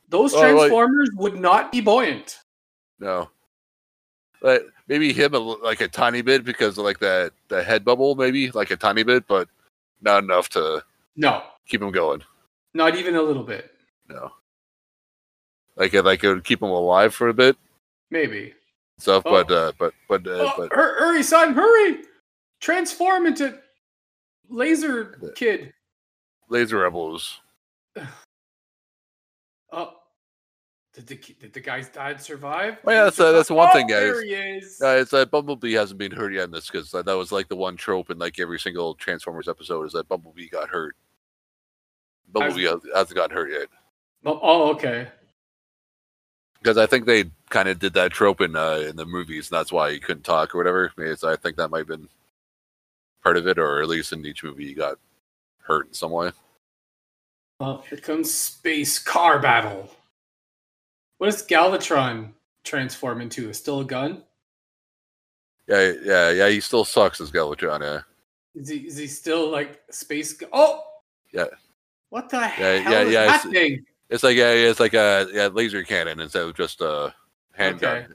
those 0.09 0.33
Oh, 0.33 0.39
like- 0.41 0.53
transformers 0.55 1.11
would 1.17 1.39
not 1.39 1.71
be 1.73 1.81
buoyant. 1.81 2.39
No. 3.01 3.29
But 4.41 4.67
maybe 4.87 5.13
him 5.13 5.35
a, 5.35 5.39
like 5.39 5.81
a 5.81 5.89
tiny 5.89 6.23
bit 6.23 6.45
because 6.45 6.79
of 6.79 6.85
like 6.85 7.01
that 7.01 7.33
the 7.49 7.63
head 7.63 7.85
bubble, 7.85 8.15
maybe 8.15 8.51
like 8.53 8.71
a 8.71 8.77
tiny 8.77 9.03
bit, 9.03 9.27
but 9.27 9.49
not 10.01 10.23
enough 10.23 10.49
to 10.51 10.83
No, 11.17 11.43
keep 11.67 11.83
him 11.83 11.91
going. 11.91 12.23
Not 12.73 12.95
even 12.97 13.17
a 13.17 13.23
little 13.23 13.43
bit. 13.43 13.73
No. 14.09 14.31
Like 15.77 15.93
it, 15.95 16.05
like 16.05 16.23
it 16.25 16.29
would 16.29 16.45
keep 16.45 16.63
him 16.63 16.71
alive 16.71 17.13
for 17.15 17.29
a 17.29 17.35
bit, 17.35 17.57
Maybe. 18.11 18.55
stuff. 18.99 19.25
Oh. 19.27 19.31
But 19.33 19.51
uh, 19.53 19.73
but 19.79 19.93
but 20.09 20.27
uh, 20.27 20.31
Oh, 20.31 20.53
but 20.57 20.73
hurry, 20.73 21.23
son, 21.25 21.53
hurry! 21.55 21.99
Transform 22.61 23.27
into 23.27 23.59
laser 24.49 25.19
kid. 25.37 25.73
Laser 26.49 26.79
Rebels. 26.79 27.41
Oh, 29.71 29.93
did 30.95 31.07
the 31.07 31.17
did 31.39 31.53
the 31.53 31.61
guy's 31.61 31.91
dad 31.91 32.23
survive? 32.23 32.79
Oh, 32.87 32.91
yeah, 32.91 33.05
that's, 33.05 33.21
uh, 33.21 33.33
that's 33.33 33.49
the 33.49 33.55
one 33.55 33.69
survive? 33.71 33.87
thing, 33.87 33.95
Oh, 33.95 34.01
guys. 34.01 34.15
There 34.15 34.25
he 34.25 34.33
is. 34.33 34.81
Uh, 34.83 34.97
it's 35.01 35.11
that 35.11 35.31
Bumblebee 35.31 35.75
hasn't 35.75 35.99
been 35.99 36.11
hurt 36.11 36.33
yet 36.33 36.45
in 36.45 36.51
this 36.53 36.71
because 36.71 36.91
that, 36.93 37.05
that 37.05 37.19
was 37.19 37.33
like 37.33 37.49
the 37.49 37.57
one 37.57 37.77
trope 37.77 38.09
in 38.09 38.19
like 38.19 38.39
every 38.41 38.59
single 38.59 38.95
Transformers 38.95 39.47
episode 39.47 39.85
is 39.85 39.93
that 39.93 40.09
Bumblebee 40.09 40.49
got 40.49 40.71
hurt. 40.71 40.97
Bumblebee 42.33 42.65
has, 42.65 42.81
hasn't 42.95 43.15
gotten 43.15 43.37
hurt 43.37 43.51
yet 43.51 43.69
oh, 44.25 44.41
oh, 44.43 44.71
okay. 44.71 45.09
because 46.61 46.79
I 46.79 46.87
think 46.87 47.05
they 47.05 47.25
kind 47.51 47.69
of 47.69 47.79
did 47.79 47.93
that 47.93 48.11
trope 48.13 48.41
in 48.41 48.57
uh, 48.57 48.77
in 48.89 48.97
the 48.97 49.05
movies, 49.05 49.51
and 49.51 49.59
that's 49.59 49.71
why 49.71 49.93
he 49.93 50.01
couldn't 50.01 50.25
talk 50.25 50.55
or 50.55 50.59
whatever. 50.59 50.91
Maybe 50.97 51.11
it's- 51.11 51.25
I 51.25 51.37
think 51.37 51.57
that 51.57 51.69
might 51.69 51.81
have 51.81 51.89
been 51.89 52.09
part 53.29 53.37
of 53.37 53.47
it, 53.47 53.59
or 53.59 53.83
at 53.83 53.89
least 53.89 54.15
in 54.15 54.25
each 54.25 54.43
movie 54.43 54.67
he 54.67 54.73
got 54.73 54.99
hurt 55.59 55.87
in 55.89 55.93
some 55.93 56.11
way. 56.11 56.31
Well, 57.61 57.85
here 57.89 57.99
comes 57.99 58.33
space 58.33 58.99
car 58.99 59.39
battle. 59.39 59.91
What 61.19 61.27
does 61.31 61.47
Galvatron 61.47 62.31
transform 62.65 63.21
into? 63.21 63.51
Is 63.51 63.59
still 63.59 63.81
a 63.81 63.85
gun? 63.85 64.23
Yeah, 65.67 65.93
yeah, 66.03 66.31
yeah. 66.31 66.49
He 66.49 66.61
still 66.61 66.87
sucks 66.87 67.21
as 67.21 67.31
Galvatron. 67.31 67.81
Yeah, 67.83 68.01
Is 68.55 68.69
he 68.71 68.77
is 68.87 68.97
he 68.97 69.07
still 69.07 69.51
like 69.51 69.83
space? 69.91 70.41
Oh, 70.53 70.83
Yeah. 71.31 71.47
What 72.09 72.31
the 72.31 72.39
Yeah, 72.39 72.47
hell 72.49 72.93
yeah, 72.93 73.01
is 73.03 73.13
yeah, 73.13 73.27
that 73.27 73.45
it's- 73.45 73.53
thing? 73.53 73.85
it's 74.09 74.23
like 74.23 74.37
yeah, 74.39 74.53
it's 74.53 74.81
like 74.81 74.95
a 74.95 75.29
yeah, 75.35 75.49
laser 75.49 75.85
cannon 75.85 76.21
instead 76.21 76.45
of 76.45 76.55
just 76.57 76.81
a 76.81 77.13
handgun. 77.53 78.05
Okay. 78.05 78.07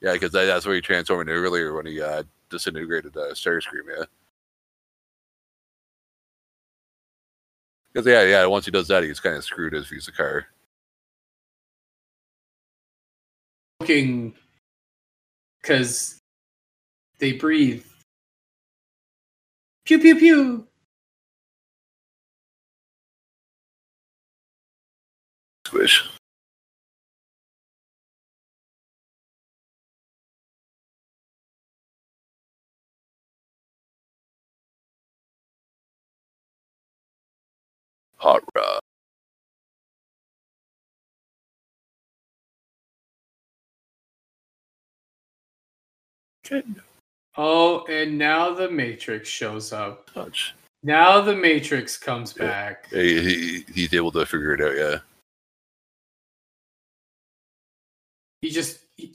Yeah, 0.00 0.14
because 0.14 0.32
that, 0.32 0.46
that's 0.46 0.66
what 0.66 0.74
he 0.74 0.80
transformed 0.80 1.28
into 1.30 1.40
earlier 1.40 1.74
when 1.74 1.86
he 1.86 2.02
uh, 2.02 2.24
disintegrated 2.54 3.16
uh, 3.16 3.34
Starscream. 3.34 3.88
Yeah. 3.98 4.04
Because 7.92 8.06
yeah, 8.06 8.22
yeah. 8.22 8.46
Once 8.46 8.64
he 8.64 8.70
does 8.70 8.88
that, 8.88 9.02
he's 9.02 9.20
kind 9.20 9.36
of 9.36 9.44
screwed 9.44 9.74
if 9.74 9.88
he's 9.88 10.08
a 10.08 10.12
car. 10.12 10.46
Looking, 13.80 14.34
because 15.60 16.20
they 17.18 17.32
breathe. 17.32 17.84
Pew 19.84 19.98
pew 19.98 20.14
pew. 20.14 20.66
Squish. 25.66 26.13
Hot 38.24 38.42
rod. 38.56 38.80
Oh, 47.36 47.84
and 47.86 48.16
now 48.16 48.54
the 48.54 48.70
Matrix 48.70 49.28
shows 49.28 49.74
up. 49.74 50.10
Touch. 50.14 50.54
Now 50.82 51.20
the 51.20 51.36
Matrix 51.36 51.98
comes 51.98 52.34
Yeah. 52.34 52.46
back. 52.46 52.90
He, 52.90 53.20
he, 53.20 53.64
he's 53.74 53.92
able 53.92 54.12
to 54.12 54.24
figure 54.24 54.54
it 54.54 54.60
out. 54.62 54.74
Yeah. 54.76 54.98
He 58.40 58.50
just. 58.50 58.80
he- 58.96 59.14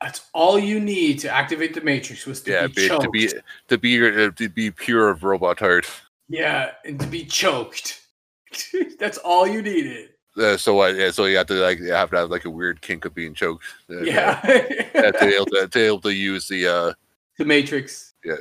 that's 0.00 0.28
all 0.32 0.58
you 0.58 0.80
need 0.80 1.18
to 1.20 1.30
activate 1.30 1.74
the 1.74 1.80
Matrix 1.80 2.24
was 2.26 2.40
to 2.42 2.52
yeah. 2.52 2.66
be 2.68 2.72
be- 2.74 2.88
choked. 2.88 3.02
to 3.02 3.10
be 3.10 3.28
to 3.68 3.78
be 3.78 4.24
uh, 4.26 4.30
to 4.30 4.48
be 4.48 4.70
pure 4.70 5.08
of 5.10 5.24
robot 5.24 5.58
heart. 5.58 5.86
Yeah, 6.28 6.72
and 6.84 6.98
to 7.00 7.06
be 7.06 7.24
choked. 7.24 8.05
That's 8.98 9.18
all 9.18 9.46
you 9.46 9.62
needed. 9.62 10.10
Uh, 10.36 10.56
so 10.56 10.74
what? 10.74 10.94
Yeah. 10.96 11.10
So 11.10 11.24
you 11.26 11.36
have 11.38 11.46
to 11.46 11.54
like 11.54 11.78
you 11.78 11.92
have 11.92 12.10
to 12.10 12.16
have 12.18 12.30
like 12.30 12.44
a 12.44 12.50
weird 12.50 12.80
kink 12.82 13.04
of 13.04 13.14
being 13.14 13.34
choked. 13.34 13.64
Uh, 13.88 14.02
Yeah. 14.02 14.40
yeah, 14.94 15.10
to 15.10 15.18
be 15.26 15.34
able 15.34 15.46
to, 15.46 15.60
to 15.62 15.68
be 15.68 15.80
able 15.82 16.00
to 16.02 16.14
use 16.14 16.46
the 16.48 16.66
uh 16.66 16.92
the 17.38 17.44
Matrix. 17.44 18.14
Yeah. 18.24 18.36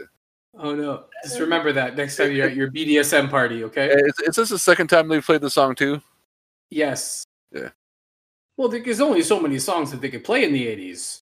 Oh 0.57 0.75
no. 0.75 1.05
Just 1.23 1.39
remember 1.39 1.71
that 1.73 1.95
next 1.95 2.17
time 2.17 2.31
you're 2.33 2.47
at 2.47 2.55
your 2.55 2.69
BDSM 2.71 3.29
party, 3.29 3.63
okay? 3.65 3.89
is, 3.91 4.13
is 4.27 4.35
this 4.35 4.49
the 4.49 4.59
second 4.59 4.87
time 4.87 5.07
they've 5.07 5.25
played 5.25 5.41
the 5.41 5.49
song 5.49 5.75
too? 5.75 6.01
Yes. 6.69 7.25
Yeah. 7.51 7.69
Well, 8.57 8.69
there's 8.69 9.01
only 9.01 9.21
so 9.21 9.39
many 9.39 9.59
songs 9.59 9.91
that 9.91 9.99
they 10.01 10.09
could 10.09 10.23
play 10.23 10.45
in 10.45 10.53
the 10.53 10.65
80s 10.65 11.21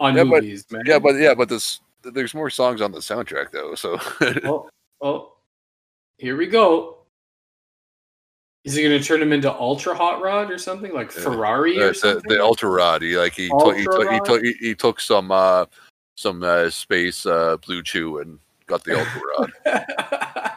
on 0.00 0.16
Yeah, 0.16 0.24
but- 0.24 0.42
movies, 0.42 0.66
man. 0.70 0.82
Yeah, 0.86 0.98
but 0.98 1.14
yeah, 1.16 1.34
but 1.34 1.48
this 1.48 1.80
there's 2.02 2.34
more 2.34 2.50
songs 2.50 2.80
on 2.80 2.92
the 2.92 2.98
soundtrack 2.98 3.50
though. 3.50 3.74
So 3.74 3.98
oh, 4.44 4.68
oh, 5.00 5.32
here 6.18 6.36
we 6.36 6.46
go. 6.46 6.98
Is 8.66 8.74
he 8.74 8.82
going 8.82 9.00
to 9.00 9.06
turn 9.06 9.22
him 9.22 9.32
into 9.32 9.52
Ultra 9.52 9.94
Hot 9.94 10.20
Rod 10.20 10.50
or 10.50 10.58
something 10.58 10.92
like 10.92 11.14
Yeah. 11.14 11.22
Ferrari 11.22 11.78
or 11.80 11.88
the, 11.90 11.94
something? 11.94 12.22
the 12.28 12.42
Ultra 12.42 12.68
Rod, 12.68 13.00
he 13.00 13.16
like 13.16 13.32
he 13.32 13.48
took 13.48 13.76
he 13.76 13.86
Ultra 13.86 14.04
took 14.04 14.10
he 14.12 14.20
took 14.20 14.42
he, 14.42 14.52
he 14.68 14.74
took 14.74 14.98
some 14.98 15.30
uh 15.30 15.66
some 16.16 16.42
uh, 16.42 16.68
space 16.68 17.24
uh 17.26 17.58
blue 17.58 17.80
chew 17.80 18.18
and 18.18 18.40
got 18.66 18.82
the 18.82 18.98
Ultra 18.98 19.20
Rod. 19.38 19.52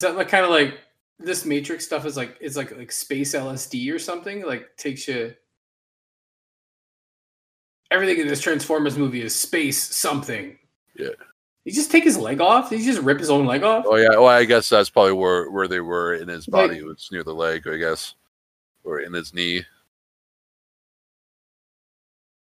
Is 0.00 0.08
that 0.08 0.16
like 0.16 0.28
kind 0.28 0.44
of 0.44 0.50
like 0.50 0.80
this 1.18 1.44
Matrix 1.44 1.84
stuff 1.84 2.06
is 2.06 2.16
like 2.16 2.36
it's 2.40 2.56
like 2.56 2.76
like 2.76 2.90
space 2.90 3.34
LSD 3.34 3.92
or 3.92 3.98
something? 3.98 4.46
Like 4.46 4.76
takes 4.78 5.06
you. 5.06 5.34
Everything 7.90 8.18
in 8.18 8.28
this 8.28 8.40
Transformers 8.40 8.96
movie 8.96 9.20
is 9.22 9.34
space 9.34 9.94
something. 9.94 10.58
Yeah. 10.98 11.10
He 11.64 11.70
just 11.70 11.90
take 11.90 12.04
his 12.04 12.18
leg 12.18 12.40
off. 12.42 12.68
Did 12.70 12.80
he 12.80 12.84
just 12.84 13.00
rip 13.00 13.18
his 13.18 13.30
own 13.30 13.46
leg 13.46 13.62
off? 13.62 13.84
Oh 13.88 13.96
yeah, 13.96 14.10
well 14.10 14.26
I 14.26 14.44
guess 14.44 14.68
that's 14.68 14.90
probably 14.90 15.12
where 15.12 15.50
where 15.50 15.66
they 15.68 15.80
were 15.80 16.14
in 16.14 16.28
his 16.28 16.46
Like- 16.46 16.68
body. 16.68 16.78
It 16.80 16.84
was 16.86 17.08
near 17.10 17.24
the 17.24 17.32
leg, 17.34 17.66
I 17.66 17.76
guess, 17.78 18.14
or 18.84 19.00
in 19.00 19.12
his 19.14 19.32
knee. 19.32 19.64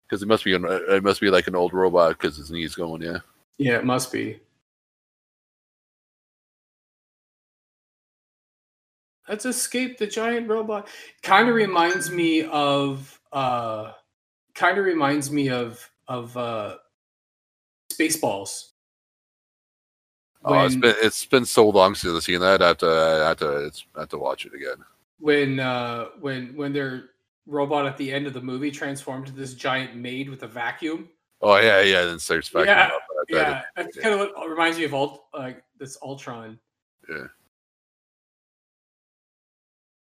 Because 0.08 0.22
it 0.22 0.26
must 0.28 0.44
be 0.44 0.54
an, 0.54 0.64
it 0.66 1.02
must 1.02 1.20
be 1.20 1.30
like 1.30 1.46
an 1.46 1.54
old 1.54 1.72
robot 1.72 2.18
because 2.18 2.36
his 2.36 2.50
knee's 2.50 2.74
going. 2.74 3.02
Yeah. 3.02 3.18
Yeah, 3.58 3.76
it 3.78 3.84
must 3.84 4.10
be. 4.12 4.40
Let's 9.28 9.46
escape 9.46 9.98
the 9.98 10.06
giant 10.06 10.48
robot. 10.48 10.88
Kind 11.22 11.48
of 11.48 11.54
reminds 11.54 12.10
me 12.10 12.42
of 12.44 13.18
uh 13.32 13.92
kind 14.54 14.78
of 14.78 14.84
reminds 14.84 15.30
me 15.30 15.48
of 15.48 15.88
of 16.08 16.36
uh 16.36 16.76
Spaceballs. 17.92 18.71
Oh, 20.44 20.64
it's 20.64 20.74
When- 20.74 20.80
been 20.80 20.94
it's 21.02 21.24
been 21.26 21.44
so 21.44 21.68
long 21.68 21.94
since 21.94 22.14
I've 22.14 22.22
seen 22.22 22.40
that. 22.40 22.62
I 22.62 22.68
have 22.68 22.78
to 22.78 22.90
I 22.90 23.28
have 23.28 23.36
to 23.38 23.66
it's, 23.66 23.84
I 23.96 24.00
have 24.00 24.08
to 24.10 24.18
watch 24.18 24.44
it 24.46 24.54
again. 24.54 24.84
when 25.20 25.60
uh 25.60 26.06
when 26.20 26.54
when 26.56 26.72
their 26.72 27.10
robot 27.46 27.86
at 27.86 27.96
the 27.96 28.12
end 28.12 28.26
of 28.26 28.32
the 28.34 28.40
movie 28.40 28.70
transformed 28.70 29.26
to 29.26 29.32
this 29.32 29.54
giant 29.54 29.94
maid 29.96 30.28
with 30.28 30.42
a 30.42 30.48
vacuum. 30.48 31.08
Oh 31.40 31.56
yeah, 31.58 31.80
yeah. 31.80 32.04
Then 32.04 32.18
starts 32.18 32.50
Yeah, 32.54 32.60
up. 32.60 32.92
That- 32.92 33.26
Yeah, 33.28 33.62
that's 33.76 33.96
kind 33.98 34.14
of 34.20 34.30
what 34.34 34.48
reminds 34.50 34.78
me 34.78 34.84
of 34.84 34.94
Ult, 34.94 35.24
like 35.32 35.62
this 35.78 35.96
Ultron. 36.02 36.58
Yeah. 37.08 37.26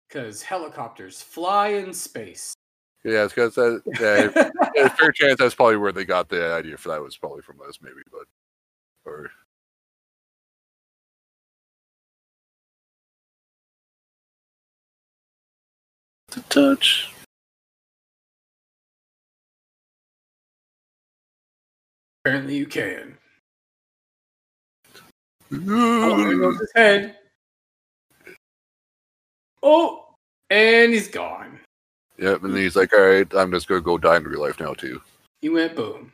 Because 0.08 0.42
helicopters 0.42 1.22
fly 1.22 1.70
in 1.70 1.94
space. 1.94 2.54
Yeah, 3.04 3.24
it's 3.24 3.34
because 3.34 3.56
that. 3.56 3.82
Yeah, 4.00 4.50
yeah, 4.76 4.88
fair 4.90 5.12
chance 5.12 5.40
that's 5.40 5.56
probably 5.56 5.78
where 5.78 5.92
they 5.94 6.06
got 6.06 6.30
the 6.30 6.54
idea 6.54 6.78
for 6.78 6.90
that 6.90 7.02
was 7.02 7.18
probably 7.18 7.42
from 7.42 7.60
us, 7.68 7.80
maybe, 7.82 8.02
but 8.12 8.26
or 9.06 9.32
to 16.32 16.42
touch. 16.44 17.12
Apparently, 22.24 22.56
you 22.56 22.66
can. 22.66 23.18
Oh, 25.54 26.24
there 26.24 26.38
goes 26.38 26.60
his 26.60 26.72
head. 26.76 27.18
Oh, 29.64 30.16
and 30.50 30.94
he's 30.94 31.08
gone. 31.08 31.60
Yep, 32.18 32.44
and 32.44 32.56
he's 32.56 32.76
like, 32.76 32.94
"All 32.94 33.02
right, 33.02 33.28
I'm 33.34 33.52
just 33.52 33.68
gonna 33.68 33.82
go 33.82 33.98
die 33.98 34.18
in 34.18 34.24
real 34.24 34.42
life 34.42 34.60
now 34.60 34.74
too." 34.74 35.02
He 35.42 35.50
went 35.50 35.76
boom. 35.76 36.12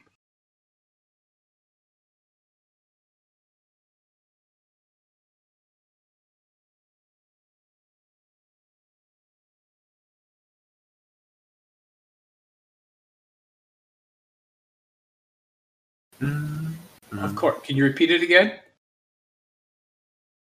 Of 16.21 17.35
course. 17.35 17.59
Can 17.63 17.75
you 17.77 17.83
repeat 17.83 18.11
it 18.11 18.21
again? 18.21 18.53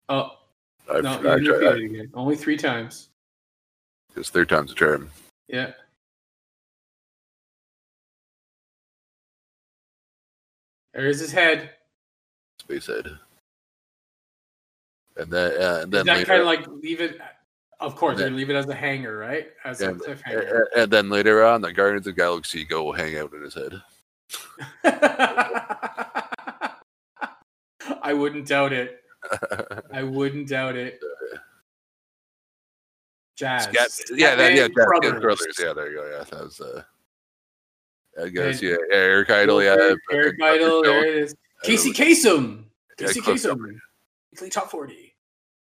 Oh 0.09 0.31
I've, 0.91 1.03
no, 1.03 1.17
didn't 1.17 1.27
I, 1.27 1.35
repeat 1.35 1.83
it 1.83 1.85
again. 1.85 2.11
Only 2.15 2.37
three 2.37 2.57
times. 2.57 3.09
it's 4.17 4.31
third 4.31 4.49
time's 4.49 4.73
a 4.73 4.75
charm. 4.75 5.11
Yeah. 5.49 5.73
There's 10.95 11.21
his 11.21 11.33
head. 11.33 11.71
Spacehead. 12.63 13.19
And 15.17 15.31
then, 15.31 15.53
uh, 15.63 15.81
and 15.83 15.93
then 15.93 16.07
that 16.07 16.27
kind 16.27 16.41
of 16.41 16.47
like 16.47 16.67
leave 16.69 17.01
it? 17.01 17.19
Of 17.81 17.97
course, 17.97 18.19
Yeah. 18.21 18.27
you 18.27 18.37
leave 18.37 18.51
it 18.51 18.57
as 18.57 18.69
a 18.69 18.75
hanger, 18.75 19.17
right? 19.19 19.51
As 19.65 19.81
a 19.81 19.91
and, 19.91 20.01
cliffhanger. 20.01 20.51
and- 20.51 20.83
and 20.83 20.93
then 20.93 21.09
later 21.11 21.45
on, 21.45 21.61
the 21.61 21.73
Guardians 21.73 22.07
of 22.07 22.15
the 22.15 22.21
Galaxy 22.21 22.65
go 22.65 22.93
hang 22.93 23.17
out 23.17 23.33
in 23.33 23.43
his 23.43 23.55
head. 23.55 23.83
I 28.03 28.13
wouldn't 28.13 28.47
doubt 28.49 28.73
it. 28.73 29.01
I 29.93 30.03
wouldn't 30.03 30.49
doubt 30.49 30.77
it. 30.77 31.01
Jazz. 33.37 33.65
Scat- 33.65 34.19
yeah, 34.19 34.35
that, 34.35 34.55
yeah, 34.55 34.69
Jazz 34.69 34.75
Brothers. 34.75 35.21
Brothers. 35.21 35.57
Yeah, 35.59 35.73
there 35.73 35.91
you 35.91 35.97
go. 35.99 36.05
Yeah, 36.11 36.25
that 36.25 36.45
was. 36.45 36.61
Uh, 36.61 36.83
I 38.23 38.29
guess 38.29 38.61
And- 38.61 38.71
yeah, 38.71 38.77
Eric 38.93 39.31
Idle. 39.31 39.63
Yeah, 39.63 39.77
Eric, 39.79 39.99
Eric 40.13 40.37
Idle, 40.43 40.83
there 40.83 41.05
it 41.07 41.17
is. 41.17 41.35
Casey 41.63 41.93
Kasem. 41.93 42.65
Casey 42.99 43.21
Kasem. 43.21 43.79
Top 44.51 44.71
40. 44.71 45.12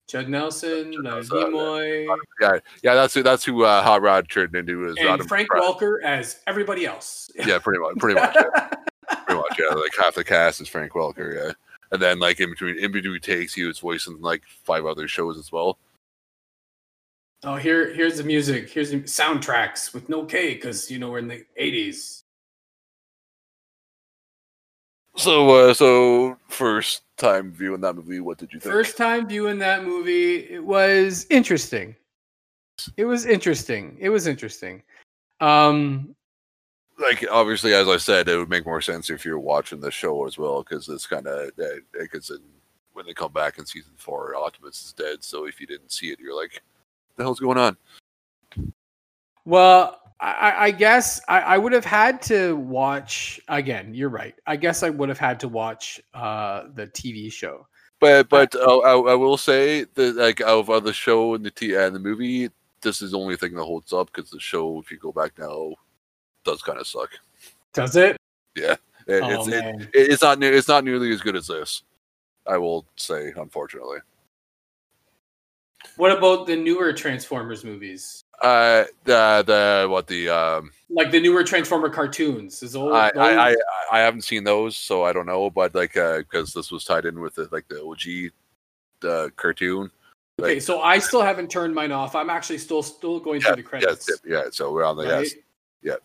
Judd 0.08 0.30
Nelson, 0.30 0.94
uh, 1.06 1.22
Nimoy, 1.22 2.08
yeah, 2.40 2.60
yeah. 2.84 2.94
That's 2.94 3.14
who. 3.16 3.24
That's 3.24 3.44
who 3.44 3.64
uh, 3.64 3.82
Hot 3.82 4.04
Rod 4.04 4.30
turned 4.30 4.56
into. 4.56 4.86
Is 4.86 4.98
and 4.98 5.10
Adam 5.10 5.28
Frank 5.28 5.48
Pratt. 5.48 5.64
Welker 5.64 6.04
as 6.04 6.42
everybody 6.46 6.86
else. 6.86 7.32
Yeah, 7.36 7.58
pretty 7.58 7.80
much. 7.80 7.96
Pretty 7.98 8.20
much. 8.20 8.36
Yeah. 8.36 8.70
pretty 9.26 9.42
much. 9.42 9.60
Yeah, 9.60 9.74
like 9.74 9.92
half 10.00 10.14
the 10.14 10.24
cast 10.24 10.62
is 10.62 10.70
Frank 10.70 10.92
Welker. 10.92 11.34
Yeah, 11.34 11.54
and 11.92 12.00
then 12.00 12.20
like 12.20 12.40
in 12.40 12.52
between 12.52 12.78
in 12.78 12.92
between 12.92 13.20
takes, 13.20 13.56
he 13.56 13.64
was 13.64 13.80
voicing 13.80 14.22
like 14.22 14.44
five 14.46 14.86
other 14.86 15.08
shows 15.08 15.40
as 15.40 15.52
well. 15.52 15.80
Oh, 17.44 17.56
here, 17.56 17.94
here's 17.94 18.18
the 18.18 18.24
music. 18.24 18.70
Here's 18.70 18.92
the 18.92 19.02
soundtracks 19.02 19.94
with 19.94 20.08
no 20.10 20.24
K 20.26 20.54
because 20.54 20.90
you 20.90 21.00
know 21.00 21.10
we're 21.10 21.20
in 21.20 21.28
the 21.28 21.46
80s. 21.60 22.24
So, 25.18 25.50
uh, 25.50 25.74
so 25.74 26.38
first 26.50 27.04
time 27.18 27.52
viewing 27.52 27.82
that 27.82 27.96
movie, 27.96 28.20
what 28.20 28.38
did 28.38 28.52
you 28.54 28.60
think? 28.60 28.74
First 28.74 28.98
time 28.98 29.28
viewing 29.28 29.60
that 29.60 29.84
movie, 29.84 30.50
it 30.50 30.64
was 30.64 31.26
interesting. 31.30 31.96
It 32.98 33.06
was 33.06 33.26
interesting. 33.26 33.96
It 34.00 34.10
was 34.10 34.28
interesting. 34.28 34.84
Um, 35.40 36.16
like 37.00 37.26
obviously, 37.32 37.74
as 37.74 37.88
I 37.88 37.98
said, 37.98 38.28
it 38.28 38.38
would 38.38 38.50
make 38.50 38.66
more 38.66 38.82
sense 38.82 39.10
if 39.10 39.26
you're 39.26 39.40
watching 39.40 39.80
the 39.80 39.92
show 39.92 40.26
as 40.26 40.38
well, 40.38 40.64
because 40.64 40.90
it's 40.90 41.08
kind 41.08 41.28
of 41.28 41.52
because 41.94 42.32
when 42.94 43.06
they 43.06 43.14
come 43.14 43.32
back 43.32 43.58
in 43.58 43.66
season 43.66 43.94
four, 43.98 44.36
Optimus 44.36 44.86
is 44.86 44.94
dead. 44.94 45.24
So 45.24 45.46
if 45.46 45.60
you 45.60 45.68
didn't 45.68 45.92
see 45.92 46.08
it, 46.08 46.20
you're 46.20 46.36
like, 46.36 46.62
"The 47.16 47.24
hell's 47.24 47.40
going 47.40 47.58
on?" 47.58 47.78
well, 49.46 50.05
I, 50.26 50.66
I 50.66 50.72
guess 50.72 51.22
I, 51.28 51.40
I 51.42 51.58
would 51.60 51.72
have 51.72 51.86
had 51.86 52.22
to 52.24 52.56
watch 52.56 53.40
again. 53.48 53.94
You're 53.94 54.10
right. 54.10 54.34
I 54.48 54.56
guess 54.56 54.82
I 54.82 54.90
would 54.90 55.10
have 55.10 55.20
had 55.20 55.40
to 55.42 55.48
watch 55.48 56.02
uh, 56.16 56.64
the 56.74 56.88
TV 56.88 57.32
show. 57.32 57.68
But 58.00 58.28
but 58.30 58.56
uh, 58.56 58.80
I, 58.80 59.12
I 59.12 59.14
will 59.14 59.38
say 59.38 59.84
that 59.84 60.16
like 60.16 60.42
out 60.42 60.68
of 60.68 60.84
the 60.84 60.94
show 60.94 61.36
and 61.36 61.46
the 61.46 61.52
t- 61.52 61.76
and 61.76 61.96
the 61.96 62.00
movie, 62.00 62.50
this 62.82 63.02
is 63.04 63.12
the 63.12 63.20
only 63.20 63.36
thing 63.38 63.54
that 63.54 63.64
holds 63.64 63.94
up 63.94 64.12
because 64.12 64.32
the 64.32 64.40
show, 64.40 64.80
if 64.80 64.90
you 64.92 64.98
go 64.98 65.12
back 65.12 65.34
now, 65.38 65.74
does 66.44 66.62
kind 66.64 66.80
of 66.80 66.88
suck. 66.88 67.12
Does 67.74 67.96
it? 67.96 68.18
It- 68.56 68.80
oh, 69.10 69.30
it's 69.30 69.48
it, 69.48 69.64
man. 69.64 69.82
it- 69.94 70.12
it's 70.12 70.24
not 70.24 70.40
ne- 70.40 70.48
it's 70.50 70.68
not 70.68 70.84
nearly 70.84 71.12
as 71.14 71.22
good 71.22 71.36
as 71.36 71.48
this. 71.48 71.84
I 72.48 72.58
will 72.58 72.86
say, 72.96 73.32
unfortunately. 73.38 74.00
What 75.98 76.12
about 76.12 76.48
the 76.48 76.56
newer 76.56 76.94
Transformers 76.94 77.64
movies? 77.64 78.24
Uh, 78.42 78.84
the 79.06 79.44
the 79.46 79.88
what 79.90 80.08
the 80.08 80.30
um, 80.30 80.72
Like 80.90 81.12
the 81.12 81.20
newer 81.20 81.44
Transformer 81.44 81.90
cartoons? 81.90 82.62
Is 82.64 82.76
old, 82.76 82.94
I, 82.94 83.10
I 83.16 83.50
I 83.52 83.56
I 83.92 84.00
haven't 84.00 84.24
seen 84.24 84.44
those, 84.44 84.78
so 84.78 85.04
I 85.04 85.14
don't 85.14 85.26
know. 85.26 85.50
But 85.50 85.74
like, 85.74 85.96
uh, 85.98 86.20
because 86.20 86.54
this 86.54 86.72
was 86.72 86.84
tied 86.84 87.06
in 87.06 87.20
with 87.22 87.36
the 87.36 87.48
like 87.52 87.68
the 87.68 87.82
OG, 87.84 88.32
the 89.00 89.32
cartoon. 89.36 89.90
okay, 90.42 90.60
so 90.60 90.82
I 90.82 91.00
still 91.00 91.22
haven't 91.22 91.50
turned 91.50 91.74
mine 91.74 91.92
off. 91.92 92.16
I'm 92.16 92.30
actually 92.30 92.58
still 92.58 92.84
still 92.84 93.20
going 93.20 93.42
Yeah, 93.42 93.48
through 93.48 93.56
the 93.58 93.64
credits. 93.64 94.10
yeah, 94.26 94.44
yeah. 94.44 94.44
So 94.52 94.72
we're 94.72 94.84
on 94.84 94.98
the 94.98 95.06
right? 95.06 95.28
yes. 95.82 95.98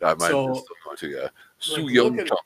Uh, 0.00 0.14
mine 0.18 0.30
So, 0.30 0.54
still 0.54 0.76
going 0.84 0.96
to 0.98 1.08
yeah. 1.08 1.28
Su 1.58 1.82
like, 1.82 1.92
Young 1.94 2.16
Chung. 2.24 2.38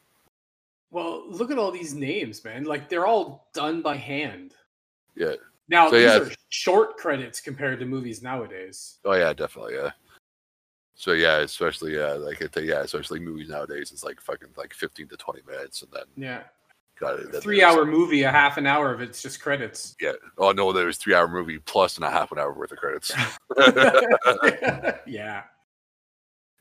Well, 0.90 1.24
look 1.28 1.50
at 1.50 1.58
all 1.58 1.70
these 1.70 1.94
names, 1.94 2.42
man. 2.44 2.64
Like 2.64 2.88
they're 2.88 3.06
all 3.06 3.46
done 3.52 3.82
by 3.82 3.96
hand. 3.96 4.54
Yeah. 5.14 5.34
Now 5.72 5.88
So, 5.88 5.96
these 5.96 6.04
yeah. 6.04 6.18
are 6.18 6.30
short 6.50 6.98
credits 6.98 7.40
compared 7.40 7.80
to 7.80 7.86
movies 7.86 8.22
nowadays. 8.22 8.98
Oh 9.06 9.14
yeah, 9.14 9.32
definitely 9.32 9.74
yeah. 9.76 9.92
So 10.94 11.12
yeah, 11.12 11.38
especially 11.38 11.96
yeah, 11.96 12.12
like 12.12 12.42
it, 12.42 12.54
yeah, 12.62 12.80
especially 12.80 13.20
movies 13.20 13.48
nowadays, 13.48 13.90
it's 13.90 14.04
like 14.04 14.20
fucking 14.20 14.48
like 14.54 14.74
fifteen 14.74 15.08
to 15.08 15.16
twenty 15.16 15.40
minutes, 15.48 15.80
and 15.80 15.90
then 15.90 16.04
Yeah, 16.14 16.42
got 17.00 17.18
it. 17.18 17.42
three 17.42 17.64
hour 17.64 17.86
movie, 17.86 18.22
a 18.24 18.30
half 18.30 18.58
an 18.58 18.66
hour 18.66 18.92
of 18.92 19.00
it's 19.00 19.22
just 19.22 19.40
credits. 19.40 19.96
Yeah. 19.98 20.12
Oh 20.36 20.52
no, 20.52 20.74
there 20.74 20.84
was 20.84 20.98
three 20.98 21.14
hour 21.14 21.26
movie 21.26 21.58
plus 21.58 21.96
and 21.96 22.04
a 22.04 22.10
half 22.10 22.32
an 22.32 22.38
hour 22.38 22.52
worth 22.52 22.72
of 22.72 22.78
credits. 22.78 23.10
yeah. 25.06 25.44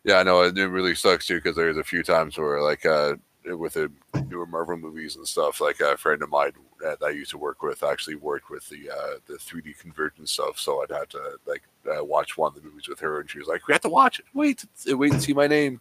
Yeah, 0.06 0.16
I 0.16 0.24
know. 0.24 0.44
It 0.44 0.58
it 0.58 0.70
really 0.70 0.96
sucks 0.96 1.28
too 1.28 1.36
because 1.36 1.58
there's 1.58 1.76
a 1.76 1.84
few 1.84 2.02
times 2.02 2.38
where, 2.38 2.62
like, 2.62 2.86
uh, 2.86 3.16
with 3.46 3.74
the 3.74 3.92
newer 4.28 4.46
Marvel 4.46 4.78
movies 4.78 5.16
and 5.16 5.28
stuff, 5.28 5.62
like 5.62 5.80
a 5.80 5.98
friend 5.98 6.22
of 6.22 6.30
mine 6.30 6.52
that 6.82 6.98
I 7.04 7.10
used 7.10 7.32
to 7.32 7.38
work 7.38 7.62
with 7.64 7.84
actually 7.84 8.16
worked 8.16 8.50
with 8.50 8.68
the 8.70 8.90
uh, 8.90 9.18
the 9.28 9.34
3D 9.36 9.78
convergence 9.80 10.32
stuff. 10.32 10.58
So 10.60 10.82
I'd 10.84 10.92
have 10.92 11.10
to 11.10 11.38
like 11.46 11.64
uh, 11.92 12.04
watch 12.04 12.38
one 12.38 12.50
of 12.50 12.56
the 12.56 12.62
movies 12.68 12.88
with 12.88 13.00
her, 13.00 13.20
and 13.20 13.30
she 13.30 13.40
was 13.40 13.48
like, 13.48 13.68
"We 13.68 13.74
have 13.74 13.82
to 13.82 13.90
watch 13.90 14.20
it. 14.20 14.26
Wait, 14.34 14.64
uh, 14.92 14.98
wait 14.98 15.14
and 15.14 15.22
see 15.22 15.34
my 15.34 15.48
name." 15.48 15.80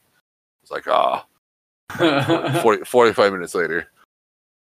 It's 0.63 0.71
like, 0.71 0.87
ah, 0.89 1.25
40, 2.63 2.85
45 2.85 3.33
minutes 3.33 3.55
later. 3.55 3.89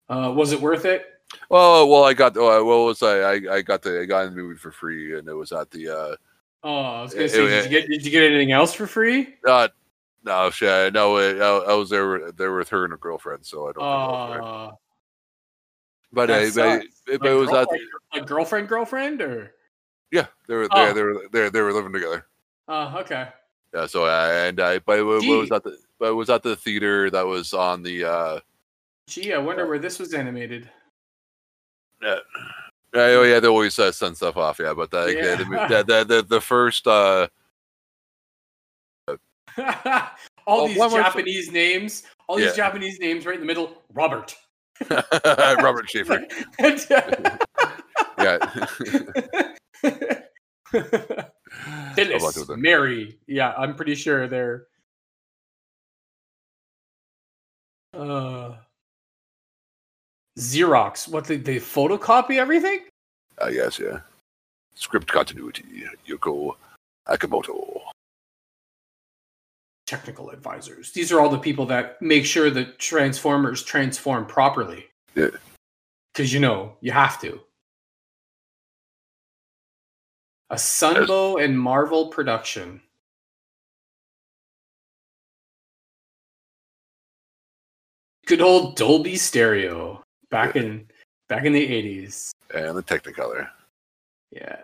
uh, 0.08 0.32
was 0.34 0.52
it 0.52 0.60
worth 0.60 0.84
it? 0.84 1.06
Oh 1.50 1.86
well, 1.86 2.04
I 2.04 2.12
got. 2.14 2.36
Uh, 2.36 2.60
what 2.62 2.78
was 2.86 3.02
I? 3.02 3.20
I, 3.20 3.54
I 3.56 3.62
got 3.62 3.82
the 3.82 4.00
I 4.00 4.04
got 4.04 4.24
the 4.24 4.30
movie 4.32 4.56
for 4.58 4.72
free, 4.72 5.18
and 5.18 5.28
it 5.28 5.34
was 5.34 5.52
at 5.52 5.70
the. 5.70 5.88
uh 5.88 6.16
Oh, 6.62 6.74
I 6.74 7.02
was 7.02 7.14
gonna 7.14 7.24
It- 7.24 7.30
say, 7.30 7.44
it- 7.44 7.48
did 7.48 7.64
you 7.64 7.70
get 7.80 7.88
did 7.88 8.04
you 8.04 8.10
get 8.10 8.22
anything 8.24 8.52
else 8.52 8.74
for 8.74 8.86
free? 8.86 9.36
uh 9.48 9.68
no, 10.24 10.50
shit, 10.50 10.92
no, 10.94 11.16
I, 11.16 11.70
I 11.70 11.74
was 11.74 11.90
there. 11.90 12.08
with- 12.10 12.36
There 12.36 12.54
with 12.54 12.68
her 12.70 12.84
and 12.84 12.92
her 12.92 12.98
girlfriend, 12.98 13.44
so 13.46 13.68
I 13.68 13.72
don't. 13.72 13.82
I. 13.82 14.38
Uh, 14.38 14.70
But, 16.12 16.26
that 16.26 16.56
uh, 16.58 16.80
but, 17.06 17.20
but 17.20 17.30
it 17.30 17.34
was 17.34 17.48
at 17.50 17.54
girlfriend, 17.68 17.88
like 18.14 18.26
girlfriend, 18.26 18.68
girlfriend, 18.68 19.22
or 19.22 19.54
yeah, 20.10 20.26
they 20.48 20.54
were 20.56 20.68
Oh. 20.70 20.86
they, 20.86 20.92
they 20.92 21.02
were 21.02 21.28
they, 21.32 21.48
they 21.50 21.60
were 21.60 21.72
living 21.72 21.92
together. 21.92 22.26
oh, 22.68 22.98
okay. 22.98 23.28
Yeah, 23.72 23.86
so 23.86 24.04
uh, 24.06 24.28
and 24.48 24.58
I 24.58 24.80
but 24.80 24.98
it 24.98 25.20
Gee. 25.20 25.36
was 25.36 25.52
at 25.52 25.62
the 25.62 25.78
but 26.00 26.08
it 26.10 26.14
was 26.14 26.28
at 26.28 26.42
the 26.42 26.56
theater 26.56 27.08
that 27.10 27.24
was 27.26 27.54
on 27.54 27.82
the 27.84 28.04
uh 28.04 28.40
Gee, 29.06 29.32
I 29.32 29.38
wonder 29.38 29.66
where 29.66 29.78
this 29.78 29.98
was 30.00 30.12
animated. 30.14 30.68
yeah. 32.02 32.18
Oh 32.92 33.22
yeah, 33.22 33.38
they 33.38 33.46
always 33.46 33.78
uh, 33.78 33.92
send 33.92 34.16
stuff 34.16 34.36
off. 34.36 34.58
Yeah, 34.58 34.74
but 34.74 34.90
the, 34.90 35.14
Yeah. 35.14 35.36
the, 35.36 35.44
the, 35.44 35.84
the, 35.84 36.04
the 36.04 36.22
the 36.22 36.40
first 36.40 36.88
uh 36.88 37.28
all 40.46 40.68
these 40.68 40.76
Japanese 40.76 41.50
names, 41.50 42.04
all 42.28 42.36
these 42.36 42.54
Japanese 42.54 42.98
names 42.98 43.26
right 43.26 43.34
in 43.34 43.40
the 43.40 43.46
middle. 43.46 43.82
Robert. 43.92 44.34
Robert 44.90 45.88
Schaefer. 45.90 46.26
Yeah, 48.18 48.38
Phyllis. 51.94 52.48
Mary. 52.50 53.18
Yeah, 53.26 53.54
I'm 53.56 53.74
pretty 53.74 53.94
sure 53.94 54.26
they're. 54.26 54.66
Uh, 57.94 58.56
Xerox. 60.38 61.08
What 61.08 61.24
they 61.24 61.38
they 61.38 61.56
photocopy 61.56 62.36
everything? 62.36 62.80
I 63.40 63.52
guess 63.52 63.78
yeah. 63.78 64.00
Script 64.74 65.08
continuity, 65.08 65.84
Yoko 66.06 66.56
Akamoto. 67.08 67.69
Technical 69.90 70.30
advisors. 70.30 70.92
These 70.92 71.10
are 71.10 71.18
all 71.20 71.28
the 71.28 71.36
people 71.36 71.66
that 71.66 72.00
make 72.00 72.24
sure 72.24 72.48
that 72.48 72.78
transformers 72.78 73.64
transform 73.64 74.24
properly. 74.24 74.84
Yeah. 75.16 75.30
Because 76.12 76.32
you 76.32 76.38
know 76.38 76.76
you 76.80 76.92
have 76.92 77.20
to. 77.22 77.40
A 80.50 80.54
Sunbow 80.54 81.42
and 81.42 81.58
Marvel 81.58 82.06
production. 82.06 82.80
Good 88.26 88.40
old 88.42 88.76
Dolby 88.76 89.16
Stereo 89.16 90.04
back 90.30 90.54
in 90.54 90.86
back 91.28 91.44
in 91.46 91.52
the 91.52 91.66
eighties. 91.66 92.30
and 92.54 92.76
the 92.76 92.82
Technicolor. 92.84 93.48
Yeah, 94.30 94.58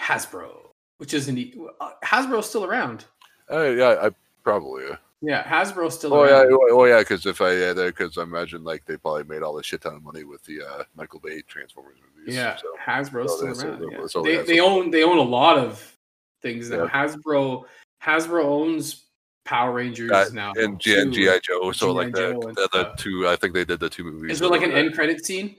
Hasbro, 0.00 0.50
which 0.98 1.14
isn't 1.14 1.38
e- 1.38 1.54
uh, 1.80 1.90
Hasbro's 2.04 2.48
still 2.48 2.64
around. 2.64 3.04
Uh, 3.48 3.68
yeah, 3.68 3.96
I 4.02 4.10
probably. 4.42 4.84
Uh, 4.86 4.96
Yeah, 5.24 5.44
Hasbro's 5.44 5.94
still 5.94 6.14
Oh 6.14 6.24
yeah, 6.24 6.40
around. 6.42 6.52
oh 6.52 6.68
oh, 6.80 6.84
yeah, 6.84 6.98
because 6.98 7.24
if 7.26 7.40
I 7.40 7.52
yeah, 7.52 7.72
because 7.74 8.18
I 8.18 8.22
imagine 8.24 8.64
like 8.64 8.84
they 8.86 8.96
probably 8.96 9.24
made 9.24 9.42
all 9.42 9.54
the 9.54 9.62
shit 9.62 9.80
ton 9.82 9.94
of 9.94 10.02
money 10.02 10.24
with 10.24 10.42
the 10.44 10.62
uh, 10.62 10.84
Michael 10.96 11.20
Bay 11.20 11.42
Transformers 11.42 11.98
movies. 12.16 12.34
Yeah, 12.34 12.56
so. 12.56 12.74
Hasbro's 12.84 13.38
so 13.38 13.52
still 13.54 13.70
around. 13.70 13.80
they- 13.90 13.96
yeah. 13.98 14.06
so 14.06 14.22
they 14.22 14.36
they- 14.38 14.42
they 14.44 14.60
own 14.60 14.90
they 14.90 15.04
own 15.04 15.18
a 15.18 15.22
lot 15.22 15.58
of 15.58 15.96
things 16.42 16.70
now. 16.70 16.84
Yeah. 16.84 16.88
Hasbro 16.90 17.64
Hasbro 18.02 18.44
owns 18.44 19.04
Power 19.44 19.72
Rangers 19.72 20.10
That- 20.10 20.32
now. 20.32 20.52
and 20.56 20.80
G- 20.80 20.98
and. 20.98 21.12
GI 21.12 21.38
Joe. 21.42 21.70
So 21.72 21.86
G.I. 21.92 22.04
like 22.04 22.12
the, 22.14 22.32
Joe 22.32 22.40
the, 22.40 22.68
the 22.72 22.92
two, 22.96 23.28
I 23.28 23.36
think 23.36 23.54
they 23.54 23.64
did 23.64 23.78
the 23.80 23.88
two 23.90 24.04
movies. 24.04 24.32
Is 24.32 24.40
there 24.40 24.48
like 24.48 24.62
an 24.62 24.70
that- 24.70 24.78
end 24.78 24.94
credit 24.94 25.24
scene? 25.24 25.56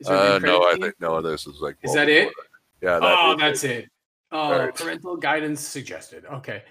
Is 0.00 0.06
there 0.08 0.16
an 0.16 0.22
Uh, 0.32 0.34
end 0.36 0.44
no, 0.44 0.60
credit 0.60 0.78
I 0.82 0.86
think 0.86 1.00
no. 1.00 1.20
This 1.22 1.46
is 1.46 1.60
like 1.60 1.76
Is 1.82 1.92
that 1.94 2.08
it? 2.08 2.28
before 2.28 2.44
Yeah. 2.80 2.98
That 3.00 3.18
oh, 3.20 3.36
that's 3.38 3.64
it. 3.64 3.88
Oh, 4.32 4.38
Alright. 4.52 4.74
parental 4.74 5.16
guidance 5.16 5.60
suggested. 5.60 6.24
Okay, 6.26 6.62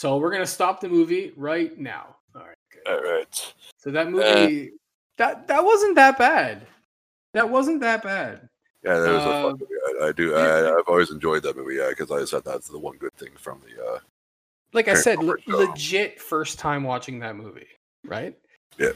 so 0.00 0.16
we're 0.16 0.30
gonna 0.32 0.46
stop 0.46 0.80
the 0.80 0.88
movie 0.88 1.34
right 1.36 1.78
now. 1.78 2.16
All 2.34 2.40
right, 2.40 2.56
good. 2.72 2.90
All 2.90 3.02
right. 3.02 3.54
So 3.76 3.90
that 3.90 4.10
movie 4.10 4.70
that 5.18 5.46
that 5.46 5.62
wasn't 5.62 5.94
that 5.96 6.16
bad. 6.16 6.66
That 7.34 7.50
wasn't 7.50 7.80
that 7.80 8.02
bad. 8.02 8.48
Yeah, 8.82 8.98
that 8.98 9.10
was 9.12 9.26
a 9.26 9.28
Uh, 9.28 9.42
fun 9.42 9.58
movie. 9.60 10.00
I, 10.00 10.06
I 10.08 10.12
do. 10.12 10.34
I, 10.34 10.78
I've 10.78 10.88
always 10.88 11.10
enjoyed 11.10 11.42
that 11.42 11.54
movie. 11.54 11.74
Yeah, 11.74 11.90
because 11.90 12.10
I 12.10 12.24
said 12.24 12.44
that's 12.46 12.68
the 12.68 12.78
one 12.78 12.96
good 12.96 13.12
thing 13.18 13.32
from 13.36 13.60
the. 13.60 13.84
uh 13.84 13.98
like 14.72 14.88
I 14.88 14.94
said, 14.94 15.22
le- 15.22 15.34
um, 15.34 15.38
legit 15.48 16.18
first 16.18 16.58
time 16.58 16.82
watching 16.82 17.18
that 17.18 17.36
movie, 17.36 17.66
right? 18.06 18.38
Yeah. 18.78 18.92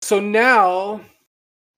So 0.00 0.20
now, 0.20 1.02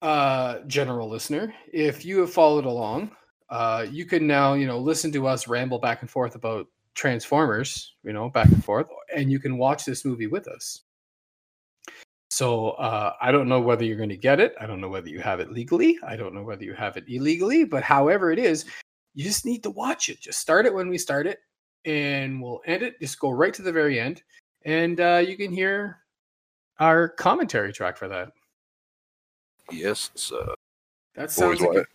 uh, 0.03 0.61
general 0.69 1.09
listener, 1.09 1.53
if 1.73 2.05
you 2.05 2.21
have 2.21 2.33
followed 2.33 2.65
along, 2.65 3.11
uh, 3.51 3.87
you 3.91 4.07
can 4.07 4.29
now 4.29 4.53
you 4.55 4.69
know 4.69 4.79
listen 4.79 5.11
to 5.13 5.27
us 5.27 5.49
ramble 5.49 5.81
back 5.81 6.03
and 6.03 6.11
forth 6.11 6.37
about 6.37 6.69
Transformers, 6.97 7.95
you 8.03 8.13
know, 8.13 8.29
back 8.31 8.49
and 8.49 8.65
forth, 8.65 8.89
and 9.15 9.31
you 9.31 9.39
can 9.39 9.59
watch 9.59 9.85
this 9.85 10.05
movie 10.05 10.27
with 10.27 10.49
us. 10.49 10.83
So 12.31 12.71
uh, 12.71 13.13
I 13.21 13.31
don't 13.31 13.49
know 13.49 13.61
whether 13.61 13.85
you're 13.85 13.97
going 13.97 14.09
to 14.09 14.17
get 14.17 14.41
it. 14.41 14.55
I 14.61 14.67
don't 14.67 14.81
know 14.81 14.89
whether 14.89 15.09
you 15.09 15.21
have 15.21 15.39
it 15.39 15.53
legally. 15.53 15.99
I 16.07 16.17
don't 16.17 16.35
know 16.35 16.43
whether 16.43 16.65
you 16.65 16.75
have 16.75 16.97
it 16.97 17.05
illegally. 17.07 17.65
But 17.65 17.83
however 17.85 18.33
it 18.33 18.39
is, 18.39 18.65
you 19.15 19.25
just 19.25 19.47
need 19.47 19.63
to 19.63 19.71
watch 19.71 20.09
it. 20.09 20.21
Just 20.21 20.41
start 20.41 20.67
it 20.67 20.75
when 20.75 20.89
we 20.89 20.99
start 20.99 21.27
it, 21.27 21.39
and 21.85 22.43
we'll 22.43 22.61
end 22.67 22.83
it. 22.83 23.01
Just 23.01 23.21
go 23.21 23.31
right 23.31 23.55
to 23.55 23.63
the 23.63 23.73
very 23.73 24.01
end, 24.01 24.23
and 24.65 25.01
uh, 25.01 25.23
you 25.27 25.37
can 25.37 25.53
hear 25.53 25.99
our 26.79 27.09
commentary 27.09 27.73
track 27.73 27.97
for 27.97 28.09
that. 28.09 28.33
Yes, 29.71 30.11
so 30.15 30.55
That 31.15 31.31
sounds 31.31 31.43
always 31.43 31.61
like 31.61 31.69
wanted, 31.69 31.87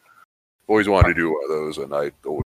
always 0.68 0.88
wanted 0.90 1.08
to 1.10 1.14
do 1.22 1.30
one 1.32 1.44
of 1.44 1.50
those, 1.50 1.78
and 1.78 1.94
I 1.94 2.12
always 2.26 2.44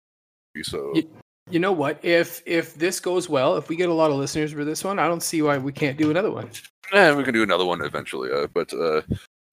so. 0.64 0.92
Ye- 0.94 1.08
you 1.50 1.58
know 1.58 1.72
what? 1.72 1.98
If 2.04 2.42
if 2.46 2.74
this 2.74 3.00
goes 3.00 3.28
well, 3.28 3.56
if 3.56 3.68
we 3.68 3.76
get 3.76 3.88
a 3.88 3.94
lot 3.94 4.10
of 4.10 4.16
listeners 4.16 4.52
for 4.52 4.64
this 4.64 4.84
one, 4.84 4.98
I 4.98 5.06
don't 5.08 5.22
see 5.22 5.42
why 5.42 5.58
we 5.58 5.72
can't 5.72 5.96
do 5.98 6.10
another 6.10 6.30
one. 6.30 6.50
Yeah, 6.92 7.14
we 7.14 7.24
can 7.24 7.34
do 7.34 7.42
another 7.42 7.64
one 7.66 7.82
eventually. 7.82 8.30
Uh, 8.32 8.46
but 8.52 8.72
uh, 8.72 9.02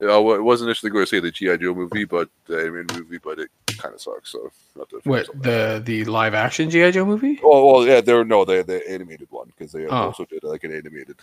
know, 0.01 0.31
I 0.31 0.37
was 0.39 0.61
initially 0.61 0.89
going 0.91 1.03
to 1.05 1.09
say 1.09 1.19
the 1.19 1.31
GI 1.31 1.57
Joe 1.57 1.73
movie, 1.73 2.05
but 2.05 2.29
the 2.45 2.59
animated 2.59 2.93
movie, 2.95 3.17
but 3.17 3.39
it 3.39 3.49
kind 3.77 3.93
of 3.93 4.01
sucks. 4.01 4.31
So 4.31 4.51
not 4.75 4.89
to 4.89 5.01
What 5.03 5.25
focus 5.27 5.29
on 5.33 5.41
that. 5.41 5.85
the 5.85 6.03
the 6.03 6.05
live 6.11 6.33
action 6.33 6.69
GI 6.69 6.91
Joe 6.91 7.05
movie? 7.05 7.39
Oh 7.43 7.71
well, 7.73 7.85
yeah, 7.87 8.01
there 8.01 8.23
no, 8.23 8.45
they 8.45 8.61
the 8.63 8.87
animated 8.89 9.27
one 9.31 9.47
because 9.47 9.71
they 9.71 9.85
Oh. 9.87 9.91
also 9.95 10.25
did 10.25 10.43
like 10.43 10.63
an 10.63 10.73
animated 10.73 11.17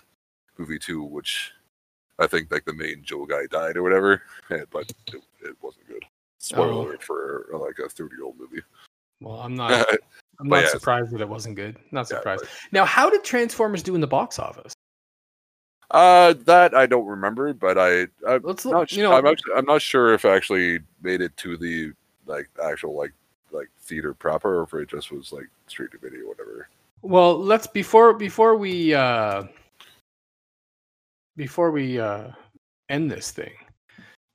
movie 0.58 0.78
too, 0.78 1.02
which 1.02 1.52
I 2.18 2.26
think 2.26 2.50
like 2.52 2.64
the 2.64 2.74
main 2.74 3.02
Joe 3.02 3.24
guy 3.26 3.46
died 3.50 3.76
or 3.76 3.82
whatever, 3.82 4.22
eh, 4.50 4.64
but 4.70 4.90
it, 5.12 5.22
it 5.42 5.56
wasn't 5.62 5.88
good. 5.88 6.04
Spoiler 6.38 6.94
Oh. 6.94 6.98
for 7.00 7.46
uh, 7.54 7.58
like 7.58 7.78
a 7.78 7.88
thirty-year-old 7.88 8.38
movie. 8.38 8.62
Well, 9.20 9.40
I'm 9.40 9.54
not. 9.54 9.86
I'm 10.40 10.48
But 10.48 10.56
not 10.56 10.64
yeah. 10.64 10.70
surprised 10.70 11.12
that 11.12 11.20
it 11.20 11.28
wasn't 11.28 11.56
good. 11.56 11.76
Not 11.90 12.08
surprised. 12.08 12.44
Now, 12.72 12.84
how 12.84 13.10
did 13.10 13.22
Transformers 13.24 13.82
do 13.82 13.94
in 13.94 14.00
the 14.00 14.06
box 14.06 14.38
office? 14.38 14.72
Uh, 15.92 16.32
that 16.46 16.74
I 16.74 16.86
don't 16.86 17.06
remember, 17.06 17.52
but 17.52 17.76
I, 17.76 18.06
I 18.26 18.38
Let's 18.42 18.64
not. 18.64 18.92
You 18.92 19.02
know, 19.02 19.12
I'm 19.12 19.26
actually, 19.26 19.52
I'm 19.54 19.66
not 19.66 19.82
sure 19.82 20.14
if 20.14 20.24
it 20.24 20.30
actually 20.30 20.80
made 21.02 21.20
it 21.20 21.36
to 21.38 21.58
the 21.58 21.92
like 22.26 22.48
actual 22.64 22.96
like 22.96 23.12
like 23.50 23.68
theater 23.78 24.14
proper, 24.14 24.60
or 24.60 24.62
if 24.62 24.72
it 24.72 24.88
just 24.88 25.12
was 25.12 25.32
like 25.32 25.48
straight 25.66 25.90
to 25.92 25.98
video, 25.98 26.26
whatever. 26.26 26.68
well, 27.02 27.38
let's 27.38 27.66
before 27.66 28.14
before 28.14 28.56
we 28.56 28.94
uh 28.94 29.44
before 31.36 31.70
we 31.70 32.00
uh 32.00 32.28
end 32.88 33.10
this 33.10 33.30
thing, 33.30 33.52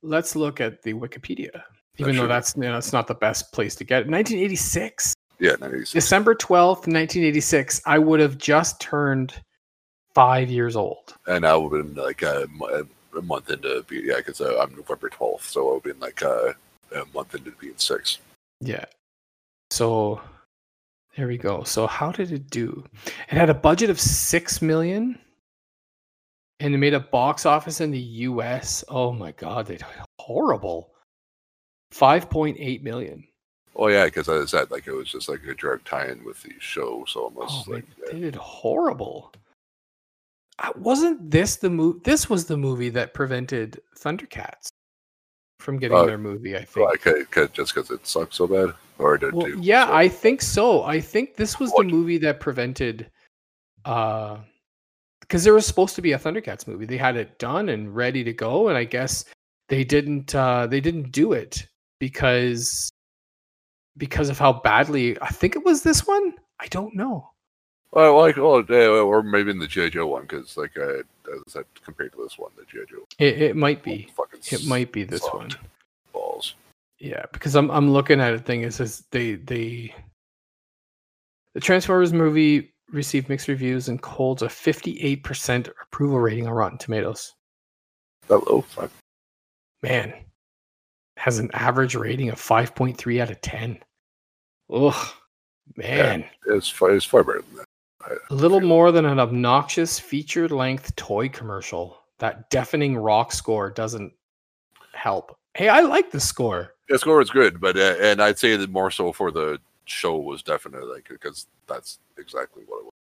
let's 0.02 0.36
look 0.36 0.60
at 0.60 0.82
the 0.82 0.94
Wikipedia. 0.94 1.62
Even 1.96 2.14
though 2.14 2.22
sure. 2.22 2.28
that's 2.28 2.54
you 2.54 2.62
know, 2.62 2.74
that's 2.74 2.92
not 2.92 3.08
the 3.08 3.14
best 3.14 3.52
place 3.52 3.74
to 3.74 3.84
get 3.84 4.02
it. 4.02 4.08
1986. 4.08 5.12
Yeah, 5.38 5.52
96. 5.60 5.92
December 5.92 6.34
12th, 6.34 6.86
1986, 6.86 7.82
I 7.86 7.98
would 7.98 8.20
have 8.20 8.38
just 8.38 8.80
turned 8.80 9.34
five 10.14 10.50
years 10.50 10.74
old. 10.74 11.14
and 11.26 11.46
I 11.46 11.54
would 11.54 11.76
have 11.76 11.94
been 11.94 12.04
like 12.04 12.22
a, 12.22 12.46
a 13.16 13.22
month 13.22 13.50
into 13.50 13.84
being, 13.88 14.06
yeah, 14.06 14.16
because 14.16 14.40
uh, 14.40 14.58
I'm 14.60 14.74
November 14.74 15.08
12th, 15.08 15.42
so 15.42 15.60
I 15.60 15.72
would 15.74 15.74
have 15.74 15.82
been 15.84 16.00
like 16.00 16.22
uh, 16.22 16.52
a 16.94 17.04
month 17.14 17.34
into 17.34 17.52
being 17.52 17.74
six. 17.76 18.18
Yeah. 18.60 18.84
So 19.70 20.20
there 21.16 21.28
we 21.28 21.38
go. 21.38 21.62
So 21.62 21.86
how 21.86 22.10
did 22.10 22.32
it 22.32 22.50
do? 22.50 22.84
It 23.04 23.36
had 23.36 23.50
a 23.50 23.54
budget 23.54 23.90
of 23.90 24.00
six 24.00 24.60
million 24.60 25.18
and 26.60 26.74
it 26.74 26.78
made 26.78 26.94
a 26.94 27.00
box 27.00 27.46
office 27.46 27.80
in 27.80 27.90
the 27.92 28.00
US. 28.00 28.82
Oh 28.88 29.12
my 29.12 29.32
god, 29.32 29.66
they 29.66 29.76
did 29.76 29.86
horrible. 30.18 30.90
5.8 31.94 32.82
million. 32.82 33.27
Oh 33.80 33.86
yeah, 33.86 34.06
because 34.06 34.28
I 34.28 34.44
said 34.44 34.70
like 34.70 34.86
it 34.88 34.92
was 34.92 35.08
just 35.10 35.28
like 35.28 35.44
a 35.44 35.54
direct 35.54 35.86
tie-in 35.86 36.24
with 36.24 36.42
the 36.42 36.52
show, 36.58 37.04
so 37.06 37.20
Oh, 37.20 37.24
almost 37.24 37.66
they, 37.66 37.72
like 37.74 37.84
they 38.10 38.18
did 38.20 38.34
horrible. 38.34 39.32
Wasn't 40.76 41.30
this 41.30 41.56
the 41.56 41.70
movie? 41.70 42.00
This 42.04 42.28
was 42.28 42.46
the 42.46 42.56
movie 42.56 42.88
that 42.90 43.14
prevented 43.14 43.80
Thundercats 43.96 44.68
from 45.60 45.78
getting 45.78 45.96
Uh, 45.96 46.04
their 46.06 46.18
movie. 46.18 46.56
I 46.56 46.64
think. 46.64 46.88
like 46.88 47.06
uh, 47.06 47.24
'cause- 47.30 47.50
just 47.52 47.74
because 47.74 47.90
it 47.92 48.04
sucks 48.06 48.36
so 48.36 48.48
bad, 48.48 48.74
or 48.98 49.16
did 49.18 49.32
Well, 49.34 49.46
do 49.46 49.58
yeah, 49.60 49.86
so- 49.86 49.92
I 49.94 50.08
think 50.08 50.42
so. 50.42 50.82
I 50.82 51.00
think 51.00 51.36
this 51.36 51.60
was 51.60 51.70
the 51.72 51.84
movie 51.84 52.18
that 52.18 52.40
prevented, 52.40 53.08
uh, 53.84 54.38
because 55.20 55.44
there 55.44 55.54
was 55.54 55.66
supposed 55.66 55.94
to 55.94 56.02
be 56.02 56.12
a 56.12 56.18
Thundercats 56.18 56.66
movie. 56.66 56.86
They 56.86 56.96
had 56.96 57.16
it 57.16 57.38
done 57.38 57.68
and 57.68 57.94
ready 57.94 58.24
to 58.24 58.32
go, 58.32 58.66
and 58.68 58.76
I 58.76 58.82
guess 58.84 59.24
they 59.68 59.84
didn't. 59.84 60.34
Uh, 60.34 60.66
they 60.66 60.80
didn't 60.80 61.12
do 61.12 61.32
it 61.34 61.68
because 62.00 62.90
because 63.98 64.28
of 64.30 64.38
how 64.38 64.52
badly. 64.54 65.20
I 65.20 65.28
think 65.28 65.56
it 65.56 65.64
was 65.64 65.82
this 65.82 66.06
one. 66.06 66.34
I 66.60 66.66
don't 66.68 66.94
know. 66.94 67.30
Well, 67.90 68.18
like, 68.18 68.36
or 68.38 69.22
maybe 69.22 69.50
in 69.50 69.58
the 69.58 69.66
GI 69.66 69.90
Joe 69.90 70.06
one, 70.06 70.22
because 70.22 70.56
like 70.56 70.76
uh, 70.76 70.98
as 70.98 71.04
I 71.46 71.50
said, 71.50 71.64
compared 71.84 72.12
to 72.12 72.22
this 72.22 72.38
one, 72.38 72.50
the 72.56 72.64
GI 72.64 72.86
Joe 72.90 73.06
It, 73.18 73.40
it 73.42 73.56
might 73.56 73.82
be. 73.82 74.10
It 74.50 74.66
might 74.66 74.92
be 74.92 75.04
this 75.04 75.24
one. 75.26 75.50
balls. 76.12 76.54
Yeah, 76.98 77.24
because 77.32 77.54
I'm 77.54 77.70
I'm 77.70 77.90
looking 77.90 78.20
at 78.20 78.34
it. 78.34 78.44
Thing 78.44 78.62
it 78.62 78.74
says 78.74 79.04
they 79.10 79.36
they 79.36 79.94
the 81.54 81.60
Transformers 81.60 82.12
movie 82.12 82.74
received 82.90 83.28
mixed 83.28 83.48
reviews 83.48 83.88
and 83.88 84.02
holds 84.04 84.42
a 84.42 84.46
58% 84.46 85.70
approval 85.82 86.18
rating 86.20 86.46
on 86.46 86.52
Rotten 86.52 86.78
Tomatoes. 86.78 87.34
That 88.28 88.38
low, 88.50 88.62
fuck. 88.62 88.90
Man, 89.82 90.12
has 91.16 91.38
an 91.38 91.50
average 91.52 91.94
rating 91.94 92.28
of 92.30 92.36
5.3 92.36 93.20
out 93.20 93.30
of 93.30 93.40
10. 93.40 93.78
Ugh, 94.70 95.08
man, 95.76 96.24
it's 96.46 96.68
far, 96.68 96.94
it's 96.94 97.04
far 97.04 97.24
better 97.24 97.42
than 97.42 97.64
that. 98.08 98.18
a 98.30 98.34
little 98.34 98.60
more 98.60 98.92
than 98.92 99.04
an 99.04 99.18
obnoxious 99.18 99.98
feature-length 99.98 100.94
toy 100.96 101.28
commercial. 101.28 101.98
That 102.18 102.50
deafening 102.50 102.96
rock 102.96 103.32
score 103.32 103.70
doesn't 103.70 104.12
help. 104.92 105.38
Hey, 105.54 105.68
I 105.68 105.80
like 105.80 106.10
the 106.10 106.20
score. 106.20 106.74
The 106.88 106.98
score 106.98 107.20
is 107.20 107.30
good, 107.30 107.60
but 107.60 107.76
uh, 107.76 107.96
and 108.00 108.22
I'd 108.22 108.38
say 108.38 108.56
that 108.56 108.70
more 108.70 108.90
so 108.90 109.12
for 109.12 109.30
the 109.30 109.58
show 109.84 110.16
was 110.16 110.42
definitely 110.42 110.88
like 110.88 111.08
because 111.08 111.46
that's 111.66 111.98
exactly 112.18 112.64
what 112.66 112.80
it 112.80 112.84
was. 112.84 112.92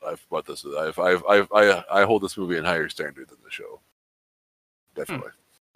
But 0.00 0.08
I've 0.08 0.26
but 0.30 0.46
this 0.46 0.64
I've 0.78 0.98
I've, 0.98 1.24
I've 1.26 1.48
I 1.52 1.84
I 1.90 2.04
hold 2.04 2.22
this 2.22 2.36
movie 2.36 2.56
in 2.56 2.64
higher 2.64 2.88
standard 2.88 3.28
than 3.28 3.38
the 3.44 3.50
show. 3.50 3.80
Definitely. 4.94 5.30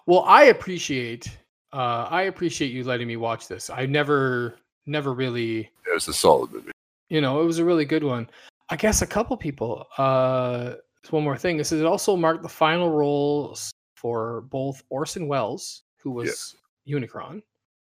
Well, 0.07 0.25
I 0.27 0.45
appreciate 0.45 1.31
uh 1.73 2.07
I 2.11 2.23
appreciate 2.23 2.73
you 2.73 2.85
letting 2.85 3.09
me 3.09 3.17
watch 3.17 3.49
this. 3.49 3.71
I 3.71 3.87
never 3.87 4.57
never 4.87 5.13
really, 5.15 5.71
It 5.87 5.95
was 5.95 6.09
a 6.09 6.13
solid 6.15 6.53
movie. 6.53 6.73
you 7.09 7.21
know, 7.21 7.41
it 7.41 7.45
was 7.45 7.59
a 7.59 7.65
really 7.65 7.85
good 7.85 8.05
one. 8.05 8.29
I 8.71 8.77
guess 8.77 9.03
a 9.03 9.07
couple 9.07 9.37
people 9.37 9.87
uh 9.99 10.75
one 11.11 11.23
more 11.23 11.37
thing. 11.37 11.59
This 11.59 11.71
is 11.71 11.81
it 11.83 11.87
also 11.87 12.17
marked 12.17 12.43
the 12.43 12.49
final 12.49 12.91
roles 12.91 13.71
for 13.95 14.41
both 14.43 14.83
Orson 14.89 15.29
Welles, 15.29 15.83
who 15.99 16.11
was 16.11 16.57
Unicron, 16.89 17.43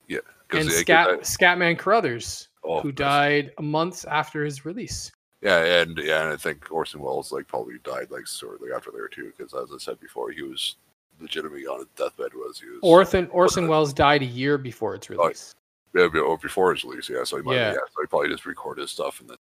and 0.10 0.20
'Cause 0.50 0.66
they- 0.68 0.82
Scat 0.82 1.20
Scatman 1.22 1.78
Crothers, 1.78 2.50
oh, 2.64 2.82
who 2.82 2.92
died 2.92 3.52
months 3.60 4.04
after 4.06 4.44
his 4.44 4.66
release. 4.66 5.12
Yeah, 5.42 5.64
and 5.82 5.98
yeah, 6.00 6.24
and 6.24 6.34
I 6.34 6.36
think 6.38 6.72
Orson 6.72 7.00
Welles 7.00 7.32
like 7.32 7.48
probably 7.48 7.78
died 7.84 8.12
like 8.12 8.28
shortly 8.28 8.70
after 8.76 8.92
there 8.92 9.08
too, 9.08 9.32
because 9.38 9.54
as 9.54 9.72
I 9.74 9.78
said 9.78 10.00
before, 10.00 10.32
he 10.32 10.42
was 10.42 10.76
legitimately 11.20 11.66
on 11.68 11.82
a 11.82 11.86
deathbed. 11.96 12.34
Was 12.34 12.60
he 12.60 12.68
was 12.70 12.80
Orson 12.82 13.28
Orson 13.30 13.68
Welles 13.68 13.94
died 13.94 14.24
a 14.24 14.26
year 14.26 14.58
before 14.58 14.96
its 14.96 15.10
Oh, 15.12 15.16
release. 15.16 15.54
Yeah, 15.94 16.08
or 16.20 16.38
before 16.38 16.74
his 16.74 16.84
release? 16.84 17.10
Yeah, 17.10 17.24
so 17.24 17.38
he 17.38 17.44
might 17.44 17.56
Yeah. 17.56 17.72
yeah, 17.74 17.80
so 17.94 18.02
he 18.02 18.08
probably 18.08 18.30
just 18.30 18.46
recorded 18.46 18.82
his 18.82 18.92
stuff 18.92 19.20
and 19.20 19.30
then 19.30 19.38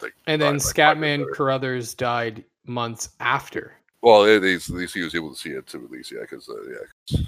like 0.00 0.14
And 0.26 0.40
then 0.40 0.54
like, 0.54 0.62
Scatman. 0.62 1.30
Crothers 1.32 1.94
died 1.94 2.44
months 2.64 3.10
after. 3.20 3.74
Well, 4.00 4.24
at 4.24 4.42
least, 4.42 4.70
at 4.70 4.76
least 4.76 4.94
he 4.94 5.02
was 5.02 5.14
able 5.14 5.32
to 5.32 5.38
see 5.38 5.50
it 5.50 5.66
to 5.68 5.78
release, 5.78 6.10
yeah, 6.10 6.22
because 6.22 6.48
uh, 6.48 6.62
yeah, 6.68 6.76
'cause 7.16 7.26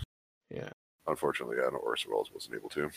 Yeah. 0.50 0.70
Unfortunately, 1.06 1.56
yeah, 1.58 1.68
no, 1.70 1.76
Orson 1.78 2.10
Welles 2.10 2.30
wasn't 2.32 2.54
able 2.54 2.70
to. 2.70 2.90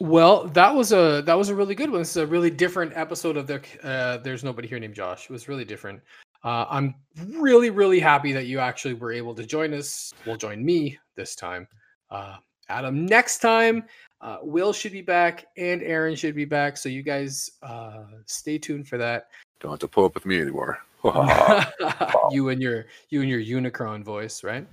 Well, 0.00 0.48
that 0.48 0.74
was 0.74 0.92
a 0.92 1.22
that 1.24 1.34
was 1.38 1.48
a 1.48 1.54
really 1.54 1.74
good 1.74 1.90
one. 1.90 2.00
This 2.00 2.10
is 2.10 2.16
a 2.18 2.26
really 2.26 2.50
different 2.50 2.92
episode 2.96 3.36
of 3.36 3.46
the 3.46 3.62
uh, 3.82 4.18
There's 4.18 4.44
Nobody 4.44 4.68
Here 4.68 4.78
Named 4.78 4.94
Josh. 4.94 5.24
It 5.24 5.30
was 5.30 5.48
really 5.48 5.64
different. 5.64 6.02
Uh, 6.44 6.66
I'm 6.68 6.94
really 7.38 7.70
really 7.70 7.98
happy 8.00 8.32
that 8.32 8.46
you 8.46 8.58
actually 8.58 8.94
were 8.94 9.12
able 9.12 9.34
to 9.34 9.44
join 9.46 9.72
us. 9.72 10.12
Well, 10.26 10.36
join 10.36 10.64
me 10.64 10.98
this 11.16 11.34
time. 11.34 11.66
Uh, 12.10 12.36
Adam, 12.68 13.06
next 13.06 13.38
time, 13.38 13.84
uh, 14.20 14.38
Will 14.42 14.72
should 14.72 14.92
be 14.92 15.02
back 15.02 15.46
and 15.56 15.82
Aaron 15.82 16.14
should 16.16 16.34
be 16.34 16.44
back. 16.44 16.76
So 16.76 16.88
you 16.88 17.02
guys 17.02 17.52
uh, 17.62 18.04
stay 18.26 18.58
tuned 18.58 18.88
for 18.88 18.98
that. 18.98 19.28
Don't 19.60 19.72
have 19.72 19.80
to 19.80 19.88
pull 19.88 20.04
up 20.04 20.14
with 20.14 20.26
me 20.26 20.40
anymore. 20.40 20.78
you 22.30 22.48
and 22.48 22.60
your 22.60 22.86
you 23.10 23.20
and 23.20 23.30
your 23.30 23.40
Unicron 23.40 24.02
voice, 24.02 24.42
right? 24.42 24.66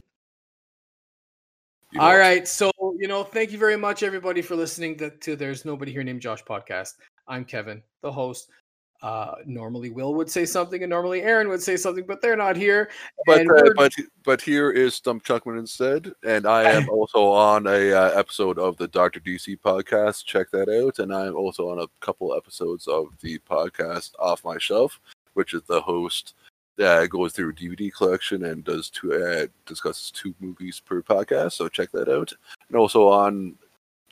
You 1.92 2.02
know, 2.02 2.18
right. 2.18 2.48
So, 2.48 2.72
you 3.00 3.08
know, 3.08 3.24
thank 3.24 3.52
you 3.52 3.58
very 3.58 3.78
much, 3.78 4.04
everybody, 4.04 4.42
for 4.42 4.56
listening 4.56 4.98
to, 4.98 5.12
to 5.12 5.38
There's 5.38 5.64
Nobody 5.64 5.94
Here 5.94 6.04
Named 6.04 6.22
Josh 6.22 6.44
podcast. 6.44 6.96
I'm 7.26 7.46
Kevin, 7.46 7.82
the 8.02 8.12
host. 8.12 8.50
Uh, 9.06 9.36
normally, 9.46 9.92
Will 9.92 10.16
would 10.16 10.32
say 10.32 10.46
something, 10.46 10.82
and 10.82 10.90
normally 10.90 11.22
Aaron 11.22 11.48
would 11.50 11.62
say 11.62 11.78
something, 11.78 12.08
but 12.08 12.24
they're 12.24 12.36
not 12.36 12.58
here. 12.58 12.90
But 13.28 13.42
uh, 13.42 13.70
but 13.76 13.94
but 14.24 14.42
here 14.42 14.72
is 14.72 14.96
Stump 14.96 15.24
Chuckman 15.24 15.60
instead, 15.60 16.12
and 16.26 16.48
I 16.48 16.64
am 16.72 16.90
also 16.90 17.28
on 17.28 17.68
a 17.68 17.92
uh, 17.94 18.20
episode 18.20 18.58
of 18.58 18.78
the 18.78 18.88
Doctor 18.88 19.20
DC 19.20 19.60
podcast. 19.60 20.26
Check 20.26 20.50
that 20.50 20.70
out, 20.70 20.98
and 20.98 21.14
I'm 21.14 21.36
also 21.36 21.70
on 21.70 21.82
a 21.82 21.88
couple 22.04 22.34
episodes 22.34 22.88
of 22.88 23.10
the 23.22 23.38
podcast 23.48 24.14
Off 24.18 24.44
My 24.44 24.58
Shelf, 24.58 25.00
which 25.36 25.54
is 25.54 25.62
the 25.68 25.82
host 25.82 26.34
that 26.78 27.08
goes 27.12 27.32
through 27.32 27.52
a 27.52 27.54
DVD 27.54 27.94
collection 27.94 28.46
and 28.46 28.64
does 28.64 28.90
two 28.90 29.14
uh, 29.14 29.46
discusses 29.68 30.10
two 30.10 30.34
movies 30.40 30.82
per 30.84 31.04
podcast. 31.04 31.52
So 31.52 31.68
check 31.68 31.92
that 31.92 32.10
out, 32.10 32.34
and 32.70 32.76
also 32.76 33.08
on 33.10 33.56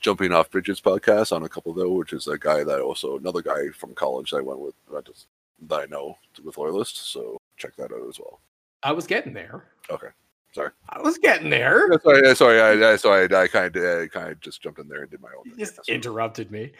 Jumping 0.04 0.32
Off 0.32 0.50
Bridges 0.50 0.82
podcast 0.82 1.34
on 1.34 1.44
a 1.44 1.48
couple 1.48 1.72
though, 1.72 1.92
which 1.92 2.12
is 2.12 2.28
a 2.28 2.36
guy 2.38 2.62
that 2.62 2.82
also 2.82 3.16
another 3.16 3.40
guy 3.40 3.70
from 3.70 3.94
college 3.94 4.32
that 4.32 4.36
I 4.36 4.42
went 4.42 4.60
with 4.60 4.74
that, 4.92 5.06
just, 5.06 5.28
that 5.66 5.80
I 5.80 5.86
know 5.86 6.18
with 6.44 6.58
Loyalist. 6.58 7.10
So 7.10 7.38
check 7.56 7.74
that 7.76 7.90
out 7.90 8.06
as 8.06 8.18
well. 8.18 8.40
I 8.82 8.92
was 8.92 9.06
getting 9.06 9.32
there. 9.32 9.64
Okay. 9.88 10.08
Sorry. 10.52 10.72
I 10.90 11.00
was 11.00 11.16
getting 11.16 11.48
there. 11.48 11.90
Yeah, 11.90 11.96
Sorry, 12.02 12.36
sorry, 12.36 12.60
I, 12.60 12.92
I, 12.92 12.96
sorry, 12.96 13.34
I 13.34 13.48
kind 13.48 13.74
of, 13.74 14.10
kind 14.10 14.30
of 14.30 14.40
just 14.40 14.60
jumped 14.62 14.78
in 14.78 14.88
there 14.88 15.00
and 15.00 15.10
did 15.10 15.22
my 15.22 15.30
own. 15.30 15.44
You 15.46 15.52
thing. 15.52 15.64
just 15.64 15.88
interrupted 15.88 16.50
me. 16.50 16.72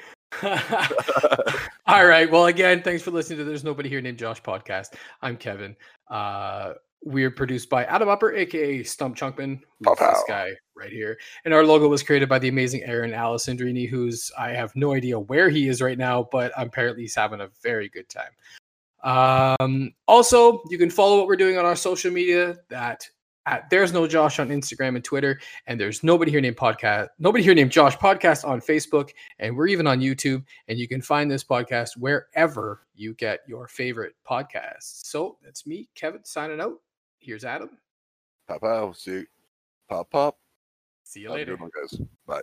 All 1.86 2.06
right. 2.06 2.30
Well, 2.30 2.46
again, 2.46 2.82
thanks 2.82 3.02
for 3.02 3.10
listening 3.10 3.38
to 3.38 3.44
There's 3.44 3.64
Nobody 3.64 3.88
Here 3.88 4.02
Named 4.02 4.18
Josh 4.18 4.42
podcast. 4.42 4.96
I'm 5.22 5.38
Kevin. 5.38 5.74
Uh, 6.08 6.74
we're 7.04 7.30
produced 7.30 7.68
by 7.68 7.84
Adam 7.84 8.08
Upper, 8.08 8.32
aka 8.32 8.82
Stump 8.82 9.16
Chunkman, 9.16 9.60
who's 9.78 9.98
Pow, 9.98 10.10
this 10.10 10.24
guy 10.26 10.52
right 10.74 10.90
here. 10.90 11.18
And 11.44 11.52
our 11.52 11.64
logo 11.64 11.86
was 11.86 12.02
created 12.02 12.28
by 12.28 12.38
the 12.38 12.48
amazing 12.48 12.82
Aaron 12.84 13.12
Alessandrini, 13.12 13.88
who's 13.88 14.32
I 14.38 14.50
have 14.50 14.74
no 14.74 14.94
idea 14.94 15.20
where 15.20 15.50
he 15.50 15.68
is 15.68 15.82
right 15.82 15.98
now, 15.98 16.28
but 16.32 16.50
apparently 16.56 17.02
he's 17.02 17.14
having 17.14 17.40
a 17.40 17.50
very 17.62 17.88
good 17.88 18.08
time. 18.08 18.30
Um, 19.04 19.92
also, 20.08 20.62
you 20.70 20.78
can 20.78 20.88
follow 20.88 21.18
what 21.18 21.26
we're 21.26 21.36
doing 21.36 21.58
on 21.58 21.66
our 21.66 21.76
social 21.76 22.10
media 22.10 22.56
that 22.70 23.06
at 23.46 23.68
there's 23.68 23.92
no 23.92 24.06
Josh 24.06 24.38
on 24.38 24.48
Instagram 24.48 24.96
and 24.96 25.04
Twitter, 25.04 25.38
and 25.66 25.78
there's 25.78 26.02
nobody 26.02 26.30
here 26.30 26.40
named 26.40 26.56
podcast, 26.56 27.08
nobody 27.18 27.44
here 27.44 27.54
named 27.54 27.70
Josh 27.70 27.96
podcast 27.98 28.48
on 28.48 28.62
Facebook, 28.62 29.10
and 29.38 29.54
we're 29.54 29.66
even 29.66 29.86
on 29.86 30.00
YouTube. 30.00 30.42
And 30.68 30.78
you 30.78 30.88
can 30.88 31.02
find 31.02 31.30
this 31.30 31.44
podcast 31.44 31.98
wherever 31.98 32.86
you 32.94 33.12
get 33.12 33.40
your 33.46 33.68
favorite 33.68 34.14
podcasts. 34.26 35.04
So 35.04 35.36
that's 35.44 35.66
me, 35.66 35.90
Kevin, 35.94 36.24
signing 36.24 36.62
out. 36.62 36.80
Here's 37.24 37.44
Adam. 37.44 37.70
Pop, 38.46 38.60
pow, 38.60 38.92
see, 38.92 39.24
pop, 39.88 40.10
pop. 40.10 40.36
See 41.04 41.20
you 41.20 41.28
Have 41.28 41.36
later. 41.36 41.56
one, 41.56 41.70
guys. 41.74 41.98
Bye. 42.26 42.42